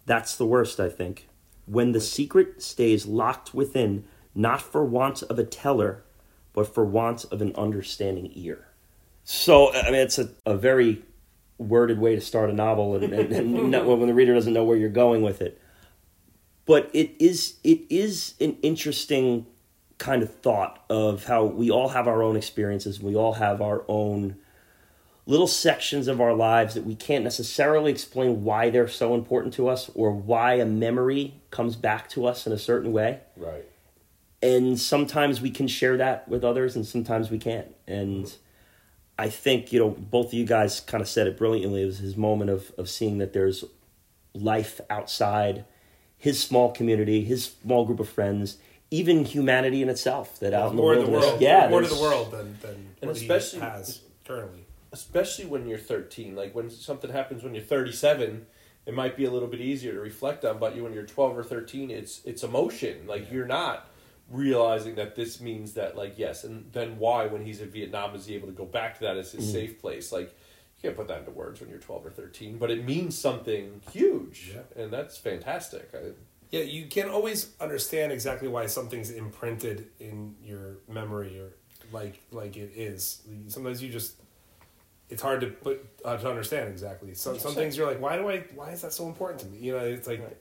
[0.05, 1.27] That's the worst, I think.
[1.65, 4.05] When the secret stays locked within,
[4.35, 6.03] not for want of a teller,
[6.53, 8.67] but for want of an understanding ear.
[9.23, 11.03] So, I mean, it's a, a very
[11.57, 14.63] worded way to start a novel, and, and, and not, when the reader doesn't know
[14.63, 15.59] where you're going with it.
[16.65, 19.45] But it is it is an interesting
[19.97, 23.01] kind of thought of how we all have our own experiences.
[23.01, 24.37] We all have our own
[25.25, 29.69] little sections of our lives that we can't necessarily explain why they're so important to
[29.69, 33.21] us or why a memory comes back to us in a certain way.
[33.37, 33.65] Right.
[34.41, 37.73] And sometimes we can share that with others and sometimes we can't.
[37.87, 38.33] And
[39.17, 41.83] I think, you know, both of you guys kind of said it brilliantly.
[41.83, 43.63] It was his moment of, of seeing that there's
[44.33, 45.63] life outside
[46.23, 48.57] his small community, his small group of friends,
[48.89, 51.41] even humanity in itself that out in the more to the world.
[51.41, 54.63] Yeah, more to the world than than And what especially- he has currently.
[54.93, 58.45] especially when you're 13 like when something happens when you're 37
[58.85, 61.37] it might be a little bit easier to reflect on but you when you're 12
[61.37, 63.05] or 13 it's it's emotion.
[63.05, 63.89] Like you're not
[64.29, 68.27] realizing that this means that like yes and then why when he's in vietnam is
[68.27, 69.53] he able to go back to that as his mm-hmm.
[69.59, 70.13] safe place?
[70.13, 70.37] Like you
[70.83, 74.51] can't put that into words when you're 12 or 13 but it means something huge
[74.53, 74.83] Yeah.
[74.83, 76.11] and that's fantastic I,
[76.51, 81.53] Yeah, you can't always understand exactly why something's imprinted in your memory or
[81.91, 83.21] like like it is.
[83.47, 84.15] Sometimes you just
[85.09, 87.13] it's hard to put uh, to understand exactly.
[87.13, 88.39] Some some things you're like, why do I?
[88.55, 89.57] Why is that so important to me?
[89.59, 90.21] You know, it's like.
[90.21, 90.37] Right.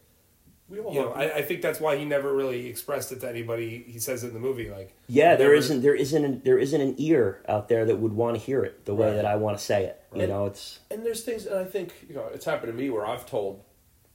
[0.73, 3.29] We all You know, I, I think that's why he never really expressed it to
[3.29, 3.85] anybody.
[3.87, 6.59] He says it in the movie, like Yeah, there never- isn't there isn't an, there
[6.59, 9.17] isn't an ear out there that would want to hear it the way Right.
[9.17, 10.01] that I want to say it.
[10.15, 12.91] You know, it's and there's things and i think you know it's happened to me
[12.91, 13.63] where i've told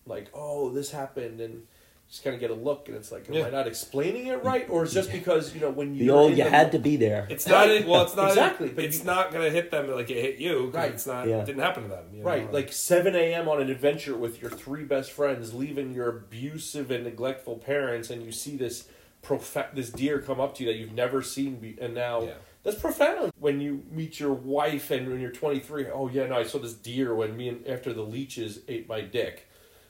[0.06, 1.64] like oh this happened and
[2.10, 3.48] just kind of get a look and it's like am Yeah.
[3.48, 6.38] i not explaining it right or is just because you know when you the old
[6.38, 7.28] you had to be there.
[7.30, 7.68] It's not.
[7.86, 10.38] well, it's not Exactly, but it's you- not going to hit them like it hit
[10.38, 10.68] you.
[10.70, 10.92] Right.
[10.92, 11.28] It's not.
[11.28, 11.42] Yeah.
[11.42, 12.06] It didn't happen to them.
[12.14, 12.26] you know?
[12.26, 16.92] right like 7 a.m on an adventure with your three best friends leaving your abusive
[16.92, 18.88] and neglectful parents and you see this
[19.24, 22.34] profa- this deer come up to you that you've never seen be- and now Yeah.
[22.64, 26.44] that's profound when you meet your wife and when you're 23 oh yeah no i
[26.44, 29.48] saw this deer when me and after the leeches ate my dick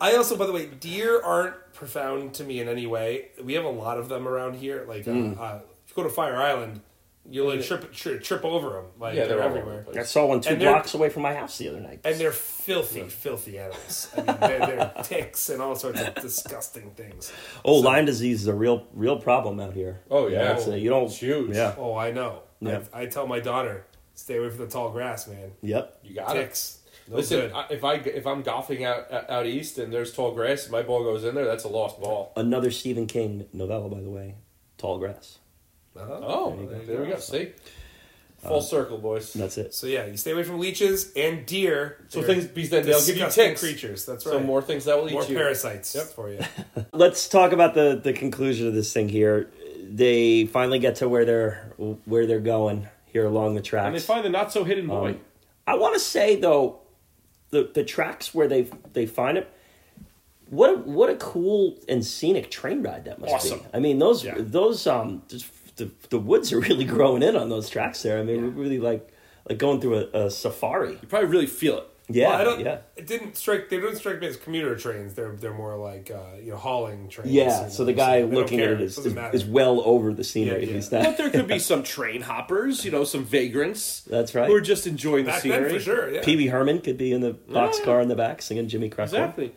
[0.00, 3.28] I also, by the way, deer aren't profound to me in any way.
[3.42, 4.84] We have a lot of them around here.
[4.88, 5.34] Like, uh, Hmm.
[5.38, 6.80] uh, if you go to Fire Island,
[7.30, 8.84] you'll like trip, trip trip over them.
[8.98, 10.00] Like Yeah, they're, they're all everywhere, the.
[10.00, 12.00] I saw one two And blocks away from my house the other night.
[12.04, 14.08] and they're filthy, filthy animals.
[14.16, 17.30] I mean, they're, they're ticks and all sorts of disgusting things.
[17.64, 20.00] oh, Lyme disease is a real real problem out here.
[20.10, 20.54] Oh, yeah.
[20.56, 21.04] it's a- you don't.
[21.04, 21.54] It's huge.
[21.54, 21.74] Yeah.
[21.76, 22.42] Oh, I know.
[22.60, 22.80] Yeah.
[22.94, 23.84] I, I tell my daughter,
[24.14, 25.52] stay away from the tall grass, man.
[25.62, 25.98] Yep.
[26.02, 26.78] you got it Ticks.
[26.86, 27.52] No Listen.
[27.54, 30.82] I, if I if I'm golfing out out east and there's tall grass and my
[30.82, 32.32] ball goes in there, that's a lost ball.
[32.36, 34.34] Another Stephen King novella, by the way.
[34.76, 35.38] Tall grass.
[35.96, 36.20] Uh-huh.
[36.22, 37.18] Oh, There you there, we go.
[37.18, 37.48] See,
[38.46, 39.32] full circle, boys.
[39.32, 39.74] That's it.
[39.74, 42.04] So yeah, you stay away from leeches and deer.
[42.08, 43.60] So They're things because then they'll give you ticks.
[43.60, 44.06] creatures.
[44.06, 44.32] That's right.
[44.34, 45.34] So more things that will eat more you.
[45.36, 46.04] parasites Yep.
[46.06, 46.38] for you.
[46.92, 49.50] Let's talk about the the conclusion of this thing here.
[49.90, 51.72] They finally get to where they're
[52.04, 53.86] where they're going here along the tracks.
[53.86, 55.10] And they find the not so hidden boy.
[55.10, 55.20] Um,
[55.66, 56.80] I want to say though,
[57.50, 59.50] the the tracks where they they find it.
[60.50, 63.58] What a, what a cool and scenic train ride that must Awesome.
[63.60, 63.64] be.
[63.74, 64.34] I mean those Yeah.
[64.38, 65.22] those um
[65.76, 68.18] the the woods are really growing in on those tracks there.
[68.18, 69.08] I mean we're really like
[69.48, 70.92] like going through a, a safari.
[70.92, 71.84] you probably really feel it.
[72.10, 72.78] Yeah, Well, I don't, yeah.
[72.96, 73.68] It didn't strike.
[73.68, 75.14] They didn't strike me as commuter trains.
[75.14, 77.30] They're they're more like uh, you know hauling trains.
[77.30, 80.14] Yeah, so know, the guy they don't looking at it is, is, is well over
[80.14, 80.74] the scenery Yeah, at yeah.
[80.74, 84.00] least But there could be some train hoppers, you know, some vagrants.
[84.02, 84.46] That's right.
[84.48, 85.64] Who are just enjoying the scenery.
[85.68, 86.10] then for sure.
[86.14, 86.22] Yeah.
[86.24, 88.02] Pee Wee Herman could be in the boxcar Yeah.
[88.02, 89.16] in the back singing Jimmy Crackle.
[89.18, 89.54] Exactly.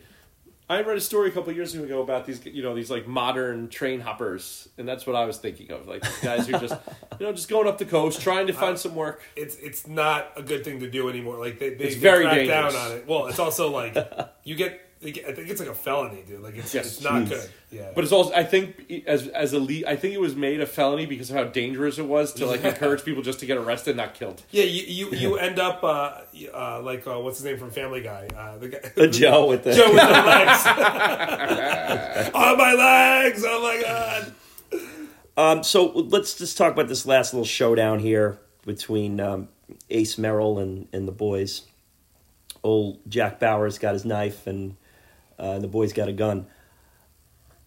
[0.70, 3.06] I read a story a couple of years ago about these, you know, these like
[3.06, 5.86] modern train hoppers, and that's what I was thinking of.
[5.86, 6.74] Like guys who just,
[7.20, 9.22] you know, just going up the coast, trying to find some work.
[9.36, 11.38] It's it's not a good thing to do anymore.
[11.38, 12.72] Like they they It's they very crack dangerous.
[12.74, 13.06] down on it.
[13.06, 13.96] Well, it's also like
[14.44, 14.81] you get.
[15.04, 16.40] I think it's like a felony, dude.
[16.42, 16.86] Like it's, Yes.
[16.86, 17.28] it's not Jeez.
[17.30, 17.50] good.
[17.72, 20.60] Yeah, But it's also, I think, as as a lead, I think it was made
[20.60, 23.56] a felony because of how dangerous it was to like encourage people just to get
[23.56, 24.42] arrested, not killed.
[24.50, 26.20] yeah, you you, you end up uh,
[26.54, 28.28] uh, like uh, what's his name from Family Guy?
[28.36, 30.66] Uh, the guy The Joe with the Joe with the legs.
[32.34, 33.44] on my legs!
[33.46, 34.32] Oh my god!
[35.36, 39.48] Um, so let's just talk about this last little showdown here between um,
[39.90, 41.62] Ace Merrill and, and the boys.
[42.62, 44.76] Old Jack Bauer's got his knife, and
[45.38, 46.46] uh, the boys got a gun.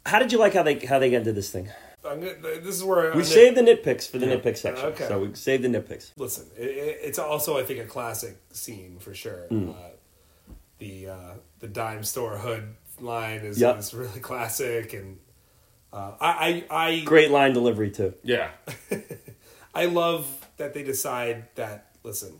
[0.06, 1.70] How did you like how they how they get into this thing?
[2.08, 5.08] I'm this is where We I'm saved the nitpicks for the nitpick section, Okay.
[5.08, 6.12] so we saved the nitpicks.
[6.18, 9.48] Listen, it, it's also I think a classic scene for sure.
[9.50, 9.72] Mm.
[9.72, 9.90] Uh,
[10.78, 13.80] the uh, the dime store hood line is, Yep.
[13.80, 15.18] is really classic, and
[15.92, 18.14] uh, I, I I Great line delivery too.
[18.24, 18.52] Yeah,
[19.74, 20.28] I love
[20.58, 22.40] that they decide that listen,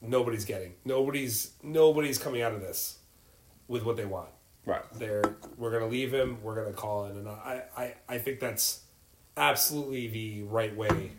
[0.00, 2.98] nobody's getting nobody's nobody's coming out of this
[3.68, 4.30] with what they want.
[4.66, 4.82] Right.
[4.94, 6.38] They're we're gonna leave him.
[6.42, 8.82] We're gonna call in, and I I, I think that's
[9.36, 11.12] absolutely the right way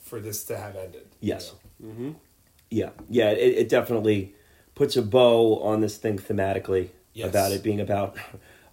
[0.00, 1.06] for this to have ended.
[1.20, 1.52] you Yes.
[1.80, 1.88] know?
[1.88, 2.10] Mm-hmm.
[2.70, 3.30] Yeah, yeah.
[3.30, 4.34] It, it definitely
[4.74, 6.90] puts a bow on this thing thematically.
[7.12, 7.28] Yes.
[7.28, 8.16] about it being about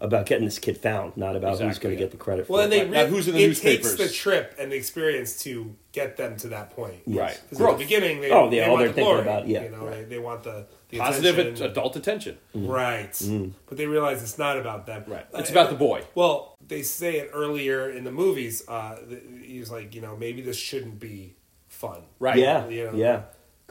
[0.01, 2.05] about getting this kid found, not about who's going to yeah.
[2.07, 2.63] get the credit for Well, it.
[2.65, 3.95] and they Right, now, really, who's in the it newspapers?
[3.95, 7.01] takes the trip and the experience to get them to that point.
[7.05, 7.17] Yes.
[7.19, 7.41] Right.
[7.49, 7.73] 'Cause Growth.
[7.73, 9.63] at the beginning, they, Oh, yeah, they all want they're the thinking glory, about, yeah.
[9.63, 11.65] you know, they, they want the, the Positive attention.
[11.67, 12.37] adult attention.
[12.55, 13.13] right?
[13.13, 13.51] Mm.
[13.67, 15.03] But they realize it's not about them.
[15.07, 15.25] Right.
[15.33, 16.01] Uh, It's about the boy.
[16.15, 18.63] Well, they say it earlier in the movies.
[18.67, 18.97] Uh,
[19.43, 21.35] he's like, you know, maybe this shouldn't be
[21.67, 22.01] fun.
[22.19, 22.37] Right.
[22.37, 23.21] yeah, You know, yeah,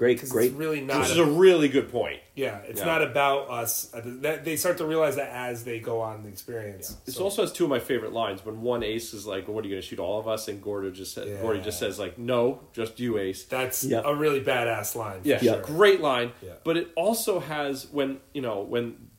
[0.00, 0.46] great, Because great.
[0.46, 1.00] it's really not.
[1.02, 2.20] Which is a really good point.
[2.34, 2.86] yeah, it's Yeah.
[2.86, 3.92] not about us.
[3.92, 4.00] Uh,
[4.42, 6.96] they start to realize that as they go on the experience.
[7.04, 8.42] This So- also has two of my favorite lines.
[8.42, 10.62] When one Ace is like, "What are you going to shoot all of us?" and
[10.62, 11.42] Gordo just says, Yeah.
[11.42, 14.00] Gordie just says like, "No, just you, Ace." that's Yeah.
[14.02, 15.20] a really badass line.
[15.22, 15.52] Yeah, Yeah.
[15.56, 15.62] sure.
[15.62, 16.32] great line.
[16.40, 16.52] Yeah.
[16.64, 19.10] But it also has when you know when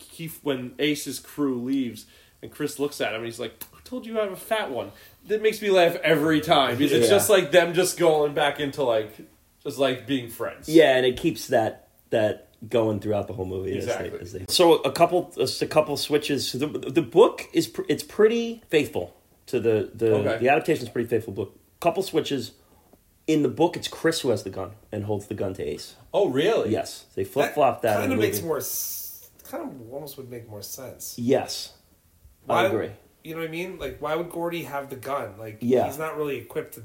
[0.00, 2.06] Keith when Ace's crew leaves
[2.42, 4.70] and Chris looks at him and he's like, "Who told you I have a fat
[4.70, 4.90] one?"
[5.28, 8.82] That makes me laugh every time because it's just like them just going back into
[8.82, 9.10] like
[9.64, 10.68] just like being friends.
[10.68, 13.76] Yeah, and it keeps that that going throughout the whole movie.
[13.76, 14.20] as they- Exactly.
[14.20, 16.52] as they- so a couple, just a couple switches.
[16.52, 19.14] The, the book is pr- it's pretty faithful
[19.46, 20.38] to the the Okay.
[20.38, 21.58] the adaptation is pretty faithful book.
[21.80, 22.52] Couple switches.
[23.26, 25.94] In the book, it's Chris who has the gun and holds the gun to Ace.
[26.12, 26.70] Oh, really?
[26.70, 27.96] Yes, they flip flop that.
[27.98, 28.48] kind of makes movie.
[28.48, 28.60] more.
[29.50, 31.14] Kind of almost would make more sense.
[31.18, 31.72] Yes,
[32.44, 32.90] Why- I agree.
[33.22, 33.78] You know what I mean?
[33.78, 35.38] Like, why would Gordie have the gun?
[35.38, 35.86] Like, Yeah.
[35.86, 36.82] he's not really equipped to.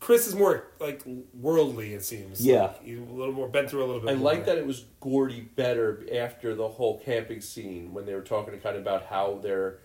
[0.00, 1.02] Chris is more like
[1.34, 1.92] worldly.
[1.94, 2.44] It seems.
[2.44, 2.62] Yeah.
[2.62, 4.10] Like, he's a little more been through a little bit.
[4.10, 4.32] I more.
[4.32, 8.58] like that it was Gordie better after the whole camping scene when they were talking
[8.60, 9.78] kind of about how they're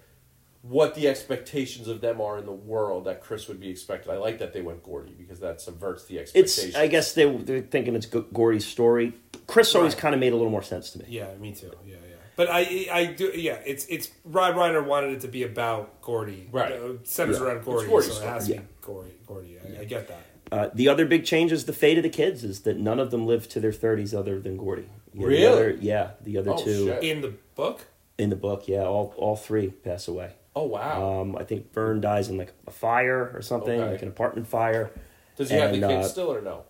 [0.61, 4.10] what the expectations of them are in the world that Chris would be expected.
[4.11, 6.69] I like that they went Gordie because that subverts the expectations.
[6.69, 6.76] It's.
[6.77, 9.14] I guess they they're thinking it's Gordie's story.
[9.48, 10.02] Chris always Right.
[10.02, 11.06] kind of made a little more sense to me.
[11.10, 11.72] Yeah, me too.
[11.85, 12.15] Yeah, yeah.
[12.35, 13.31] But I, I do.
[13.35, 16.48] Yeah, it's it's Rob Reiner wanted it to be about Gordie.
[16.52, 16.72] Right.
[16.72, 17.45] Uh, centers Yeah.
[17.45, 18.60] around Gordie, Gordie's so it has story.
[18.60, 19.15] to be Gordie.
[19.27, 19.57] Gordie.
[19.60, 20.26] I, I get that.
[20.51, 23.11] Uh, the other big change is the fate of the kids is that none of
[23.11, 24.88] them live to their thirties other than Gordie.
[25.14, 25.45] Yeah, the Really?
[25.47, 27.03] other- yeah, the other Oh, two shit.
[27.03, 27.85] In the book.
[28.18, 28.68] in the book.
[28.68, 30.34] Yeah, all all three pass away.
[30.55, 31.22] oh wow!
[31.22, 33.91] Um, I think Vern dies in like a fire or something, Okay.
[33.91, 34.91] like an apartment fire.
[35.35, 36.64] Does he have the kids uh, still or no?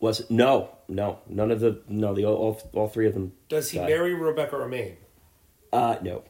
[0.00, 0.30] Was it?
[0.30, 3.32] No, no, none of the no the all all three of them.
[3.48, 3.88] Does he died.
[3.88, 4.96] marry Rebecca Romijn?
[5.72, 6.24] Uh, no.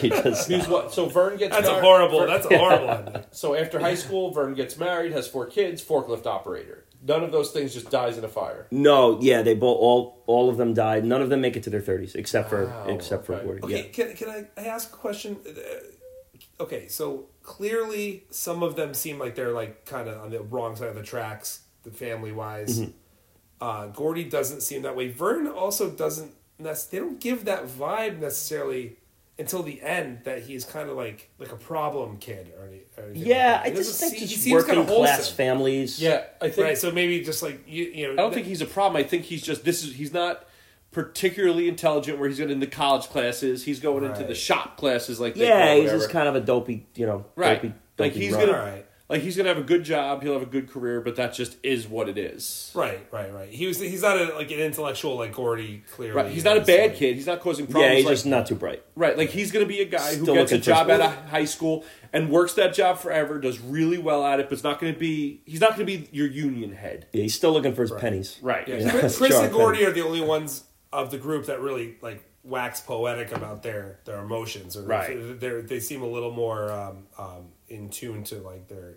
[0.00, 0.68] he does He's not.
[0.70, 0.92] what?
[0.92, 2.18] So Vern gets That's a mar- horrible.
[2.20, 3.24] Vern- That's a horrible ending.
[3.30, 6.84] so after high school, Vern gets married, has four kids, forklift operator.
[7.06, 8.66] None of those things just dies in a fire.
[8.70, 11.04] No, yeah, they both all all of them died.
[11.04, 13.44] None of them make it to their thirties except for Wow, except for okay.
[13.46, 13.62] Gordie.
[13.64, 13.88] Okay, Yeah.
[13.92, 15.38] can, can I, I ask a question?
[15.46, 20.40] Uh, okay, so clearly some of them seem like they're like kind of on the
[20.42, 22.80] wrong side of the tracks, the family wise.
[22.80, 22.90] Mm-hmm.
[23.62, 25.08] Uh, Gordie doesn't seem that way.
[25.08, 26.32] Vern also doesn't.
[26.60, 28.96] Nec- They don't give that vibe necessarily
[29.38, 33.04] until the end that he's kind of like like a problem kid or, any, or
[33.10, 33.26] anything.
[33.26, 33.72] Yeah, like that.
[33.72, 36.00] I just think see- he just seems working kinda class families.
[36.00, 36.66] Yeah, I think.
[36.66, 38.12] Right, so maybe just like you, you know.
[38.12, 39.02] I don't think he's a problem.
[39.02, 40.46] I think he's just this is he's not
[40.92, 43.64] particularly intelligent where he's going into the college classes.
[43.64, 46.40] He's going into the shop classes like they yeah, call he's just kind of a
[46.40, 47.62] dopey, you know, Right.
[47.62, 48.46] dopey, Like, he's run.
[48.46, 48.86] gonna- Right.
[49.10, 50.22] Like he's going to have a good job.
[50.22, 52.70] He'll have a good career, but that just is what it is.
[52.74, 53.48] Right, right, right.
[53.50, 53.80] He was.
[53.80, 55.82] He's not a, like an intellectual like Gordie.
[55.92, 56.30] Clearly, Right.
[56.30, 57.16] He's not a bad like- kid.
[57.16, 57.90] He's not causing problems.
[57.90, 58.84] Yeah, he's like, just not too bright.
[58.94, 60.94] Right, like he's going to be a guy who gets a job school.
[60.94, 64.52] out of high school and works that job forever, does really well at it, but
[64.54, 65.42] it's not going to be.
[65.44, 67.06] He's not going to be your union head.
[67.12, 68.00] Yeah, he's still looking for his Right.
[68.00, 68.38] pennies.
[68.42, 68.66] Right.
[68.68, 69.88] Yeah, Yeah, Chris, Chris and Gordie Penn.
[69.88, 74.18] are the only ones of the group that really like wax poetic about their their
[74.20, 75.40] emotions, or Right.
[75.40, 78.96] They they seem a little more um, um, in tune to like their.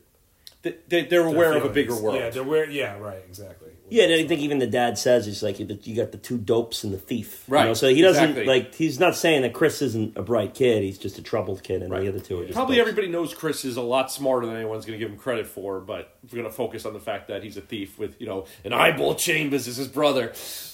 [0.63, 2.15] They, they, they're their aware of a bigger world.
[2.15, 2.69] Yeah, they're aware.
[2.69, 3.21] Yeah, right.
[3.27, 3.71] Exactly.
[3.89, 6.85] Yeah, and I think even the dad says he's like you got the two dopes
[6.85, 7.73] and the thief, You Right, know?
[7.73, 8.45] So he doesn't exactly.
[8.45, 10.81] like he's not saying that Chris isn't a bright kid.
[10.81, 12.03] He's just a troubled kid, and Right.
[12.03, 12.87] the other two are just Probably dopes.
[12.89, 15.81] everybody knows Chris is a lot smarter than anyone's going to give him credit for,
[15.81, 18.45] but we're going to focus on the fact that he's a thief with, you know,
[18.63, 20.31] an eyeball Chambers is his brother.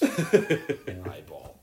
[0.86, 1.56] An eyeball.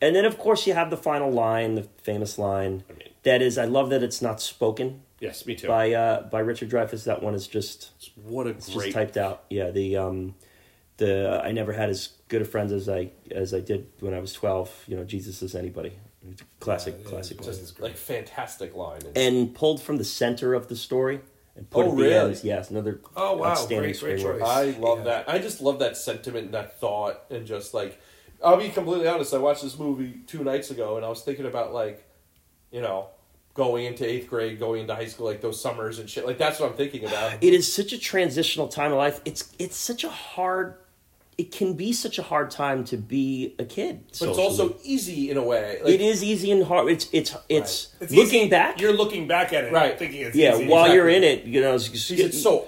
[0.00, 2.84] And then of course you have the final line, the famous line.
[2.88, 5.68] mean- that is, I love that it's not spoken Yes, me too.
[5.68, 7.04] by uh, by Richard Dreyfuss.
[7.04, 8.84] That one is just what a it's great.
[8.86, 9.44] just typed out.
[9.50, 10.34] Yeah, the um,
[10.98, 14.18] the I never had as good of friends as I as I did when I
[14.20, 14.70] was twelve.
[14.86, 15.92] You know, Jesus is anybody.
[16.30, 17.38] It's a Classic, Yeah, classic.
[17.38, 17.56] it's line.
[17.58, 19.00] just like fantastic line.
[19.06, 21.20] And, and pulled from the center of the story
[21.56, 22.30] and put Oh, it at the really?
[22.34, 22.40] end.
[22.44, 23.50] Yes, another Oh, wow.
[23.50, 24.42] outstanding Great- great choice.
[24.42, 25.04] I love Yeah.
[25.04, 25.28] that.
[25.28, 28.00] I just love that sentiment and that thought, and just like,
[28.42, 29.34] I'll be completely honest.
[29.34, 32.02] I watched this movie two nights ago, and I was thinking about like,
[32.72, 33.08] you know,
[33.54, 36.26] going into eighth grade, going into high school, like those summers and shit.
[36.26, 37.34] Like that's what I'm thinking about.
[37.40, 39.20] It is such a transitional time of life.
[39.24, 40.74] It's it's such a hard.
[41.36, 44.04] It can be such a hard time to be a kid.
[44.20, 45.80] but it's also easy in a way.
[45.82, 46.88] Like, it is easy and hard.
[46.90, 48.80] It's it's it's, It's looking easy- back.
[48.80, 49.98] You're looking back at it, Right.
[49.98, 50.68] Thinking it's yeah, easy.
[50.68, 52.66] while you're in it, you know, it's, Because it's so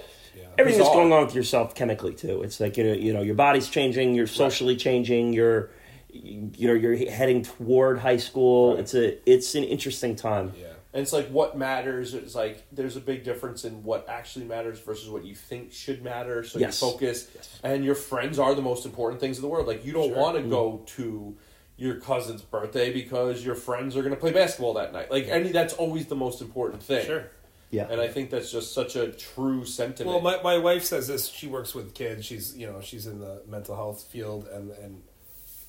[0.59, 2.43] everything that's going on with yourself chemically too.
[2.43, 5.71] It's like you know, you know, your body's changing, you're socially changing, you're
[6.13, 8.77] you know you're heading toward high school.
[8.79, 10.53] It's a it's an interesting time.
[10.61, 10.69] Yeah.
[10.97, 14.81] And it's like what matters is like there's a big difference in what actually matters
[14.81, 16.43] versus what you think should matter.
[16.43, 16.81] So Yes.
[16.81, 17.29] you focus,
[17.63, 19.67] and your friends are the most important things in the world.
[19.67, 20.49] Like you don't want to Mm.
[20.49, 21.37] go to
[21.77, 25.11] your cousin's birthday because your friends are going to play basketball that night.
[25.11, 27.05] Like any, that's always the most important thing.
[27.05, 27.31] Sure.
[27.71, 30.23] Yeah, And I think that's just such a true sentiment.
[30.23, 31.29] Well, my, my wife says this.
[31.29, 32.25] She works with kids.
[32.25, 35.03] She's you know she's in the mental health field, and and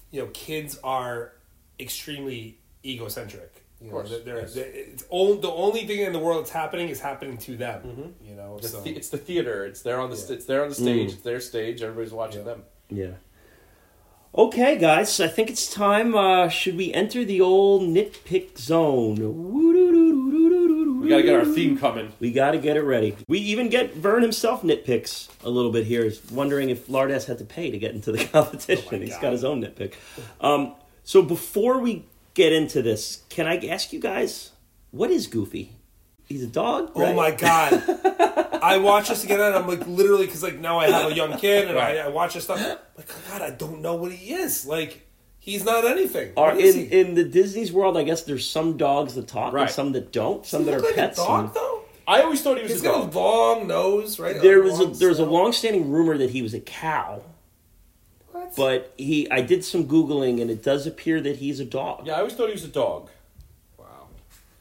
[0.09, 1.33] you know kids are
[1.81, 3.65] extremely egocentric.
[3.79, 4.53] You know, they're, they're, yes.
[4.55, 8.15] they're- it's all, the only thing in the world that's happening is happening to them.
[8.23, 9.65] You know, the so the- it's the theater.
[9.65, 10.33] It's there on the Yeah.
[10.35, 11.09] it's there on the stage.
[11.11, 11.13] Mm.
[11.13, 11.81] It's their stage.
[11.83, 12.45] Everybody's watching Yeah.
[12.45, 12.63] them.
[12.89, 13.11] yeah.
[14.35, 16.13] Okay, guys, I think it's time.
[16.15, 19.15] Uh, should we enter the old nitpick zone?
[21.01, 22.11] We got to get our theme coming.
[22.19, 23.15] We got to get it ready.
[23.27, 27.37] We even get Vern himself nitpicks a little bit here, He's wondering if Lardass had
[27.39, 29.01] to pay to get into the competition.
[29.01, 29.21] He's God.
[29.21, 29.93] got his own nitpick.
[30.41, 32.05] Um, so before we
[32.37, 34.51] get into this, can I ask you guys,
[34.91, 35.71] what is Goofy?
[36.25, 36.91] He's a dog.
[36.95, 37.71] Oh my god!
[38.61, 41.37] I watch this again, and I'm like literally because like now I have a young
[41.37, 41.97] kid, and Right.
[41.97, 42.59] I, I watch this stuff.
[42.97, 44.65] Like oh God, I don't know what he is.
[44.65, 45.07] Like
[45.39, 46.33] he's not anything.
[46.37, 46.99] Are, What is in, he?
[46.99, 49.69] in the Disney's world, I guess there's some dogs that talk and Right.
[49.69, 50.45] some that don't.
[50.45, 51.19] Some Does that he are like pets.
[51.19, 51.81] a dog and- though.
[52.09, 53.15] I always thought he was He's a got dog.
[53.15, 54.41] a long nose, right?
[54.41, 57.21] there A was a long there's a long-standing rumor that he was a cow,
[58.37, 58.55] What?
[58.55, 62.05] but he I did some googling and it does appear that he's a dog.
[62.07, 63.09] Yeah, I always thought he was a dog.
[63.77, 63.85] wow.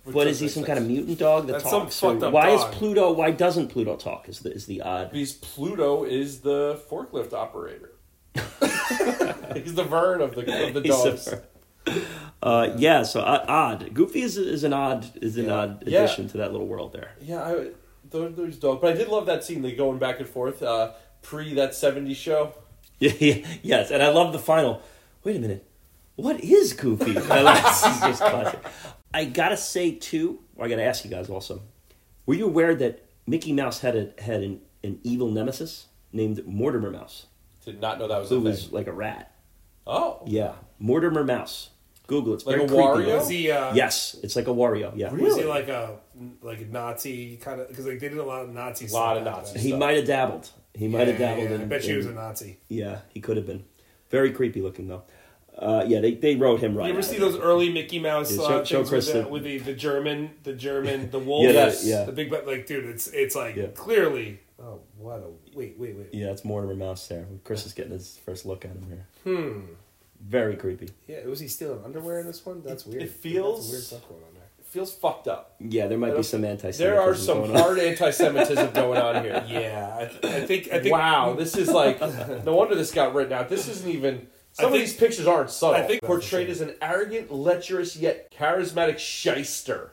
[0.05, 0.67] Which But is he some sense.
[0.69, 1.95] kind of mutant dog that That's some talks?
[1.97, 2.71] So up why dog.
[2.73, 3.13] is Pluto?
[3.13, 4.29] Why doesn't Pluto talk?
[4.29, 5.11] Is the is the odd?
[5.13, 7.93] Because Pluto is the forklift operator.
[9.55, 11.35] He's the Vern of the of the dogs.
[12.43, 13.95] Uh, yeah, so uh, odd.
[13.95, 15.55] Goofy is, is an odd is an Yeah.
[15.55, 16.03] odd Yeah.
[16.03, 17.13] addition to that little world there.
[17.21, 17.69] Yeah, I,
[18.11, 18.81] those, those dogs.
[18.83, 19.63] But I did love that scene.
[19.63, 20.93] They going back and forth uh,
[21.23, 22.53] pre that '70s show.
[23.01, 24.81] Yeah, yeah, yes, and I love the final.
[25.23, 25.67] Wait a minute,
[26.15, 27.17] what is Goofy?
[27.31, 28.61] I love- this is just classic.
[29.13, 31.61] I gotta say too, or I gotta ask you guys also.
[32.25, 36.91] Were you aware that Mickey Mouse had a had an, an evil nemesis named Mortimer
[36.91, 37.27] Mouse,
[37.65, 38.75] Did not know that was who a was thing.
[38.75, 39.33] like a rat?
[39.87, 41.71] Oh, Yeah, Mortimer Mouse.
[42.09, 42.37] Google it.
[42.37, 43.11] It's Like very a creepy.
[43.11, 43.19] Wario?
[43.19, 43.51] Was he?
[43.51, 44.93] Uh, Yes, it's like a Wario.
[44.97, 45.97] Yeah, Was he like a
[46.41, 47.69] like a Nazi kind of?
[47.69, 48.87] Because like they did a lot of Nazi.
[48.87, 49.01] Stuff.
[49.01, 49.63] A lot stuff of Nazi then.
[49.63, 50.49] he might have dabbled.
[50.77, 51.49] He might have Yeah, dabbled.
[51.51, 52.59] yeah, in, I bet you he was a Nazi.
[52.69, 53.65] Yeah, he could have been.
[54.11, 55.03] Very creepy looking though.
[55.59, 56.87] Uh, yeah, they, they wrote him right.
[56.87, 59.29] You ever see those early Mickey Mouse Yeah, uh, show- show things with, the, the-
[59.29, 61.45] with the, the German, the German, the wolf?
[61.47, 61.85] Yeah, Yes.
[61.87, 63.69] yeah, The big, but like, dude, it's it's like Yeah.
[63.69, 64.41] clearly.
[64.61, 66.09] Oh, what a wait, wait, wait.
[66.13, 66.31] yeah.
[66.31, 67.27] It's Mortimer Mouse there.
[67.45, 69.07] Chris is getting his first look at him here.
[69.25, 69.61] Hmm.
[70.21, 70.91] Very creepy.
[71.07, 72.63] Yeah, was he stealing underwear in this one?
[72.63, 73.03] That's It- weird.
[73.05, 74.36] it feels- That's weird stuff going on there.
[74.36, 74.36] it
[74.77, 75.57] feels fucked up.
[75.59, 76.71] Yeah, there might be some anti.
[76.71, 76.87] Semitism.
[76.87, 79.33] There are some hard anti-Semitism going on here.
[79.47, 80.93] Yeah, I, th- I think I think.
[80.93, 83.49] wow, this is like no wonder this got written out.
[83.49, 84.27] This isn't even.
[84.53, 85.83] Some I of these pictures aren't subtle.
[85.83, 89.93] I think- portrayed as an arrogant, lecherous yet charismatic shyster.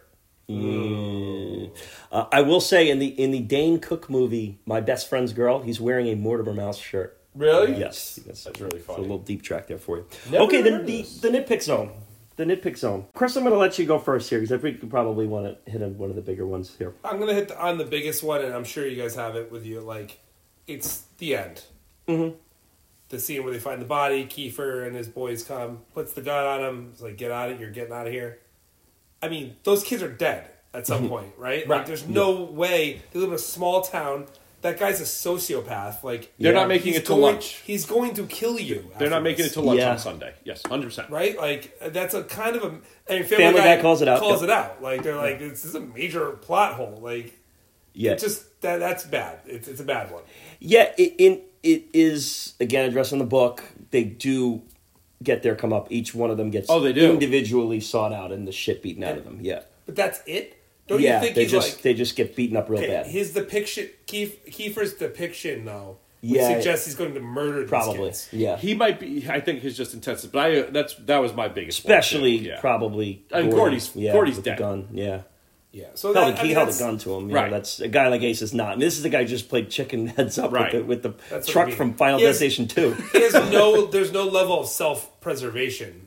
[0.50, 1.72] Mm.
[2.12, 5.62] Uh, I will say in the in the Dane Cook movie, My Best Friend's Girl,
[5.62, 7.22] he's wearing a Mortimer Mouse shirt.
[7.36, 7.76] Really?
[7.78, 8.44] Yes, yes.
[8.44, 10.06] That's really It's a little deep track there for you.
[10.30, 11.92] Never okay, then the, the nitpick zone.
[12.36, 13.06] The nitpick zone.
[13.14, 15.46] Chris, I'm going to let you go first here because I think you probably want
[15.66, 16.94] to hit on one of the bigger ones here.
[17.04, 19.52] I'm gonna hit the, on the biggest one, and I'm sure you guys have it
[19.52, 19.82] with you.
[19.82, 20.20] Like,
[20.66, 21.64] it's the end.
[22.08, 22.36] Mhm.
[23.10, 26.44] The scene where they find the body, Kiefer and his boys come, puts the gun
[26.46, 26.90] on him.
[26.92, 28.40] It's like, get out of, you're getting out of here.
[29.22, 31.68] I mean, those kids are dead at some point, right?
[31.68, 31.86] Like, Right.
[31.86, 34.26] there's no way they live in a small town.
[34.64, 36.04] That guy's a sociopath.
[36.04, 36.60] Like, They're Yeah.
[36.60, 37.62] not making he's it to going, lunch.
[37.66, 38.90] He's going to kill you.
[38.98, 39.92] They're not making it to lunch Yeah.
[39.92, 40.34] on Sunday.
[40.44, 41.10] Yes, hundred percent.
[41.10, 41.38] right?
[41.38, 42.68] Like that's a kind of a.
[43.10, 44.20] I mean, Family Guy calls it out.
[44.20, 44.50] Calls Yep.
[44.50, 44.82] it out.
[44.82, 47.00] Like they're like this is a major plot hole.
[47.02, 47.34] Like
[47.94, 49.40] Yeah, it just that that's bad.
[49.46, 50.24] It's it's a bad one.
[50.60, 53.64] Yeah, it, in, it is again addressed in the book.
[53.92, 54.62] They do
[55.22, 55.88] get their come up.
[55.92, 57.12] Each one of them gets Oh, they do.
[57.12, 59.40] individually sought out and the shit beaten out of them.
[59.42, 60.56] Yeah, But that's it.
[60.88, 61.16] Don't yeah.
[61.16, 63.08] you think they he's just like they just get beaten up real okay, bad.
[63.08, 63.90] his depiction?
[64.06, 66.56] Keith, Kiefer's depiction though would Yeah.
[66.58, 68.28] suggest he's going to murder these Probably, kids.
[68.32, 68.58] yeah.
[68.58, 69.26] He might be.
[69.30, 70.32] I think he's just intensive.
[70.32, 71.80] But I that's that was my biggest.
[71.80, 72.46] Especially too.
[72.46, 72.60] Yeah.
[72.60, 73.56] probably And Gordie.
[73.78, 74.58] Gordie's- yeah, Gordie's dead.
[74.58, 75.22] Gun, yeah.
[75.72, 75.88] Yeah.
[75.96, 77.30] So Held that, a, I he mean, held a gun to him.
[77.30, 77.50] You Right.
[77.50, 78.68] know, that's a guy like Ace is not.
[78.68, 80.72] I mean, this is the guy who just played chicken heads up Right.
[80.86, 81.78] with the, with the That's what I truck mean.
[81.78, 82.94] from Final has- Destination Two.
[83.12, 83.86] He has no.
[83.92, 86.03] There's no level of self preservation.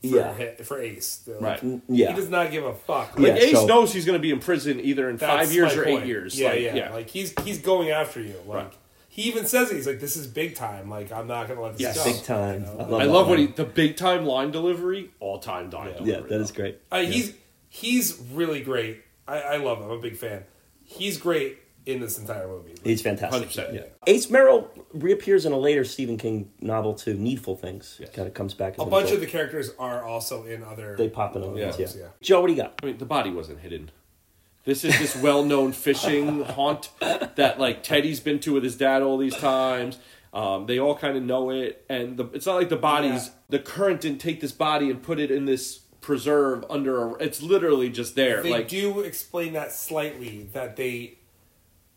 [0.00, 0.32] For, Yeah.
[0.32, 1.80] hi- for Ace, Like, Right.
[1.88, 2.10] Yeah.
[2.10, 3.18] he does not give a fuck.
[3.18, 5.74] Yeah, Like Ace so- knows he's going to be in prison either in five years
[5.76, 6.02] or point.
[6.04, 6.38] eight years.
[6.38, 8.34] Yeah, Like, yeah, Like he's he's going after you.
[8.46, 8.72] Like Right.
[9.08, 9.74] he even says it.
[9.74, 10.88] He's like, "This is big time.
[10.88, 11.96] Like I'm not gonna let this Yes.
[11.98, 12.60] go." Big time.
[12.60, 12.72] You know?
[12.72, 13.46] I love I that love what line.
[13.48, 15.92] he the big time line delivery, all time line Yeah.
[15.94, 16.28] Yeah, delivery.
[16.30, 16.78] that is great.
[16.92, 17.32] Uh, He's
[17.68, 19.02] he's really great.
[19.26, 19.86] I, I love him.
[19.90, 20.44] I'm a big fan.
[20.84, 21.58] He's great
[21.88, 22.74] in this entire movie.
[22.84, 23.48] He's fantastic.
[23.48, 23.74] 100%.
[23.74, 23.80] Yeah.
[24.06, 27.98] Ace Merrill reappears in a later Stephen King novel too, Needful Things.
[28.12, 28.74] Kind of comes back.
[28.74, 30.96] As a bunch of the characters are also in other.
[30.96, 31.42] they pop in.
[31.56, 31.66] Yeah.
[31.66, 31.74] Yeah.
[31.78, 31.86] yeah.
[31.96, 32.06] Yeah.
[32.20, 32.74] Joe, what do you got?
[32.82, 33.90] I mean, the body wasn't hidden.
[34.64, 39.16] This is this well-known fishing haunt that like Teddy's been to with his dad all
[39.16, 39.98] these times.
[40.34, 43.26] Um, they all kind of know it, and the, it's not like the bodies.
[43.26, 43.32] Yeah.
[43.48, 47.14] The current didn't take this body and put it in this preserve under a.
[47.14, 48.42] It's literally just there.
[48.42, 51.17] They like do explain that slightly that they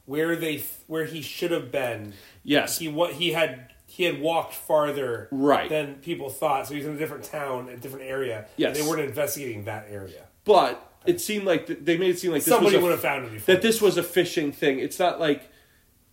[0.06, 2.14] where they where he should have been.
[2.44, 2.78] Yes.
[2.80, 5.69] he what he had he had walked farther Right.
[5.69, 6.68] than people thought.
[6.68, 8.45] So he's in a different town, a different area.
[8.57, 8.76] Yes.
[8.78, 10.23] and they weren't investigating that area.
[10.45, 12.91] but it seemed like th- they made it seem like this Somebody was a would
[12.91, 13.56] have found him before.
[13.56, 14.78] that this was a fishing thing.
[14.80, 15.49] It's not like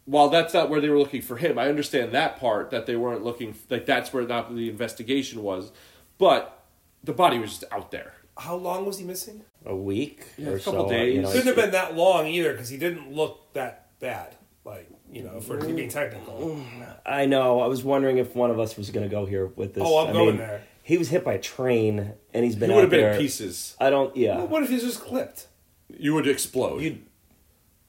[0.07, 1.59] while that's not where they were looking for him.
[1.59, 5.71] I understand that part that they weren't looking like that's where not the investigation was,
[6.17, 6.65] but
[7.05, 8.15] the body was just out there.
[8.39, 9.43] How long was he missing?
[9.67, 10.95] A week Yeah, or a couple so.
[10.95, 11.17] days.
[11.17, 14.37] You know, Couldn't have been that long either because he didn't look that bad.
[14.65, 15.93] Like you know, for being mm.
[15.93, 16.61] technical.
[17.07, 17.61] I know.
[17.61, 19.83] I was wondering if one of us was going to go here with this.
[19.85, 20.63] Oh, I'm I going mean, there.
[20.83, 23.77] He was hit by a train, and he's been He out would have been pieces.
[23.81, 24.15] I don't.
[24.17, 24.37] Yeah.
[24.37, 25.47] Well, what if he's just clipped?
[25.89, 26.83] You would explode.
[26.83, 26.99] You-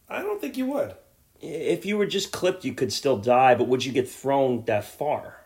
[0.09, 0.95] I don't think you would.
[1.41, 3.55] if you were just clipped, you could still die.
[3.55, 5.41] But would you get thrown that far?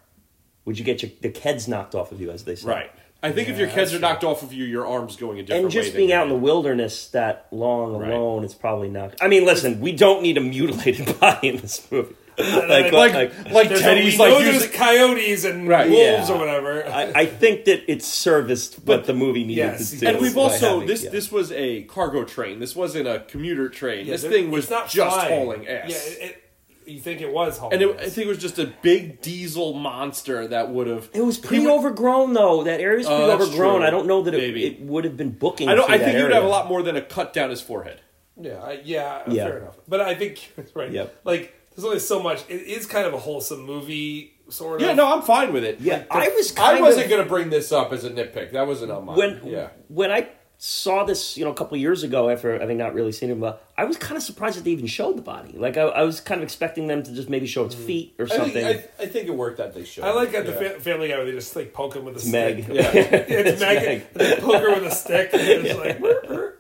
[0.66, 2.68] Would you get your, the keds knocked off of you, as they say?
[2.70, 2.92] right.
[3.24, 5.64] I think if your kids are knocked off of you, your arm's going a different
[5.64, 5.98] And just way.
[5.98, 8.12] being out in the wilderness that long Right.
[8.12, 9.16] alone, it's probably not.
[9.22, 12.16] I mean, listen, we don't need a mutilated body in this movie.
[12.38, 15.90] like, Like- like, like There's Teddy's we know like there's using, coyotes and Right.
[15.90, 16.36] wolves Yeah.
[16.36, 16.86] or whatever.
[16.88, 20.08] I, I think that it serviced what the movie needed Yes, to do.
[20.08, 21.12] and we've also having- this yeah.
[21.12, 22.60] this was a cargo train.
[22.60, 24.06] This wasn't a commuter train.
[24.08, 25.30] Yeah, this thing was not just flying.
[25.46, 25.90] hauling ass.
[25.90, 26.43] Yeah, it, it,
[26.86, 29.74] you think it was hauling and it, I think it was just a big diesel
[29.74, 31.10] monster that would have.
[31.14, 32.64] It was pretty would- overgrown, though.
[32.64, 33.78] That area was Oh, pretty that's overgrown.
[33.80, 33.88] true.
[33.88, 35.70] I don't know that it, it would have been booking.
[35.70, 35.90] I don't.
[35.90, 38.02] I that think he would have a lot more than a cut down his forehead.
[38.40, 39.46] Yeah, I, yeah, Yeah.
[39.48, 39.78] fair enough.
[39.88, 40.92] But I think right.
[40.92, 41.22] Yep.
[41.24, 42.44] Like there's only so much.
[42.50, 44.88] It is kind of a wholesome movie, sort of.
[44.88, 45.80] Yeah, no, I'm fine with it.
[45.82, 48.52] Yeah, Like, I was I wasn't of- going to bring this up as a nitpick.
[48.54, 49.18] That wasn't on mine.
[49.18, 52.78] when yeah, when I saw this, you know, a couple of years ago after having
[52.78, 55.22] not really seen him, but I was kind of surprised that they even showed the
[55.22, 55.58] body.
[55.58, 57.86] Like I, I was kind of expecting them to just maybe show its mm.
[57.86, 58.66] feet or I think, something.
[58.66, 60.06] I, I think it worked that they showed.
[60.06, 60.70] I like at the yeah.
[60.74, 62.64] fa- Family Guy where they just like poke him with a Meg.
[62.64, 62.76] stick.
[62.76, 62.92] Yeah.
[62.94, 63.84] it's, Meg.
[63.84, 64.14] Meg.
[64.14, 65.34] They poke her with a stick.
[65.34, 66.58] And it's like "Burr, burr."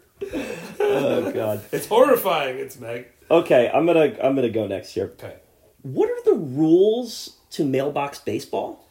[0.79, 1.61] oh god.
[1.71, 2.57] it's horrifying.
[2.59, 3.07] It's Meg.
[3.31, 5.13] Okay, I'm gonna I'm gonna go next here.
[5.17, 5.37] Okay.
[5.81, 8.82] What are the rules to mailbox baseball?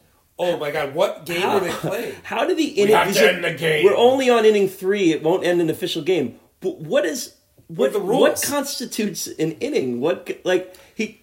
[0.43, 2.15] Oh my god, what game were they playing?
[2.23, 2.95] How do the inning?
[2.95, 3.85] have to these end the game.
[3.85, 5.11] We're only on inning three.
[5.11, 6.39] It won't end an official game.
[6.59, 7.35] But what is
[7.67, 7.95] what?
[7.95, 9.99] are What constitutes an inning?
[10.01, 11.21] What like he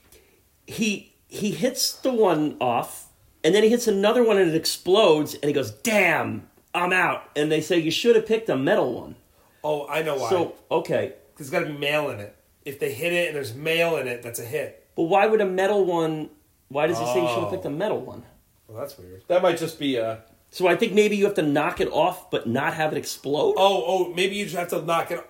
[0.66, 3.08] he he hits the one off,
[3.44, 7.22] and then he hits another one, and it explodes, and he goes, "Damn, I'm out."
[7.36, 9.16] And they say you should have picked a metal one.
[9.62, 10.30] Oh, I know why.
[10.30, 12.34] So okay, There's got to be mail in it.
[12.64, 14.86] If they hit it and there's mail in it, that's a hit.
[14.96, 16.30] but why would a metal one?
[16.68, 17.50] Why does it say you should have Oh.
[17.50, 18.22] picked a metal one?
[18.70, 19.22] Well, that's weird.
[19.28, 20.22] That might just be a.
[20.50, 23.54] So I think maybe you have to knock it off, but not have it explode.
[23.56, 25.24] Oh, oh, maybe you just have to knock it.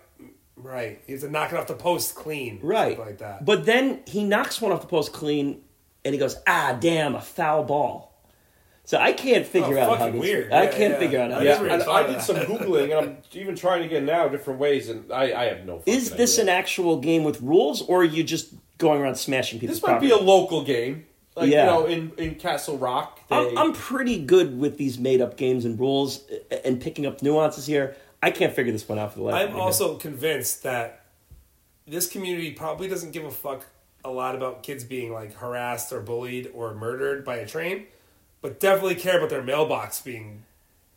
[0.57, 2.59] Right, you have to knock it off the post clean.
[2.63, 2.99] Right.
[2.99, 3.45] like that.
[3.47, 5.63] But then he knocks one off the post clean
[6.05, 8.09] and he goes, ah, damn, a foul ball.
[8.85, 10.53] So I can't figure Oh, out how fucking this, weird.
[10.53, 10.99] I Yeah, can't yeah.
[10.99, 11.73] figure out how That this is Yeah, weird.
[11.73, 15.11] and thought I did some googling, and I'm even trying again now different ways, and
[15.13, 15.83] I, I have no.
[15.87, 16.53] Is this idea.
[16.53, 19.75] an actual game with rules, or are you just going around smashing people?
[19.75, 21.07] This might be a local game,
[21.41, 21.65] like Yeah.
[21.65, 23.21] you know, in in Castle Rock.
[23.29, 26.25] They, I'm, I'm pretty good with these made-up games and rules
[26.65, 27.97] and picking up nuances here.
[28.23, 31.05] I can't figure this one out for the life I'm also convinced that
[31.87, 33.65] this community probably doesn't give a fuck
[34.05, 37.87] a lot about kids being like harassed or bullied or murdered by a train,
[38.43, 40.43] but definitely care about their mailbox being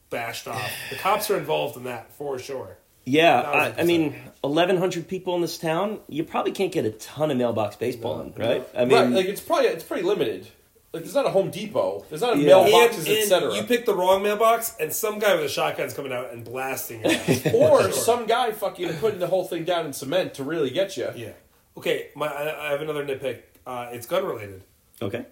[0.10, 0.72] bashed off.
[0.90, 2.78] The cops are involved in that for sure.
[3.06, 7.32] Yeah, I, I mean, 1,100 people in this town, you probably can't get a ton
[7.32, 8.68] of mailbox baseball in, right?
[8.76, 10.48] I right, mean, like it's probably it's pretty limited.
[10.94, 12.06] Like there's not a Home Depot.
[12.10, 12.54] There's not a Yeah.
[12.54, 13.56] mailboxes, And- and etc.
[13.56, 17.02] You pick the wrong mailbox, and some guy with a shotgun's coming out and blasting
[17.02, 17.46] your ass.
[17.54, 21.10] Or some guy fucking putting the whole thing down in cement to really get you.
[21.16, 21.32] yeah.
[21.76, 23.40] Okay, my I I have another nitpick.
[23.66, 24.64] Uh, it's gun related.
[25.02, 25.26] okay,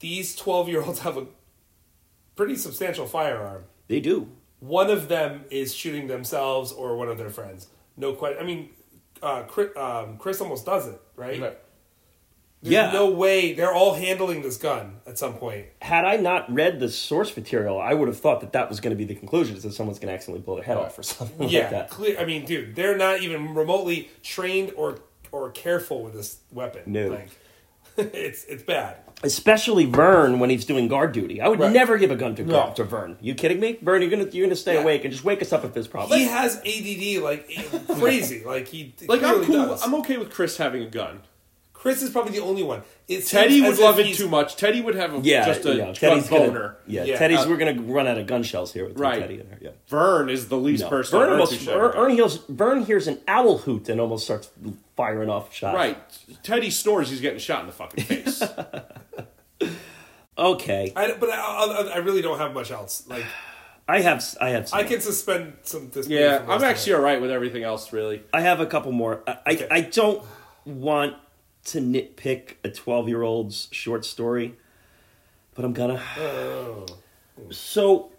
[0.00, 1.26] These twelve year olds have a
[2.36, 3.64] pretty substantial firearm.
[3.88, 4.28] they do.
[4.62, 7.66] One of them is shooting themselves or one of their friends.
[7.96, 8.40] No question.
[8.40, 8.70] I mean,
[9.20, 11.40] uh, Chris, um, Chris almost does it, right?
[11.42, 11.58] Right.
[12.62, 12.92] There's Yeah.
[12.92, 15.66] no way they're all handling this gun at some point.
[15.80, 18.92] had I not read the source material, I would have thought that that was going
[18.92, 21.02] to be the conclusion: is that someone's going to accidentally blow their head off or
[21.02, 21.90] something yeah, like that.
[21.90, 22.20] clear.
[22.20, 25.00] I mean, dude, they're not even remotely trained or
[25.32, 26.82] or careful with this weapon.
[26.86, 27.08] No.
[27.08, 27.30] Like,
[28.14, 28.98] it's it's bad.
[29.22, 31.40] Especially Vern when he's doing guard duty.
[31.40, 31.72] I would Right.
[31.72, 32.72] never give a gun to, No.
[32.76, 33.16] to Vern.
[33.20, 34.02] You kidding me, Vern?
[34.02, 34.82] You're gonna you're gonna stay Yeah.
[34.82, 36.20] awake and just wake us up if there's problems.
[36.20, 37.48] He has ADD like
[38.00, 38.42] crazy.
[38.44, 39.66] Like he Like I'm cool.
[39.68, 39.82] does.
[39.84, 41.20] I'm okay with Chris having a gun.
[41.82, 42.80] Chris is probably the only one.
[43.08, 44.54] It Teddy would love it too much.
[44.54, 45.84] Teddy would have a, Yeah, just a yeah.
[45.86, 46.76] gun Teddy's gonna, boner.
[46.86, 47.18] yeah, Yeah.
[47.18, 47.40] Teddy's.
[47.40, 49.18] Uh, we're gonna run out of gun shells here with Right.
[49.18, 49.58] Teddy in there.
[49.60, 49.70] Yeah.
[49.88, 50.88] Vern is the least No.
[50.90, 51.18] person.
[51.18, 51.92] Vern, almost, too sure Vern.
[51.92, 54.48] Vern hears, Vern hears an owl hoot and almost starts
[54.96, 55.74] firing off shots.
[55.74, 55.98] Right.
[56.44, 57.10] Teddy snores.
[57.10, 58.42] He's getting shot in the fucking face.
[60.38, 60.92] Okay.
[60.96, 63.04] I, but I, I, I really don't have much else.
[63.06, 63.24] Like
[63.86, 64.24] I have.
[64.40, 64.68] I have.
[64.68, 64.78] Some.
[64.78, 66.20] I can suspend some disbelief.
[66.20, 67.92] yeah, I'm actually all right with everything else.
[67.92, 68.22] Really.
[68.32, 69.22] I have a couple more.
[69.26, 69.68] I, Okay.
[69.70, 70.24] I, I don't
[70.64, 71.16] want
[71.64, 74.56] to nitpick a 12 year old's short story,
[75.54, 76.02] but I'm gonna.
[76.18, 76.86] Oh.
[77.50, 78.12] So,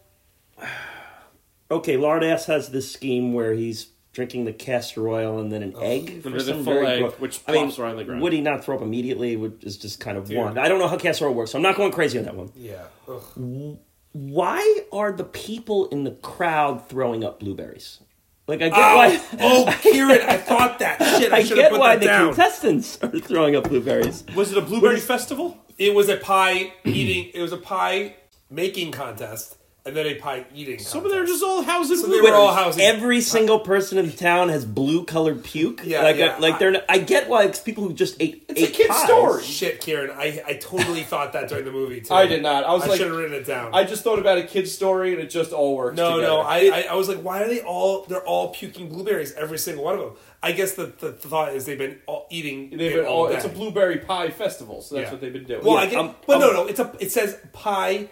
[1.72, 5.82] okay, Lardass has this scheme where he's drinking the castor oil and then an oh.
[5.82, 6.22] egg.
[6.22, 8.04] for There's a some full very egg, gro- which I mean, plops right on the
[8.04, 8.22] ground.
[8.22, 9.36] Would he not throw up immediately?
[9.36, 10.38] Would is just kind of Dude.
[10.38, 10.58] one.
[10.58, 12.52] I don't know how castor oil works, so I'm not going crazy on that one.
[12.56, 12.84] Yeah.
[13.08, 13.78] Ugh.
[14.14, 18.00] Why are the people in the crowd throwing up blueberries?
[18.48, 19.22] Like I get Oh, why.
[19.40, 21.32] oh, Kieran, I thought that shit.
[21.32, 22.28] I, I get put why that the down.
[22.34, 24.24] contestants are throwing up blueberries.
[24.36, 25.58] Was it a blueberry festival?
[25.78, 27.32] It was a pie eating.
[27.34, 28.16] It was a pie
[28.50, 30.76] making contest, and then a pie eating.
[30.76, 30.92] Contest.
[30.92, 32.32] Some of them are just all housing So they blueberries.
[32.32, 32.82] were all housing.
[32.84, 35.82] Every single person in town has blue colored puke.
[35.84, 36.38] Yeah, like yeah.
[36.40, 36.72] like they're.
[36.72, 38.46] Not, I get why it's people who just ate.
[38.48, 39.04] It's a ate kid's pies.
[39.04, 39.44] story.
[39.44, 42.14] Shit, Kieran, I, I totally thought that during the movie too.
[42.14, 42.64] I did not.
[42.64, 43.74] I was I like, should have written it down.
[43.76, 45.98] I just thought about a kid's story and it just all works.
[45.98, 46.28] no, together.
[46.34, 48.04] no, I, I I was like, why are they all?
[48.06, 50.12] They're all puking blueberries, every single one of them.
[50.42, 52.70] I guess the, the, the thought is they've been all eating.
[52.78, 53.36] They've been all, day.
[53.36, 55.12] it's a blueberry pie festival, so that's Yeah.
[55.12, 55.64] what they've been doing.
[55.64, 56.94] Well, Yeah, I get, um, but no, um, no, it's a.
[57.00, 58.10] It says pie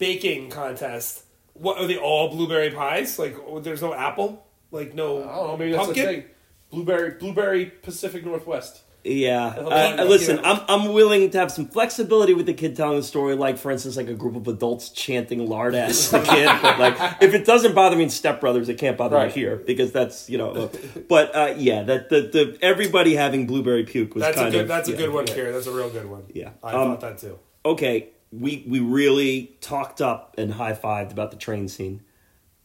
[0.00, 1.22] baking contest.
[1.52, 3.16] What are they all blueberry pies?
[3.20, 4.44] Like, oh, there's no apple.
[4.72, 5.22] Like no.
[5.22, 5.56] I don't know.
[5.56, 6.06] Maybe that's pumpkin?
[6.06, 6.24] the thing.
[6.70, 8.82] Blueberry, blueberry Pacific Northwest.
[9.02, 9.46] Yeah.
[9.46, 13.34] Uh, listen, I'm I'm willing to have some flexibility with the kid telling the story.
[13.34, 16.46] Like, for instance, like a group of adults chanting "lard ass" the kid.
[16.62, 19.28] But like, if it doesn't bother me in Step Brothers, it can't bother Right.
[19.28, 20.50] me here because that's you know.
[20.52, 20.68] uh,
[21.08, 24.60] but uh, yeah, that the, the everybody having blueberry puke was That's a kind good.
[24.62, 25.54] of That's a good one, Kieran.
[25.54, 26.24] That's a real good one.
[26.34, 26.50] Yeah.
[26.62, 27.38] I Um, thought that too.
[27.64, 32.02] okay, we we really talked up and high fived about the train scene.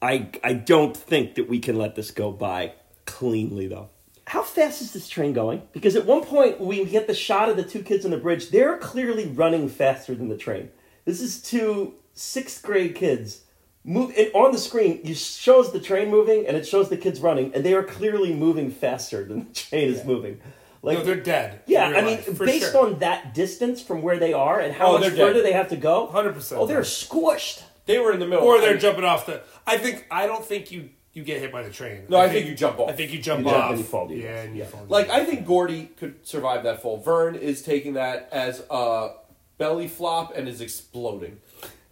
[0.01, 2.73] I I don't think that we can let this go by
[3.05, 3.89] cleanly though.
[4.27, 5.61] How fast is this train going?
[5.71, 8.49] Because at one point we get the shot of the two kids on the bridge.
[8.49, 10.69] They're clearly running faster than the train.
[11.05, 13.41] This is two sixth grade kids.
[13.83, 15.01] Move it on the screen.
[15.03, 18.33] You shows the train moving and it shows the kids running, and they are clearly
[18.33, 20.41] moving faster than the train is moving.
[20.85, 21.61] Like No, they're dead.
[21.65, 22.85] yeah, I mean, life, based sure.
[22.85, 25.27] on that distance from where they are and how Oh, much they're dead.
[25.27, 26.85] further they have to go, 100% Oh, they're dead.
[26.85, 27.63] squished.
[27.87, 28.45] They were in the middle.
[28.45, 29.41] or they're I- jumping off the.
[29.67, 30.05] I think.
[30.11, 32.03] I don't think you you get hit by the train.
[32.09, 32.89] No, I think you jump off.
[32.89, 33.69] I think you jump You jump off.
[33.71, 34.67] and you fall, yeah, and you Yeah.
[34.69, 34.85] fall.
[34.89, 36.97] Like I think Gordie could survive that fall.
[36.97, 39.11] Vern is taking that as a
[39.57, 41.39] belly flop and is exploding.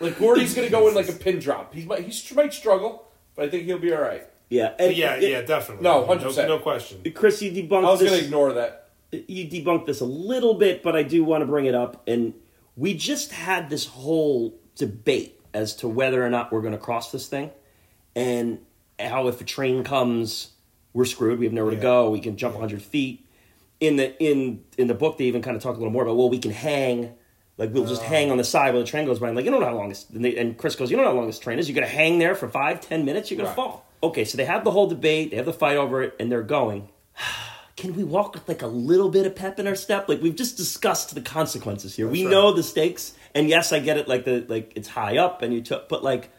[0.00, 1.74] like Gordie's gonna go in like a pin drop.
[1.74, 4.26] He might he might struggle, but I think he'll be all right.
[4.52, 5.82] Yeah, and yeah, it- yeah, definitely.
[5.82, 6.46] No, no, 100%.
[6.46, 7.00] no question.
[7.14, 8.90] Chris, you debunked I was gonna ignore that.
[9.10, 12.02] You debunked this a little bit, but I do want to bring it up.
[12.06, 12.34] And
[12.76, 17.12] we just had this whole debate as to whether or not we're going to cross
[17.12, 17.50] this thing,
[18.16, 18.58] and
[18.98, 20.52] how if a train comes,
[20.94, 21.38] we're screwed.
[21.38, 22.10] We have nowhere to go.
[22.10, 23.26] We can jump 100 feet.
[23.80, 26.16] In the in in the book, they even kind of talk a little more about
[26.16, 27.14] well, we can hang.
[27.58, 29.28] Like we'll just hang on the side while the train goes by.
[29.28, 30.08] I'm like, you don't know how long this.
[30.10, 31.68] And, they, and Chris goes, you don't know how long this train is.
[31.68, 33.30] You're gonna hang there for five, ten minutes.
[33.30, 33.56] You're gonna Right.
[33.56, 33.86] fall.
[34.02, 35.30] Okay, so they have the whole debate.
[35.30, 36.88] They have the fight over it, and they're going.
[37.76, 40.08] Can we walk with like a little bit of pep in our step?
[40.08, 42.06] Like we've just discussed the consequences here.
[42.06, 42.30] we right.
[42.30, 44.06] know the stakes, and yes, I get it.
[44.08, 46.30] Like the like it's high up, and you took, but like,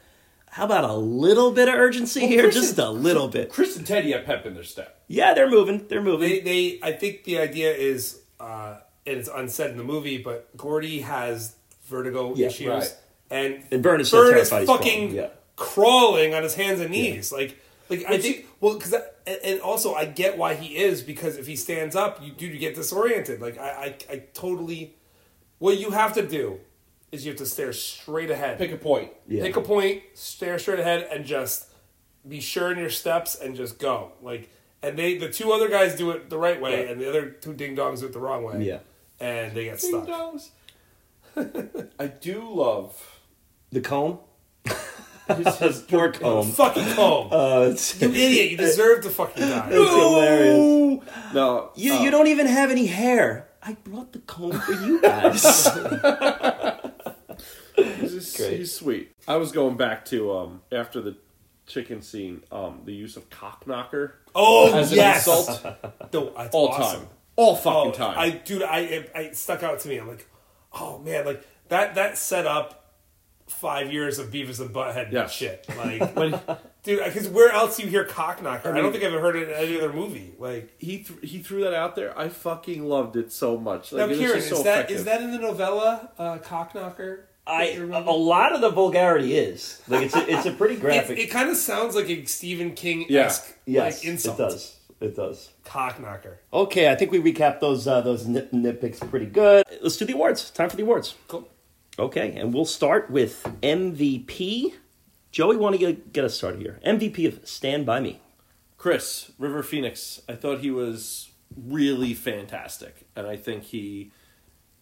[0.48, 2.44] how about a little bit of urgency here?
[2.44, 3.49] Chris Just and- a little bit.
[3.49, 5.02] Chris and Teddy have pep in their step.
[5.07, 5.88] Yeah, they're moving.
[5.88, 6.30] They're moving.
[6.30, 10.56] They, they, I think the idea is, uh, and it's unsaid in the movie, but
[10.56, 12.98] Gordie has vertigo Yeah, issues, right.
[13.31, 15.27] and And Vern is so is fucking yeah.
[15.55, 17.59] Crawling on his hands and knees, like,
[17.89, 21.45] like I think, well, because, and, and also I get why he is because if
[21.47, 23.41] he stands up, you do you get disoriented.
[23.41, 24.95] Like I, I, I totally,
[25.59, 26.59] what you have to do
[27.11, 28.57] is you have to stare straight ahead.
[28.57, 29.11] Pick a point.
[29.27, 29.43] Yeah.
[29.43, 31.67] Pick a point, stare straight ahead, and just
[32.27, 34.13] be sure in your steps and just go.
[34.21, 34.49] Like,
[34.81, 36.89] and they, the two other guys do it the right way, Right.
[36.89, 38.63] and the other two ding dongs do it the wrong way.
[38.65, 38.80] Yeah.
[39.19, 40.07] and they get Ding stuck.
[40.07, 40.49] dongs.
[41.99, 43.19] I do love
[43.71, 44.19] The comb.
[45.37, 46.51] his, his Poor comb.
[46.51, 48.51] Fucking comb, Uh, you idiot!
[48.51, 49.67] You deserve to fucking die.
[49.71, 51.03] it's hilarious.
[51.33, 51.71] no.
[51.75, 53.47] You uh, you don't even have any hair.
[53.61, 55.41] I brought the comb for you guys.
[57.75, 58.57] He's, Great.
[58.59, 59.11] he's sweet.
[59.27, 61.15] I was going back to um after the
[61.65, 65.65] chicken scene, um the use of cock knocker Oh as an yes, insult
[66.13, 66.99] no, all awesome.
[67.01, 68.15] time, all fucking Oh, time.
[68.17, 69.97] I dude, I it, I stuck out to me.
[69.97, 70.27] I'm like,
[70.73, 72.82] oh man, like that that set up
[73.48, 75.28] five years of Beavis and Butthead Yeah.
[75.28, 75.65] shit.
[75.78, 76.40] Like, When
[76.84, 78.65] dude, because where else do you hear Cockknocker?
[78.68, 80.34] I, mean- don't think I've ever heard it in any other movie.
[80.40, 83.91] Like, he th- he threw that out there, I fucking loved it so much.
[83.91, 85.06] Like, now, it Kieran, is so that effective.
[85.06, 87.22] that in the novella uh, Cockknocker?
[87.45, 90.80] I that a lot of the vulgarity is like it's a, it's a pretty It,
[90.80, 91.20] graphic.
[91.20, 93.26] it kind of sounds like a Stephen King Yeah.
[93.26, 94.40] esque yes, like insult.
[94.40, 94.78] it does.
[95.02, 95.49] It does.
[95.65, 96.36] Cockknocker.
[96.53, 99.65] Okay, I think we recapped those uh, those nip, nitpicks pretty good.
[99.82, 100.52] Let's do the awards.
[100.52, 101.15] Time for the awards.
[101.28, 101.45] Cool.
[101.99, 104.74] Okay, and we'll start with MVP.
[105.32, 106.80] Joey, want to get, get us started here?
[106.86, 108.20] MVP of Stand By Me.
[108.78, 110.22] Chris River Phoenix.
[110.28, 114.11] I thought he was really fantastic, and I think he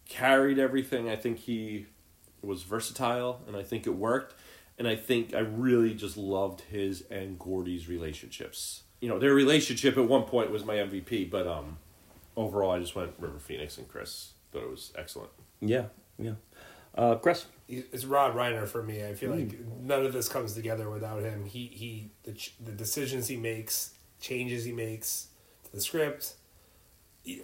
[0.08, 1.10] carried everything.
[1.10, 1.86] I think he
[2.42, 4.34] was versatile, and I think it worked.
[4.78, 8.84] And I think I really just loved his and Gordie's relationships.
[9.00, 11.76] You know, their relationship at one point was my MVP, but um,
[12.36, 14.32] overall, I just went River Phoenix and Chris.
[14.50, 15.30] Thought it was excellent.
[15.60, 15.84] Yeah,
[16.18, 16.34] yeah.
[16.94, 17.46] Uh, Chris.
[17.68, 19.04] It's Rob Reiner for me.
[19.04, 21.46] I feel like none of this comes together without him.
[21.46, 25.28] He he the ch- the decisions he makes, changes he makes
[25.64, 26.34] to the script.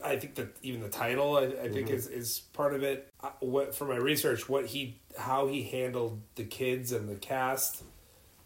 [0.04, 3.08] I think that even the title I, I think is, is part of it.
[3.40, 7.84] What for my research, what he how he handled the kids and the cast,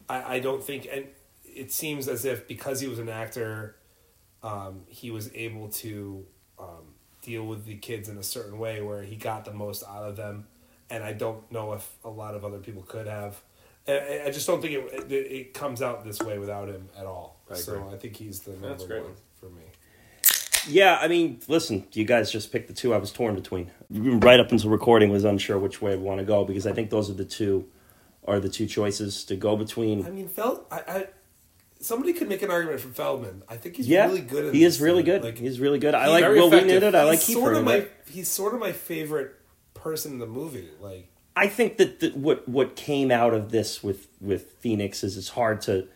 [0.09, 1.07] I, I don't think and
[1.45, 3.77] it seems as if because he was an actor,
[4.43, 6.25] um, he was able to
[6.59, 10.05] um, deal with the kids in a certain way where he got the most out
[10.05, 10.47] of them,
[10.93, 13.41] and I don't know if a lot of other people could have.
[13.89, 17.07] I I just don't think it, it, it comes out this way without him at
[17.07, 17.41] all.
[17.51, 17.95] I so agree.
[17.95, 19.03] I think he's the number That's great.
[19.03, 19.63] one for me.
[20.69, 23.73] Yeah, I mean, listen, you guys just picked the two I was torn between.
[23.91, 26.91] Right up until recording, was unsure which way I want to go because I think
[26.91, 27.67] those are the two
[28.25, 30.07] are the two choices to go between.
[30.07, 31.07] I mean, Fel, I, I
[31.81, 33.43] somebody could make an argument for Feldman.
[33.49, 34.47] I think he's yeah, really good.
[34.47, 35.07] At he is really thing.
[35.07, 35.25] good.
[35.25, 35.95] Like, he's really good.
[35.95, 36.83] I like very Will effective.
[36.83, 36.95] Wheaton.
[36.95, 37.41] I like he's Kiefer.
[37.41, 39.35] sort of my he's sort of my favorite
[39.83, 40.69] person in the movie.
[40.81, 45.17] Like I think that the, what what came out of this with with Phoenix is
[45.17, 45.89] it's hard to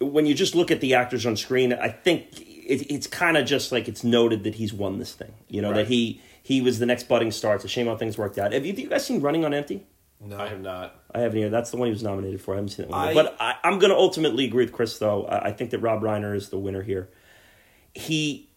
[0.00, 1.72] when you just look at the actors on screen.
[1.72, 5.32] I think it, it's kind of just like it's noted that he's won this thing.
[5.48, 5.76] You know Right.
[5.78, 7.54] that he he was the next budding star.
[7.56, 8.52] It's a shame how things worked out.
[8.52, 9.86] Have you, have you guys seen Running on Empty?
[10.22, 10.96] no, I have not.
[11.14, 11.48] I haven't either.
[11.50, 12.52] That's the one he was nominated for.
[12.52, 13.08] I haven't seen that one.
[13.08, 15.24] I- but I, I'm going to ultimately agree with Chris, though.
[15.24, 17.08] I, I think that Rob Reiner is the winner here.
[17.94, 18.49] He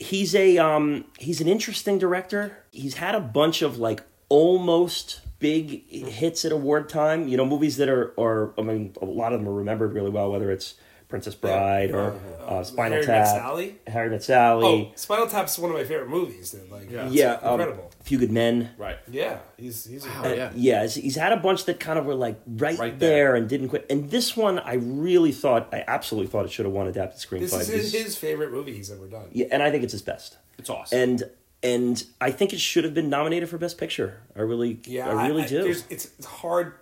[0.00, 2.64] he's a um he's an interesting director.
[2.72, 7.28] He's had a bunch of like almost big hits at award time.
[7.28, 10.10] You know, movies that are are I mean a lot of them are remembered really
[10.10, 10.32] well.
[10.32, 10.74] Whether it's
[11.10, 13.76] Princess Bride or uh, Spinal Harry Met Tap, Sally?
[13.86, 14.90] Harry Met Sally.
[14.90, 16.52] Oh, Spinal Tap's one of my favorite movies.
[16.52, 16.70] Dude.
[16.70, 17.06] Like, Yeah.
[17.06, 17.90] it's yeah, um, incredible.
[18.04, 18.70] Few Good Men.
[18.78, 18.96] Right.
[19.10, 20.38] yeah, he's he's Wow, incredible.
[20.38, 20.76] yeah.
[20.76, 23.10] Yeah, he's, he's had a bunch that kind of were like right, Right there.
[23.10, 23.34] there.
[23.36, 23.84] and didn't quit.
[23.90, 27.40] And this one, I really thought, I absolutely thought it should have won adapted screenplay.
[27.50, 29.26] This is his, his favorite movie he's ever done.
[29.32, 30.38] yeah, and I think it's his best.
[30.58, 30.98] It's awesome.
[30.98, 31.22] And
[31.62, 34.22] and I think it should have been nominated for best picture.
[34.34, 35.66] I really, Yeah, I really do.
[35.66, 36.72] It's, it's hard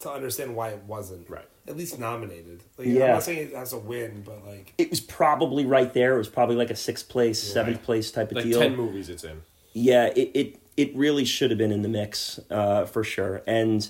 [0.00, 1.28] to understand why it wasn't.
[1.28, 1.48] Right.
[1.66, 2.62] At least nominated.
[2.76, 3.12] Like, I'm Yeah.
[3.14, 6.14] not saying it has a win, but like It was probably right there.
[6.14, 8.60] It was probably like a sixth place, seventh place type of like deal.
[8.60, 9.42] ten movies it's in.
[9.72, 13.42] Yeah, it, it it really should have been in the mix uh, for sure.
[13.46, 13.88] And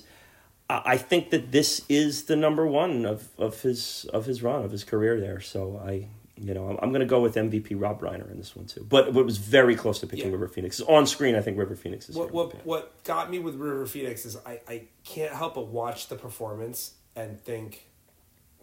[0.71, 4.65] I I think that this is the number one of, of his of his run
[4.65, 5.41] of his career there.
[5.41, 6.09] So I
[6.41, 8.87] you know I'm, I'm going to go with MVP Rob Reiner in this one too.
[8.89, 10.33] But, but it was very close to picking Yeah.
[10.33, 11.35] River Phoenix on screen.
[11.37, 14.61] I think River Phoenix is what what what got me with River Phoenix is I
[14.69, 17.87] I can't help but watch the performance and think,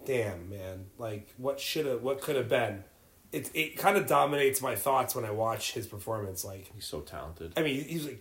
[0.06, 2.84] damn man, like what should have what could have been.
[3.32, 6.44] It it kind of dominates my thoughts when I watch his performance.
[6.44, 7.54] Like He's so talented.
[7.56, 8.16] I mean, he's a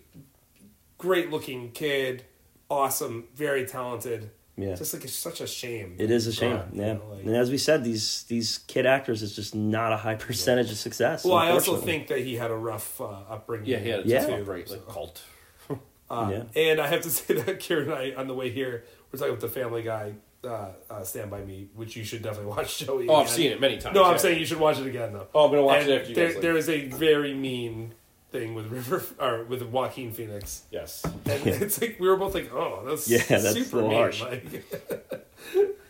[0.97, 2.23] great looking kid,
[2.69, 4.31] awesome, very talented.
[4.57, 4.75] Yeah.
[4.75, 5.95] Just like it's such a shame.
[5.97, 6.93] It is a shame, You yeah.
[6.93, 10.15] know, like- and as we said, these these kid actors is just not a high
[10.27, 11.25] percentage of success.
[11.25, 13.67] well, I also think that he had a rough uh, upbringing.
[13.69, 14.27] Yeah, he had a Yeah.
[14.27, 14.41] yeah.
[14.41, 15.21] great like cult.
[16.09, 16.61] Uh, Yeah.
[16.61, 19.31] And I have to say that Kieran and I, on the way here, we're talking
[19.31, 20.13] with the Family Guy,
[20.43, 23.07] uh, uh, Stand By Me, which you should definitely watch, Joey.
[23.07, 23.35] Oh, I've again.
[23.35, 23.95] seen it many times.
[23.95, 24.17] No, I'm yeah.
[24.17, 25.27] saying you should watch it again, though.
[25.33, 26.41] Oh, I'm gonna watch And it after you there, guys leave.
[26.41, 27.93] there is a very mean
[28.31, 30.63] thing with River or with Joaquin Phoenix.
[30.71, 31.03] Yes.
[31.03, 31.15] And
[31.47, 34.21] it's like we were both like, "Oh, that's Yeah, that's a super little mean." harsh.
[34.21, 34.45] Like,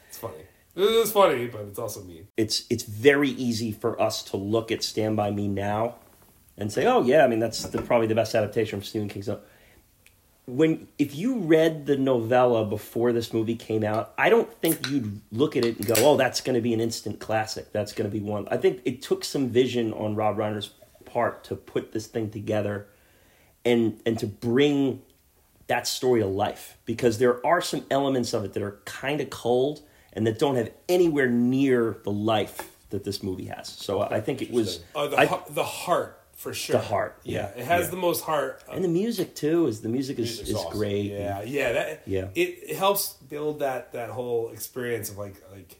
[0.10, 0.34] it's funny.
[0.76, 2.27] It is funny, but it's also mean.
[2.38, 5.95] it's it's very easy for us to look at Stand by Me now
[6.57, 9.30] and say, "Oh yeah, I mean that's the, probably the best adaptation from Stephen King's."
[10.52, 15.22] When if you read the novella before this movie came out, I don't think you'd
[15.32, 17.72] look at it and go, "Oh, that's going to be an instant classic.
[17.72, 20.72] That's going to be one." I think it took some vision on Rob Reiner's
[21.06, 22.88] part to put this thing together
[23.64, 25.02] and and to bring
[25.68, 29.30] that story to life because there are some elements of it that are kind of
[29.30, 33.69] cold and that don't have anywhere near the life that this movie has.
[33.69, 36.77] So I think it was Uh, the, I- the heart for sure.
[36.77, 37.91] The heart, Yeah, yeah, it has yeah.
[37.91, 38.63] the most heart.
[38.72, 40.77] And the music too is the music is, is awesome.
[40.80, 41.05] great.
[41.11, 42.27] Yeah, yeah, that Yeah.
[42.35, 45.77] It, it helps build that that whole experience of like like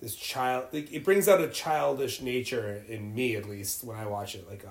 [0.00, 0.66] this child.
[0.72, 4.48] Like, it brings out a childish nature in me at least when I watch it.
[4.48, 4.70] Like uh,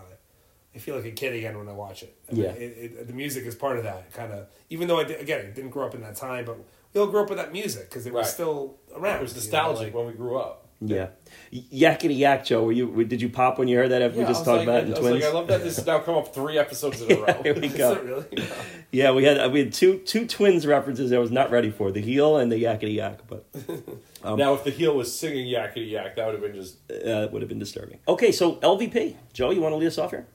[0.76, 2.16] I feel like a kid again when I watch it.
[2.28, 2.52] And Yeah.
[2.52, 4.48] it, it, the music is part of that kind of.
[4.70, 6.58] Even though I did, again I didn't grow up in that time, but
[6.94, 9.18] we all grew up with that music because it was still around.
[9.18, 10.68] It was you know, nostalgic like- when we grew up.
[10.82, 11.08] Yeah.
[11.52, 12.64] Yakety yak, Joe.
[12.64, 13.04] Were you?
[13.04, 14.02] Did you pop when you heard that?
[14.02, 15.16] After we just talked like, about I, it in was twins.
[15.24, 17.44] like, I love that this has now come up three episodes in a row.
[17.44, 17.94] Here we Is go.
[17.94, 18.26] it really?
[18.92, 22.02] Yeah, we had we had two two twins references I was not ready for the
[22.02, 23.46] heel and the yakety yak, but
[24.24, 26.78] now, if the heel was singing yakety yak, that would have been just.
[26.92, 28.00] uh, would have been disturbing.
[28.08, 30.26] Okay, so LVP, Joe, you want to lead us off here?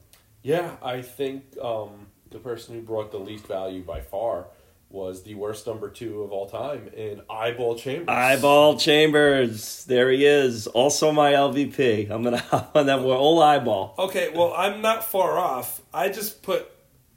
[0.42, 4.46] Yeah, I think um, the person who brought the least value by far
[4.94, 8.08] was the worst number two of all time in Eyeball Chambers.
[8.08, 10.68] Eyeball Chambers, there he is.
[10.68, 12.08] Also my LVP.
[12.10, 13.94] I'm gonna hop on that old eyeball.
[13.98, 15.82] Okay, well I'm not far off.
[15.92, 16.70] I just put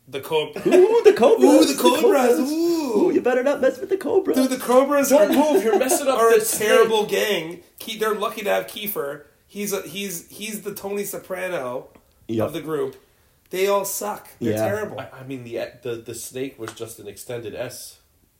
[0.08, 0.62] the Cobra.
[0.68, 1.70] Ooh, the cobras!
[1.70, 2.40] Ooh, the Cobras!
[2.40, 3.12] Ooh.
[3.14, 4.38] you better not mess with the cobras.
[4.38, 5.64] Dude, the Cobras Don't are move!
[5.64, 6.68] You're messing up are a the snake.
[6.70, 7.58] terrible gang.
[7.80, 9.24] Ke- they're lucky to have Kiefer.
[9.48, 11.90] He's a, he's he's the Tony Soprano
[12.28, 12.48] Yep.
[12.48, 12.96] of the group.
[13.50, 14.28] They all suck.
[14.40, 14.68] They're Yeah.
[14.68, 15.00] terrible.
[15.00, 18.00] I, I mean, the, the the snake was just an extended S.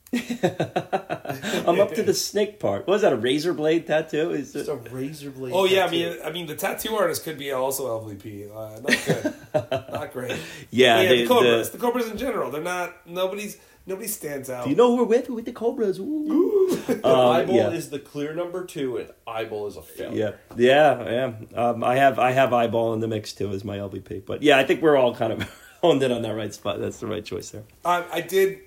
[0.14, 2.88] I'm up to the snake part.
[2.88, 3.14] What was that?
[3.14, 4.32] A razor blade tattoo?
[4.32, 4.72] Is It's it?
[4.72, 5.54] a razor blade.
[5.54, 6.10] Oh yeah, I tattoo.
[6.10, 8.50] mean, I mean, the tattoo artist could be also LVP.
[8.50, 10.38] Uh, not good, not great.
[10.72, 11.70] Yeah, yeah, they- the Cobras.
[11.72, 13.06] the- The, Cobras in general, they're not.
[13.08, 14.66] Nobody's nobody stands out.
[14.66, 15.30] Do you know who we're with?
[15.30, 16.00] We're with the cobras.
[16.00, 16.54] Ooh.
[16.88, 17.70] The Um, eyeball yeah.
[17.72, 20.38] is the clear number two, and eyeball is a failure.
[20.58, 21.70] Yeah, yeah, yeah.
[21.70, 24.58] Um, I have I have eyeball in the mix too as my LVP, but yeah,
[24.58, 25.50] I think we're all kind of
[25.82, 26.80] honed in on that right spot.
[26.80, 27.64] That's the right choice there.
[27.86, 28.60] I, I did.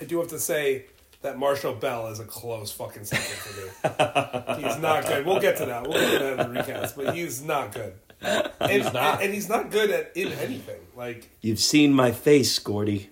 [0.00, 0.86] I do have to say
[1.22, 4.62] that Marshall Bell is a close fucking second for me.
[4.62, 5.26] he's not good.
[5.26, 5.82] We'll get to that.
[5.82, 7.94] We'll get to that in the recaps, but he's not good.
[8.20, 9.14] And, He's not.
[9.14, 10.80] and, and he's not good at in anything.
[10.96, 13.10] Like You've seen my face, Gordie.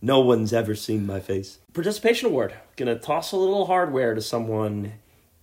[0.00, 1.58] No one's ever seen my face.
[1.72, 2.54] Participation award.
[2.76, 4.92] Gonna toss a little hardware to someone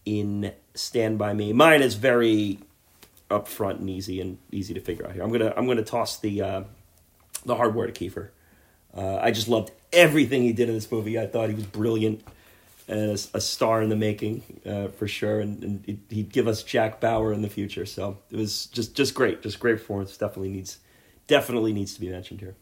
[0.06, 1.52] in Stand By Me.
[1.54, 2.60] Mine is very
[3.30, 5.24] upfront and easy and easy to figure out here.
[5.24, 6.64] I'm gonna I'm gonna toss the uh,
[7.46, 8.30] the hardware to Kiefer.
[8.96, 11.20] Uh, I just loved everything he did in this movie.
[11.20, 12.24] I thought he was brilliant
[12.88, 15.42] and a, a star in the making uh, for sure.
[15.42, 17.86] And, and he'd- give us Jack Bauer in the future.
[17.86, 20.16] So it was just just great, just great performance.
[20.16, 20.80] Definitely needs
[21.28, 22.56] definitely needs to be mentioned here.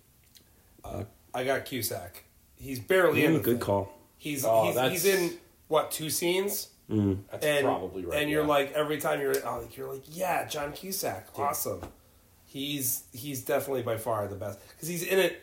[1.34, 2.24] I got Cusack.
[2.56, 3.32] He's barely in.
[3.32, 3.60] Mm, the good thing.
[3.62, 3.94] call.
[4.18, 5.38] He's Oh, he's, that's- he's in
[5.68, 6.70] what two scenes?
[6.90, 8.22] That's and probably right.
[8.22, 8.48] And you're yeah.
[8.48, 11.82] like every time you're oh, like you're like yeah, John Cusack, awesome.
[12.46, 15.42] He's he's definitely by far the best because he's in it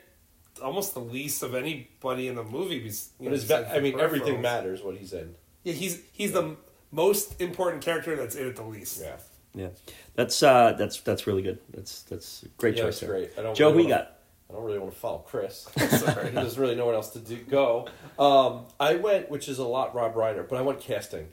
[0.62, 2.78] almost the least of anybody in the movie.
[2.80, 4.40] bes- you but know, his va- besides I the mean, everything peripherals.
[4.42, 5.34] matters what he's in.
[5.64, 6.56] Yeah, he's he's the
[6.92, 9.00] most important character that's in it the least.
[9.00, 9.16] Yeah,
[9.54, 9.68] Yeah,
[10.14, 11.58] that's uh, that's that's really good.
[11.70, 13.00] That's that's a great yeah, choice.
[13.00, 13.20] that's there.
[13.20, 13.30] great.
[13.38, 14.16] I don't Joe, really who you wanna- got?
[14.50, 15.68] I don't really want to follow Chris.
[15.90, 17.88] Sorry, there's really nowhere else to do, go.
[18.18, 21.28] Um, I went, which is a lot Rob Reiner, but I went casting,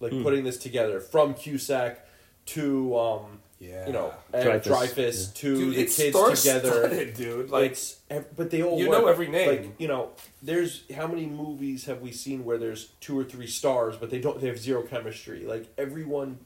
[0.00, 0.22] like Hmm.
[0.22, 2.06] putting this together from Cusack
[2.46, 3.86] to um, Yeah.
[3.86, 7.12] you know Dreyfuss, Dreyfuss, to Dude, the it's kids star-studded, together.
[7.12, 7.50] dude.
[7.50, 7.98] Like it's
[8.36, 9.02] but they all you work.
[9.02, 9.48] know every name.
[9.48, 10.10] Like you know,
[10.42, 14.20] there's how many movies have we seen where there's two or three stars, but they
[14.20, 15.44] don't they have zero chemistry.
[15.44, 16.38] Like everyone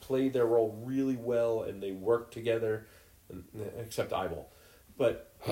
[0.00, 2.86] played their role really well and they work together,
[3.30, 3.44] and,
[3.80, 4.50] except Eyeball,
[4.96, 5.32] but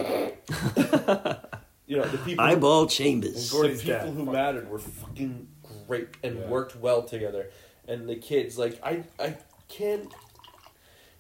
[1.86, 3.50] you know the people Eyeball Chambers.
[3.50, 4.08] the people dad.
[4.10, 5.48] who mattered were fucking
[5.86, 6.46] great and Yeah.
[6.48, 7.50] worked well together.
[7.88, 9.36] And the kids, like I, I
[9.68, 10.12] can't.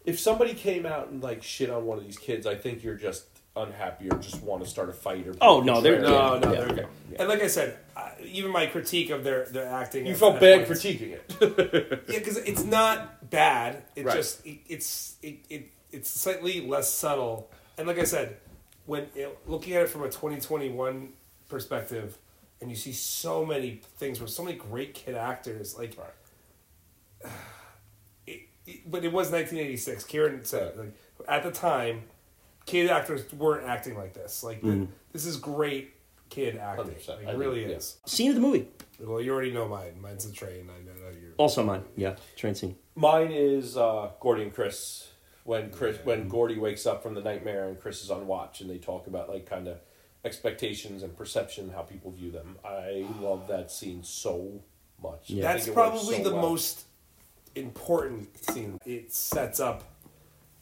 [0.04, 2.94] If somebody came out and like shit on one of these kids, I think you're
[2.94, 3.24] just
[3.56, 5.34] unhappy or just want to start a fight or.
[5.40, 6.58] Oh, no, they're- no, no, Yeah.
[6.60, 6.84] they're Okay.
[7.18, 10.66] And like I said, I, even my critique of their their acting, You felt bad
[10.66, 12.02] points- critiquing it.
[12.08, 13.82] Yeah, because it's not bad.
[13.96, 14.14] It Right.
[14.16, 17.50] just it, it's it, it it's slightly less subtle.
[17.80, 18.36] And like I said,
[18.84, 21.14] when it, looking at it from a 2021
[21.48, 22.18] perspective,
[22.60, 25.96] and you see so many things with so many great kid actors, like.
[28.26, 30.04] It, it- but it was 1986.
[30.04, 30.92] Kieran said like
[31.26, 32.02] at the time,
[32.66, 34.44] kid actors weren't acting like this.
[34.44, 35.94] Like the- this is great
[36.28, 36.94] kid acting.
[37.08, 37.76] Like, it really think, yeah.
[37.78, 37.96] is.
[38.04, 38.68] Scene of the movie.
[39.00, 39.94] Well, you already know mine.
[40.02, 40.68] Mine's a train.
[40.68, 41.32] I know you.
[41.38, 41.82] Also mine.
[41.96, 42.76] Yeah, train scene.
[42.94, 45.09] Mine is uh, Gordie and Chris.
[45.44, 48.68] When Chris, when Gordie wakes up from the nightmare and Chris is on watch, and
[48.70, 49.78] they talk about like kind of
[50.24, 52.56] expectations and perception, how people view them.
[52.64, 54.60] I love that scene so
[55.02, 55.30] much.
[55.30, 55.42] Yeah.
[55.42, 56.50] That's think it works probably so the well.
[56.50, 56.84] most
[57.54, 58.78] important scene.
[58.84, 59.84] It sets up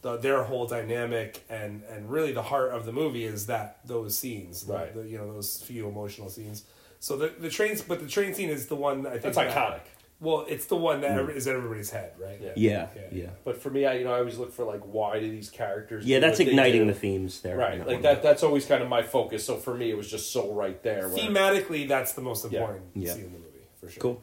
[0.03, 4.17] the, their whole dynamic and and really the heart of the movie is that those
[4.17, 4.95] scenes, the- Right.
[4.95, 6.65] The, you know those few emotional scenes.
[7.01, 9.51] So the the trains, but the train scene is the one I think That's that-
[9.55, 9.81] iconic.
[10.21, 12.41] Well, it's the one that every- is in everybody's head, right?
[12.43, 12.53] Yeah.
[12.57, 13.03] Yeah, Yeah.
[13.13, 15.49] yeah, But for me, I you know I always look for like why do these
[15.49, 16.05] characters?
[16.05, 16.19] yeah.
[16.19, 16.93] do That's igniting do?
[16.93, 17.57] the themes there.
[17.57, 17.75] right.
[17.75, 18.03] in Like one.
[18.03, 18.23] that.
[18.23, 19.45] That's always kind of my focus.
[19.45, 21.09] So for me, it was just so right there.
[21.09, 23.13] where- Thematically, that's the most important Yeah.
[23.13, 24.01] scene in the movie for sure.
[24.01, 24.23] Cool.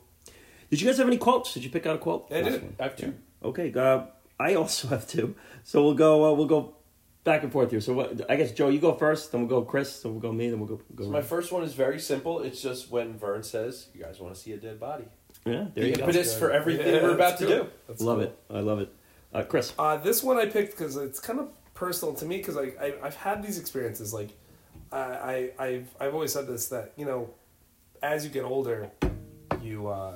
[0.69, 1.53] Did you guys have any quotes?
[1.53, 2.27] Did you pick out a quote?
[2.31, 2.61] I did.
[2.61, 2.75] One.
[2.79, 3.13] I have two.
[3.43, 3.71] Okay.
[3.73, 4.01] Uh,
[4.37, 5.35] I also have two.
[5.63, 6.25] So we'll go.
[6.25, 6.75] Uh, we'll go
[7.23, 7.79] back and forth here.
[7.79, 8.29] So what?
[8.29, 9.31] I guess Joe, you go first.
[9.31, 10.01] Then we'll go Chris.
[10.01, 10.49] Then we'll go me.
[10.49, 10.81] Then we'll go.
[10.93, 12.41] go So my first one is very simple.
[12.41, 15.05] It's just when Vern says, "You guys want to see a dead body."
[15.45, 15.65] Yeah.
[15.73, 16.01] There The you go.
[16.01, 17.63] impetus for everything Yeah, we're about that's to cool.
[17.65, 17.69] do.
[17.87, 18.25] That's Love cool.
[18.27, 18.39] it.
[18.49, 18.93] I love it.
[19.33, 19.73] Uh, Chris.
[19.77, 22.93] Uh, this one I picked because it's kind of personal to me because I, I
[23.03, 24.29] I've had these experiences like
[24.91, 27.29] I, I I've I've always said this that you know
[28.01, 28.89] as you get older
[29.61, 30.13] you uh,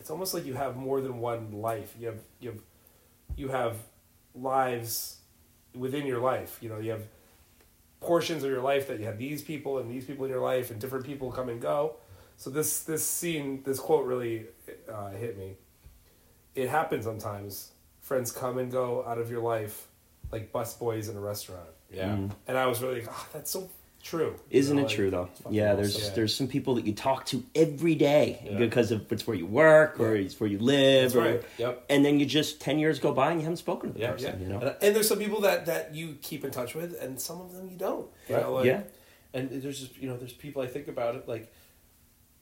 [0.00, 2.60] it's almost like you have more than one life you have you have
[3.36, 3.76] you have
[4.34, 5.18] lives
[5.74, 7.02] within your life you know you have
[8.00, 10.70] portions of your life that you have these people and these people in your life
[10.72, 11.94] and different people come and go
[12.42, 14.46] so this this scene this quote really
[14.92, 15.54] uh, hit me
[16.54, 17.70] it happens sometimes.
[18.00, 19.86] Friends come and go out of your life
[20.30, 21.68] like busboys in a restaurant.
[21.90, 22.08] Yeah.
[22.16, 22.30] Mm.
[22.46, 23.70] And I was really like, oh, that's so
[24.02, 24.34] true.
[24.50, 25.28] Isn't You know, it like, true though?
[25.30, 26.14] it's fucking Yeah, there's awesome.
[26.16, 28.58] there's some people that you talk to every day Yeah.
[28.58, 31.42] because of it's where you work or it's where you live, That's or, right.
[31.58, 31.84] Yep.
[31.88, 34.12] and then you just ten years go by and you haven't spoken to the Yeah,
[34.12, 34.34] person.
[34.40, 34.46] yeah.
[34.46, 37.18] You know, And And there's some people that, that you keep in touch with, and
[37.20, 38.08] some of them you don't.
[38.28, 38.44] You Right.
[38.44, 38.82] know, like, yeah,
[39.32, 41.50] and there's just you know there's people I think about it like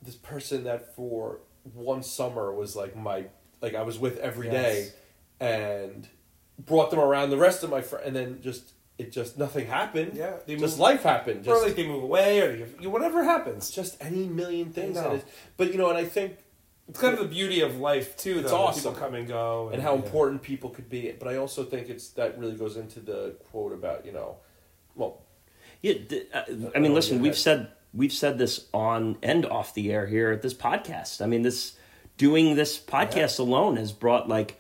[0.02, 1.40] this person that for
[1.74, 3.26] one summer was like my
[3.62, 4.92] like I was with every day, Yes.
[5.40, 6.08] and
[6.58, 10.12] brought them around the rest of my friends and then just it just nothing happened
[10.14, 13.24] Yeah, they just move- life happened or just like they move away, or they, whatever
[13.24, 13.70] happens.
[13.70, 15.16] just any million things I and know.
[15.18, 15.24] it,
[15.56, 16.36] but you know and I think
[16.88, 18.34] It's kind of the beauty of life too.
[18.34, 18.92] Though, It's that awesome.
[18.94, 20.02] People come and go, and how yeah.
[20.02, 23.72] important people could be but I also think it's that really goes into the quote
[23.72, 24.36] about you know
[24.94, 25.22] well
[25.82, 25.94] yeah.
[25.94, 27.36] th- uh, I Oh, mean, listen, we've ahead.
[27.48, 31.20] said we've said this on and off the air here at this podcast.
[31.22, 31.74] I mean, this
[32.16, 34.56] doing this podcast alone has brought like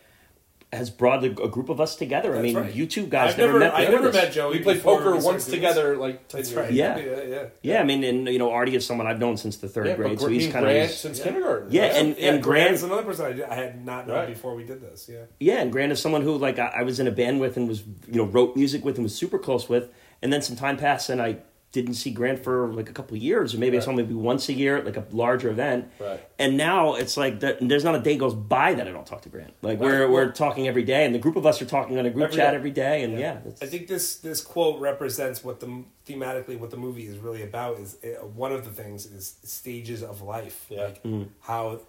[0.72, 2.36] has brought a, a group of us together.
[2.36, 2.72] I mean, right.
[2.72, 3.74] you two guys I've never, never, met.
[3.74, 4.58] I before never met Joey.
[4.58, 5.46] we played poker once doing this.
[5.46, 6.68] together like 10 That's years right.
[6.70, 6.76] ago.
[6.76, 6.98] Yeah.
[6.98, 7.44] yeah, yeah.
[7.60, 9.96] Yeah, I mean, and you know, Artie is someone I've known since the third yeah,
[9.96, 11.24] grade, but so he's kind Grant of since Yeah.
[11.24, 11.96] kindergarten Yeah, right?
[11.96, 14.28] and- yeah, and Grant Grant- is another person I, did, I had not known Right.
[14.28, 15.10] before we did this.
[15.12, 15.24] Yeah.
[15.40, 17.66] Yeah, and Grant is someone who like I, I was in a band with and
[17.66, 19.92] was you know wrote music with and was super close with,
[20.22, 21.38] and then some time passed and I
[21.72, 24.12] didn't see Grant for like a couple of years, or maybe I saw him maybe
[24.14, 25.88] once a year like a larger event.
[26.00, 26.20] Right.
[26.38, 27.58] And now it's like that.
[27.60, 29.54] There's not a day goes by that I don't talk to Grant.
[29.62, 29.86] Like Right.
[29.86, 32.24] we're we're talking every day, and the group of us are talking on a group
[32.24, 32.56] Every chat day.
[32.56, 36.76] every day, and yeah, I think this this quote represents what the thematically what the
[36.76, 37.78] movie is really about.
[37.78, 40.84] Is uh, one of the things is stages of life, Yeah.
[40.86, 41.02] like
[41.40, 41.80] how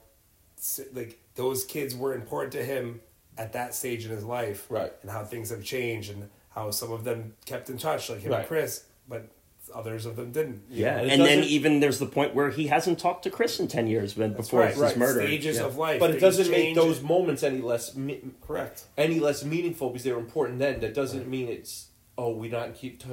[0.94, 3.02] like those kids were important to him
[3.38, 4.94] at that stage in his life, Right.
[5.02, 8.32] And how things have changed, and how some of them kept in touch, like him
[8.32, 8.40] Right.
[8.40, 9.28] and Chris, but
[9.73, 10.64] others of them didn't.
[10.69, 10.98] yeah.
[10.99, 13.88] And And, then even there's the point where he hasn't talked to Chris in ten
[13.88, 14.98] years, but before right, his right.
[14.98, 15.22] murder.
[15.22, 15.64] Stages Yeah.
[15.65, 16.76] of life, but it doesn't make change.
[16.77, 18.84] those moments any less me- correct.
[18.98, 20.80] any less meaningful because they were important then.
[20.80, 21.88] That doesn't mean it's
[22.18, 23.10] oh we not keep t-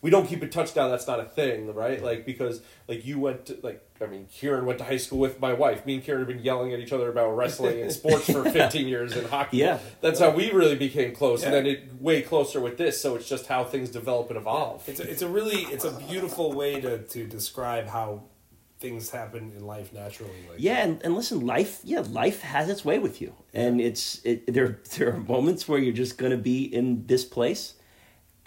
[0.00, 0.88] we don't keep in touch now.
[0.88, 2.02] That's not a thing, right?
[2.02, 5.40] Like because like you went to like I mean Kieran went to high school with
[5.40, 5.84] my wife.
[5.86, 8.88] Me and Kieran have been yelling at each other about wrestling and sports for fifteen
[8.88, 9.58] years and hockey.
[9.58, 9.78] Yeah.
[10.00, 13.00] that's how we really became close, and then it way closer with this.
[13.00, 14.88] So it's just how things develop and evolve.
[14.88, 18.22] It's a, it's a really it's a beautiful way to, to describe how
[18.80, 20.30] things happen in life naturally.
[20.48, 24.24] Like Yeah, and, and listen, life yeah, life has its way with you, and it's
[24.24, 24.52] it.
[24.52, 27.74] There there are moments where you're just going to be in this place,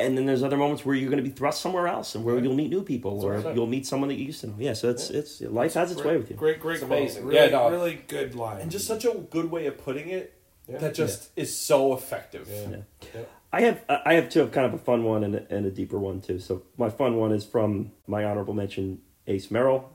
[0.01, 2.37] and then there's other moments where you're going to be thrust somewhere else, and where
[2.39, 3.55] you'll meet new people, or right.
[3.55, 4.55] you'll meet someone that you used to know.
[4.57, 6.35] Yeah, so it's it's life has its great, way with you.
[6.35, 6.99] Great, great, It's quote.
[6.99, 7.25] amazing.
[7.25, 7.69] Really, Yeah, no.
[7.69, 8.61] really good line.
[8.61, 10.33] and just such a good way of putting it
[10.67, 10.79] Yeah.
[10.79, 12.47] that just is so effective.
[12.49, 12.77] Yeah.
[13.13, 13.21] Yeah.
[13.53, 15.71] I have I have two of kind of a fun one and a, and a
[15.71, 16.39] deeper one too.
[16.39, 19.89] So my fun one is from my honorable mention, Ace Merrill,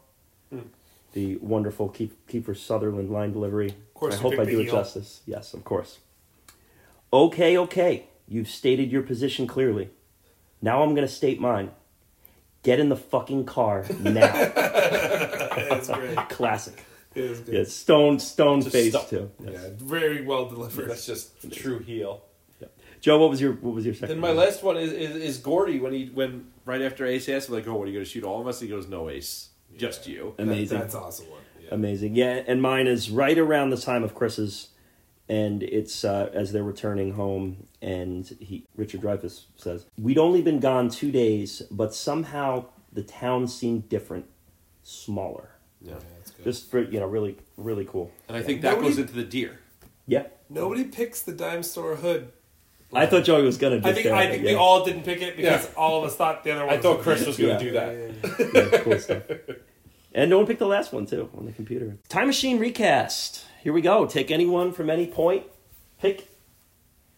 [0.50, 0.60] hmm.
[1.12, 3.70] the wonderful Keith, Kiefer Sutherland line delivery.
[3.70, 4.74] Of course I hope I do it heel.
[4.74, 5.22] justice.
[5.26, 6.00] Yes, of course.
[7.12, 8.08] Okay, okay.
[8.28, 9.90] You've stated your position clearly.
[10.66, 11.70] Now I'm going to state mine.
[12.64, 14.32] Get in the fucking car now.
[15.68, 16.16] It's great.
[16.28, 16.84] Classic.
[17.14, 17.54] It is good.
[17.54, 19.08] Yeah, stone stone Just face stop.
[19.08, 19.30] too.
[19.42, 20.90] Yeah, very well delivered.
[20.90, 22.22] That's just true heel.
[23.00, 24.08] Joe, what was your what was your second?
[24.08, 24.38] Then my one?
[24.38, 27.74] last one is, is is Gordie when he when right after Ace asked like, "Oh,
[27.74, 30.34] what are you going to shoot all of us?" He goes, "No, Ace, just you."
[30.38, 30.78] amazing.
[30.78, 31.40] That, that's awesome one.
[31.62, 31.68] Yeah.
[31.72, 32.16] Amazing.
[32.16, 34.68] Yeah, and mine is right around the time of Chris's,
[35.28, 40.58] and it's uh, as they're returning home, and he Richard Dreyfuss says, "We'd only been
[40.60, 44.26] gone two days, but somehow the town seemed different,
[44.82, 45.50] smaller.
[45.80, 45.92] Yeah.
[45.92, 46.44] Yeah, that's good.
[46.44, 48.10] Just for you know, really, really cool.
[48.28, 49.60] And I think that Nobody- goes into the deer.
[50.06, 52.32] Yeah, Nobody picks the dime store hood.
[52.92, 53.76] I thought Joey was gonna.
[53.76, 54.50] I just think I that, think yeah.
[54.52, 55.70] we all didn't pick it because Yeah.
[55.76, 56.70] all of us thought the other one.
[56.70, 57.70] I was thought Chris was going to Yeah.
[57.70, 57.92] do that.
[57.92, 58.68] Yeah, yeah, yeah.
[58.72, 59.22] yeah, cool stuff.
[60.14, 61.98] And no one picked the last one too on the computer.
[62.08, 63.44] Time Machine recast.
[63.62, 64.06] Here we go.
[64.06, 65.44] Take anyone from any point.
[66.00, 66.28] Pick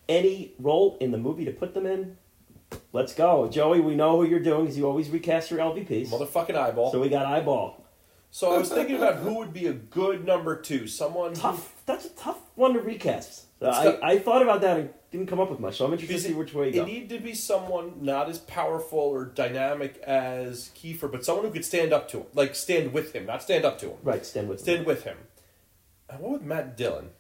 [0.08, 2.16] any role in the movie to put them in.
[2.92, 3.80] Let's go, Joey.
[3.80, 6.08] We know who you're doing because you always recast your LVPs.
[6.08, 6.92] Motherfucking eyeball.
[6.92, 7.84] So we got eyeball.
[8.30, 10.86] So I was thinking about who would be a good number two.
[10.86, 11.74] Someone who- Tough.
[11.86, 13.46] That's a tough one to recast.
[13.60, 15.78] So It's I, I thought about that and didn't come up with much.
[15.78, 16.84] So I'm interested to see which way you It go.
[16.84, 21.64] needed to be someone not as powerful or dynamic as Kiefer, but someone who could
[21.64, 24.48] stand up to him, like stand with him, not stand up to him, Right, stand
[24.50, 25.16] with stand with him.
[26.10, 27.10] And what would Matt Dillon?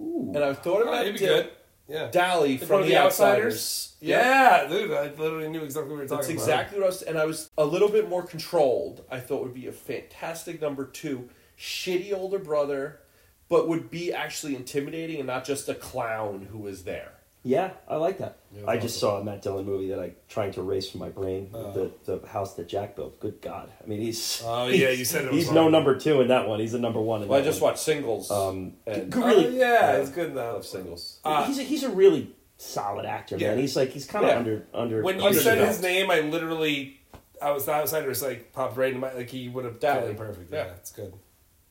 [0.00, 0.32] Ooh.
[0.34, 1.50] And I thought about he'd good.
[1.88, 2.08] Yeah.
[2.10, 3.96] Dally One from of the, Outsiders.
[4.00, 6.26] Yeah, dude, I literally knew exactly what we were talking about.
[6.28, 6.60] That's about.
[6.60, 9.04] exactly what I was, and I was a little bit more controlled.
[9.10, 11.28] I thought would be a fantastic number two,
[11.58, 13.00] shitty older brother,
[13.48, 17.12] but would be actually intimidating and not just a clown who was there.
[17.42, 18.36] Yeah, I like that.
[18.54, 21.00] Yeah, I that's just saw a Matt Dillon movie that I trying to erase from
[21.00, 21.50] my brain.
[21.54, 21.70] Uh.
[21.72, 23.18] the the house that Jack built.
[23.18, 23.72] Good God!
[23.82, 26.46] I mean, he's Oh, yeah, you said it was he's no number two in that
[26.46, 26.60] one.
[26.60, 27.70] He's a number one in Well, I just one.
[27.70, 28.30] watched singles.
[28.30, 29.96] Um, and Good- Oh, really- yeah, Yeah.
[29.98, 30.52] it's good I now.
[30.52, 31.18] love singles.
[31.24, 33.50] Uh, he's a, he's a really solid actor, Yeah.
[33.50, 33.58] man.
[33.58, 34.36] He's like he's kind of Yeah.
[34.38, 35.02] under under.
[35.02, 37.00] when you said his name, I literally,
[37.40, 40.10] I was the outsiders like popped right in my like he would have done Dally.
[40.10, 40.52] it perfect.
[40.52, 40.72] Yeah, Yeah.
[40.72, 41.14] it's good.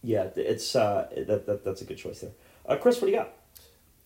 [0.01, 2.31] yeah, it's uh that, that that's a good choice there.
[2.65, 3.33] Uh, Chris, what do you got?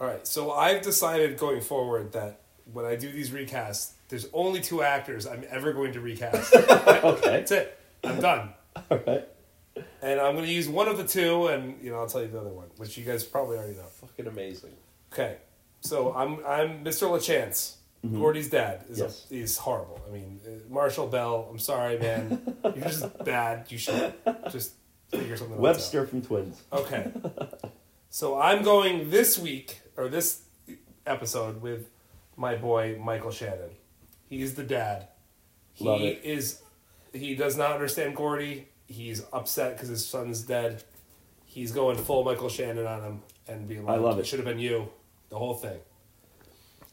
[0.04, 2.42] All right, so I've decided going forward that
[2.74, 6.54] when I do these recasts, there's only two actors I'm ever going to recast.
[6.56, 7.80] Okay, That's it.
[8.04, 8.50] I'm done.
[8.92, 9.26] all right.
[10.02, 12.28] And I'm going to use one of the two, and you know I'll tell you
[12.28, 13.84] the other one, which you guys probably already know.
[13.84, 14.72] Fucking amazing.
[15.14, 15.38] Okay,
[15.80, 17.08] so I'm I'm Mr.
[17.10, 17.76] LaChance.
[18.14, 19.26] Gordie's dad is Yes.
[19.32, 20.02] is horrible.
[20.06, 21.48] I mean, uh, Marshall Bell.
[21.50, 22.56] I'm sorry, man.
[22.66, 23.68] You're just bad.
[23.72, 24.14] You should
[24.52, 24.74] just
[25.08, 25.62] figure something else out.
[25.62, 26.62] Webster from Twins.
[26.74, 27.10] Okay.
[28.10, 30.42] So I'm going this week or this
[31.06, 31.90] episode with
[32.36, 33.72] my boy Michael Shannon.
[34.30, 35.08] He's the dad.
[35.74, 36.22] He Love it.
[36.24, 36.62] is
[37.14, 38.68] he does not understand Gordie.
[38.88, 40.84] He's upset because his son's dead.
[41.46, 44.26] He's going full Michael Shannon on him and being like, I love it.
[44.26, 44.90] should have been you."
[45.30, 45.80] The whole thing.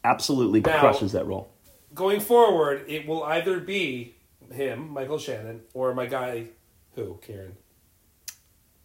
[0.03, 1.49] Absolutely Now- crushes that role.
[1.93, 4.15] Going forward, it will either be
[4.51, 6.47] him, Michael Shannon, or my guy
[6.95, 7.57] who, Karen?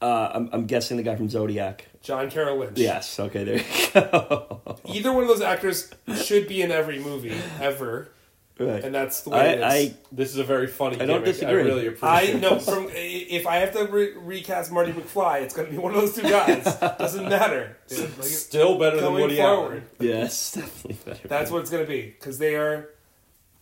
[0.00, 1.86] Uh, I'm, I'm guessing the guy from Zodiac.
[2.02, 2.78] John Carroll Lynch.
[2.78, 3.18] Yes.
[3.18, 3.44] Okay.
[3.44, 3.64] There you
[3.94, 4.60] go.
[4.84, 5.90] Either one of those actors
[6.22, 8.12] should be in every movie ever,
[8.60, 8.84] right.
[8.84, 9.92] and that's the way I, is.
[9.92, 11.00] I This is a very funny.
[11.00, 11.62] I don't disagree.
[11.62, 12.36] I really appreciate.
[12.36, 15.78] I know from if I have to re- recast Marty McFly, it's going to be
[15.78, 16.64] one of those two guys.
[16.98, 17.76] Doesn't matter.
[17.88, 20.10] Like, Still better than going Woody forward, Allen.
[20.18, 21.28] yes, definitely better.
[21.28, 22.90] that's what it's going to be because they are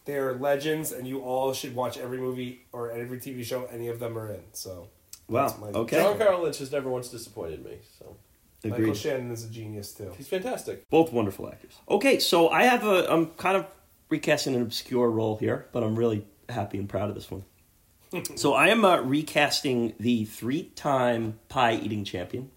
[0.07, 3.89] they are legends, and you all should watch every movie or every TV show any
[3.89, 4.43] of them are in.
[4.53, 4.89] So
[5.29, 5.47] Wow.
[5.49, 5.97] That's my- Okay.
[6.01, 7.79] John Carroll Lynch has never once disappointed me.
[7.99, 8.17] So
[8.65, 10.13] Michael Shannon is a genius too.
[10.17, 10.89] he's fantastic.
[10.91, 11.73] Both wonderful actors.
[11.89, 13.11] Okay, so I have a.
[13.13, 13.67] I'm kind of
[14.09, 17.45] recasting an obscure role here, but I'm really happy and proud of this one.
[18.37, 22.51] so I am uh, recasting the three-time pie eating champion.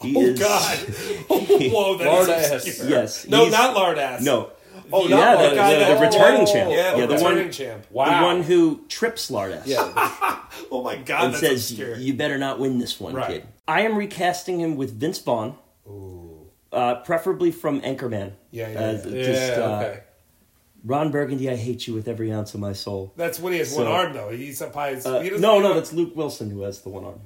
[0.00, 0.76] He Oh is- God!
[1.28, 2.84] Whoa, Lard that's ass.
[2.88, 4.22] Yes, No, he's- not lard ass.
[4.22, 4.50] No.
[4.92, 6.70] Oh, yeah, the, the, the returning champ.
[6.70, 7.86] Yeah, the returning one, champ.
[7.90, 8.20] Wow.
[8.20, 10.40] the one who trips Lardass Yeah.
[10.70, 11.72] Oh my God, and that's says.
[11.72, 13.28] "You better not win this one, Right.
[13.42, 15.56] kid." I am recasting him with Vince Vaughn,
[16.72, 18.32] uh, preferably from Anchorman.
[18.50, 19.22] Yeah, yeah, Uh, yeah.
[19.24, 20.00] Just uh, okay.
[20.84, 23.12] Ron Burgundy, I hate you with every ounce of my soul.
[23.16, 24.30] That's when he has So- one arm though.
[24.30, 24.94] He's up high.
[24.94, 27.20] Uh, he no, no, that's Luke Wilson who has the one arm.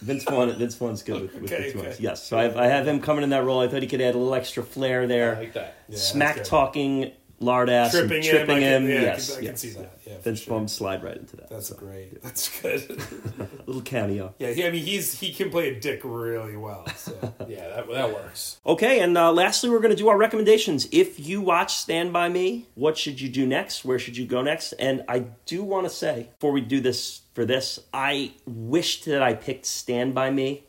[0.00, 1.88] Vince Vaughn, Vince Vaughn's good with, with Okay, the two okay.
[1.88, 2.00] arms.
[2.00, 3.60] Yes, so I have, I have him coming in that role.
[3.60, 5.34] I thought he could add a little extra flair I there.
[5.36, 5.76] like that.
[5.88, 7.10] Yeah, Smack talking
[7.42, 8.36] lard ass tripping and him.
[8.36, 8.88] tripping I can, him.
[8.88, 9.60] Yeah, yes, I can, I can yes.
[9.60, 9.98] see that.
[10.06, 10.68] Yeah, Vince sure.
[10.68, 11.50] Slide right into that.
[11.50, 11.76] That's so.
[11.76, 12.22] great.
[12.22, 12.90] That's good.
[13.38, 14.34] A little cameo.
[14.38, 16.86] yeah, he, I mean, he's he can play a dick really well.
[16.96, 17.12] So
[17.48, 18.58] Yeah, that, that works.
[18.64, 20.88] Okay, and uh, lastly, we're going to do our recommendations.
[20.92, 23.84] If you watch Stand By Me, what should you do next?
[23.84, 24.72] Where should you go next?
[24.74, 29.22] And I do want to say, before we do this for this, I wished that
[29.22, 30.64] I picked Stand By Me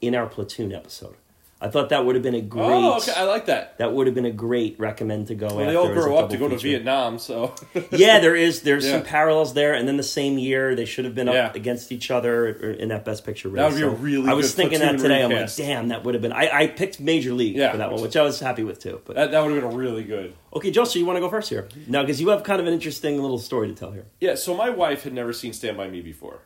[0.00, 1.16] in our Platoon episode.
[1.60, 2.70] I thought that would have been a great.
[2.70, 3.12] Oh, okay.
[3.16, 3.78] I like that.
[3.78, 5.48] That would have been a great recommend to go.
[5.48, 6.56] Well, they all grow up to go to.
[6.56, 7.52] Vietnam, so
[7.90, 8.62] yeah, there is.
[8.62, 8.92] There's Yeah.
[8.92, 11.52] some parallels there, and then the same year they should have been up Yeah.
[11.54, 13.56] against each other in that Best Picture race.
[13.58, 15.24] That would be a really I was thinking that today.
[15.24, 16.32] I'm like, damn, that would have been.
[16.32, 17.72] I, I picked Major League Yeah.
[17.72, 19.00] for that one, which I was happy with too.
[19.04, 20.34] But that, that would have been a really good.
[20.54, 21.68] okay, Joe, so you want to go first here?
[21.88, 24.06] No, because you have kind of an interesting little story to tell here.
[24.20, 26.38] Yeah, so my wife had never seen Stand By Me before.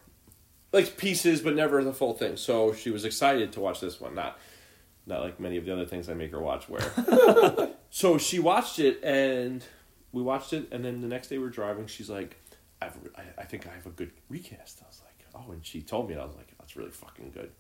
[0.73, 2.39] Like pieces, but never the full thing.
[2.39, 4.15] So she was excited to watch this one.
[4.15, 4.39] Not
[5.07, 6.83] not like many of the other things I make her watch where.
[7.91, 9.65] so she watched it and
[10.13, 12.37] we watched it and then the next day we are driving, she's like,
[12.81, 14.81] I've, I, I think I have a good recast.
[14.83, 17.33] I was like, oh, and she told me and I was like, that's really fucking
[17.33, 17.51] good.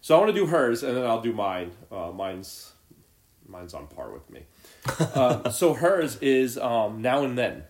[0.00, 1.72] So I want to do hers and then I'll do mine.
[1.90, 2.72] Uh, mine's
[3.46, 4.42] mine's on par with me.
[4.98, 7.64] uh, so hers is um, now and then.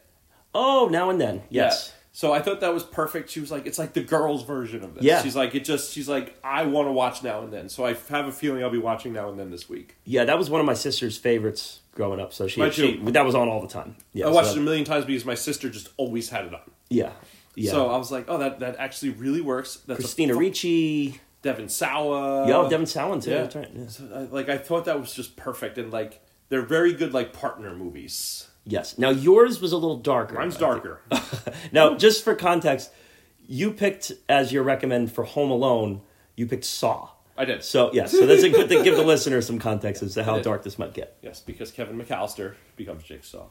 [0.55, 1.93] Oh, now and then, yes.
[1.95, 2.02] Yeah.
[2.15, 3.31] So I thought that was perfect.
[3.31, 5.03] She was like, it's like the girls' version of this.
[5.03, 5.23] Yeah.
[5.23, 7.71] She's like, it just, she's like, I want to watch now and then.
[7.71, 9.97] So I have a feeling I'll be watching now and then this week.
[10.05, 12.35] Yeah, that was one of my sister's favorites growing up.
[12.35, 13.97] So she, she that was on all the time.
[14.13, 16.45] Yeah, I so watched that- it a million times because my sister just always had
[16.45, 16.61] it on.
[16.91, 17.13] Yeah,
[17.55, 17.71] yeah.
[17.71, 19.77] So I was like, oh, that, that actually really works.
[19.87, 21.21] That's Christina fu- Ricci.
[21.41, 22.47] Devin Sawa.
[22.47, 23.31] Yo, Devin Sawa too.
[23.31, 23.43] Yeah.
[23.43, 23.71] That's right.
[23.75, 23.87] yeah.
[23.89, 26.21] So, I- like I thought that was just perfect, and like
[26.51, 28.49] they're very good like partner movies.
[28.65, 28.99] Yes.
[28.99, 30.35] Now yours was a little darker.
[30.35, 31.01] Mine's darker.
[31.73, 32.91] Now, just for context,
[33.47, 36.03] you picked as your recommend for Home Alone.
[36.37, 37.11] You picked Saw.
[37.37, 37.65] I did.
[37.65, 40.39] So yeah, so that's a good to give the listeners some context as to how
[40.41, 41.17] dark this might get.
[41.23, 43.47] Yes, because Kevin McAllister becomes Jigsaw.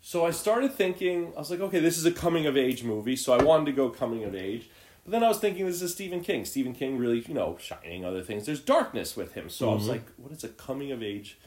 [0.00, 3.16] so I started thinking, I was like, okay, this is a coming of age movie,
[3.16, 4.70] so I wanted to go coming of age.
[5.04, 6.44] But then I was thinking, this is Stephen King.
[6.44, 8.46] Stephen King really, you know, shining other things.
[8.46, 9.48] There's darkness with him.
[9.48, 9.92] So I was mm-hmm.
[9.92, 11.38] like, what is a coming of age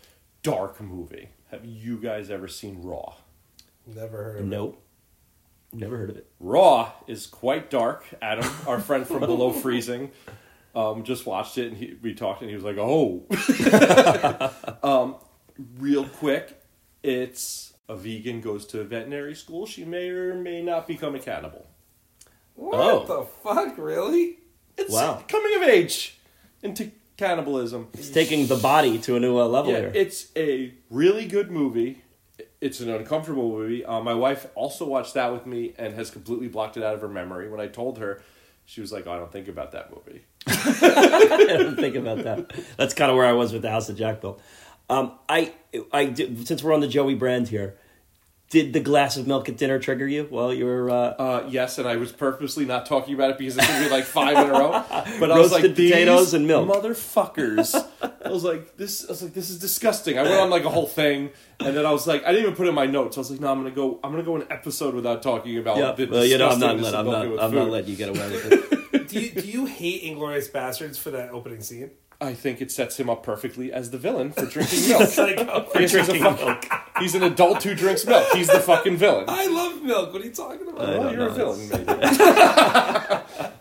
[0.43, 1.29] dark movie?
[1.51, 3.13] Have you guys ever seen Raw?
[3.85, 4.47] Never heard of it.
[4.49, 4.81] Nope.
[5.73, 6.27] Never heard of it.
[6.39, 8.05] Raw is quite dark.
[8.21, 10.11] Adam, our friend from Below Freezing,
[10.75, 13.25] um, just watched it and he, we talked and he was like, "Oh."
[14.83, 15.15] um,
[15.77, 16.61] real quick,
[17.03, 19.65] it's a vegan goes to veterinary school.
[19.65, 21.67] She may or may not become a cannibal.
[22.55, 23.05] What Oh.
[23.05, 23.77] the fuck?
[23.77, 24.39] Really?
[24.77, 25.23] It's Wow.
[25.27, 26.17] coming of age
[26.63, 27.87] into cannibalism.
[27.93, 29.91] It's taking the body to a new uh, level Yeah, here.
[29.93, 32.01] it's a really good movie.
[32.59, 33.83] It's an uncomfortable movie.
[33.85, 37.01] Uh, my wife also watched that with me and has completely blocked it out of
[37.01, 37.49] her memory.
[37.49, 38.21] When I told her,
[38.65, 42.51] she was like, oh, "I don't think about that movie." I didn't think about that.
[42.77, 44.39] That's kind of where I was with the House of Jack Bill.
[44.89, 45.53] Um, I,
[45.91, 47.77] I since we're on the Joey brand here,
[48.51, 50.89] did the glass of milk at dinner trigger you while you were?
[50.89, 53.89] Uh, Uh, yes, and I was purposely not talking about it because it's gonna be
[53.89, 54.71] like five in a row.
[55.19, 57.73] But I was Roasted like, These potatoes and milk." motherfuckers.
[58.25, 59.05] I was like, this.
[59.05, 60.19] I was like, this is disgusting.
[60.19, 62.55] I went on like a whole thing, and then I was like, I didn't even
[62.55, 63.17] put it in my notes.
[63.17, 63.99] I was like, no, I'm gonna go.
[64.03, 65.77] I'm gonna go an episode without talking about.
[65.77, 67.95] yeah, the well, you know, I'm not, disgustingness let, I'm not, I'm not letting you
[67.95, 68.51] get away with
[68.93, 69.07] it.
[69.07, 71.91] do you do you hate Inglourious Basterds for that opening scene?
[72.21, 75.01] I think it sets him up perfectly as the villain for drinking milk.
[75.01, 76.69] It's like, oh, Yes, he's, a fucking-
[76.99, 78.27] he's an adult who drinks milk.
[78.33, 79.25] He's the fucking villain.
[79.27, 80.13] I love milk.
[80.13, 80.81] What are you talking about?
[80.81, 81.33] I Well, don't you're a know.
[81.53, 81.85] villain, maybe.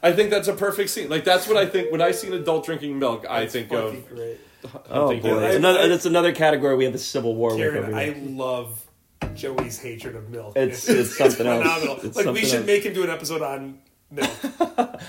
[0.03, 1.09] I think that's a perfect scene.
[1.09, 3.25] Like that's what I think when I see an adult drinking milk.
[3.29, 4.09] I It's think fucking of.
[4.09, 4.39] great.
[4.91, 7.51] Oh thinking boy, of- It's another, I- that's another category we have the civil war
[7.51, 8.17] with Kieran, over I here.
[8.29, 8.85] love
[9.35, 10.57] Joey's hatred of milk.
[10.57, 11.63] It's- it's something else.
[11.63, 11.97] phenomenal.
[12.03, 12.67] It's like we something should else.
[12.67, 13.79] make him do an episode on
[14.11, 14.31] milk.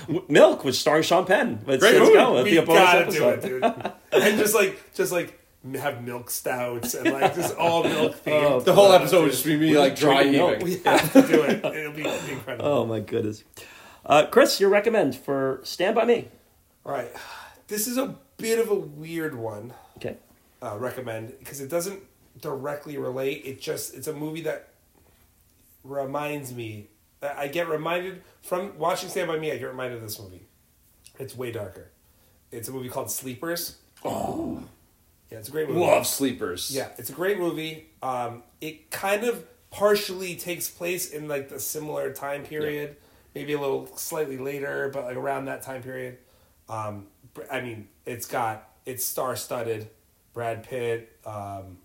[0.06, 1.60] W- Milk, which starring Sean Penn.
[1.66, 2.12] Let's, Great let's movie.
[2.14, 2.32] go.
[2.34, 3.64] Let's we be a bonus gotta do it, dude.
[3.64, 5.38] and just like, just like
[5.76, 8.60] have milk stouts and like just all milk Oh.
[8.60, 10.58] The whole episode would just be me like dry drinking milk.
[10.62, 10.64] heaving.
[10.64, 11.64] we have to do it.
[11.64, 12.66] It'll be incredible.
[12.66, 13.44] Oh my goodness.
[14.04, 16.28] Uh, Chris, your recommend for Stand By Me.
[16.84, 17.12] All right,
[17.68, 19.72] this is a bit of a weird one.
[19.98, 20.16] Okay.
[20.60, 22.00] uh, recommend because it doesn't
[22.40, 23.42] directly relate.
[23.44, 24.70] It just it's a movie that
[25.84, 26.88] reminds me.
[27.22, 29.52] I get reminded from watching Stand by Me.
[29.52, 30.42] I get reminded of this movie.
[31.18, 31.90] It's way darker.
[32.50, 33.76] It's a movie called Sleepers.
[34.04, 34.62] Oh,
[35.32, 35.80] yeah, it's a great movie.
[35.80, 36.70] Love sleepers.
[36.74, 37.86] Yeah, it's a great movie.
[38.02, 42.96] Um, it kind of partially takes place in like the similar time period,
[43.34, 46.18] maybe a little slightly later, but like around that time period.
[46.68, 47.06] Um,
[47.50, 49.88] I mean, it's got it's star studded.
[50.34, 51.78] Brad Pitt, um,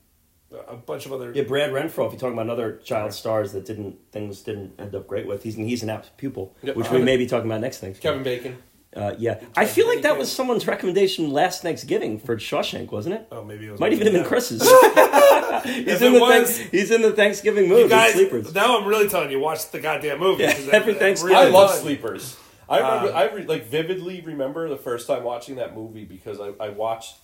[0.68, 1.32] a bunch of other.
[1.34, 2.06] Yeah, Brad Renfro.
[2.06, 5.44] If you're talking about another child stars that didn't things didn't end up great with,
[5.44, 6.76] he's he's an apt pupil, Yep.
[6.76, 8.24] which we may be talking about next Thanksgiving.
[8.24, 8.64] Kevin Bacon.
[8.96, 13.28] Uh, yeah, I feel like that was someone's recommendation last Thanksgiving for Shawshank, wasn't it?
[13.32, 14.26] Oh, maybe it was Might even have been.
[14.26, 14.62] Chris's.
[14.62, 17.82] he's If in it the was- thank- he's in the Thanksgiving mood.
[17.82, 18.56] You guys, Sleepers.
[18.56, 20.44] now I'm really telling you, watch the goddamn movie.
[20.44, 21.36] Yeah, 'cause every that- Thanksgiving.
[21.36, 21.80] I really love fun.
[21.82, 22.38] sleepers.
[22.70, 23.10] I remember.
[23.12, 26.70] Um, I re, like vividly remember the first time watching that movie because I, I
[26.70, 27.18] watched.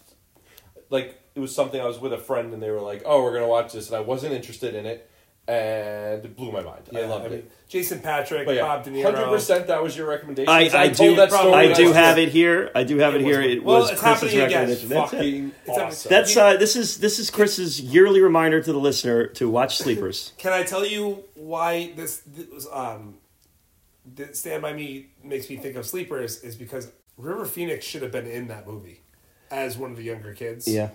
[0.90, 3.34] Like it was something I was with a friend and they were like, "Oh, we're
[3.34, 5.10] gonna watch this," and I wasn't interested in it,
[5.48, 6.84] and it blew my mind.
[6.96, 7.52] I Yeah, loved mean, it.
[7.68, 9.04] Jason Patric, yeah, Bob De Niro.
[9.04, 9.68] hundred percent.
[9.68, 10.48] That was your recommendation.
[10.54, 11.16] I, 'Cause I, told do.
[11.18, 12.70] that story I do have it here.
[12.76, 13.42] I do have it, It here.
[13.42, 14.70] was- It well, was it's Chris's happening again.
[14.70, 14.90] recommendation.
[14.90, 15.18] That's it.
[15.18, 15.52] Fucking
[15.88, 16.10] awesome.
[16.10, 20.34] That's uh, this is this is Chris's yearly reminder to the listener to watch Sleepers.
[20.38, 23.16] Can I tell you why this, this um,
[24.34, 28.28] Stand by Me makes me think of Sleepers is because River Phoenix should have been
[28.28, 29.02] in that movie
[29.50, 30.68] as one of the younger kids.
[30.68, 30.90] yeah,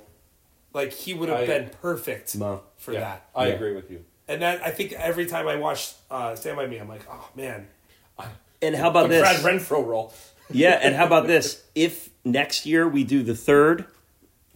[0.72, 2.62] like he would have I- been perfect Mo.
[2.76, 3.28] for yeah, that.
[3.34, 3.54] I Yeah.
[3.54, 4.04] agree with you.
[4.28, 7.28] And that I think every time I watch uh, Stand by Me, I'm like, oh
[7.34, 7.68] man,
[8.60, 9.42] And how about The this?
[9.42, 10.12] Brad Renfro role,
[10.50, 11.62] Yeah, and how about this?
[11.74, 13.86] If next year we do the third,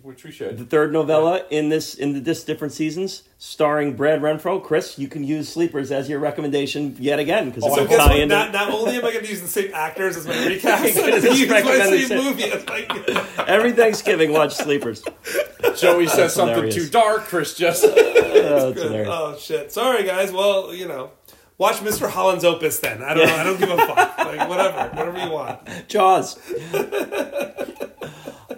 [0.03, 0.59] which we should.
[0.59, 5.09] the third novella in this in the this different seasons, starring Brad Renfro, Chris, you
[5.09, 8.09] can use Sleepers as your recommendation yet again because Oh, it's so a guess tie
[8.09, 8.21] what?
[8.21, 10.85] into Not, not only am I going to use the same actors as my recast,
[10.87, 12.51] I'm gonna going to just use my same movie.
[12.51, 14.33] Like, every Thanksgiving.
[14.33, 15.03] Watch Sleepers.
[15.77, 16.75] Joey says something hilarious.
[16.75, 17.23] too dark.
[17.23, 17.85] Chris just.
[17.85, 18.77] Oh, it's Good.
[18.87, 19.09] hilarious.
[19.11, 19.73] Oh shit!
[19.73, 20.31] Sorry guys.
[20.33, 21.11] Well, you know,
[21.59, 22.11] Watch Mr.
[22.11, 23.03] Holland's Opus then.
[23.03, 23.37] I don't know.
[23.37, 24.19] I don't give a fuck.
[24.19, 25.89] Like whatever, whatever you want.
[25.89, 26.37] Jaws.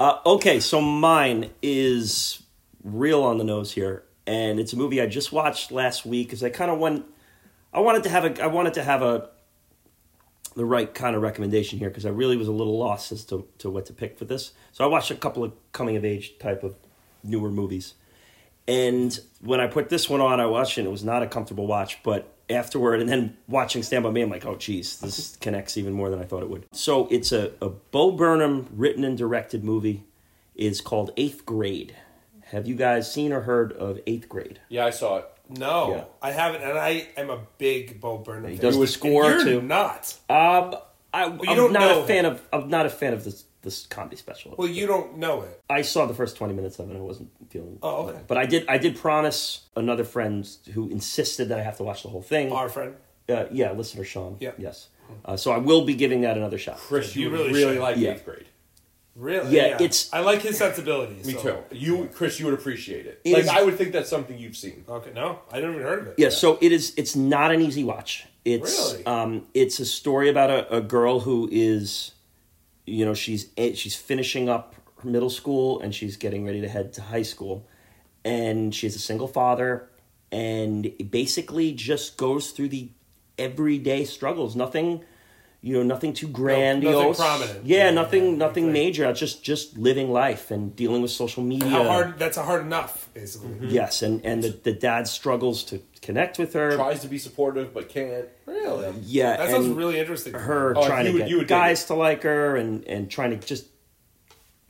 [0.04, 2.42] Uh, okay, so mine is
[2.82, 6.44] real on the nose here, and it's a movie I just watched last week because
[6.44, 7.06] I kind of went.
[7.72, 8.44] I wanted to have a.
[8.44, 9.30] I wanted to have a.
[10.56, 13.48] The right kind of recommendation here because I really was a little lost as to,
[13.58, 14.52] to what to pick for this.
[14.72, 16.76] So I watched a couple of coming of age type of
[17.24, 17.94] newer movies,
[18.66, 20.82] and when I put this one on, I watched it.
[20.82, 24.22] and It was not a comfortable watch, but afterward, and then watching Stand by Me,
[24.22, 26.66] I'm like, oh, geez, this connects even more than I thought it would.
[26.72, 30.04] So it's a, a Bo Burnham written and directed movie.
[30.54, 31.96] is called Eighth Grade.
[32.48, 34.60] Have you guys seen or heard of Eighth Grade?
[34.68, 35.26] Yeah, I saw it.
[35.48, 36.04] No, Yeah.
[36.22, 38.50] I haven't, and I am a big Bo Burnham.
[38.50, 38.62] He fan.
[38.64, 39.60] does the And score, you're too.
[39.62, 40.14] Not.
[40.30, 40.74] Um,
[41.12, 42.40] I, don't not a fan of.
[42.52, 44.54] I'm not a fan of this this comedy special.
[44.56, 45.60] Well, you don't know it.
[45.68, 46.96] I saw the first twenty minutes of it.
[46.96, 47.78] I wasn't feeling.
[47.82, 48.20] Oh, okay.
[48.28, 48.64] But I did.
[48.68, 52.52] I did promise another friend who insisted that I have to watch the whole thing.
[52.52, 52.94] Our friend.
[53.28, 54.36] Uh, yeah, listener Sean.
[54.38, 54.52] Yeah.
[54.58, 54.88] Yes.
[55.24, 56.76] Uh, so I will be giving that another shot.
[56.78, 58.12] Chris, you, You really, really really like Yeah.
[58.12, 58.46] eighth grade.
[59.16, 59.54] Really?
[59.54, 61.24] Yeah, it's- I like his sensibilities.
[61.26, 61.76] Me so- too.
[61.76, 63.20] You, Chris, you would appreciate it.
[63.24, 64.84] It like is- I would think that's something you've seen.
[64.88, 66.14] Okay, no, I didn't even heard of it.
[66.18, 66.92] Yeah, so it is.
[66.96, 68.26] It's not an easy watch.
[68.44, 69.06] It's Really?
[69.06, 72.10] um, it's a story about a, a girl who is,
[72.86, 77.02] you know, she's she's finishing up middle school and she's getting ready to head to
[77.02, 77.66] high school,
[78.24, 79.88] and she's a single father,
[80.32, 82.90] and basically just goes through the
[83.38, 84.54] everyday struggles.
[84.56, 85.04] Nothing,
[85.60, 87.18] you know, nothing too grandiose.
[87.18, 87.66] Nothing prominent.
[87.66, 88.72] Yeah, Yeah, nothing, yeah, nothing right.
[88.72, 89.12] major.
[89.12, 91.68] Just just living life and dealing with social media.
[91.68, 92.18] How hard?
[92.18, 93.68] That's a hard enough, basically.
[93.68, 96.76] Yes, and and the, the dad struggles to connect with her.
[96.76, 98.26] Tries to be supportive but can't.
[98.46, 98.92] Really?
[99.02, 100.32] Yeah, That sounds really interesting.
[100.34, 103.30] her Oh, trying you to get you would guys to like her and and trying
[103.30, 103.66] to just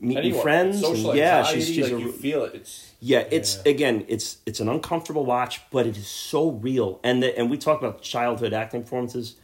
[0.01, 0.43] meet new Anyone.
[0.43, 0.81] friends.
[0.81, 2.55] Social and yeah, anxiety, she's she's like a, you feel it.
[2.55, 3.25] It's yeah.
[3.31, 7.01] It's again, it's it's an uncomfortable watch, but it is so real.
[7.05, 9.37] And the, and we talk about childhood acting performances.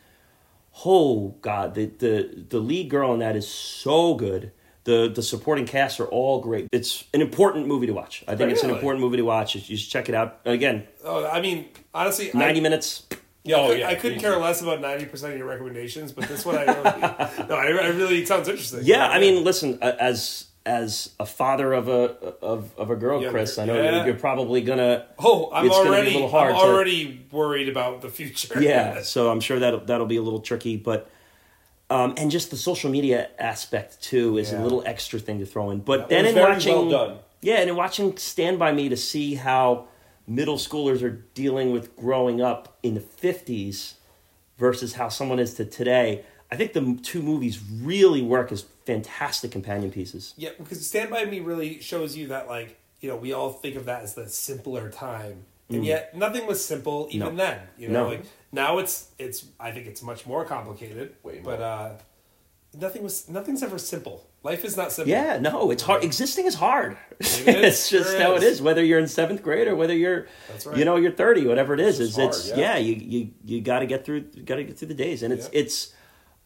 [0.84, 4.52] Oh God, the the the lead girl in that is so good.
[4.90, 6.66] The the supporting cast are all great.
[6.72, 8.24] It's an important movie to watch.
[8.26, 9.54] I think it's an important movie to watch.
[9.54, 10.40] You should check it out.
[10.44, 13.06] Again, Oh, I mean, honestly, ninety I, minutes.
[13.44, 13.88] yeah, I, oh, could, yeah.
[13.88, 16.64] I couldn't me care less about ninety percent of your recommendations, but this one I
[16.64, 16.82] really,
[17.48, 18.80] no, I, I really it sounds interesting.
[18.82, 23.22] Yeah, I mean, listen, uh, as as a father of a of, of a girl,
[23.22, 23.96] Yeah, Chris, I know yeah.
[23.98, 25.06] you're, you're probably gonna.
[25.20, 28.08] oh, I'm it's gonna be a already, little hard I'm to- already worried about the
[28.08, 28.60] future.
[28.60, 31.08] Yeah, so I'm sure that that'll be a little tricky, but
[31.90, 34.60] um, and just the social media aspect too is Yeah.
[34.60, 35.80] a little extra thing to throw in.
[35.80, 37.18] But It then in watching, well done.
[37.42, 39.88] yeah, and in watching Stand by Me to see how
[40.26, 43.94] middle schoolers are dealing with growing up in the '50s
[44.58, 46.24] versus how someone is to today.
[46.52, 50.34] I think the two movies really work as fantastic companion pieces.
[50.36, 53.76] Yeah, because Stand By Me really shows you that, like, you know, we all think
[53.76, 55.44] of that as the simpler time.
[55.68, 57.30] And yet, nothing was simple even Mm.
[57.30, 57.36] No.
[57.36, 57.58] then.
[57.78, 58.08] You know, No.
[58.10, 59.46] like now it's it's.
[59.58, 61.14] I think it's much more complicated.
[61.22, 61.90] Way But uh,
[62.78, 63.28] nothing was.
[63.28, 64.26] Nothing's ever simple.
[64.42, 65.10] Life is not simple.
[65.10, 66.02] Yeah, no, it's hard.
[66.02, 66.96] Existing is hard.
[67.20, 68.54] is, it's just how it is.
[68.54, 68.62] is.
[68.62, 70.78] Whether you're in seventh grade or whether you're, That's right.
[70.78, 72.00] you know, you're thirty, whatever it is.
[72.00, 72.76] It's It's, just it's yeah.
[72.76, 72.78] yeah.
[72.78, 74.22] You you you got to get through.
[74.22, 75.60] Got to get through the days, and it's Yeah.
[75.60, 75.94] it's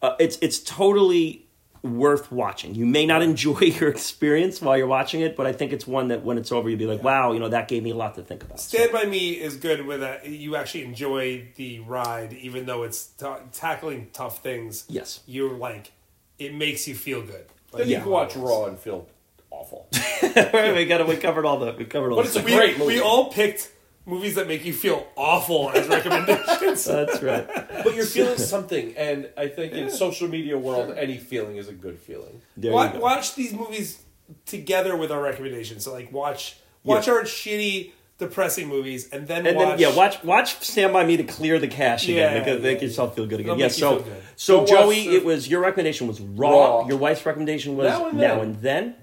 [0.03, 1.44] uh, it's it's totally
[1.85, 2.75] worth watching.
[2.75, 6.09] You may not enjoy your experience while you're watching it, but I think it's one
[6.09, 8.15] that when it's over, you'll be like, wow, you know, that gave me a lot
[8.17, 8.59] to think about.
[8.59, 10.27] Stand by Me is good with that.
[10.27, 14.85] You actually enjoy the ride, even though it's ta tackling tough things.
[14.89, 15.21] Yes.
[15.27, 15.93] you're like,
[16.39, 17.47] it makes you feel good.
[17.73, 19.07] Like, Then you can watch Raw and feel
[19.51, 19.89] awful.
[20.23, 22.17] we got we covered all the we covered all.
[22.17, 22.51] But the it's a.
[22.51, 22.95] We, Great movie.
[22.95, 23.71] we all picked
[24.07, 26.85] movies that make you feel awful as recommendations.
[26.87, 27.47] That's right.
[27.85, 31.73] But you're feeling something, and I think in social media world, any feeling is a
[31.73, 32.43] good feeling.
[32.57, 32.99] There you watch, go.
[33.01, 34.03] watch these movies
[34.47, 35.85] together with our recommendations.
[35.85, 39.69] So like watch watch our shitty, depressing movies, and then And watch.
[39.69, 42.37] then yeah, watch watch Stand by Me to clear the cache again.
[42.47, 43.53] Yeah, make, make yeah, yourself feel good again.
[43.53, 43.67] It'll Yeah.
[43.67, 44.23] make you So feel good.
[44.37, 46.51] so Don't Joey, watch the- it was your recommendation was Raw.
[46.51, 46.89] Raw.
[46.89, 48.95] Your wife's recommendation was Now Now and and, Then.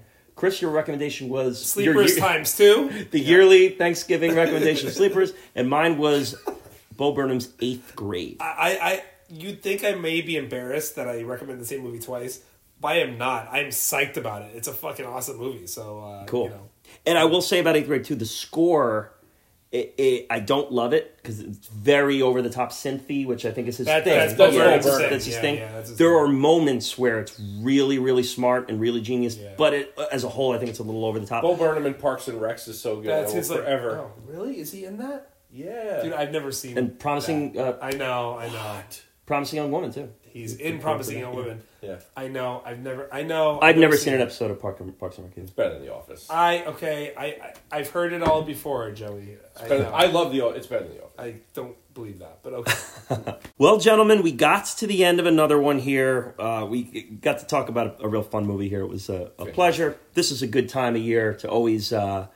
[0.42, 3.06] Chris, your recommendation was Sleepers times two.
[3.12, 6.34] the yearly Thanksgiving recommendation of Sleepers, and mine was
[6.96, 8.38] Bo Burnham's Eighth Grade.
[8.40, 12.42] I, I you'd think I may be embarrassed that I recommend the same movie twice,
[12.80, 13.50] but I am not.
[13.52, 14.56] I'm psyched about it.
[14.56, 15.68] It's a fucking awesome movie.
[15.68, 16.46] So uh, Cool.
[16.46, 16.70] You know.
[17.06, 19.12] And I will say about Eighth Grade too, the score.
[19.72, 23.52] It, it, I don't love it because it's very over the top synthy, which I
[23.52, 24.12] think is his That- thing.
[24.12, 25.10] that's- that's Yeah, Bo that's, Burnham.
[25.10, 25.54] that's his Yeah, thing.
[25.56, 26.16] yeah, that's his there thing.
[26.18, 29.54] are moments where it's really, really smart and really genius, Yeah.
[29.56, 31.40] but it, as a whole, I think it's a little over the top.
[31.42, 33.06] Bo Burnham in Parks and Recs is so good.
[33.06, 33.98] That's I will his like forever.
[33.98, 34.60] Oh, really?
[34.60, 35.30] Is he in that?
[35.50, 36.02] Yeah.
[36.02, 36.76] Dude, I've never seen.
[36.76, 38.36] and promising, uh, I know.
[38.38, 38.76] I know.
[39.24, 40.10] promising young woman too.
[40.32, 41.62] He's in Promising Young Women.
[41.82, 42.62] Yeah, I know.
[42.64, 43.12] I've never.
[43.12, 43.58] I know.
[43.60, 45.36] I've never seen an episode of Park and, Parks and Rec.
[45.36, 45.52] either.
[45.52, 46.26] better than The Office.
[46.30, 47.12] I okay.
[47.16, 49.36] I, I I've heard it all before, Joey.
[49.60, 49.90] I, Better- know.
[49.90, 50.40] I love the.
[50.42, 51.14] O- It's better than The Office.
[51.18, 53.34] I don't believe that, but okay.
[53.58, 56.34] Well, gentlemen, we got to the end of another one here.
[56.38, 58.80] Uh, we got to talk about a, a real fun movie here.
[58.80, 59.98] It was a, a pleasure.
[60.14, 62.26] This is a good time of year to always uh,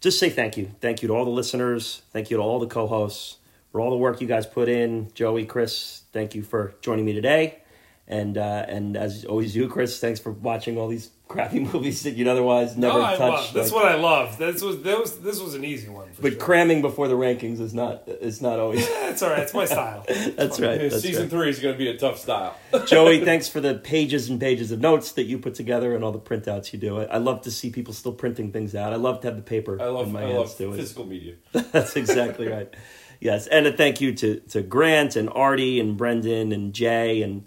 [0.00, 0.70] just say thank you.
[0.80, 2.02] Thank you to all the listeners.
[2.12, 3.36] Thank you to all the co-hosts
[3.70, 5.12] for all the work you guys put in.
[5.14, 7.62] Joey, Chris, thank you for joining me today.
[8.10, 12.12] And uh, and as always, you, Chris, thanks for watching all these crappy movies that
[12.12, 13.20] you'd otherwise never no, I touch.
[13.20, 13.52] love.
[13.52, 14.38] That's like- what I love.
[14.38, 16.10] This was that was this was an easy one.
[16.14, 16.40] For but sure.
[16.40, 18.88] cramming before the rankings is not is not always.
[19.00, 19.40] That's all right.
[19.40, 20.06] It's my style.
[20.08, 20.80] That's right.
[20.80, 21.30] That's season right.
[21.30, 22.56] three is going to be a tough style.
[22.86, 26.12] Joey, thanks for the pages and pages of notes that you put together and all
[26.12, 27.00] the printouts you do.
[27.00, 28.94] I, I love to see people still printing things out.
[28.94, 30.06] I love to have the paper I love.
[30.06, 30.72] in my I hands love too.
[30.74, 31.34] Physical media.
[31.52, 32.72] That's exactly right.
[33.20, 37.44] Yes, and a thank you to to Grant and Artie and Brendan and Jay and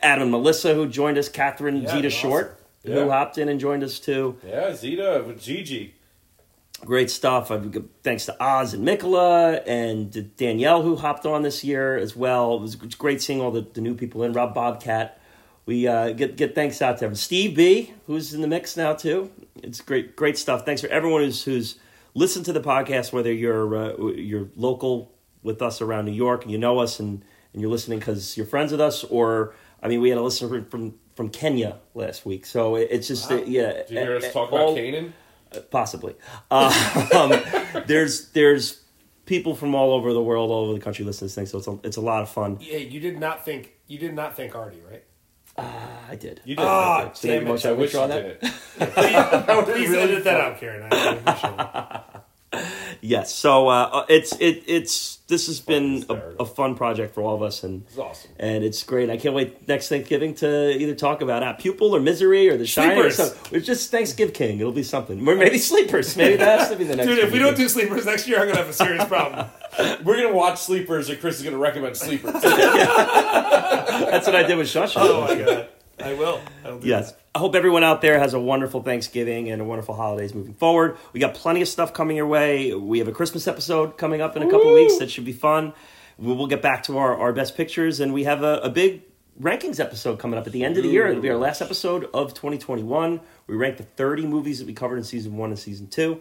[0.00, 1.28] Adam and Melissa who joined us.
[1.28, 2.96] Catherine Yeah, Zeta they're Short awesome.
[2.96, 4.38] who hopped in and joined us too.
[4.46, 5.94] Yeah, Zeta with Gigi.
[6.84, 7.50] Great stuff.
[7.50, 12.16] I've got- Thanks to Oz and Mikola and Danielle who hopped on this year as
[12.16, 12.56] well.
[12.56, 14.32] It was it's great seeing all the, the new people in.
[14.32, 15.18] Rob Bobcat.
[15.66, 17.16] We uh, get get thanks out to everyone.
[17.16, 19.30] Steve B, who's in the mix now too.
[19.62, 20.64] It's great great stuff.
[20.64, 21.76] Thanks for everyone who's who's
[22.14, 26.52] listened to the podcast, whether you're uh, you're local with us around New York and
[26.52, 30.00] you know us and, and you're listening because you're friends with us, or I mean,
[30.00, 32.46] we had a listener from from Kenya last week.
[32.46, 33.72] So it, it's just uh, yeah.
[33.72, 35.14] Did you hear us uh, talk all- about Canaan?
[35.70, 36.14] possibly.
[36.50, 37.32] Um,
[37.86, 38.80] there's there's
[39.26, 41.58] people from all over the world, all over the country listening to this thing, so
[41.58, 42.58] it's a, it's a lot of fun.
[42.60, 45.04] Yeah, you did not think you did not think Artie, right?
[46.10, 46.40] I did.
[46.44, 46.64] You did.
[46.66, 47.16] Ah, I did.
[47.16, 48.48] So damn it, I I wish you withdraw did that?
[48.80, 49.64] it.
[49.66, 50.52] Please really edit that fun.
[50.52, 50.82] out, Karen.
[50.90, 52.00] I really appreciate it.
[53.00, 53.32] Yes.
[53.32, 57.42] So uh, it's it it's this has been a, a fun project for all of
[57.42, 58.30] us, and It's awesome.
[58.40, 59.08] and it's great.
[59.08, 62.66] I can't wait next Thanksgiving to either talk about uh, Pupil or Misery or The
[62.66, 62.98] Shining.
[62.98, 63.16] Or Sleepers.
[63.36, 63.56] something.
[63.56, 64.58] It's just Thanksgiving King.
[64.58, 65.26] It'll be something.
[65.26, 66.16] Or maybe Sleepers.
[66.16, 67.08] Maybe that has to be the next.
[67.14, 67.44] Dude, if we do.
[67.44, 69.46] don't do sleepers next year, I'm gonna have a serious problem.
[70.04, 72.32] We're gonna watch Sleepers, and Chris is gonna recommend Sleepers.
[72.32, 74.94] that's what I did with Shawshank.
[74.96, 75.68] Oh my god,
[76.02, 76.40] I will.
[76.82, 77.12] Yes.
[77.12, 77.20] that.
[77.34, 80.96] I hope everyone out there has a wonderful Thanksgiving and a wonderful holidays moving forward.
[81.12, 82.74] We got plenty of stuff coming your way.
[82.74, 85.72] We have a Christmas episode coming up in a couple weeks that should be fun.
[86.18, 89.02] We will get back to our, our best pictures, and we have a, a big
[89.40, 91.06] rankings episode coming up at the end of the year.
[91.06, 93.20] It'll be our last episode of 2021.
[93.46, 96.20] We rank the 30 movies that we covered in season one and season two.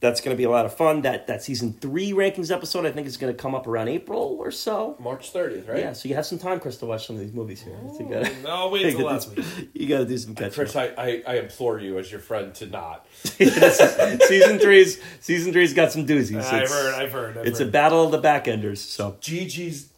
[0.00, 1.02] That's going to be a lot of fun.
[1.02, 4.36] That that season three rankings episode, I think, is going to come up around April
[4.40, 4.96] or so.
[4.98, 5.78] March 30th, right?
[5.80, 7.76] Yeah, so you have some time, Chris, to watch some of these movies here.
[7.92, 9.44] So you gotta, No, I'll wait until last week.
[9.74, 10.52] you got to do some catching.
[10.52, 13.06] Chris, I, I, I implore you as your friend to not.
[13.22, 16.42] season three's season three's got some doozies.
[16.44, 16.94] I've heard.
[16.94, 17.38] I've heard.
[17.38, 18.78] I've it's a battle of the backenders.
[18.78, 19.90] So Gigi's.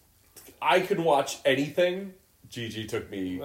[0.61, 2.15] I can watch anything.
[2.49, 3.41] Gigi took me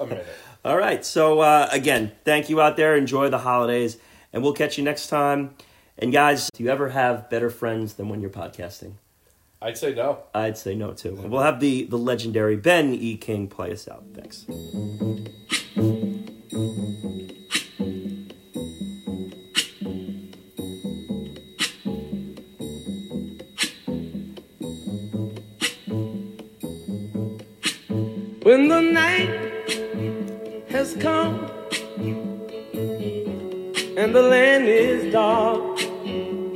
[0.00, 0.26] a minute.
[0.64, 1.04] all right.
[1.04, 2.96] So uh, again, thank you out there.
[2.96, 3.98] Enjoy the holidays,
[4.32, 5.54] and we'll catch you next time.
[6.02, 8.92] And guys, do you ever have better friends than when you're podcasting?
[9.60, 10.20] I'd say no.
[10.34, 11.18] I'd say no too.
[11.22, 13.18] And we'll have the the legendary Ben E.
[13.18, 14.04] King play us out.
[14.14, 14.46] Thanks.
[28.42, 29.28] When the night
[30.70, 31.50] has come
[33.98, 35.69] and the land is dark